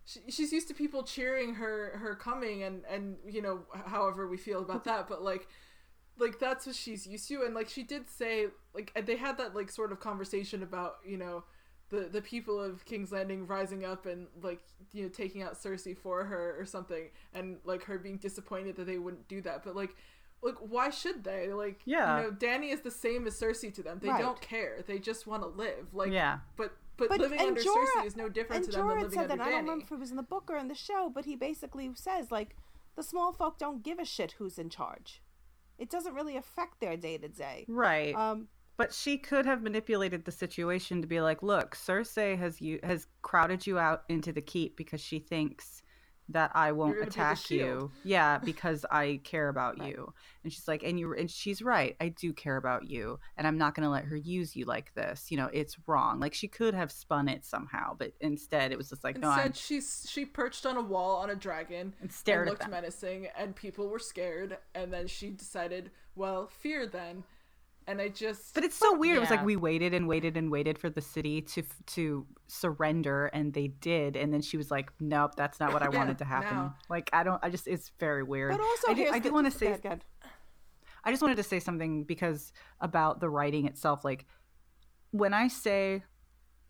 She, 0.05 0.19
she's 0.29 0.53
used 0.53 0.67
to 0.69 0.73
people 0.73 1.03
cheering 1.03 1.55
her 1.55 1.97
her 1.97 2.15
coming, 2.15 2.63
and 2.63 2.83
and 2.89 3.17
you 3.27 3.41
know 3.41 3.61
however 3.85 4.27
we 4.27 4.37
feel 4.37 4.61
about 4.61 4.83
that, 4.85 5.07
but 5.07 5.21
like. 5.23 5.47
Like 6.19 6.39
that's 6.39 6.65
what 6.65 6.75
she's 6.75 7.05
used 7.05 7.27
to, 7.27 7.43
and 7.43 7.53
like 7.53 7.69
she 7.69 7.83
did 7.83 8.09
say, 8.09 8.47
like 8.73 8.91
and 8.95 9.05
they 9.05 9.17
had 9.17 9.37
that 9.37 9.55
like 9.55 9.69
sort 9.69 9.91
of 9.91 9.99
conversation 9.99 10.63
about 10.63 10.95
you 11.05 11.15
know 11.15 11.43
the 11.89 12.09
the 12.11 12.23
people 12.23 12.59
of 12.59 12.83
King's 12.85 13.11
Landing 13.11 13.45
rising 13.45 13.85
up 13.85 14.07
and 14.07 14.25
like 14.41 14.61
you 14.93 15.03
know 15.03 15.09
taking 15.09 15.43
out 15.43 15.53
Cersei 15.53 15.95
for 15.95 16.23
her 16.25 16.55
or 16.59 16.65
something, 16.65 17.09
and 17.35 17.57
like 17.65 17.83
her 17.83 17.99
being 17.99 18.17
disappointed 18.17 18.77
that 18.77 18.85
they 18.87 18.97
wouldn't 18.97 19.27
do 19.27 19.41
that. 19.41 19.63
But 19.63 19.75
like, 19.75 19.95
like 20.41 20.55
why 20.59 20.89
should 20.89 21.23
they? 21.23 21.51
Like, 21.53 21.81
Yeah. 21.85 22.17
you 22.17 22.23
know, 22.23 22.31
Dany 22.31 22.71
is 22.71 22.81
the 22.81 22.91
same 22.91 23.25
as 23.27 23.39
Cersei 23.39 23.73
to 23.73 23.83
them. 23.83 23.99
They 23.99 24.09
Right. 24.09 24.21
don't 24.21 24.39
care. 24.39 24.83
They 24.85 24.99
just 24.99 25.25
want 25.27 25.43
to 25.43 25.49
live. 25.49 25.93
Like, 25.93 26.11
Yeah. 26.11 26.39
But 26.55 26.73
but, 26.97 27.09
But 27.09 27.19
living 27.19 27.39
under 27.39 27.61
Jorah, 27.61 27.85
Cersei 27.97 28.05
is 28.07 28.15
no 28.15 28.27
different 28.27 28.63
and 28.65 28.71
to 28.73 28.77
them 28.79 28.87
than 28.87 28.97
Jorah 28.97 29.01
living 29.03 29.19
said 29.19 29.31
under 29.31 29.43
that. 29.43 29.47
I 29.47 29.51
don't 29.51 29.61
remember 29.65 29.85
if 29.85 29.91
it 29.91 29.99
was 29.99 30.09
in 30.09 30.17
the 30.17 30.23
book 30.23 30.49
or 30.49 30.57
in 30.57 30.67
the 30.67 30.73
show, 30.73 31.11
but 31.13 31.25
he 31.25 31.35
basically 31.35 31.91
says 31.93 32.31
like 32.31 32.55
the 32.95 33.03
small 33.03 33.31
folk 33.33 33.59
don't 33.59 33.83
give 33.83 33.99
a 33.99 34.05
shit 34.05 34.31
who's 34.33 34.57
in 34.57 34.69
charge. 34.71 35.21
It 35.77 35.91
doesn't 35.91 36.15
really 36.15 36.35
affect 36.37 36.79
their 36.79 36.97
day 36.97 37.19
to 37.19 37.27
day. 37.27 37.65
right. 37.67 38.15
Um, 38.15 38.47
But 38.77 38.93
she 38.93 39.17
could 39.17 39.45
have 39.47 39.61
manipulated 39.63 40.25
the 40.25 40.31
situation 40.31 41.01
to 41.01 41.07
be 41.07 41.19
like, 41.21 41.41
"Look, 41.43 41.75
Cersei 41.75 42.37
has 42.37 42.61
you 42.61 42.79
has 42.83 43.07
crowded 43.23 43.65
you 43.67 43.77
out 43.79 44.03
into 44.09 44.31
the 44.31 44.41
keep 44.41 44.75
because 44.75 45.01
she 45.01 45.17
thinks 45.19 45.81
that 46.29 46.51
I 46.53 46.71
won't 46.71 46.93
gonna 46.95 47.05
be 47.05 47.11
the 47.11 47.11
attack 47.11 47.49
you. 47.49 47.91
Yeah, 48.03 48.37
because 48.43 48.85
I 48.89 49.21
care 49.23 49.49
about 49.49 49.83
you." 49.83 50.13
And 50.43 50.51
she's 50.51 50.67
like, 50.67 50.83
"And 50.83 50.99
you 50.99 51.13
and 51.13 51.29
she's 51.29 51.61
right. 51.61 51.95
I 51.99 52.09
do 52.09 52.33
care 52.33 52.57
about 52.57 52.87
you, 52.87 53.19
and 53.37 53.47
I'm 53.47 53.57
not 53.57 53.75
going 53.75 53.83
to 53.83 53.89
let 53.89 54.05
her 54.05 54.15
use 54.15 54.55
you 54.55 54.65
like 54.65 54.93
this. 54.93 55.31
You 55.31 55.37
know, 55.37 55.49
it's 55.51 55.77
wrong. 55.87 56.19
Like 56.19 56.33
she 56.33 56.47
could 56.47 56.73
have 56.73 56.91
spun 56.91 57.27
it 57.27 57.45
somehow, 57.45 57.95
but 57.97 58.13
instead 58.19 58.71
it 58.71 58.77
was 58.77 58.89
just 58.89 59.03
like, 59.03 59.17
no, 59.17 59.29
Instead, 59.29 59.45
I'm 59.45 59.53
she's 59.53 60.07
she 60.09 60.25
perched 60.25 60.65
on 60.65 60.77
a 60.77 60.81
wall 60.81 61.17
on 61.17 61.29
a 61.29 61.35
dragon 61.35 61.93
and 62.01 62.11
stared 62.11 62.47
and 62.47 62.57
looked 62.57 62.69
menacing, 62.69 63.27
and 63.37 63.55
people 63.55 63.87
were 63.89 63.99
scared. 63.99 64.57
And 64.75 64.93
then 64.93 65.07
she 65.07 65.29
decided, 65.29 65.91
well, 66.15 66.47
fear 66.47 66.85
then. 66.85 67.23
And 67.87 68.01
I 68.01 68.09
just 68.09 68.53
But 68.53 68.63
it's 68.63 68.75
so 68.75 68.97
weird. 68.97 69.17
It 69.17 69.19
was 69.21 69.29
like 69.29 69.45
we 69.45 69.55
waited 69.55 69.93
and 69.93 70.07
waited 70.07 70.35
and 70.37 70.51
waited 70.51 70.77
for 70.77 70.89
the 70.89 71.01
city 71.01 71.41
to 71.41 71.63
to 71.87 72.25
surrender, 72.47 73.27
and 73.27 73.53
they 73.53 73.67
did. 73.67 74.15
And 74.15 74.33
then 74.33 74.41
she 74.41 74.57
was 74.57 74.69
like, 74.69 74.91
"Nope, 74.99 75.35
that's 75.35 75.59
not 75.59 75.73
what 75.73 75.81
I 75.81 75.89
Yeah, 75.91 75.97
wanted 75.97 76.17
to 76.19 76.25
happen." 76.25 76.55
no. 76.57 76.73
Like 76.89 77.09
I 77.13 77.23
don't. 77.23 77.43
I 77.43 77.49
just 77.49 77.67
it's 77.67 77.91
very 77.99 78.23
weird. 78.23 78.51
But 78.51 78.61
also, 78.61 78.91
I 78.91 78.93
do, 78.93 79.09
I 79.11 79.19
the- 79.19 79.31
want 79.31 79.51
to 79.51 79.57
say. 79.57 79.77
I 81.03 81.11
just 81.11 81.21
wanted 81.21 81.37
to 81.37 81.43
say 81.43 81.59
something 81.59 82.03
because 82.03 82.51
about 82.81 83.21
the 83.21 83.29
writing 83.29 83.65
itself. 83.65 84.03
Like 84.03 84.25
when 85.11 85.33
I 85.33 85.47
say, 85.47 86.03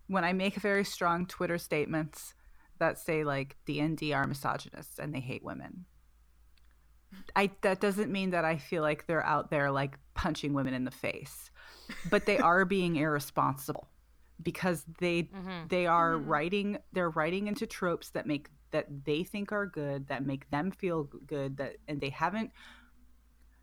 when 0.08 0.24
I 0.24 0.34
make 0.34 0.56
very 0.56 0.84
strong 0.84 1.26
Twitter 1.26 1.58
statements 1.58 2.36
that 2.78 3.00
say 3.00 3.24
like 3.24 3.56
the 3.66 3.82
ND 3.82 4.12
are 4.14 4.28
misogynists 4.28 5.00
and 5.00 5.14
they 5.16 5.20
hate 5.20 5.44
women, 5.44 5.86
I 7.36 7.52
that 7.62 7.80
doesn't 7.82 8.12
mean 8.12 8.32
that 8.32 8.46
I 8.46 8.58
feel 8.58 8.82
like 8.82 9.08
they're 9.08 9.26
out 9.26 9.50
there 9.50 9.72
like 9.72 9.98
punching 10.14 10.54
women 10.54 10.74
in 10.74 10.84
the 10.86 10.92
face, 10.92 11.52
but 12.10 12.26
they 12.26 12.38
are 12.38 12.66
being 12.66 12.96
irresponsible 12.96 13.88
because 14.42 14.86
they 15.00 15.24
Mhm. 15.24 15.70
they 15.70 15.88
are 15.88 16.18
writing 16.18 16.78
they're 16.94 17.10
writing 17.10 17.48
into 17.48 17.66
tropes 17.66 18.10
that 18.12 18.26
make 18.28 18.50
that 18.72 19.06
they 19.06 19.24
think 19.24 19.52
are 19.52 19.66
good 19.66 20.08
that 20.08 20.26
make 20.26 20.50
them 20.52 20.70
feel 20.72 21.06
good 21.26 21.58
that 21.58 21.78
and 21.88 22.02
they 22.02 22.10
haven't 22.10 22.52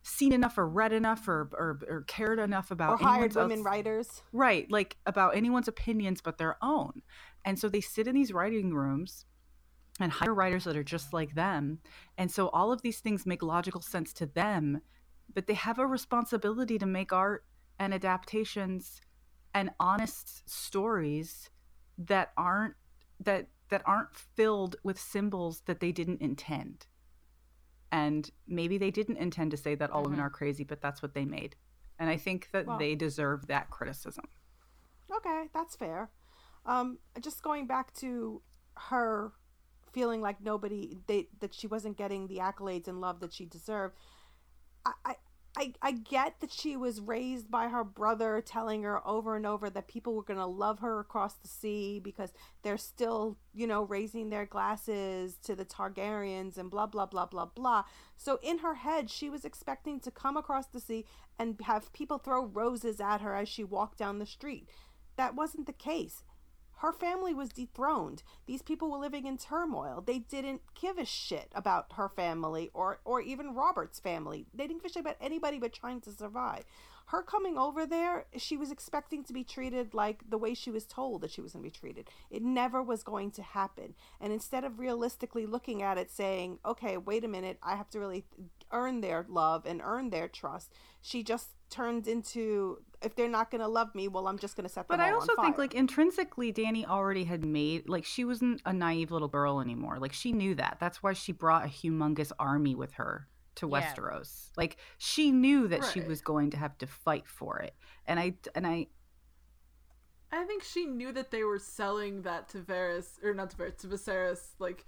seen 0.03 0.33
enough 0.33 0.59
or 0.59 0.69
read 0.69 0.93
enough 0.93 1.27
or 1.29 1.49
or, 1.53 1.79
or 1.89 2.03
cared 2.03 2.39
enough 2.39 2.71
about 2.71 3.01
Or 3.01 3.05
hired 3.07 3.35
women 3.35 3.59
else- 3.59 3.65
writers. 3.67 4.23
right 4.33 4.71
like 4.71 4.97
about 5.07 5.37
anyone's 5.37 5.69
opinions 5.69 6.21
but 6.21 6.39
their 6.39 6.57
own 6.63 7.03
and 7.45 7.59
so 7.59 7.69
they 7.69 7.81
sit 7.81 8.07
in 8.07 8.15
these 8.15 8.33
writing 8.33 8.75
rooms 8.75 9.25
and 10.01 10.11
hire 10.13 10.35
writers 10.35 10.65
that 10.65 10.77
are 10.77 10.83
just 10.85 11.13
like 11.13 11.35
them 11.35 11.79
and 12.19 12.31
so 12.31 12.49
all 12.49 12.73
of 12.73 12.83
these 12.83 13.01
things 13.01 13.27
make 13.27 13.43
logical 13.43 13.81
sense 13.81 14.13
to 14.13 14.27
them 14.27 14.81
but 15.33 15.47
they 15.47 15.55
have 15.55 15.79
a 15.79 15.87
responsibility 15.87 16.79
to 16.79 16.87
make 16.87 17.13
art 17.13 17.45
and 17.79 17.95
adaptations 17.95 19.01
and 19.55 19.71
honest 19.79 20.49
stories 20.51 21.51
that 21.97 22.33
aren't 22.37 22.75
that 23.21 23.47
that 23.69 23.83
aren't 23.87 24.15
filled 24.15 24.77
with 24.83 24.99
symbols 24.99 25.63
that 25.67 25.81
they 25.81 25.93
didn't 25.93 26.21
intend 26.21 26.87
and 27.93 28.31
maybe 28.49 28.79
they 28.79 28.91
didn't 28.91 29.17
intend 29.19 29.51
to 29.53 29.57
say 29.57 29.75
that 29.77 29.91
all 29.91 30.03
women 30.03 30.19
Mhm. 30.19 30.23
are 30.25 30.31
crazy 30.31 30.65
but 30.65 30.81
that's 30.81 31.03
what 31.03 31.15
they 31.15 31.25
made 31.25 31.55
and 32.01 32.11
i 32.11 32.17
think 32.17 32.51
that 32.51 32.67
Well- 32.67 32.79
they 32.79 32.95
deserve 32.95 33.47
that 33.47 33.71
criticism 33.71 34.25
Okay, 35.19 35.49
that's 35.53 35.77
fair. 35.77 36.11
Um, 36.67 36.99
just 37.21 37.43
going 37.43 37.67
back 37.69 37.93
to 37.95 38.43
her 38.77 39.33
feeling 39.95 40.21
like 40.21 40.43
nobody 40.43 40.99
they 41.07 41.29
that 41.41 41.55
she 41.55 41.67
wasn't 41.67 41.97
getting 41.97 42.27
the 42.27 42.39
accolades 42.39 42.89
and 42.89 43.01
love 43.01 43.21
that 43.21 43.33
she 43.33 43.47
deserved. 43.47 43.95
I, 44.85 44.93
I 45.05 45.15
I, 45.57 45.73
I 45.81 45.93
get 45.93 46.41
that 46.41 46.51
she 46.51 46.77
was 46.77 47.01
raised 47.01 47.49
by 47.49 47.69
her 47.69 47.85
brother 47.85 48.43
telling 48.45 48.83
her 48.83 49.07
over 49.07 49.37
and 49.37 49.47
over 49.47 49.71
that 49.71 49.87
people 49.87 50.15
were 50.15 50.25
going 50.25 50.41
to 50.41 50.47
love 50.47 50.81
her 50.81 50.99
across 50.99 51.35
the 51.35 51.47
sea 51.47 52.01
because 52.03 52.33
they're 52.63 52.77
still, 52.77 53.39
you 53.55 53.69
know, 53.69 53.85
raising 53.85 54.31
their 54.31 54.47
glasses 54.47 55.37
to 55.45 55.55
the 55.55 55.65
Targaryens 55.65 56.59
and 56.59 56.73
blah, 56.73 56.87
blah, 56.87 57.07
blah, 57.07 57.27
blah, 57.27 57.45
blah. 57.45 57.85
So 58.17 58.41
in 58.43 58.59
her 58.59 58.75
head, 58.75 59.11
she 59.11 59.31
was 59.31 59.45
expecting 59.45 60.01
to 60.01 60.11
come 60.11 60.37
across 60.37 60.67
the 60.67 60.81
sea 60.81 61.05
and 61.39 61.61
have 61.63 61.93
people 61.93 62.19
throw 62.19 62.47
roses 62.47 63.01
at 63.01 63.21
her 63.21 63.37
as 63.37 63.49
she 63.49 63.63
walked 63.63 63.99
down 63.99 64.19
the 64.19 64.27
street. 64.27 64.69
That 65.17 65.37
wasn't 65.37 65.67
the 65.67 65.73
case. 65.73 66.25
Her 66.85 66.93
family 66.93 67.33
was 67.33 67.49
dethroned. 67.49 68.23
These 68.45 68.61
people 68.61 68.91
were 68.91 68.99
living 68.99 69.25
in 69.25 69.39
turmoil. 69.39 70.05
They 70.07 70.19
didn't 70.19 70.61
give 70.79 70.99
a 70.99 71.07
shit 71.07 71.51
about 71.55 71.95
her 71.95 72.11
family 72.11 72.71
or, 72.75 73.01
or 73.07 73.23
even 73.23 73.55
Robert's 73.55 73.99
family. 73.99 74.45
They 74.53 74.67
didn't 74.67 74.83
give 74.83 74.91
a 74.91 74.93
shit 74.93 75.01
about 75.01 75.17
anybody 75.19 75.59
but 75.59 75.73
trying 75.73 76.03
to 76.03 76.13
survive. 76.13 76.65
Her 77.07 77.23
coming 77.23 77.57
over 77.57 77.87
there, 77.87 78.27
she 78.37 78.59
was 78.59 78.71
expecting 78.71 79.25
to 79.25 79.33
be 79.33 79.45
treated 79.45 79.95
like 79.95 80.29
the 80.29 80.37
way 80.37 80.53
she 80.53 80.71
was 80.71 80.85
told 80.85 81.23
that 81.23 81.31
she 81.31 81.41
was 81.41 81.55
going 81.55 81.63
to 81.65 81.71
be 81.71 81.79
treated. 81.79 82.11
It 82.31 82.43
never 82.43 82.83
was 82.83 83.03
going 83.03 83.31
to 83.31 83.43
happen. 83.43 83.95
And 84.21 84.31
instead 84.31 84.65
of 84.65 84.79
realistically 84.79 85.47
looking 85.47 85.83
at 85.83 85.97
it 85.97 86.11
saying, 86.11 86.59
okay, 86.67 86.99
wait 86.99 87.25
a 87.25 87.29
minute, 87.29 87.59
I 87.63 87.77
have 87.77 87.89
to 87.91 87.99
really 87.99 88.27
earn 88.71 89.01
their 89.01 89.25
love 89.27 89.65
and 89.65 89.81
earn 89.83 90.11
their 90.11 90.29
trust, 90.29 90.71
she 91.01 91.23
just 91.23 91.49
turned 91.71 92.07
into 92.07 92.83
if 93.05 93.15
they're 93.15 93.29
not 93.29 93.51
going 93.51 93.61
to 93.61 93.69
love 93.69 93.95
me, 93.95 94.09
well, 94.09 94.27
I'm 94.27 94.39
just 94.39 94.57
going 94.57 94.67
to 94.67 94.73
set 94.73 94.89
them 94.89 94.99
But 94.99 95.05
I 95.05 95.13
also 95.13 95.33
on 95.39 95.45
think 95.45 95.57
fire. 95.57 95.65
like 95.65 95.75
intrinsically 95.75 96.53
Dany 96.53 96.87
already 96.87 97.25
had 97.25 97.45
made 97.45 97.89
like 97.89 98.05
she 98.05 98.25
wasn't 98.25 98.63
a 98.65 98.73
naive 98.73 99.11
little 99.11 99.29
girl 99.29 99.61
anymore. 99.61 99.99
Like 99.99 100.13
she 100.13 100.33
knew 100.33 100.55
that. 100.57 100.79
That's 100.81 101.03
why 101.03 101.13
she 101.13 101.33
brought 101.33 101.65
a 101.65 101.69
humongous 101.69 102.33
army 102.39 102.75
with 102.75 102.95
her 102.95 103.29
to 103.57 103.69
Yeah. 103.69 103.93
Westeros. 103.95 104.51
Like 104.57 104.77
she 104.99 105.31
knew 105.31 105.69
that 105.69 105.85
she 105.85 106.01
was 106.01 106.21
going 106.21 106.51
to 106.51 106.57
have 106.57 106.77
to 106.79 106.87
fight 106.87 107.27
for 107.27 107.59
it. 107.59 107.75
And 108.07 108.19
I 108.19 108.35
and 108.55 108.67
I 108.67 108.89
I 110.33 110.45
think 110.45 110.65
she 110.65 110.85
knew 110.87 111.13
that 111.13 111.31
they 111.31 111.45
were 111.45 111.61
selling 111.61 112.23
that 112.23 112.49
to 112.51 112.59
Varys 112.59 113.23
or 113.23 113.35
not 113.35 113.51
to 113.51 113.57
Varys 113.57 113.77
to 113.79 113.87
Viserys 113.87 114.41
like 114.59 114.85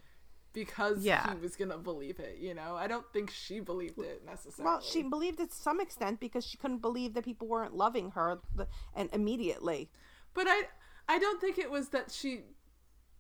because 0.57 1.05
Yeah. 1.05 1.35
he 1.35 1.39
was 1.39 1.55
gonna 1.55 1.77
believe 1.77 2.19
it. 2.19 2.39
You 2.39 2.55
know, 2.55 2.77
I 2.77 2.87
don't 2.87 3.05
think 3.13 3.31
she 3.31 3.61
believed 3.61 3.99
it 3.99 4.25
necessarily. 4.25 4.73
Well, 4.73 4.81
she 4.81 5.03
believed 5.03 5.39
it 5.39 5.51
to 5.51 5.55
some 5.57 5.81
extent 5.83 6.19
because 6.19 6.47
she 6.47 6.57
couldn't 6.57 6.79
believe 6.79 7.13
that 7.13 7.27
people 7.27 7.47
weren't 7.47 7.75
loving 7.75 8.13
her 8.13 8.41
and 8.95 9.11
immediately. 9.13 9.91
But 10.33 10.47
I 10.49 10.63
I 11.09 11.19
don't 11.19 11.43
think 11.43 11.59
it 11.59 11.71
was 11.71 11.91
that 11.91 12.11
she 12.11 12.41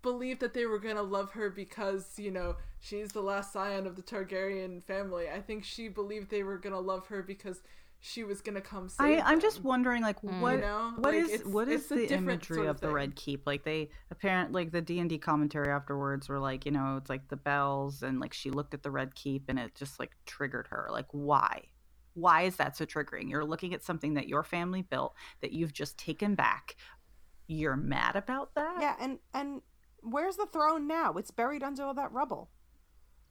believed 0.01 0.41
that 0.41 0.55
they 0.55 0.65
were 0.65 0.79
gonna 0.79 1.03
love 1.03 1.33
her 1.33 1.51
because 1.51 2.19
you 2.19 2.31
know 2.31 2.57
she's 2.81 3.13
the 3.13 3.21
last 3.21 3.53
scion 3.53 3.87
of 3.87 3.97
the 3.97 4.03
Targaryen 4.03 4.83
family. 4.83 5.29
I 5.29 5.43
think 5.43 5.63
she 5.63 5.89
believed 5.89 6.31
they 6.31 6.43
were 6.43 6.57
gonna 6.59 6.81
love 6.81 7.09
her 7.09 7.23
because 7.23 7.63
she 8.01 8.25
was 8.25 8.41
gonna 8.41 8.61
come 8.61 8.89
I 8.99 9.15
save. 9.17 9.23
I'm 9.25 9.41
just 9.41 9.65
wondering 9.65 10.03
like 10.03 10.21
mm. 10.23 10.41
what 10.41 10.55
You 10.55 10.61
know? 10.61 10.93
what 10.97 11.15
Like, 11.15 11.25
is 11.25 11.31
it's- 11.31 11.47
what 11.47 11.69
is 11.69 11.83
it's 11.83 11.91
a 11.91 11.95
the 11.95 12.09
imagery 12.13 12.57
sort 12.57 12.69
of, 12.69 12.77
of 12.77 12.81
the. 12.81 12.91
Red 12.91 13.17
Keep? 13.17 13.47
Like 13.47 13.65
they 13.65 13.91
apparently 14.11 14.63
like 14.65 14.73
the 14.73 14.81
D 14.81 15.01
and 15.01 15.11
D 15.11 15.19
commentary 15.19 15.69
afterwards 15.69 16.29
were 16.29 16.39
like 16.39 16.65
you 16.67 16.73
know 16.73 16.97
it's 16.99 17.11
like 17.11 17.29
the 17.29 17.37
bells 17.37 18.03
and 18.03 18.21
like 18.21 18.33
she 18.33 18.51
looked 18.51 18.75
at 18.75 18.83
the 18.83 18.91
Red 18.91 19.15
Keep 19.15 19.49
and 19.49 19.59
it 19.59 19.75
just 19.75 19.99
like 19.99 20.13
triggered 20.27 20.69
her. 20.69 20.89
Like 20.91 21.07
why? 21.11 21.65
Why 22.15 22.43
is 22.43 22.57
that 22.57 22.77
so 22.77 22.87
triggering? 22.87 23.29
You're 23.29 23.45
looking 23.45 23.75
at 23.75 23.83
something 23.83 24.15
that 24.15 24.27
your 24.29 24.43
family 24.43 24.83
built 24.83 25.15
that 25.43 25.53
you've 25.53 25.73
just 25.75 25.99
taken 25.99 26.35
back. 26.35 26.77
You're 27.47 27.77
mad 27.77 28.17
about 28.17 28.55
that? 28.55 28.79
Yeah, 28.81 28.95
and 29.01 29.19
and 29.35 29.61
where's 30.01 30.37
the 30.37 30.47
throne 30.47 30.87
now? 30.87 31.13
It's 31.15 31.31
buried 31.31 31.63
under 31.63 31.83
all 31.85 31.95
that 31.95 32.13
rubble. 32.13 32.51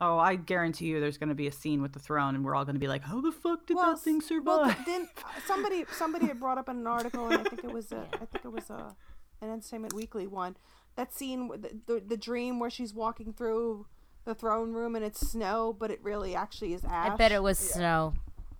Oh, 0.01 0.17
I 0.17 0.35
guarantee 0.35 0.87
you, 0.87 0.99
there's 0.99 1.17
going 1.17 1.29
to 1.29 1.35
be 1.35 1.47
a 1.47 1.51
scene 1.51 1.81
with 1.81 1.93
the 1.93 1.99
throne, 1.99 2.35
and 2.35 2.43
we're 2.43 2.53
all 2.53 2.65
going 2.65 2.75
to 2.75 2.79
be 2.79 2.87
like, 2.87 3.03
"How 3.03 3.21
the 3.21 3.31
fuck 3.31 3.65
did 3.65 3.77
that 3.77 3.99
thing 3.99 4.19
survive?" 4.21 4.45
Well, 4.67 4.75
then 4.85 5.07
somebody 5.47 5.85
somebody 5.93 6.27
had 6.27 6.39
brought 6.39 6.57
up 6.57 6.67
in 6.67 6.77
an 6.77 6.87
article, 6.87 7.27
and 7.27 7.35
I 7.39 7.43
think 7.43 7.63
it 7.63 7.71
was 7.71 7.91
a, 7.93 8.05
I 8.13 8.25
think 8.25 8.43
it 8.43 8.51
was 8.51 8.69
a, 8.69 8.93
an 9.41 9.49
Entertainment 9.51 9.93
Weekly 9.93 10.27
one. 10.27 10.57
That 10.97 11.13
scene, 11.13 11.47
with 11.47 11.61
the, 11.61 11.79
the 11.85 11.99
the 12.07 12.17
dream 12.17 12.59
where 12.59 12.69
she's 12.69 12.93
walking 12.93 13.31
through 13.33 13.85
the 14.25 14.35
throne 14.35 14.73
room 14.73 14.95
and 14.95 15.05
it's 15.05 15.19
snow, 15.31 15.75
but 15.77 15.91
it 15.91 15.99
really 16.03 16.35
actually 16.35 16.73
is 16.73 16.83
ash. 16.83 17.11
I 17.11 17.15
bet 17.15 17.31
it 17.31 17.43
was 17.43 17.57
snow 17.59 18.15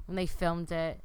when 0.06 0.16
they 0.16 0.28
filmed 0.28 0.72
it. 0.72 1.02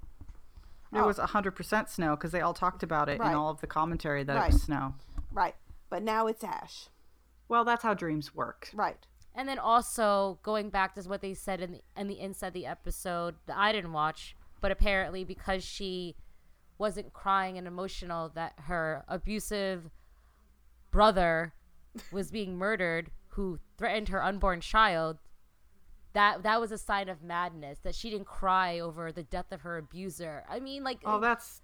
It 0.93 0.99
Oh. 0.99 1.07
was 1.07 1.19
100% 1.19 1.89
snow 1.89 2.15
because 2.17 2.31
they 2.33 2.41
all 2.43 2.53
talked 2.53 2.83
about 2.83 3.09
it 3.09 3.19
Right. 3.21 3.31
in 3.31 3.35
all 3.35 3.49
of 3.51 3.61
the 3.63 3.67
commentary 3.67 4.23
that 4.25 4.37
it 4.37 4.39
Right. 4.39 4.53
was 4.53 4.63
snow. 4.63 4.95
right, 5.33 5.55
but 5.89 6.03
now 6.03 6.27
it's 6.27 6.45
ash. 6.45 6.89
Well, 7.49 7.65
that's 7.65 7.83
how 7.83 7.95
dreams 7.95 8.35
work. 8.35 8.69
Right. 8.75 9.07
And 9.35 9.49
then 9.49 9.59
also 9.59 10.39
going 10.43 10.71
back 10.71 10.95
to 10.95 11.03
what 11.09 11.23
they 11.23 11.35
said 11.35 11.61
in 11.61 11.73
the 11.73 11.81
in 11.97 12.09
the 12.09 12.21
inside 12.21 12.53
the 12.53 12.67
episode 12.67 13.37
that 13.47 13.57
I 13.57 13.73
didn't 13.73 13.93
watch, 13.93 14.35
but 14.61 14.71
apparently 14.71 15.25
because 15.25 15.65
she 15.65 16.17
wasn't 16.79 17.13
crying 17.13 17.59
and 17.59 17.67
emotional 17.67 18.31
that 18.35 18.55
her 18.65 19.05
abusive 19.07 19.91
brother 20.91 21.53
was 22.11 22.31
being 22.31 22.57
murdered 22.57 23.11
who 23.29 23.59
threatened 23.79 24.09
her 24.09 24.23
unborn 24.23 24.61
child 24.61 25.19
that 26.13 26.43
that 26.43 26.61
was 26.61 26.73
a 26.73 26.79
sign 26.79 27.09
of 27.09 27.23
madness 27.23 27.79
that 27.83 27.95
she 27.95 28.11
didn't 28.11 28.27
cry 28.27 28.81
over 28.81 29.13
the 29.13 29.23
death 29.23 29.53
of 29.53 29.61
her 29.61 29.77
abuser. 29.79 30.45
I 30.49 30.59
mean 30.61 30.83
like 30.83 30.99
Oh, 31.05 31.21
that's. 31.21 31.63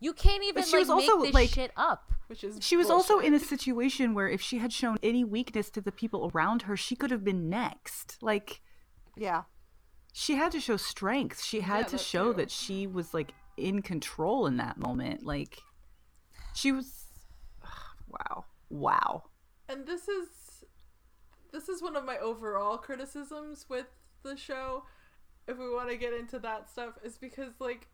You 0.00 0.12
can't 0.12 0.44
even 0.44 0.62
she 0.64 0.72
like 0.72 0.80
was 0.80 0.90
also, 0.90 1.16
make 1.16 1.26
this 1.28 1.34
like- 1.34 1.50
shit 1.50 1.72
up. 1.76 2.12
which 2.28 2.42
is 2.44 2.58
She 2.60 2.76
was 2.76 2.90
also 2.90 3.18
in 3.18 3.32
a 3.34 3.38
situation 3.38 4.12
where 4.14 4.28
if 4.28 4.40
she 4.42 4.58
had 4.58 4.72
shown 4.72 4.96
any 5.02 5.24
weakness 5.24 5.70
to 5.70 5.80
the 5.80 5.92
people 5.92 6.30
around 6.34 6.62
her, 6.62 6.76
she 6.76 6.96
could 6.96 7.10
have 7.10 7.24
been 7.24 7.48
next. 7.48 8.18
Like, 8.22 8.60
Yeah. 9.16 9.44
she 10.12 10.34
had 10.34 10.52
to 10.52 10.60
show 10.60 10.76
strength. 10.76 11.42
She 11.42 11.60
had 11.60 11.78
Yeah, 11.78 11.84
to 11.84 11.90
that 11.92 12.00
show 12.02 12.32
too. 12.32 12.36
that 12.38 12.50
she 12.50 12.86
was 12.86 13.14
like 13.14 13.32
in 13.56 13.80
control 13.82 14.46
in 14.46 14.56
that 14.58 14.76
moment. 14.76 15.24
Like, 15.24 15.58
she 16.54 16.72
was. 16.72 17.04
Wow. 18.08 18.44
Wow. 18.70 19.24
and 19.68 19.86
this 19.86 20.08
is 20.08 20.28
this 21.52 21.68
is 21.68 21.82
one 21.82 21.96
of 21.96 22.04
my 22.04 22.18
overall 22.18 22.76
criticisms 22.78 23.66
with 23.68 23.86
the 24.22 24.36
show 24.36 24.84
if 25.46 25.56
we 25.58 25.68
want 25.70 25.88
to 25.90 25.96
get 25.96 26.12
into 26.12 26.38
that 26.40 26.68
stuff 26.68 26.94
is 27.04 27.16
because 27.18 27.60
like 27.60 27.82
it- 27.82 27.88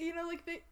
you 0.00 0.14
know 0.14 0.26
like 0.26 0.44
they 0.46 0.62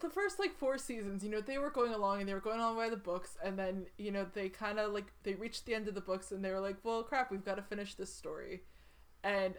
the 0.00 0.08
first 0.10 0.38
like 0.38 0.54
four 0.58 0.76
seasons 0.76 1.22
you 1.24 1.30
know 1.30 1.40
they 1.40 1.56
were 1.58 1.70
going 1.70 1.92
along 1.94 2.20
and 2.20 2.28
they 2.28 2.34
were 2.34 2.40
going 2.40 2.58
along 2.58 2.76
by 2.76 2.88
the 2.88 2.96
books 2.96 3.36
and 3.42 3.58
then 3.58 3.86
you 3.96 4.10
know 4.10 4.26
they 4.34 4.48
kind 4.48 4.78
of 4.78 4.92
like 4.92 5.06
they 5.22 5.34
reached 5.34 5.64
the 5.66 5.74
end 5.74 5.88
of 5.88 5.94
the 5.94 6.00
books 6.00 6.32
and 6.32 6.44
they 6.44 6.50
were 6.50 6.60
like 6.60 6.76
well 6.82 7.02
crap 7.02 7.30
we've 7.30 7.44
got 7.44 7.54
to 7.56 7.62
finish 7.62 7.94
this 7.94 8.12
story 8.12 8.62
and 9.22 9.54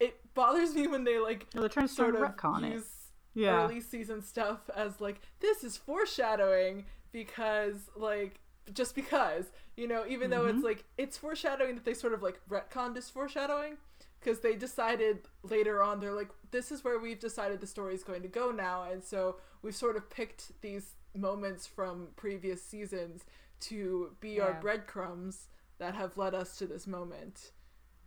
it 0.00 0.18
bothers 0.34 0.74
me 0.74 0.86
when 0.86 1.04
they 1.04 1.18
like 1.18 1.46
No, 1.54 1.60
they're 1.60 1.68
trying 1.68 1.88
to 1.88 1.94
sort 1.94 2.14
of 2.14 2.20
retcon 2.22 2.64
it. 2.64 2.72
use 2.74 2.88
Yeah. 3.34 3.64
early 3.64 3.80
season 3.80 4.22
stuff 4.22 4.68
as 4.74 5.00
like 5.00 5.20
this 5.40 5.62
is 5.62 5.76
foreshadowing 5.76 6.86
because 7.12 7.90
like 7.96 8.40
just 8.72 8.94
because 8.94 9.46
you 9.76 9.86
know 9.86 10.04
even 10.08 10.30
though 10.30 10.40
Mm-hmm. 10.46 10.56
it's 10.56 10.64
like 10.64 10.84
it's 10.98 11.16
foreshadowing 11.18 11.74
that 11.76 11.84
they 11.84 11.94
sort 11.94 12.12
of 12.14 12.22
like 12.22 12.40
retconned 12.50 12.96
as 12.96 13.08
foreshadowing 13.10 13.76
because 14.20 14.40
they 14.40 14.54
decided 14.54 15.20
later 15.42 15.82
on 15.82 16.00
they're 16.00 16.12
like 16.12 16.30
this 16.50 16.72
is 16.72 16.84
where 16.84 16.98
we've 16.98 17.20
decided 17.20 17.60
the 17.60 17.66
story 17.66 17.94
is 17.94 18.02
going 18.02 18.22
to 18.22 18.28
go 18.28 18.50
now 18.50 18.84
and 18.90 19.02
so 19.02 19.36
we've 19.62 19.76
sort 19.76 19.96
of 19.96 20.08
picked 20.10 20.60
these 20.62 20.94
moments 21.14 21.66
from 21.66 22.08
previous 22.16 22.62
seasons 22.62 23.24
to 23.60 24.14
be 24.20 24.40
our 24.40 24.54
breadcrumbs 24.60 25.48
that 25.78 25.94
have 25.94 26.16
led 26.16 26.34
us 26.34 26.56
to 26.56 26.66
this 26.66 26.86
moment 26.86 27.52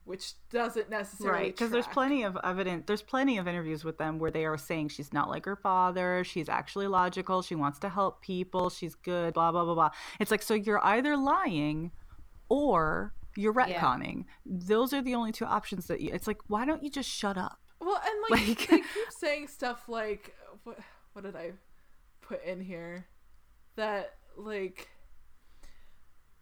which 0.10 0.34
doesn't 0.50 0.90
necessarily 0.90 1.40
Right, 1.40 1.54
because 1.54 1.70
there's 1.70 1.86
plenty 1.86 2.24
of 2.24 2.36
evidence. 2.44 2.86
There's 2.88 3.04
plenty 3.04 3.38
of 3.38 3.48
interviews 3.48 3.84
with 3.84 4.00
them 4.00 4.18
where 4.18 4.32
they 4.32 4.46
are 4.46 4.58
saying 4.58 4.90
she's 4.90 5.14
not 5.14 5.30
like 5.30 5.46
her 5.46 5.56
father. 5.56 6.24
She's 6.24 6.50
actually 6.50 6.88
logical. 6.88 7.44
She 7.44 7.54
wants 7.54 7.78
to 7.80 7.90
help 7.90 8.20
people. 8.24 8.72
She's 8.72 8.96
good. 8.96 9.36
Blah 9.36 9.52
blah 9.52 9.66
blah 9.66 9.76
blah. 9.76 9.90
It's 10.20 10.32
like 10.32 10.42
so 10.42 10.56
you're 10.56 10.84
either 10.84 11.16
lying, 11.16 11.92
or 12.50 13.14
you're 13.36 13.54
Yeah. 13.68 13.80
retconning. 13.80 14.26
Those 14.46 14.94
are 14.94 15.02
the 15.02 15.16
only 15.16 15.32
two 15.32 15.46
options 15.46 15.88
that 15.88 16.02
you. 16.02 16.12
It's 16.14 16.28
like 16.28 16.40
why 16.48 16.66
don't 16.66 16.84
you 16.84 16.90
just 16.90 17.10
shut 17.10 17.38
up? 17.38 17.60
Well, 17.80 18.02
and 18.04 18.40
like, 18.40 18.48
Like- 18.60 18.70
they 18.70 18.78
keep 18.78 18.86
saying 19.12 19.48
stuff 19.48 19.88
like 19.88 20.36
what 20.64 20.80
what 21.14 21.24
did 21.24 21.36
I 21.36 21.54
put 22.22 22.44
in 22.44 22.62
here 22.62 23.08
that 23.76 24.16
like 24.38 24.90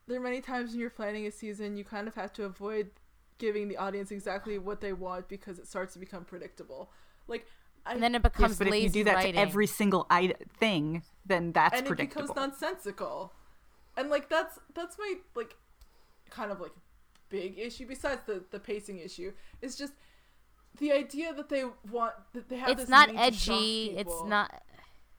there 0.08 0.18
are 0.18 0.22
many 0.24 0.42
times 0.42 0.72
when 0.72 0.80
you're 0.80 0.90
planning 0.90 1.26
a 1.28 1.32
season 1.32 1.78
you 1.78 1.84
kind 1.84 2.08
of 2.08 2.16
have 2.16 2.32
to 2.34 2.44
avoid 2.46 2.90
giving 3.38 3.68
the 3.68 3.78
audience 3.78 4.10
exactly 4.12 4.58
what 4.58 4.82
they 4.82 4.94
want 4.94 5.28
because 5.28 5.60
it 5.60 5.68
starts 5.68 5.94
to 5.94 6.00
become 6.00 6.26
predictable. 6.26 6.92
Like 7.28 7.46
I, 7.86 7.94
And 7.94 8.02
then 8.04 8.16
it 8.16 8.22
Yes, 8.24 8.34
becomes 8.34 8.58
but 8.58 8.68
if 8.68 8.74
you 8.84 8.90
do 8.90 9.04
that 9.04 9.16
writing. 9.16 9.34
to 9.36 9.40
every 9.40 9.68
single 9.68 10.08
I- 10.10 10.34
thing, 10.60 11.04
then 11.26 11.52
that's 11.52 11.78
and 11.80 11.88
it 11.88 11.98
becomes 11.98 12.32
nonsensical. 12.36 13.34
And 13.96 14.10
like 14.10 14.30
that's 14.30 14.58
that's 14.74 14.98
my 14.98 15.16
like 15.36 15.56
kind 16.30 16.52
of 16.52 16.60
like 16.60 16.74
big 17.30 17.58
issue 17.60 17.86
besides 17.88 18.22
the 18.26 18.44
the 18.52 18.60
pacing 18.60 19.00
issue. 19.00 19.32
It's 19.62 19.76
just 19.76 19.94
the 20.80 20.92
idea 20.92 21.34
that 21.34 21.50
they 21.50 21.64
want 21.92 22.14
that 22.34 22.50
they 22.50 22.58
have 22.58 22.70
it's 22.70 22.82
this 22.82 22.90
not 22.90 23.10
need 23.10 23.16
to 23.16 23.22
edgy. 23.22 23.96
It's 23.98 24.24
not. 24.26 24.64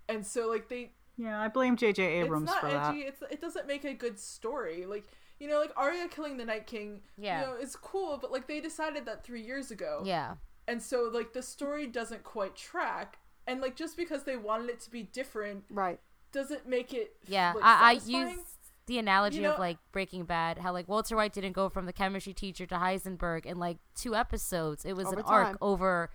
and 0.08 0.26
so 0.26 0.48
like 0.48 0.68
they 0.68 0.92
yeah, 1.16 1.40
I 1.40 1.48
blame 1.48 1.76
J.J. 1.76 2.02
Abrams 2.20 2.44
it's 2.44 2.52
not 2.52 2.60
for 2.60 2.68
edgy. 2.68 3.02
that. 3.02 3.08
It's 3.08 3.22
it 3.32 3.40
doesn't 3.40 3.66
make 3.66 3.84
a 3.84 3.94
good 3.94 4.18
story. 4.18 4.86
Like 4.86 5.04
you 5.40 5.48
know, 5.48 5.58
like 5.60 5.72
Arya 5.76 6.08
killing 6.08 6.36
the 6.36 6.44
Night 6.44 6.66
King. 6.66 7.00
Yeah. 7.16 7.40
You 7.40 7.46
know, 7.46 7.56
it's 7.60 7.76
cool, 7.76 8.18
but 8.20 8.32
like 8.32 8.46
they 8.46 8.60
decided 8.60 9.06
that 9.06 9.24
three 9.24 9.42
years 9.42 9.70
ago. 9.70 10.02
Yeah. 10.04 10.34
And 10.66 10.82
so 10.82 11.10
like 11.12 11.32
the 11.32 11.42
story 11.42 11.86
doesn't 11.86 12.24
quite 12.24 12.56
track. 12.56 13.18
And 13.46 13.60
like 13.60 13.76
just 13.76 13.96
because 13.96 14.24
they 14.24 14.36
wanted 14.36 14.70
it 14.70 14.80
to 14.80 14.90
be 14.90 15.02
different 15.04 15.64
Right. 15.70 15.98
doesn't 16.32 16.68
make 16.68 16.92
it. 16.92 17.16
Yeah, 17.26 17.52
like, 17.54 17.64
I, 17.64 17.90
I 17.90 17.92
use 17.92 18.40
the 18.88 18.98
analogy 18.98 19.38
know- 19.40 19.52
of 19.52 19.58
like 19.60 19.78
Breaking 19.92 20.24
Bad, 20.24 20.58
how 20.58 20.72
like 20.72 20.88
Walter 20.88 21.14
White 21.14 21.32
didn't 21.32 21.52
go 21.52 21.68
from 21.68 21.86
the 21.86 21.92
chemistry 21.92 22.32
teacher 22.32 22.66
to 22.66 22.74
Heisenberg 22.74 23.46
in 23.46 23.58
like 23.60 23.78
two 23.94 24.16
episodes. 24.16 24.84
It 24.84 24.96
was 24.96 25.06
Over 25.06 25.20
an 25.20 25.24
arc 25.26 25.46
time. 25.46 25.58
over 25.60 26.10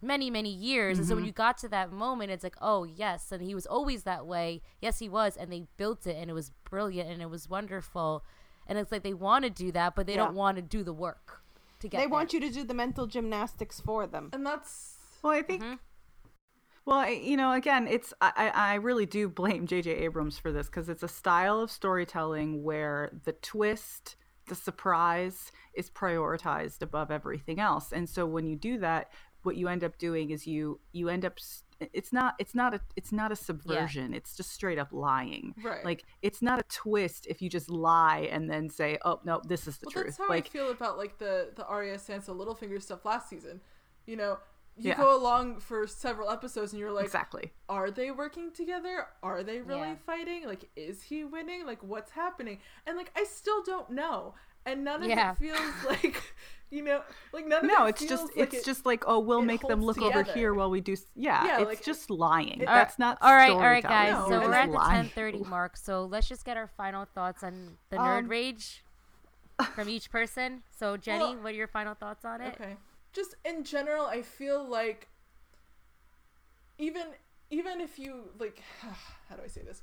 many 0.00 0.30
many 0.30 0.50
years, 0.50 0.96
and 0.98 1.06
so 1.08 1.14
when 1.16 1.22
Mm-hmm. 1.22 1.26
you 1.26 1.32
got 1.32 1.58
to 1.58 1.68
that 1.70 1.90
moment, 1.90 2.30
it's 2.30 2.44
like, 2.44 2.56
oh 2.62 2.84
yes, 2.84 3.32
and 3.32 3.42
he 3.42 3.54
was 3.54 3.66
always 3.66 4.04
that 4.04 4.24
way. 4.26 4.62
Yes, 4.80 5.00
he 5.00 5.08
was, 5.08 5.36
and 5.36 5.52
they 5.52 5.64
built 5.76 6.06
it, 6.06 6.16
and 6.16 6.30
it 6.30 6.34
was 6.34 6.52
brilliant, 6.70 7.10
and 7.10 7.20
it 7.20 7.28
was 7.30 7.48
wonderful. 7.50 8.22
And 8.68 8.78
it's 8.78 8.92
like 8.92 9.02
they 9.02 9.14
want 9.14 9.44
to 9.44 9.50
do 9.50 9.72
that, 9.72 9.94
but 9.96 10.06
they 10.06 10.12
Yeah. 10.14 10.26
don't 10.26 10.34
want 10.34 10.56
to 10.56 10.62
do 10.62 10.84
the 10.84 10.92
work 10.92 11.42
to 11.80 11.88
get. 11.88 11.98
They 11.98 12.06
want 12.06 12.32
you 12.32 12.40
to 12.40 12.50
do 12.50 12.62
the 12.64 12.74
mental 12.74 13.06
gymnastics 13.06 13.80
for 13.80 14.06
them. 14.06 14.28
And 14.32 14.46
that's 14.46 14.98
Well, 15.22 15.32
I 15.32 15.42
think. 15.42 15.64
Well, 16.88 17.00
I, 17.00 17.08
you 17.22 17.36
know, 17.36 17.52
again, 17.52 17.86
it's 17.86 18.14
I, 18.22 18.50
I 18.54 18.74
really 18.76 19.04
do 19.04 19.28
blame 19.28 19.66
J.J. 19.66 19.90
Abrams 19.90 20.38
for 20.38 20.52
this 20.52 20.68
because 20.68 20.88
it's 20.88 21.02
a 21.02 21.08
style 21.08 21.60
of 21.60 21.70
storytelling 21.70 22.62
where 22.62 23.12
the 23.24 23.32
twist, 23.32 24.16
the 24.46 24.54
surprise, 24.54 25.52
is 25.74 25.90
prioritized 25.90 26.80
above 26.80 27.10
everything 27.10 27.60
else, 27.60 27.92
and 27.92 28.08
so 28.08 28.24
when 28.24 28.46
you 28.46 28.56
do 28.56 28.78
that, 28.78 29.12
what 29.42 29.56
you 29.56 29.68
end 29.68 29.84
up 29.84 29.98
doing 29.98 30.30
is 30.30 30.46
you 30.46 30.80
you 30.92 31.10
end 31.10 31.26
up. 31.26 31.38
It's 31.92 32.10
not. 32.10 32.36
It's 32.38 32.54
not 32.54 32.72
a. 32.72 32.80
It's 32.96 33.12
not 33.12 33.32
a 33.32 33.36
subversion. 33.36 34.14
It's 34.14 34.34
just 34.34 34.50
straight 34.52 34.78
up 34.78 34.88
lying. 34.90 35.54
Right. 35.62 35.84
Like 35.84 36.04
it's 36.22 36.40
not 36.40 36.58
a 36.58 36.64
twist 36.70 37.26
if 37.26 37.42
you 37.42 37.50
just 37.50 37.68
lie 37.68 38.30
and 38.32 38.48
then 38.48 38.70
say, 38.70 38.96
"Oh 39.04 39.20
no, 39.26 39.42
this 39.46 39.68
is 39.68 39.76
the 39.76 39.88
well, 39.88 39.92
truth." 39.92 40.06
that's 40.06 40.16
how 40.16 40.28
like 40.30 40.46
I 40.46 40.48
feel 40.48 40.70
about 40.70 40.96
like 40.96 41.18
the 41.18 41.50
the 41.54 41.66
Arya 41.66 41.98
Sansa 41.98 42.30
Littlefinger 42.30 42.80
stuff 42.80 43.04
last 43.04 43.28
season. 43.28 43.60
You 44.06 44.16
know, 44.16 44.38
you 44.78 44.90
Yeah. 44.90 44.96
go 44.96 45.16
along 45.16 45.60
for 45.60 45.86
several 45.86 46.30
episodes 46.30 46.72
and 46.72 46.80
you're 46.80 46.92
like, 46.92 47.04
exactly. 47.06 47.52
are 47.68 47.90
they 47.90 48.10
working 48.10 48.52
together? 48.52 49.06
Are 49.22 49.42
they 49.42 49.60
really 49.60 49.88
Yeah. 49.90 49.94
fighting? 50.06 50.46
Like, 50.46 50.70
is 50.76 51.02
he 51.02 51.24
winning? 51.24 51.66
Like, 51.66 51.82
what's 51.82 52.12
happening? 52.12 52.60
And 52.86 52.96
like, 52.96 53.10
I 53.16 53.24
still 53.24 53.62
don't 53.62 53.90
know. 53.90 54.34
And 54.66 54.84
none 54.84 55.02
of 55.02 55.08
Yeah. 55.08 55.32
it 55.32 55.38
feels 55.38 55.60
like, 55.88 56.22
you 56.70 56.82
know, 56.82 57.02
like 57.32 57.46
none 57.46 57.64
of 57.64 57.70
No, 57.70 57.86
it 57.86 57.90
it's 57.90 58.00
feels 58.00 58.10
just 58.10 58.36
like 58.36 58.52
it's 58.52 58.56
it- 58.56 58.64
just 58.66 58.84
like 58.84 59.02
oh 59.06 59.18
we'll 59.20 59.40
make 59.40 59.62
them 59.62 59.80
holds 59.80 59.96
look 59.98 60.14
over 60.14 60.22
here 60.22 60.52
while 60.52 60.68
we 60.70 60.80
do 60.82 60.94
yeah, 61.14 61.44
Yeah, 61.46 61.60
it's 61.60 61.68
like, 61.68 61.82
just 61.82 62.10
lying. 62.10 62.60
it- 62.60 62.66
That's 62.66 62.98
not 62.98 63.16
all 63.22 63.34
right, 63.34 63.50
all 63.50 63.58
right, 63.60 63.82
guys. 63.82 64.12
No, 64.12 64.28
so 64.28 64.40
we're 64.40 64.50
that's 64.50 64.68
at 64.68 64.72
the 64.72 64.78
ten 64.90 65.08
thirty 65.08 65.38
mark. 65.44 65.76
So 65.78 66.04
let's 66.04 66.28
just 66.28 66.44
get 66.44 66.56
our 66.58 66.66
final 66.68 67.06
thoughts 67.06 67.42
on 67.42 67.78
the 67.90 67.96
nerd 67.96 68.18
Um, 68.24 68.28
rage 68.28 68.84
from 69.74 69.88
each 69.88 70.10
person. 70.10 70.62
So 70.70 70.96
Jenny, 70.98 71.24
Well- 71.24 71.36
what 71.36 71.52
are 71.52 71.56
your 71.56 71.68
final 71.68 71.94
thoughts 71.94 72.24
on 72.26 72.40
it? 72.42 72.54
Okay. 72.60 72.76
Just 73.18 73.34
in 73.44 73.64
general, 73.64 74.06
I 74.06 74.22
feel 74.22 74.64
like 74.64 75.08
even 76.78 77.02
even 77.50 77.80
if 77.80 77.98
you 77.98 78.30
like 78.38 78.62
how 79.28 79.36
do 79.36 79.42
I 79.44 79.48
say 79.48 79.62
this? 79.62 79.82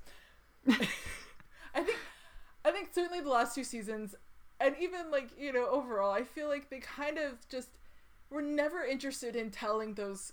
I 1.76 1.82
think 1.84 1.98
I 2.64 2.72
think 2.72 2.94
certainly 2.94 3.20
the 3.20 3.30
last 3.30 3.54
two 3.56 3.66
seasons 3.66 4.16
and 4.60 4.76
even 4.80 5.12
like, 5.12 5.30
you 5.38 5.52
know, 5.52 5.68
overall, 5.70 6.12
I 6.12 6.24
feel 6.24 6.48
like 6.48 6.70
they 6.70 6.80
kind 6.80 7.18
of 7.18 7.48
just 7.50 7.70
were 8.30 8.42
never 8.42 8.84
interested 8.86 9.36
in 9.36 9.52
telling 9.52 9.96
those 9.96 10.32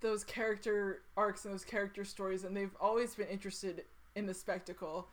those 0.00 0.24
character 0.24 1.02
arcs 1.16 1.46
and 1.46 1.54
those 1.54 1.64
character 1.64 2.04
stories 2.04 2.44
and 2.44 2.54
they've 2.54 2.76
always 2.78 3.14
been 3.14 3.28
interested 3.28 3.84
in 4.14 4.26
the 4.26 4.34
spectacle 4.34 5.08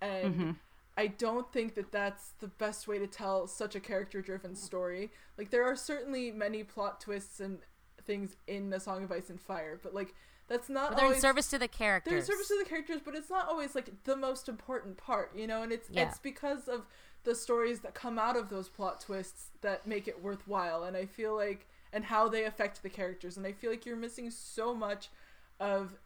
and 0.00 0.34
Mm-hmm. 0.34 0.50
I 0.96 1.08
don't 1.08 1.52
think 1.52 1.74
that 1.74 1.90
that's 1.90 2.30
the 2.40 2.46
best 2.48 2.86
way 2.86 2.98
to 2.98 3.06
tell 3.06 3.46
such 3.46 3.74
a 3.74 3.80
character 3.80 4.22
driven 4.22 4.54
story. 4.54 5.10
Like 5.36 5.50
there 5.50 5.64
are 5.64 5.76
certainly 5.76 6.30
many 6.30 6.62
plot 6.62 7.00
twists 7.00 7.40
and 7.40 7.58
things 8.04 8.36
in 8.46 8.72
A 8.72 8.78
Song 8.80 9.02
of 9.02 9.10
Ice 9.10 9.30
and 9.30 9.40
Fire, 9.40 9.78
but 9.82 9.94
like 9.94 10.14
that's 10.46 10.68
not 10.68 10.90
But 10.90 10.98
they're 10.98 11.12
in 11.14 11.20
service 11.20 11.48
to 11.50 11.58
the 11.58 11.68
characters. 11.68 12.10
they're 12.10 12.18
in 12.20 12.24
service 12.24 12.48
to 12.48 12.58
the 12.62 12.68
characters, 12.68 13.00
but 13.04 13.14
it's 13.14 13.30
not 13.30 13.48
always 13.48 13.74
like 13.74 14.04
the 14.04 14.16
most 14.16 14.48
important 14.48 14.96
part, 14.96 15.34
you 15.34 15.46
know. 15.46 15.62
And 15.62 15.72
it's 15.72 15.88
Yeah. 15.90 16.06
it's 16.08 16.18
because 16.18 16.68
of 16.68 16.86
the 17.24 17.34
stories 17.34 17.80
that 17.80 17.94
come 17.94 18.18
out 18.18 18.36
of 18.36 18.50
those 18.50 18.68
plot 18.68 19.00
twists 19.00 19.46
that 19.62 19.86
make 19.86 20.06
it 20.06 20.22
worthwhile. 20.22 20.84
And 20.84 20.96
I 20.96 21.06
feel 21.06 21.34
like 21.34 21.66
and 21.92 22.04
how 22.04 22.28
they 22.28 22.44
affect 22.44 22.82
the 22.82 22.90
characters. 22.90 23.36
And 23.36 23.46
I 23.46 23.52
feel 23.52 23.70
like 23.70 23.86
you're 23.86 23.96
missing 23.96 24.30
so 24.30 24.74
much 24.74 25.08
of 25.60 25.96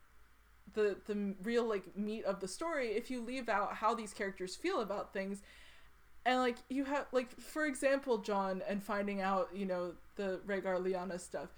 the 0.75 0.97
the 1.07 1.35
real 1.43 1.65
like 1.65 1.97
meat 1.97 2.25
of 2.25 2.41
the 2.41 2.49
story 2.49 2.89
if 2.89 3.11
you 3.11 3.23
leave 3.23 3.49
out 3.49 3.75
how 3.75 3.95
these 3.95 4.13
characters 4.13 4.57
feel 4.57 4.81
about 4.81 5.13
things. 5.13 5.43
And 6.27 6.41
like 6.41 6.57
you 6.69 6.85
have 6.85 7.07
like 7.13 7.31
for 7.41 7.67
example, 7.67 8.19
Jon 8.19 8.63
and 8.69 8.83
finding 8.83 9.21
out 9.21 9.51
you 9.55 9.67
know 9.67 9.93
the 10.17 10.41
Rhaegar 10.47 10.81
Lyanna 10.81 11.21
stuff 11.21 11.49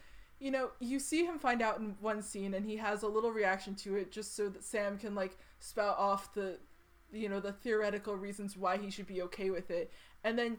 you 0.40 0.50
know, 0.50 0.70
you 0.80 0.98
see 0.98 1.24
him 1.24 1.38
find 1.38 1.60
out 1.60 1.78
in 1.78 1.94
one 2.00 2.22
scene 2.22 2.54
and 2.54 2.64
he 2.64 2.78
has 2.78 3.02
a 3.02 3.08
little 3.08 3.30
reaction 3.30 3.74
to 3.74 3.96
it 3.96 4.10
just 4.10 4.34
so 4.34 4.48
that 4.48 4.64
Sam 4.64 4.96
can 4.96 5.14
like 5.14 5.36
spout 5.60 5.98
off 5.98 6.32
the 6.32 6.58
you 7.12 7.28
know, 7.28 7.40
the 7.40 7.52
theoretical 7.52 8.16
reasons 8.16 8.56
why 8.56 8.76
he 8.76 8.88
should 8.90 9.06
be 9.06 9.20
okay 9.22 9.50
with 9.50 9.70
it. 9.70 9.92
And 10.24 10.38
then 10.38 10.58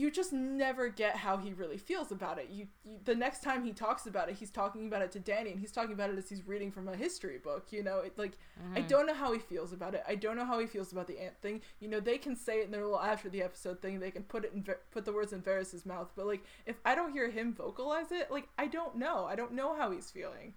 you 0.00 0.10
just 0.10 0.32
never 0.32 0.88
get 0.88 1.14
how 1.14 1.36
he 1.36 1.52
really 1.52 1.76
feels 1.76 2.10
about 2.10 2.38
it. 2.38 2.48
You, 2.50 2.68
you 2.84 2.98
the 3.04 3.14
next 3.14 3.42
time 3.42 3.62
he 3.62 3.72
talks 3.72 4.06
about 4.06 4.30
it, 4.30 4.36
he's 4.36 4.50
talking 4.50 4.86
about 4.86 5.02
it 5.02 5.12
to 5.12 5.20
Dany 5.20 5.50
and 5.50 5.60
he's 5.60 5.72
talking 5.72 5.92
about 5.92 6.08
it 6.08 6.16
as 6.16 6.26
he's 6.26 6.46
reading 6.46 6.72
from 6.72 6.88
a 6.88 6.96
history 6.96 7.36
book, 7.36 7.66
you 7.70 7.82
know? 7.82 7.98
It 7.98 8.16
like 8.16 8.38
I 8.74 8.78
mm-hmm. 8.78 8.88
don't 8.88 9.06
know 9.06 9.14
how 9.14 9.30
he 9.34 9.38
feels 9.38 9.74
about 9.74 9.94
it. 9.94 10.02
I 10.08 10.14
don't 10.14 10.36
know 10.36 10.46
how 10.46 10.58
he 10.58 10.66
feels 10.66 10.90
about 10.90 11.06
the 11.06 11.22
ant 11.22 11.34
thing. 11.42 11.60
You 11.80 11.88
know, 11.88 12.00
they 12.00 12.16
can 12.16 12.34
say 12.34 12.60
it 12.60 12.64
in 12.64 12.70
their 12.70 12.82
little 12.82 12.98
after 12.98 13.28
the 13.28 13.42
episode 13.42 13.82
thing. 13.82 14.00
They 14.00 14.10
can 14.10 14.22
put 14.22 14.46
it 14.46 14.52
in 14.54 14.62
Ver- 14.62 14.80
put 14.90 15.04
the 15.04 15.12
words 15.12 15.34
in 15.34 15.42
Varys's 15.42 15.84
mouth, 15.84 16.10
but 16.16 16.26
like 16.26 16.44
if 16.64 16.76
I 16.86 16.94
don't 16.94 17.12
hear 17.12 17.28
him 17.28 17.52
vocalize 17.52 18.10
it, 18.10 18.30
like 18.30 18.48
I 18.58 18.68
don't 18.68 18.96
know. 18.96 19.26
I 19.26 19.36
don't 19.36 19.52
know 19.52 19.76
how 19.76 19.90
he's 19.90 20.10
feeling. 20.10 20.54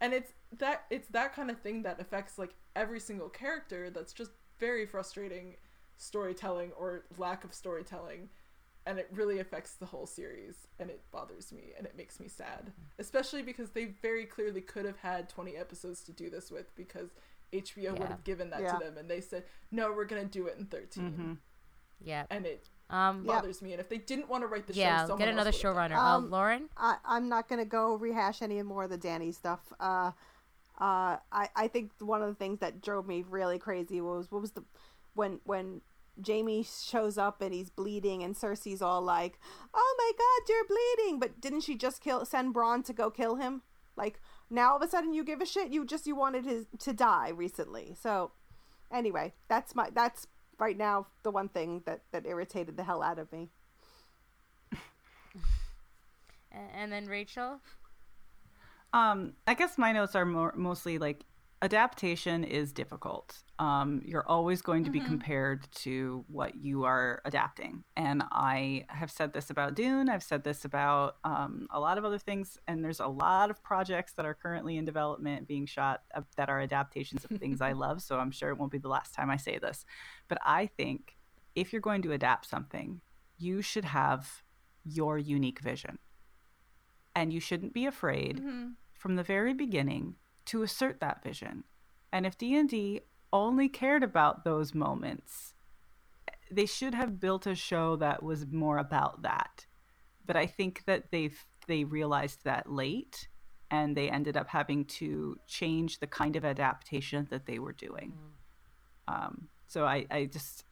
And 0.00 0.12
it's 0.12 0.32
that 0.58 0.82
it's 0.90 1.08
that 1.08 1.32
kind 1.32 1.48
of 1.48 1.60
thing 1.60 1.84
that 1.84 2.00
affects 2.00 2.38
like 2.38 2.56
every 2.74 2.98
single 2.98 3.28
character 3.28 3.88
that's 3.88 4.12
just 4.12 4.32
very 4.58 4.84
frustrating 4.84 5.54
storytelling 5.96 6.72
or 6.76 7.04
lack 7.18 7.44
of 7.44 7.54
storytelling 7.54 8.30
and 8.86 8.98
it 8.98 9.08
really 9.12 9.38
affects 9.38 9.74
the 9.74 9.86
whole 9.86 10.06
series 10.06 10.54
and 10.78 10.90
it 10.90 11.00
bothers 11.10 11.52
me 11.52 11.72
and 11.76 11.86
it 11.86 11.96
makes 11.96 12.18
me 12.18 12.28
sad 12.28 12.72
especially 12.98 13.42
because 13.42 13.70
they 13.70 13.86
very 14.02 14.24
clearly 14.24 14.60
could 14.60 14.84
have 14.84 14.98
had 14.98 15.28
20 15.28 15.56
episodes 15.56 16.02
to 16.02 16.12
do 16.12 16.30
this 16.30 16.50
with 16.50 16.74
because 16.76 17.10
HBO 17.52 17.92
would 17.98 18.08
have 18.08 18.24
given 18.24 18.50
that 18.50 18.62
Yeah. 18.62 18.72
to 18.72 18.78
them 18.84 18.96
and 18.98 19.10
they 19.10 19.20
said 19.20 19.44
no 19.70 19.92
we're 19.92 20.04
going 20.04 20.22
to 20.22 20.28
do 20.28 20.46
it 20.46 20.56
in 20.58 20.66
13 20.66 21.12
Mhm. 21.12 21.38
yeah. 22.04 22.26
and 22.30 22.46
it 22.46 22.68
Um, 22.92 23.24
Yep. 23.24 23.34
bothers 23.36 23.62
me. 23.62 23.70
And 23.72 23.80
if 23.80 23.88
they 23.88 23.98
didn't 23.98 24.28
want 24.28 24.42
to 24.42 24.48
write 24.48 24.66
the 24.66 24.72
yeah, 24.74 25.02
show, 25.02 25.10
someone 25.10 25.18
get 25.20 25.28
another 25.28 25.50
else 25.50 25.62
would've 25.62 25.76
done 25.76 25.90
showrunner. 25.90 25.94
it. 25.94 25.96
uh, 25.98 26.16
Um, 26.16 26.30
Lauren. 26.30 26.68
I, 26.76 26.96
I'm 27.04 27.28
not 27.28 27.48
gonna 27.48 27.64
go 27.64 27.94
rehash 27.94 28.42
any 28.42 28.60
more 28.64 28.82
of 28.82 28.90
the 28.90 28.98
Dany 28.98 29.32
stuff. 29.32 29.72
Uh, 29.78 30.10
uh, 30.80 31.18
I, 31.30 31.48
I 31.54 31.68
think 31.68 31.92
one 32.00 32.20
of 32.20 32.26
the 32.28 32.34
things 32.34 32.58
that 32.58 32.80
drove 32.82 33.06
me 33.06 33.22
really 33.28 33.60
crazy 33.60 34.00
was 34.00 34.32
what 34.32 34.40
was 34.40 34.50
the 34.52 34.64
when 35.14 35.38
when 35.44 35.82
Jaime 36.26 36.62
shows 36.62 37.18
up 37.18 37.40
and 37.42 37.52
he's 37.52 37.70
bleeding 37.70 38.22
and 38.22 38.34
Cersei's 38.34 38.82
all 38.82 39.02
like, 39.02 39.38
"Oh 39.72 39.94
my 39.98 40.12
God, 40.16 40.48
you're 40.48 40.66
bleeding!" 40.66 41.18
But 41.18 41.40
didn't 41.40 41.62
she 41.62 41.76
just 41.76 42.00
kill 42.00 42.24
send 42.24 42.54
Bronn 42.54 42.84
to 42.84 42.92
go 42.92 43.10
kill 43.10 43.36
him? 43.36 43.62
Like 43.96 44.20
now 44.48 44.70
all 44.70 44.76
of 44.76 44.82
a 44.82 44.88
sudden 44.88 45.12
you 45.12 45.24
give 45.24 45.40
a 45.40 45.46
shit. 45.46 45.70
You 45.70 45.84
just 45.84 46.06
you 46.06 46.14
wanted 46.14 46.44
his 46.44 46.66
to 46.80 46.92
die 46.92 47.30
recently. 47.30 47.96
So 48.00 48.32
anyway, 48.90 49.34
that's 49.48 49.74
my 49.74 49.90
that's 49.92 50.26
right 50.58 50.76
now 50.76 51.06
the 51.22 51.30
one 51.30 51.48
thing 51.48 51.82
that 51.86 52.02
that 52.12 52.26
irritated 52.26 52.76
the 52.76 52.84
hell 52.84 53.02
out 53.02 53.18
of 53.18 53.32
me. 53.32 53.50
And 56.52 56.90
then 56.90 57.06
Rachel. 57.06 57.60
Um, 58.92 59.34
I 59.46 59.54
guess 59.54 59.78
my 59.78 59.92
notes 59.92 60.16
are 60.16 60.24
more, 60.24 60.52
mostly 60.56 60.98
like 60.98 61.24
adaptation 61.62 62.42
is 62.42 62.72
difficult. 62.72 63.42
Um, 63.58 64.00
you're 64.04 64.26
always 64.26 64.62
going 64.62 64.84
to 64.84 64.90
be 64.90 65.00
compared 65.00 65.70
to 65.76 66.24
what 66.28 66.54
you 66.56 66.84
are 66.84 67.20
adapting. 67.26 67.84
And 67.96 68.22
I 68.32 68.86
have 68.88 69.10
said 69.10 69.34
this 69.34 69.50
about 69.50 69.74
Dune. 69.74 70.08
I've 70.08 70.22
said 70.22 70.42
this 70.42 70.64
about 70.64 71.16
um, 71.24 71.66
a 71.70 71.78
lot 71.78 71.98
of 71.98 72.04
other 72.06 72.16
things. 72.16 72.58
And 72.66 72.82
there's 72.82 73.00
a 73.00 73.06
lot 73.06 73.50
of 73.50 73.62
projects 73.62 74.12
that 74.14 74.24
are 74.24 74.32
currently 74.32 74.78
in 74.78 74.86
development 74.86 75.46
being 75.46 75.66
shot 75.66 76.02
uh, 76.14 76.22
that 76.36 76.48
are 76.48 76.60
adaptations 76.60 77.26
of 77.26 77.36
things 77.38 77.60
I 77.60 77.72
love. 77.84 78.00
So 78.00 78.18
I'm 78.18 78.30
sure 78.30 78.48
it 78.48 78.58
won't 78.58 78.72
be 78.72 78.78
the 78.78 78.88
last 78.88 79.12
time 79.14 79.28
I 79.28 79.36
say 79.36 79.58
this. 79.58 79.84
But 80.28 80.38
I 80.42 80.64
think 80.64 81.18
if 81.54 81.72
you're 81.72 81.82
going 81.82 82.00
to 82.02 82.12
adapt 82.12 82.48
something, 82.48 83.02
you 83.36 83.60
should 83.60 83.84
have 83.84 84.42
your 84.84 85.18
unique 85.18 85.60
vision. 85.60 85.98
And 87.14 87.34
you 87.34 87.40
shouldn't 87.40 87.74
be 87.74 87.84
afraid 87.84 88.40
from 88.94 89.16
the 89.16 89.22
very 89.22 89.52
beginning 89.52 90.14
to 90.46 90.62
assert 90.62 91.00
that 91.00 91.22
vision. 91.22 91.64
And 92.12 92.26
if 92.26 92.36
D&D 92.36 93.02
only 93.32 93.68
cared 93.68 94.02
about 94.02 94.44
those 94.44 94.74
moments, 94.74 95.54
they 96.50 96.66
should 96.66 96.94
have 96.94 97.20
built 97.20 97.46
a 97.46 97.54
show 97.54 97.96
that 97.96 98.22
was 98.22 98.46
more 98.46 98.78
about 98.78 99.22
that. 99.22 99.66
But 100.26 100.36
I 100.36 100.46
think 100.46 100.84
that 100.86 101.10
they've 101.10 101.38
they 101.66 101.84
realized 101.84 102.44
that 102.44 102.70
late 102.70 103.28
and 103.70 103.96
they 103.96 104.10
ended 104.10 104.36
up 104.36 104.48
having 104.48 104.84
to 104.84 105.36
change 105.46 106.00
the 106.00 106.06
kind 106.06 106.34
of 106.34 106.44
adaptation 106.44 107.28
that 107.30 107.46
they 107.46 107.58
were 107.58 107.72
doing. 107.72 108.12
Um, 109.06 109.48
so 109.68 109.84
I, 109.84 110.06
I 110.10 110.24
just 110.24 110.64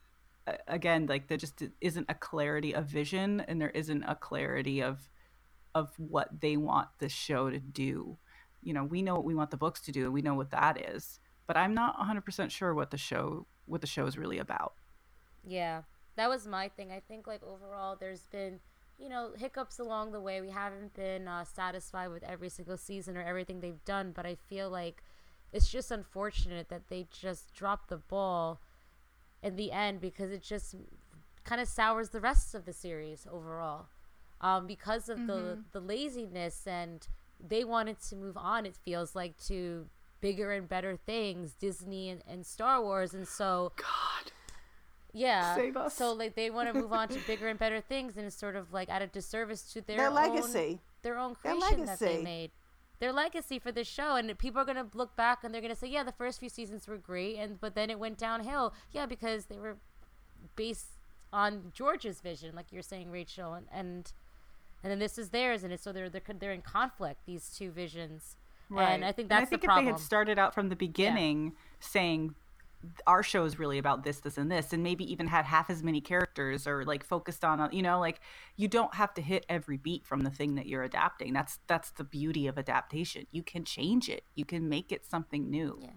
again 0.67 1.07
like 1.07 1.29
there 1.29 1.39
just 1.39 1.63
isn't 1.81 2.07
a 2.09 2.15
clarity 2.15 2.75
of 2.75 2.87
vision 2.87 3.41
and 3.47 3.61
there 3.61 3.71
isn't 3.71 4.03
a 4.05 4.15
clarity 4.15 4.83
of 4.83 5.09
of 5.75 5.91
what 5.99 6.41
they 6.41 6.57
want 6.57 6.89
the 6.99 7.09
show 7.09 7.51
to 7.51 7.61
do 7.61 8.19
you 8.63 8.73
know 8.73 8.85
we 8.85 9.03
know 9.03 9.15
what 9.15 9.25
we 9.25 9.35
want 9.35 9.51
the 9.51 9.57
books 9.57 9.81
to 9.81 9.93
do 9.93 10.05
and 10.05 10.13
we 10.13 10.23
know 10.23 10.35
what 10.35 10.51
that 10.51 10.81
is 10.93 11.21
but 11.47 11.57
i'm 11.57 11.75
not 11.75 11.99
100% 11.99 12.51
sure 12.51 12.75
what 12.75 12.91
the 12.91 12.99
show 12.99 13.47
what 13.67 13.81
the 13.81 13.87
show 13.87 14.07
is 14.07 14.19
really 14.19 14.39
about 14.39 14.75
Yeah, 15.45 15.83
that 16.17 16.29
was 16.29 16.47
my 16.47 16.69
thing. 16.69 16.91
I 16.93 17.01
think 17.01 17.27
like 17.27 17.43
overall, 17.43 17.97
there's 17.99 18.27
been 18.27 18.61
you 18.99 19.09
know 19.09 19.31
hiccups 19.37 19.79
along 19.79 20.13
the 20.13 20.21
way. 20.21 20.41
We 20.41 20.51
haven't 20.51 20.95
been 20.95 21.29
uh, 21.29 21.45
satisfied 21.45 22.09
with 22.09 22.23
every 22.23 22.49
single 22.49 22.77
season 22.77 23.17
or 23.17 23.23
everything 23.23 23.61
they've 23.61 23.85
done, 23.85 24.13
but 24.15 24.27
I 24.27 24.35
feel 24.35 24.71
like 24.71 25.03
it's 25.53 25.71
just 25.71 25.91
unfortunate 25.91 26.69
that 26.69 26.89
they 26.89 27.07
just 27.11 27.55
dropped 27.55 27.89
the 27.89 27.97
ball 27.97 28.61
in 29.43 29.57
the 29.57 29.73
end 29.73 30.01
because 30.01 30.31
it 30.31 30.43
just 30.43 30.75
kind 31.45 31.61
of 31.61 31.69
sours 31.69 32.11
the 32.11 32.21
rest 32.21 32.55
of 32.55 32.67
the 32.67 32.73
series 32.73 33.27
overall 33.33 33.87
um, 34.41 34.67
because 34.67 35.09
of 35.09 35.27
the 35.27 35.59
the 35.73 35.81
laziness 35.81 36.67
and 36.67 37.09
they 37.47 37.65
wanted 37.65 38.01
to 38.09 38.17
move 38.17 38.37
on. 38.37 38.67
It 38.67 38.77
feels 38.85 39.15
like 39.15 39.37
to 39.47 39.87
bigger 40.21 40.53
and 40.53 40.69
better 40.69 40.97
things, 40.97 41.55
Disney 41.55 42.09
and, 42.11 42.23
and 42.29 42.45
Star 42.45 42.83
Wars, 42.83 43.15
and 43.15 43.27
so 43.27 43.73
god 43.77 44.33
yeah. 45.15 45.55
Save 45.57 45.77
us. 45.77 45.95
So 45.95 46.13
like 46.13 46.35
they 46.35 46.51
want 46.51 46.73
to 46.73 46.79
move 46.79 46.93
on 46.93 47.09
to 47.09 47.19
bigger 47.27 47.49
and 47.49 47.59
better 47.59 47.81
things, 47.81 48.17
and 48.17 48.27
it's 48.27 48.37
sort 48.37 48.57
of 48.57 48.73
like 48.73 48.89
at 48.91 49.03
a 49.03 49.07
disservice 49.07 49.63
to 49.73 49.81
their, 49.81 49.97
Their 49.97 50.09
own- 50.09 50.15
legacy. 50.15 50.81
their 51.03 51.19
own 51.19 51.35
Their 51.43 51.55
creation 51.55 51.87
that 51.87 51.99
they 51.99 52.23
made, 52.23 52.51
their 53.01 53.13
legacy 53.13 53.59
for 53.59 53.73
this 53.73 53.89
show. 53.89 54.17
And 54.17 54.37
people 54.39 54.61
are 54.61 54.65
gonna 54.65 54.87
look 54.95 55.17
back 55.17 55.45
and 55.45 55.55
they're 55.55 55.63
gonna 55.63 55.75
say, 55.77 55.89
yeah, 55.89 56.03
the 56.03 56.13
first 56.13 56.39
few 56.41 56.49
seasons 56.49 56.87
were 56.87 56.99
great, 56.99 57.37
and 57.37 57.59
but 57.61 57.75
then 57.75 57.91
it 57.91 57.99
went 57.99 58.19
downhill. 58.19 58.75
Yeah, 58.93 59.07
because 59.07 59.47
they 59.47 59.59
were 59.59 59.79
based 60.57 60.89
on 61.33 61.73
George's 61.75 62.21
vision, 62.21 62.55
like 62.55 62.67
you're 62.71 62.83
saying, 62.83 63.11
Rachel, 63.11 63.55
and 63.55 63.67
and, 63.73 64.13
and 64.83 64.91
then 64.91 64.99
this 64.99 65.19
is 65.19 65.31
theirs, 65.31 65.65
and 65.65 65.73
it's 65.73 65.83
so 65.83 65.93
they're 65.93 66.09
they're 66.09 66.23
they're 66.39 66.53
in 66.53 66.63
conflict 66.63 67.21
these 67.27 67.51
two 67.57 67.71
visions. 67.71 68.37
And 68.71 69.05
I 69.05 69.13
think 69.13 69.31
that's 69.31 69.43
I 69.43 69.45
think 69.47 69.63
the 69.63 69.65
if 69.65 69.69
problem. 69.69 69.87
they 69.87 69.93
had 69.93 70.01
started 70.01 70.39
out 70.39 70.55
from 70.55 70.69
the 70.69 70.77
beginning 70.77 71.55
saying 71.81 72.35
our 73.07 73.23
show 73.23 73.45
is 73.45 73.59
really 73.59 73.79
about 73.79 74.05
this, 74.05 74.21
this, 74.21 74.39
and 74.39 74.53
this, 74.53 74.73
and 74.73 74.83
maybe 74.83 75.11
even 75.11 75.27
had 75.27 75.47
half 75.47 75.69
as 75.71 75.83
many 75.83 76.01
characters 76.01 76.67
or 76.67 76.85
like 76.85 77.03
focused 77.03 77.45
on, 77.45 77.61
uh, 77.61 77.69
you 77.73 77.83
know, 77.83 77.99
like 77.99 78.21
you 78.57 78.69
don't 78.69 78.95
have 78.95 79.13
to 79.15 79.23
hit 79.23 79.45
every 79.49 79.77
beat 79.79 80.07
from 80.07 80.21
the 80.21 80.31
thing 80.31 80.55
that 80.55 80.67
you're 80.67 80.85
adapting. 80.85 81.33
That's 81.33 81.59
that's 81.67 81.91
the 81.93 82.05
beauty 82.05 82.47
of 82.47 82.59
adaptation. 82.59 83.27
You 83.33 83.43
can 83.43 83.65
change 83.65 84.09
it. 84.09 84.23
You 84.35 84.45
can 84.45 84.69
make 84.69 84.93
it 84.93 85.05
something 85.07 85.51
new. 85.51 85.79
Yeah. 85.83 85.91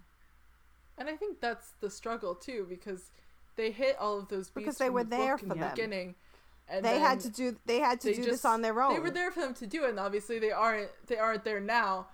And 0.98 1.08
I 1.08 1.16
think 1.16 1.40
that's 1.40 1.74
the 1.80 1.90
struggle 1.90 2.34
too, 2.34 2.66
because 2.68 3.10
they 3.56 3.70
hit 3.70 3.96
all 3.98 4.18
of 4.18 4.28
those 4.28 4.50
beats 4.50 4.64
Because 4.64 4.78
they 4.78 4.86
from 4.86 4.94
were 4.94 5.04
the 5.04 5.10
there 5.10 5.36
book 5.36 5.42
in 5.42 5.48
for 5.50 5.54
the 5.54 5.60
them. 5.60 5.70
beginning. 5.70 6.14
And 6.68 6.84
They 6.84 6.98
had 6.98 7.20
to 7.20 7.28
do 7.28 7.56
they 7.66 7.80
had 7.80 8.00
to 8.00 8.08
they 8.08 8.14
do 8.14 8.22
just- 8.22 8.30
this 8.30 8.44
on 8.44 8.62
their 8.62 8.80
own. 8.80 8.94
They 8.94 9.00
were 9.00 9.10
there 9.10 9.30
for 9.30 9.40
them 9.40 9.54
to 9.54 9.66
do 9.66 9.84
it, 9.84 9.90
and 9.90 10.00
obviously 10.00 10.38
they 10.38 10.52
aren't. 10.52 10.90
They 11.06 11.18
aren't 11.18 11.44
there 11.44 11.60
now. 11.60 12.06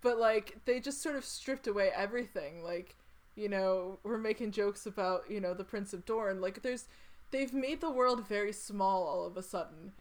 But 0.00 0.18
like 0.18 0.58
they 0.64 0.80
just 0.80 1.02
sort 1.02 1.16
of 1.16 1.24
stripped 1.24 1.66
away 1.66 1.90
everything. 1.94 2.62
Like 2.62 2.94
you 3.34 3.48
know, 3.48 3.98
we're 4.02 4.18
making 4.18 4.52
jokes 4.52 4.86
about 4.86 5.30
you 5.30 5.40
know 5.40 5.54
the 5.54 5.64
Prince 5.64 5.92
of 5.92 6.06
Dorne. 6.06 6.40
Like 6.40 6.62
there's, 6.62 6.86
they've 7.30 7.52
made 7.52 7.80
the 7.80 7.90
world 7.90 8.26
very 8.26 8.52
small 8.52 9.04
all 9.04 9.26
of 9.26 9.36
a 9.36 9.42
sudden. 9.42 9.92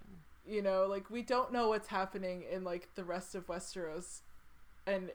You 0.48 0.62
know, 0.62 0.86
like 0.88 1.10
we 1.10 1.22
don't 1.22 1.52
know 1.52 1.70
what's 1.70 1.88
happening 1.88 2.44
in 2.50 2.64
like 2.64 2.88
the 2.96 3.04
rest 3.04 3.36
of 3.36 3.48
Westeros, 3.48 4.22
and 4.88 5.10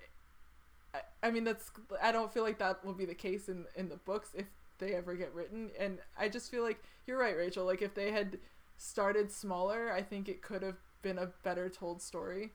I, 0.94 1.00
I 1.22 1.30
mean 1.30 1.44
that's 1.44 1.70
I 2.02 2.12
don't 2.12 2.32
feel 2.32 2.42
like 2.42 2.58
that 2.58 2.84
will 2.84 2.92
be 2.92 3.06
the 3.06 3.14
case 3.14 3.48
in 3.48 3.64
in 3.76 3.88
the 3.88 3.96
books 3.96 4.30
if 4.34 4.46
they 4.78 4.94
ever 4.94 5.14
get 5.14 5.32
written. 5.34 5.70
And 5.78 5.98
I 6.18 6.28
just 6.28 6.50
feel 6.50 6.62
like 6.62 6.82
you're 7.06 7.18
right, 7.18 7.36
Rachel. 7.36 7.64
Like 7.64 7.80
if 7.80 7.94
they 7.94 8.10
had 8.10 8.38
started 8.80 9.30
smaller, 9.30 9.92
I 9.92 10.02
think 10.02 10.28
it 10.28 10.40
could 10.40 10.62
have 10.62 10.78
been 11.02 11.18
a 11.18 11.26
better 11.42 11.68
told 11.68 12.00
story. 12.00 12.52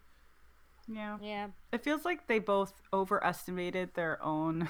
Yeah. 0.87 1.17
Yeah. 1.21 1.47
It 1.71 1.83
feels 1.83 2.03
like 2.03 2.27
they 2.27 2.39
both 2.39 2.73
overestimated 2.91 3.93
their 3.93 4.21
own 4.23 4.67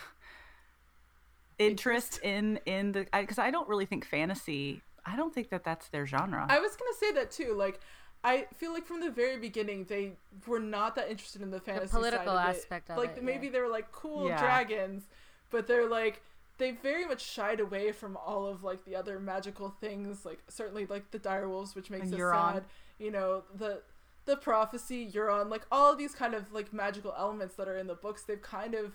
interest 1.60 2.19
in 2.23 2.60
in 2.65 2.91
the 2.91 3.07
because 3.14 3.40
I, 3.40 3.52
don't 3.52 3.68
really 3.69 3.86
think 3.86 4.06
fantasy. 4.06 4.82
I 5.06 5.15
don't 5.15 5.34
think 5.34 5.49
that 5.49 5.64
that's 5.64 5.88
their 5.90 6.06
genre. 6.06 6.45
I 6.49 6.60
was 6.60 6.76
gonna 6.76 6.98
say 6.99 7.11
that 7.14 7.32
too. 7.32 7.53
Like, 7.53 7.80
I 8.23 8.48
feel 8.56 8.73
like 8.73 8.86
from 8.86 8.99
the 8.99 9.11
very 9.11 9.38
beginning 9.38 9.86
they 9.86 10.14
were 10.48 10.60
not 10.60 10.95
that 10.95 11.10
interested 11.10 11.41
in 11.41 11.52
the 11.52 11.60
fantasy 11.60 11.95
political 11.95 12.34
side 12.34 12.49
of 12.49 12.56
it. 12.56 12.60
aspect 12.60 12.90
of 12.90 12.98
like 12.98 13.18
it, 13.18 13.23
maybe 13.23 13.48
yeah. 13.48 13.53
they 13.53 13.60
were 13.61 13.69
like 13.69 13.91
cool 13.91 14.27
Yeah. 14.27 14.40
dragons, 14.40 15.03
but 15.52 15.68
they're 15.68 15.90
like 15.90 16.22
they 16.57 16.72
very 16.72 17.06
much 17.06 17.22
shied 17.22 17.60
away 17.60 17.91
from 17.91 18.18
all 18.18 18.45
of 18.45 18.64
like 18.64 18.86
the 18.86 18.95
other 18.95 19.19
magical 19.19 19.69
things. 19.82 20.26
Like 20.26 20.40
certainly 20.48 20.86
like 20.86 21.11
the 21.11 21.19
direwolves, 21.19 21.76
which 21.76 21.90
makes 21.90 22.06
And 22.06 22.14
us 22.15 22.19
Euron. 22.19 22.53
sad. 22.53 22.64
You 22.99 23.11
know 23.11 23.44
the 23.53 23.82
the 24.26 24.38
prophecy, 24.38 25.10
Euron, 25.11 25.49
like 25.49 25.65
all 25.72 25.91
of 25.91 25.98
these 25.98 26.15
kind 26.15 26.34
of 26.34 26.52
like 26.52 26.73
magical 26.73 27.14
elements 27.18 27.56
that 27.56 27.68
are 27.68 27.77
in 27.77 27.88
the 27.88 27.95
books. 27.95 28.23
They've 28.23 28.41
kind 28.41 28.73
of 28.73 28.94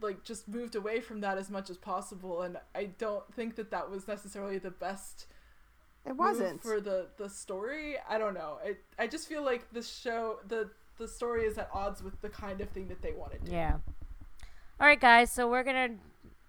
like 0.00 0.22
just 0.22 0.46
moved 0.48 0.76
away 0.76 1.00
from 1.00 1.20
that 1.20 1.38
as 1.38 1.50
much 1.50 1.68
as 1.68 1.76
possible 1.76 2.42
and 2.42 2.56
i 2.72 2.84
don't 2.84 3.34
think 3.34 3.56
that 3.56 3.72
that 3.72 3.90
was 3.90 4.06
necessarily 4.06 4.56
the 4.56 4.70
best 4.70 5.26
it 6.06 6.12
wasn't. 6.14 6.62
for 6.62 6.80
the 6.80 7.08
the 7.16 7.28
story 7.28 7.96
i 8.08 8.16
don't 8.16 8.32
know 8.32 8.58
it, 8.64 8.78
i 8.96 9.08
just 9.08 9.26
feel 9.26 9.42
like 9.42 9.68
the 9.72 9.82
show 9.82 10.38
the 10.46 10.70
the 10.98 11.08
story 11.08 11.44
is 11.44 11.56
at 11.58 11.68
odds 11.72 12.02
with 12.02 12.20
the 12.20 12.28
kind 12.28 12.60
of 12.60 12.68
thing 12.70 12.88
that 12.88 13.00
they 13.02 13.12
wanted. 13.12 13.40
Yeah. 13.48 13.74
All 14.80 14.86
right, 14.86 15.00
guys. 15.00 15.32
So 15.32 15.48
we're 15.48 15.62
gonna. 15.62 15.90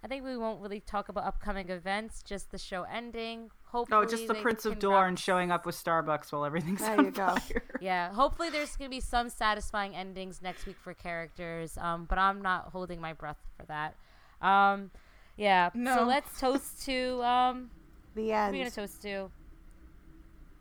I 0.04 0.08
think 0.08 0.24
we 0.24 0.38
won't 0.38 0.62
really 0.62 0.80
talk 0.80 1.10
about 1.10 1.26
upcoming 1.26 1.70
events. 1.70 2.24
Just 2.24 2.52
the 2.52 2.58
show 2.58 2.84
ending. 2.84 3.52
Hopefully. 3.66 4.02
oh, 4.02 4.10
just 4.10 4.28
the 4.28 4.34
Prince 4.36 4.66
of 4.66 4.74
can 4.74 4.80
Dorne 4.80 5.10
wrap- 5.12 5.18
showing 5.20 5.52
up 5.52 5.66
with 5.66 5.76
Starbucks 5.76 6.32
while 6.32 6.46
everything's 6.46 6.80
There 6.82 6.98
on 6.98 7.06
you 7.06 7.12
go. 7.12 7.28
fire. 7.36 7.64
Yeah. 7.82 8.14
Hopefully, 8.14 8.50
there's 8.50 8.76
gonna 8.78 8.90
be 8.90 9.02
some 9.02 9.30
satisfying 9.30 9.96
endings 9.96 10.42
next 10.42 10.66
week 10.66 10.78
for 10.82 10.94
characters. 10.94 11.78
Um, 11.78 12.06
but 12.06 12.18
I'm 12.18 12.42
not 12.42 12.70
holding 12.72 13.00
my 13.02 13.14
breath 13.14 13.38
for 13.58 13.66
that. 13.66 13.96
Um, 14.42 14.92
yeah. 15.38 15.70
So 15.74 16.06
let's 16.06 16.40
toast 16.40 16.84
to 16.86 17.22
um. 17.24 17.70
the 18.16 18.30
What 18.30 18.36
are 18.36 18.52
we 18.52 18.58
gonna 18.58 18.66
end. 18.66 18.74
toast 18.74 19.02
to? 19.04 19.30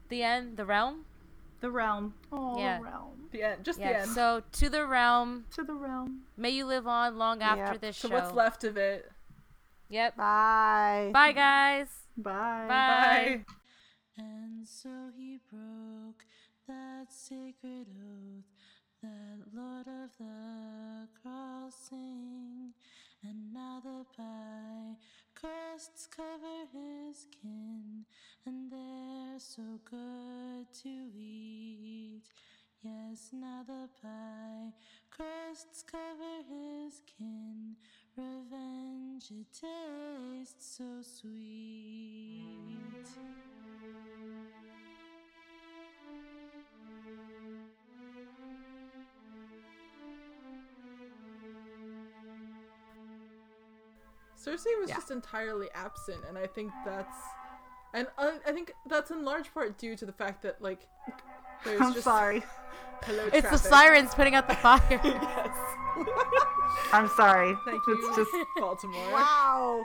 The 0.09 0.23
end. 0.23 0.57
The 0.57 0.65
realm. 0.65 1.05
The 1.61 1.71
realm. 1.71 2.15
Oh, 2.33 2.59
Yeah. 2.59 2.79
the 2.79 2.85
realm. 2.85 3.29
the 3.33 3.43
end 3.43 3.65
just 3.65 3.79
the 3.79 3.85
end 3.87 4.11
So 4.11 4.43
to 4.53 4.69
the 4.71 4.87
realm. 4.87 5.45
To 5.55 5.63
the 5.65 5.75
realm. 5.75 6.23
May 6.37 6.51
you 6.51 6.67
live 6.67 6.87
on 6.87 7.19
long 7.19 7.43
after 7.43 7.73
Yep. 7.73 7.81
this 7.81 7.97
so 7.97 8.09
show. 8.09 8.15
what's 8.15 8.33
left 8.33 8.65
of 8.65 8.77
it 8.77 9.11
Yep. 9.89 10.17
Bye. 10.17 11.11
Bye, 11.13 11.33
guys. 11.33 11.89
Bye. 12.17 12.67
Bye. 12.69 12.69
bye 12.69 13.45
And 14.19 14.67
so 14.67 14.91
he 15.17 15.39
broke 15.51 16.25
that 16.67 17.07
sacred 17.11 17.87
oath 17.89 18.45
that 19.03 19.39
Lord 19.55 19.87
of 19.87 20.11
the 20.19 21.09
crossing. 21.23 22.73
And 23.25 23.53
now 23.53 23.81
the 23.83 24.05
pie 24.17 24.97
crusts 25.35 26.07
cover 26.07 26.67
his 26.73 27.27
kin, 27.43 28.05
and 28.47 28.71
they're 28.71 29.39
so 29.39 29.81
good 29.85 30.67
to 30.83 30.89
eat. 30.89 32.23
Yes, 32.83 33.31
now 33.33 33.65
the 33.67 33.89
pie 34.01 34.73
crusts 35.11 35.83
cover 35.83 36.43
his 36.49 37.01
kin. 37.07 37.75
Revenge, 38.19 39.31
it 39.31 39.47
tastes 39.53 40.77
so 40.77 40.85
sweet. 41.03 41.31
Cersei 54.37 54.67
was 54.81 54.89
Yeah. 54.89 54.97
just 54.97 55.11
entirely 55.13 55.71
absent, 55.75 56.25
and 56.25 56.37
I 56.37 56.47
think 56.49 56.73
that's, 56.85 57.17
and 57.93 58.09
I 58.19 58.53
think 58.53 58.73
that's 58.87 59.11
in 59.13 59.25
large 59.25 59.53
part 59.55 59.79
due 59.79 59.95
to 59.97 60.05
the 60.07 60.13
fact 60.13 60.43
that 60.43 60.61
like, 60.61 60.89
there's 61.65 61.81
I'm 61.81 61.93
just 61.93 62.05
sorry. 62.05 62.43
It's 63.33 63.49
the 63.51 63.57
sirens 63.59 64.15
putting 64.15 64.35
out 64.35 64.49
the 64.49 64.55
fire. 64.67 64.81
yes. 64.91 65.57
I'm 66.93 67.09
sorry. 67.17 67.55
Thank 67.65 67.83
It's 67.89 68.03
you, 68.03 68.13
just 68.17 68.31
Baltimore. 68.57 69.13
Wow. 69.13 69.85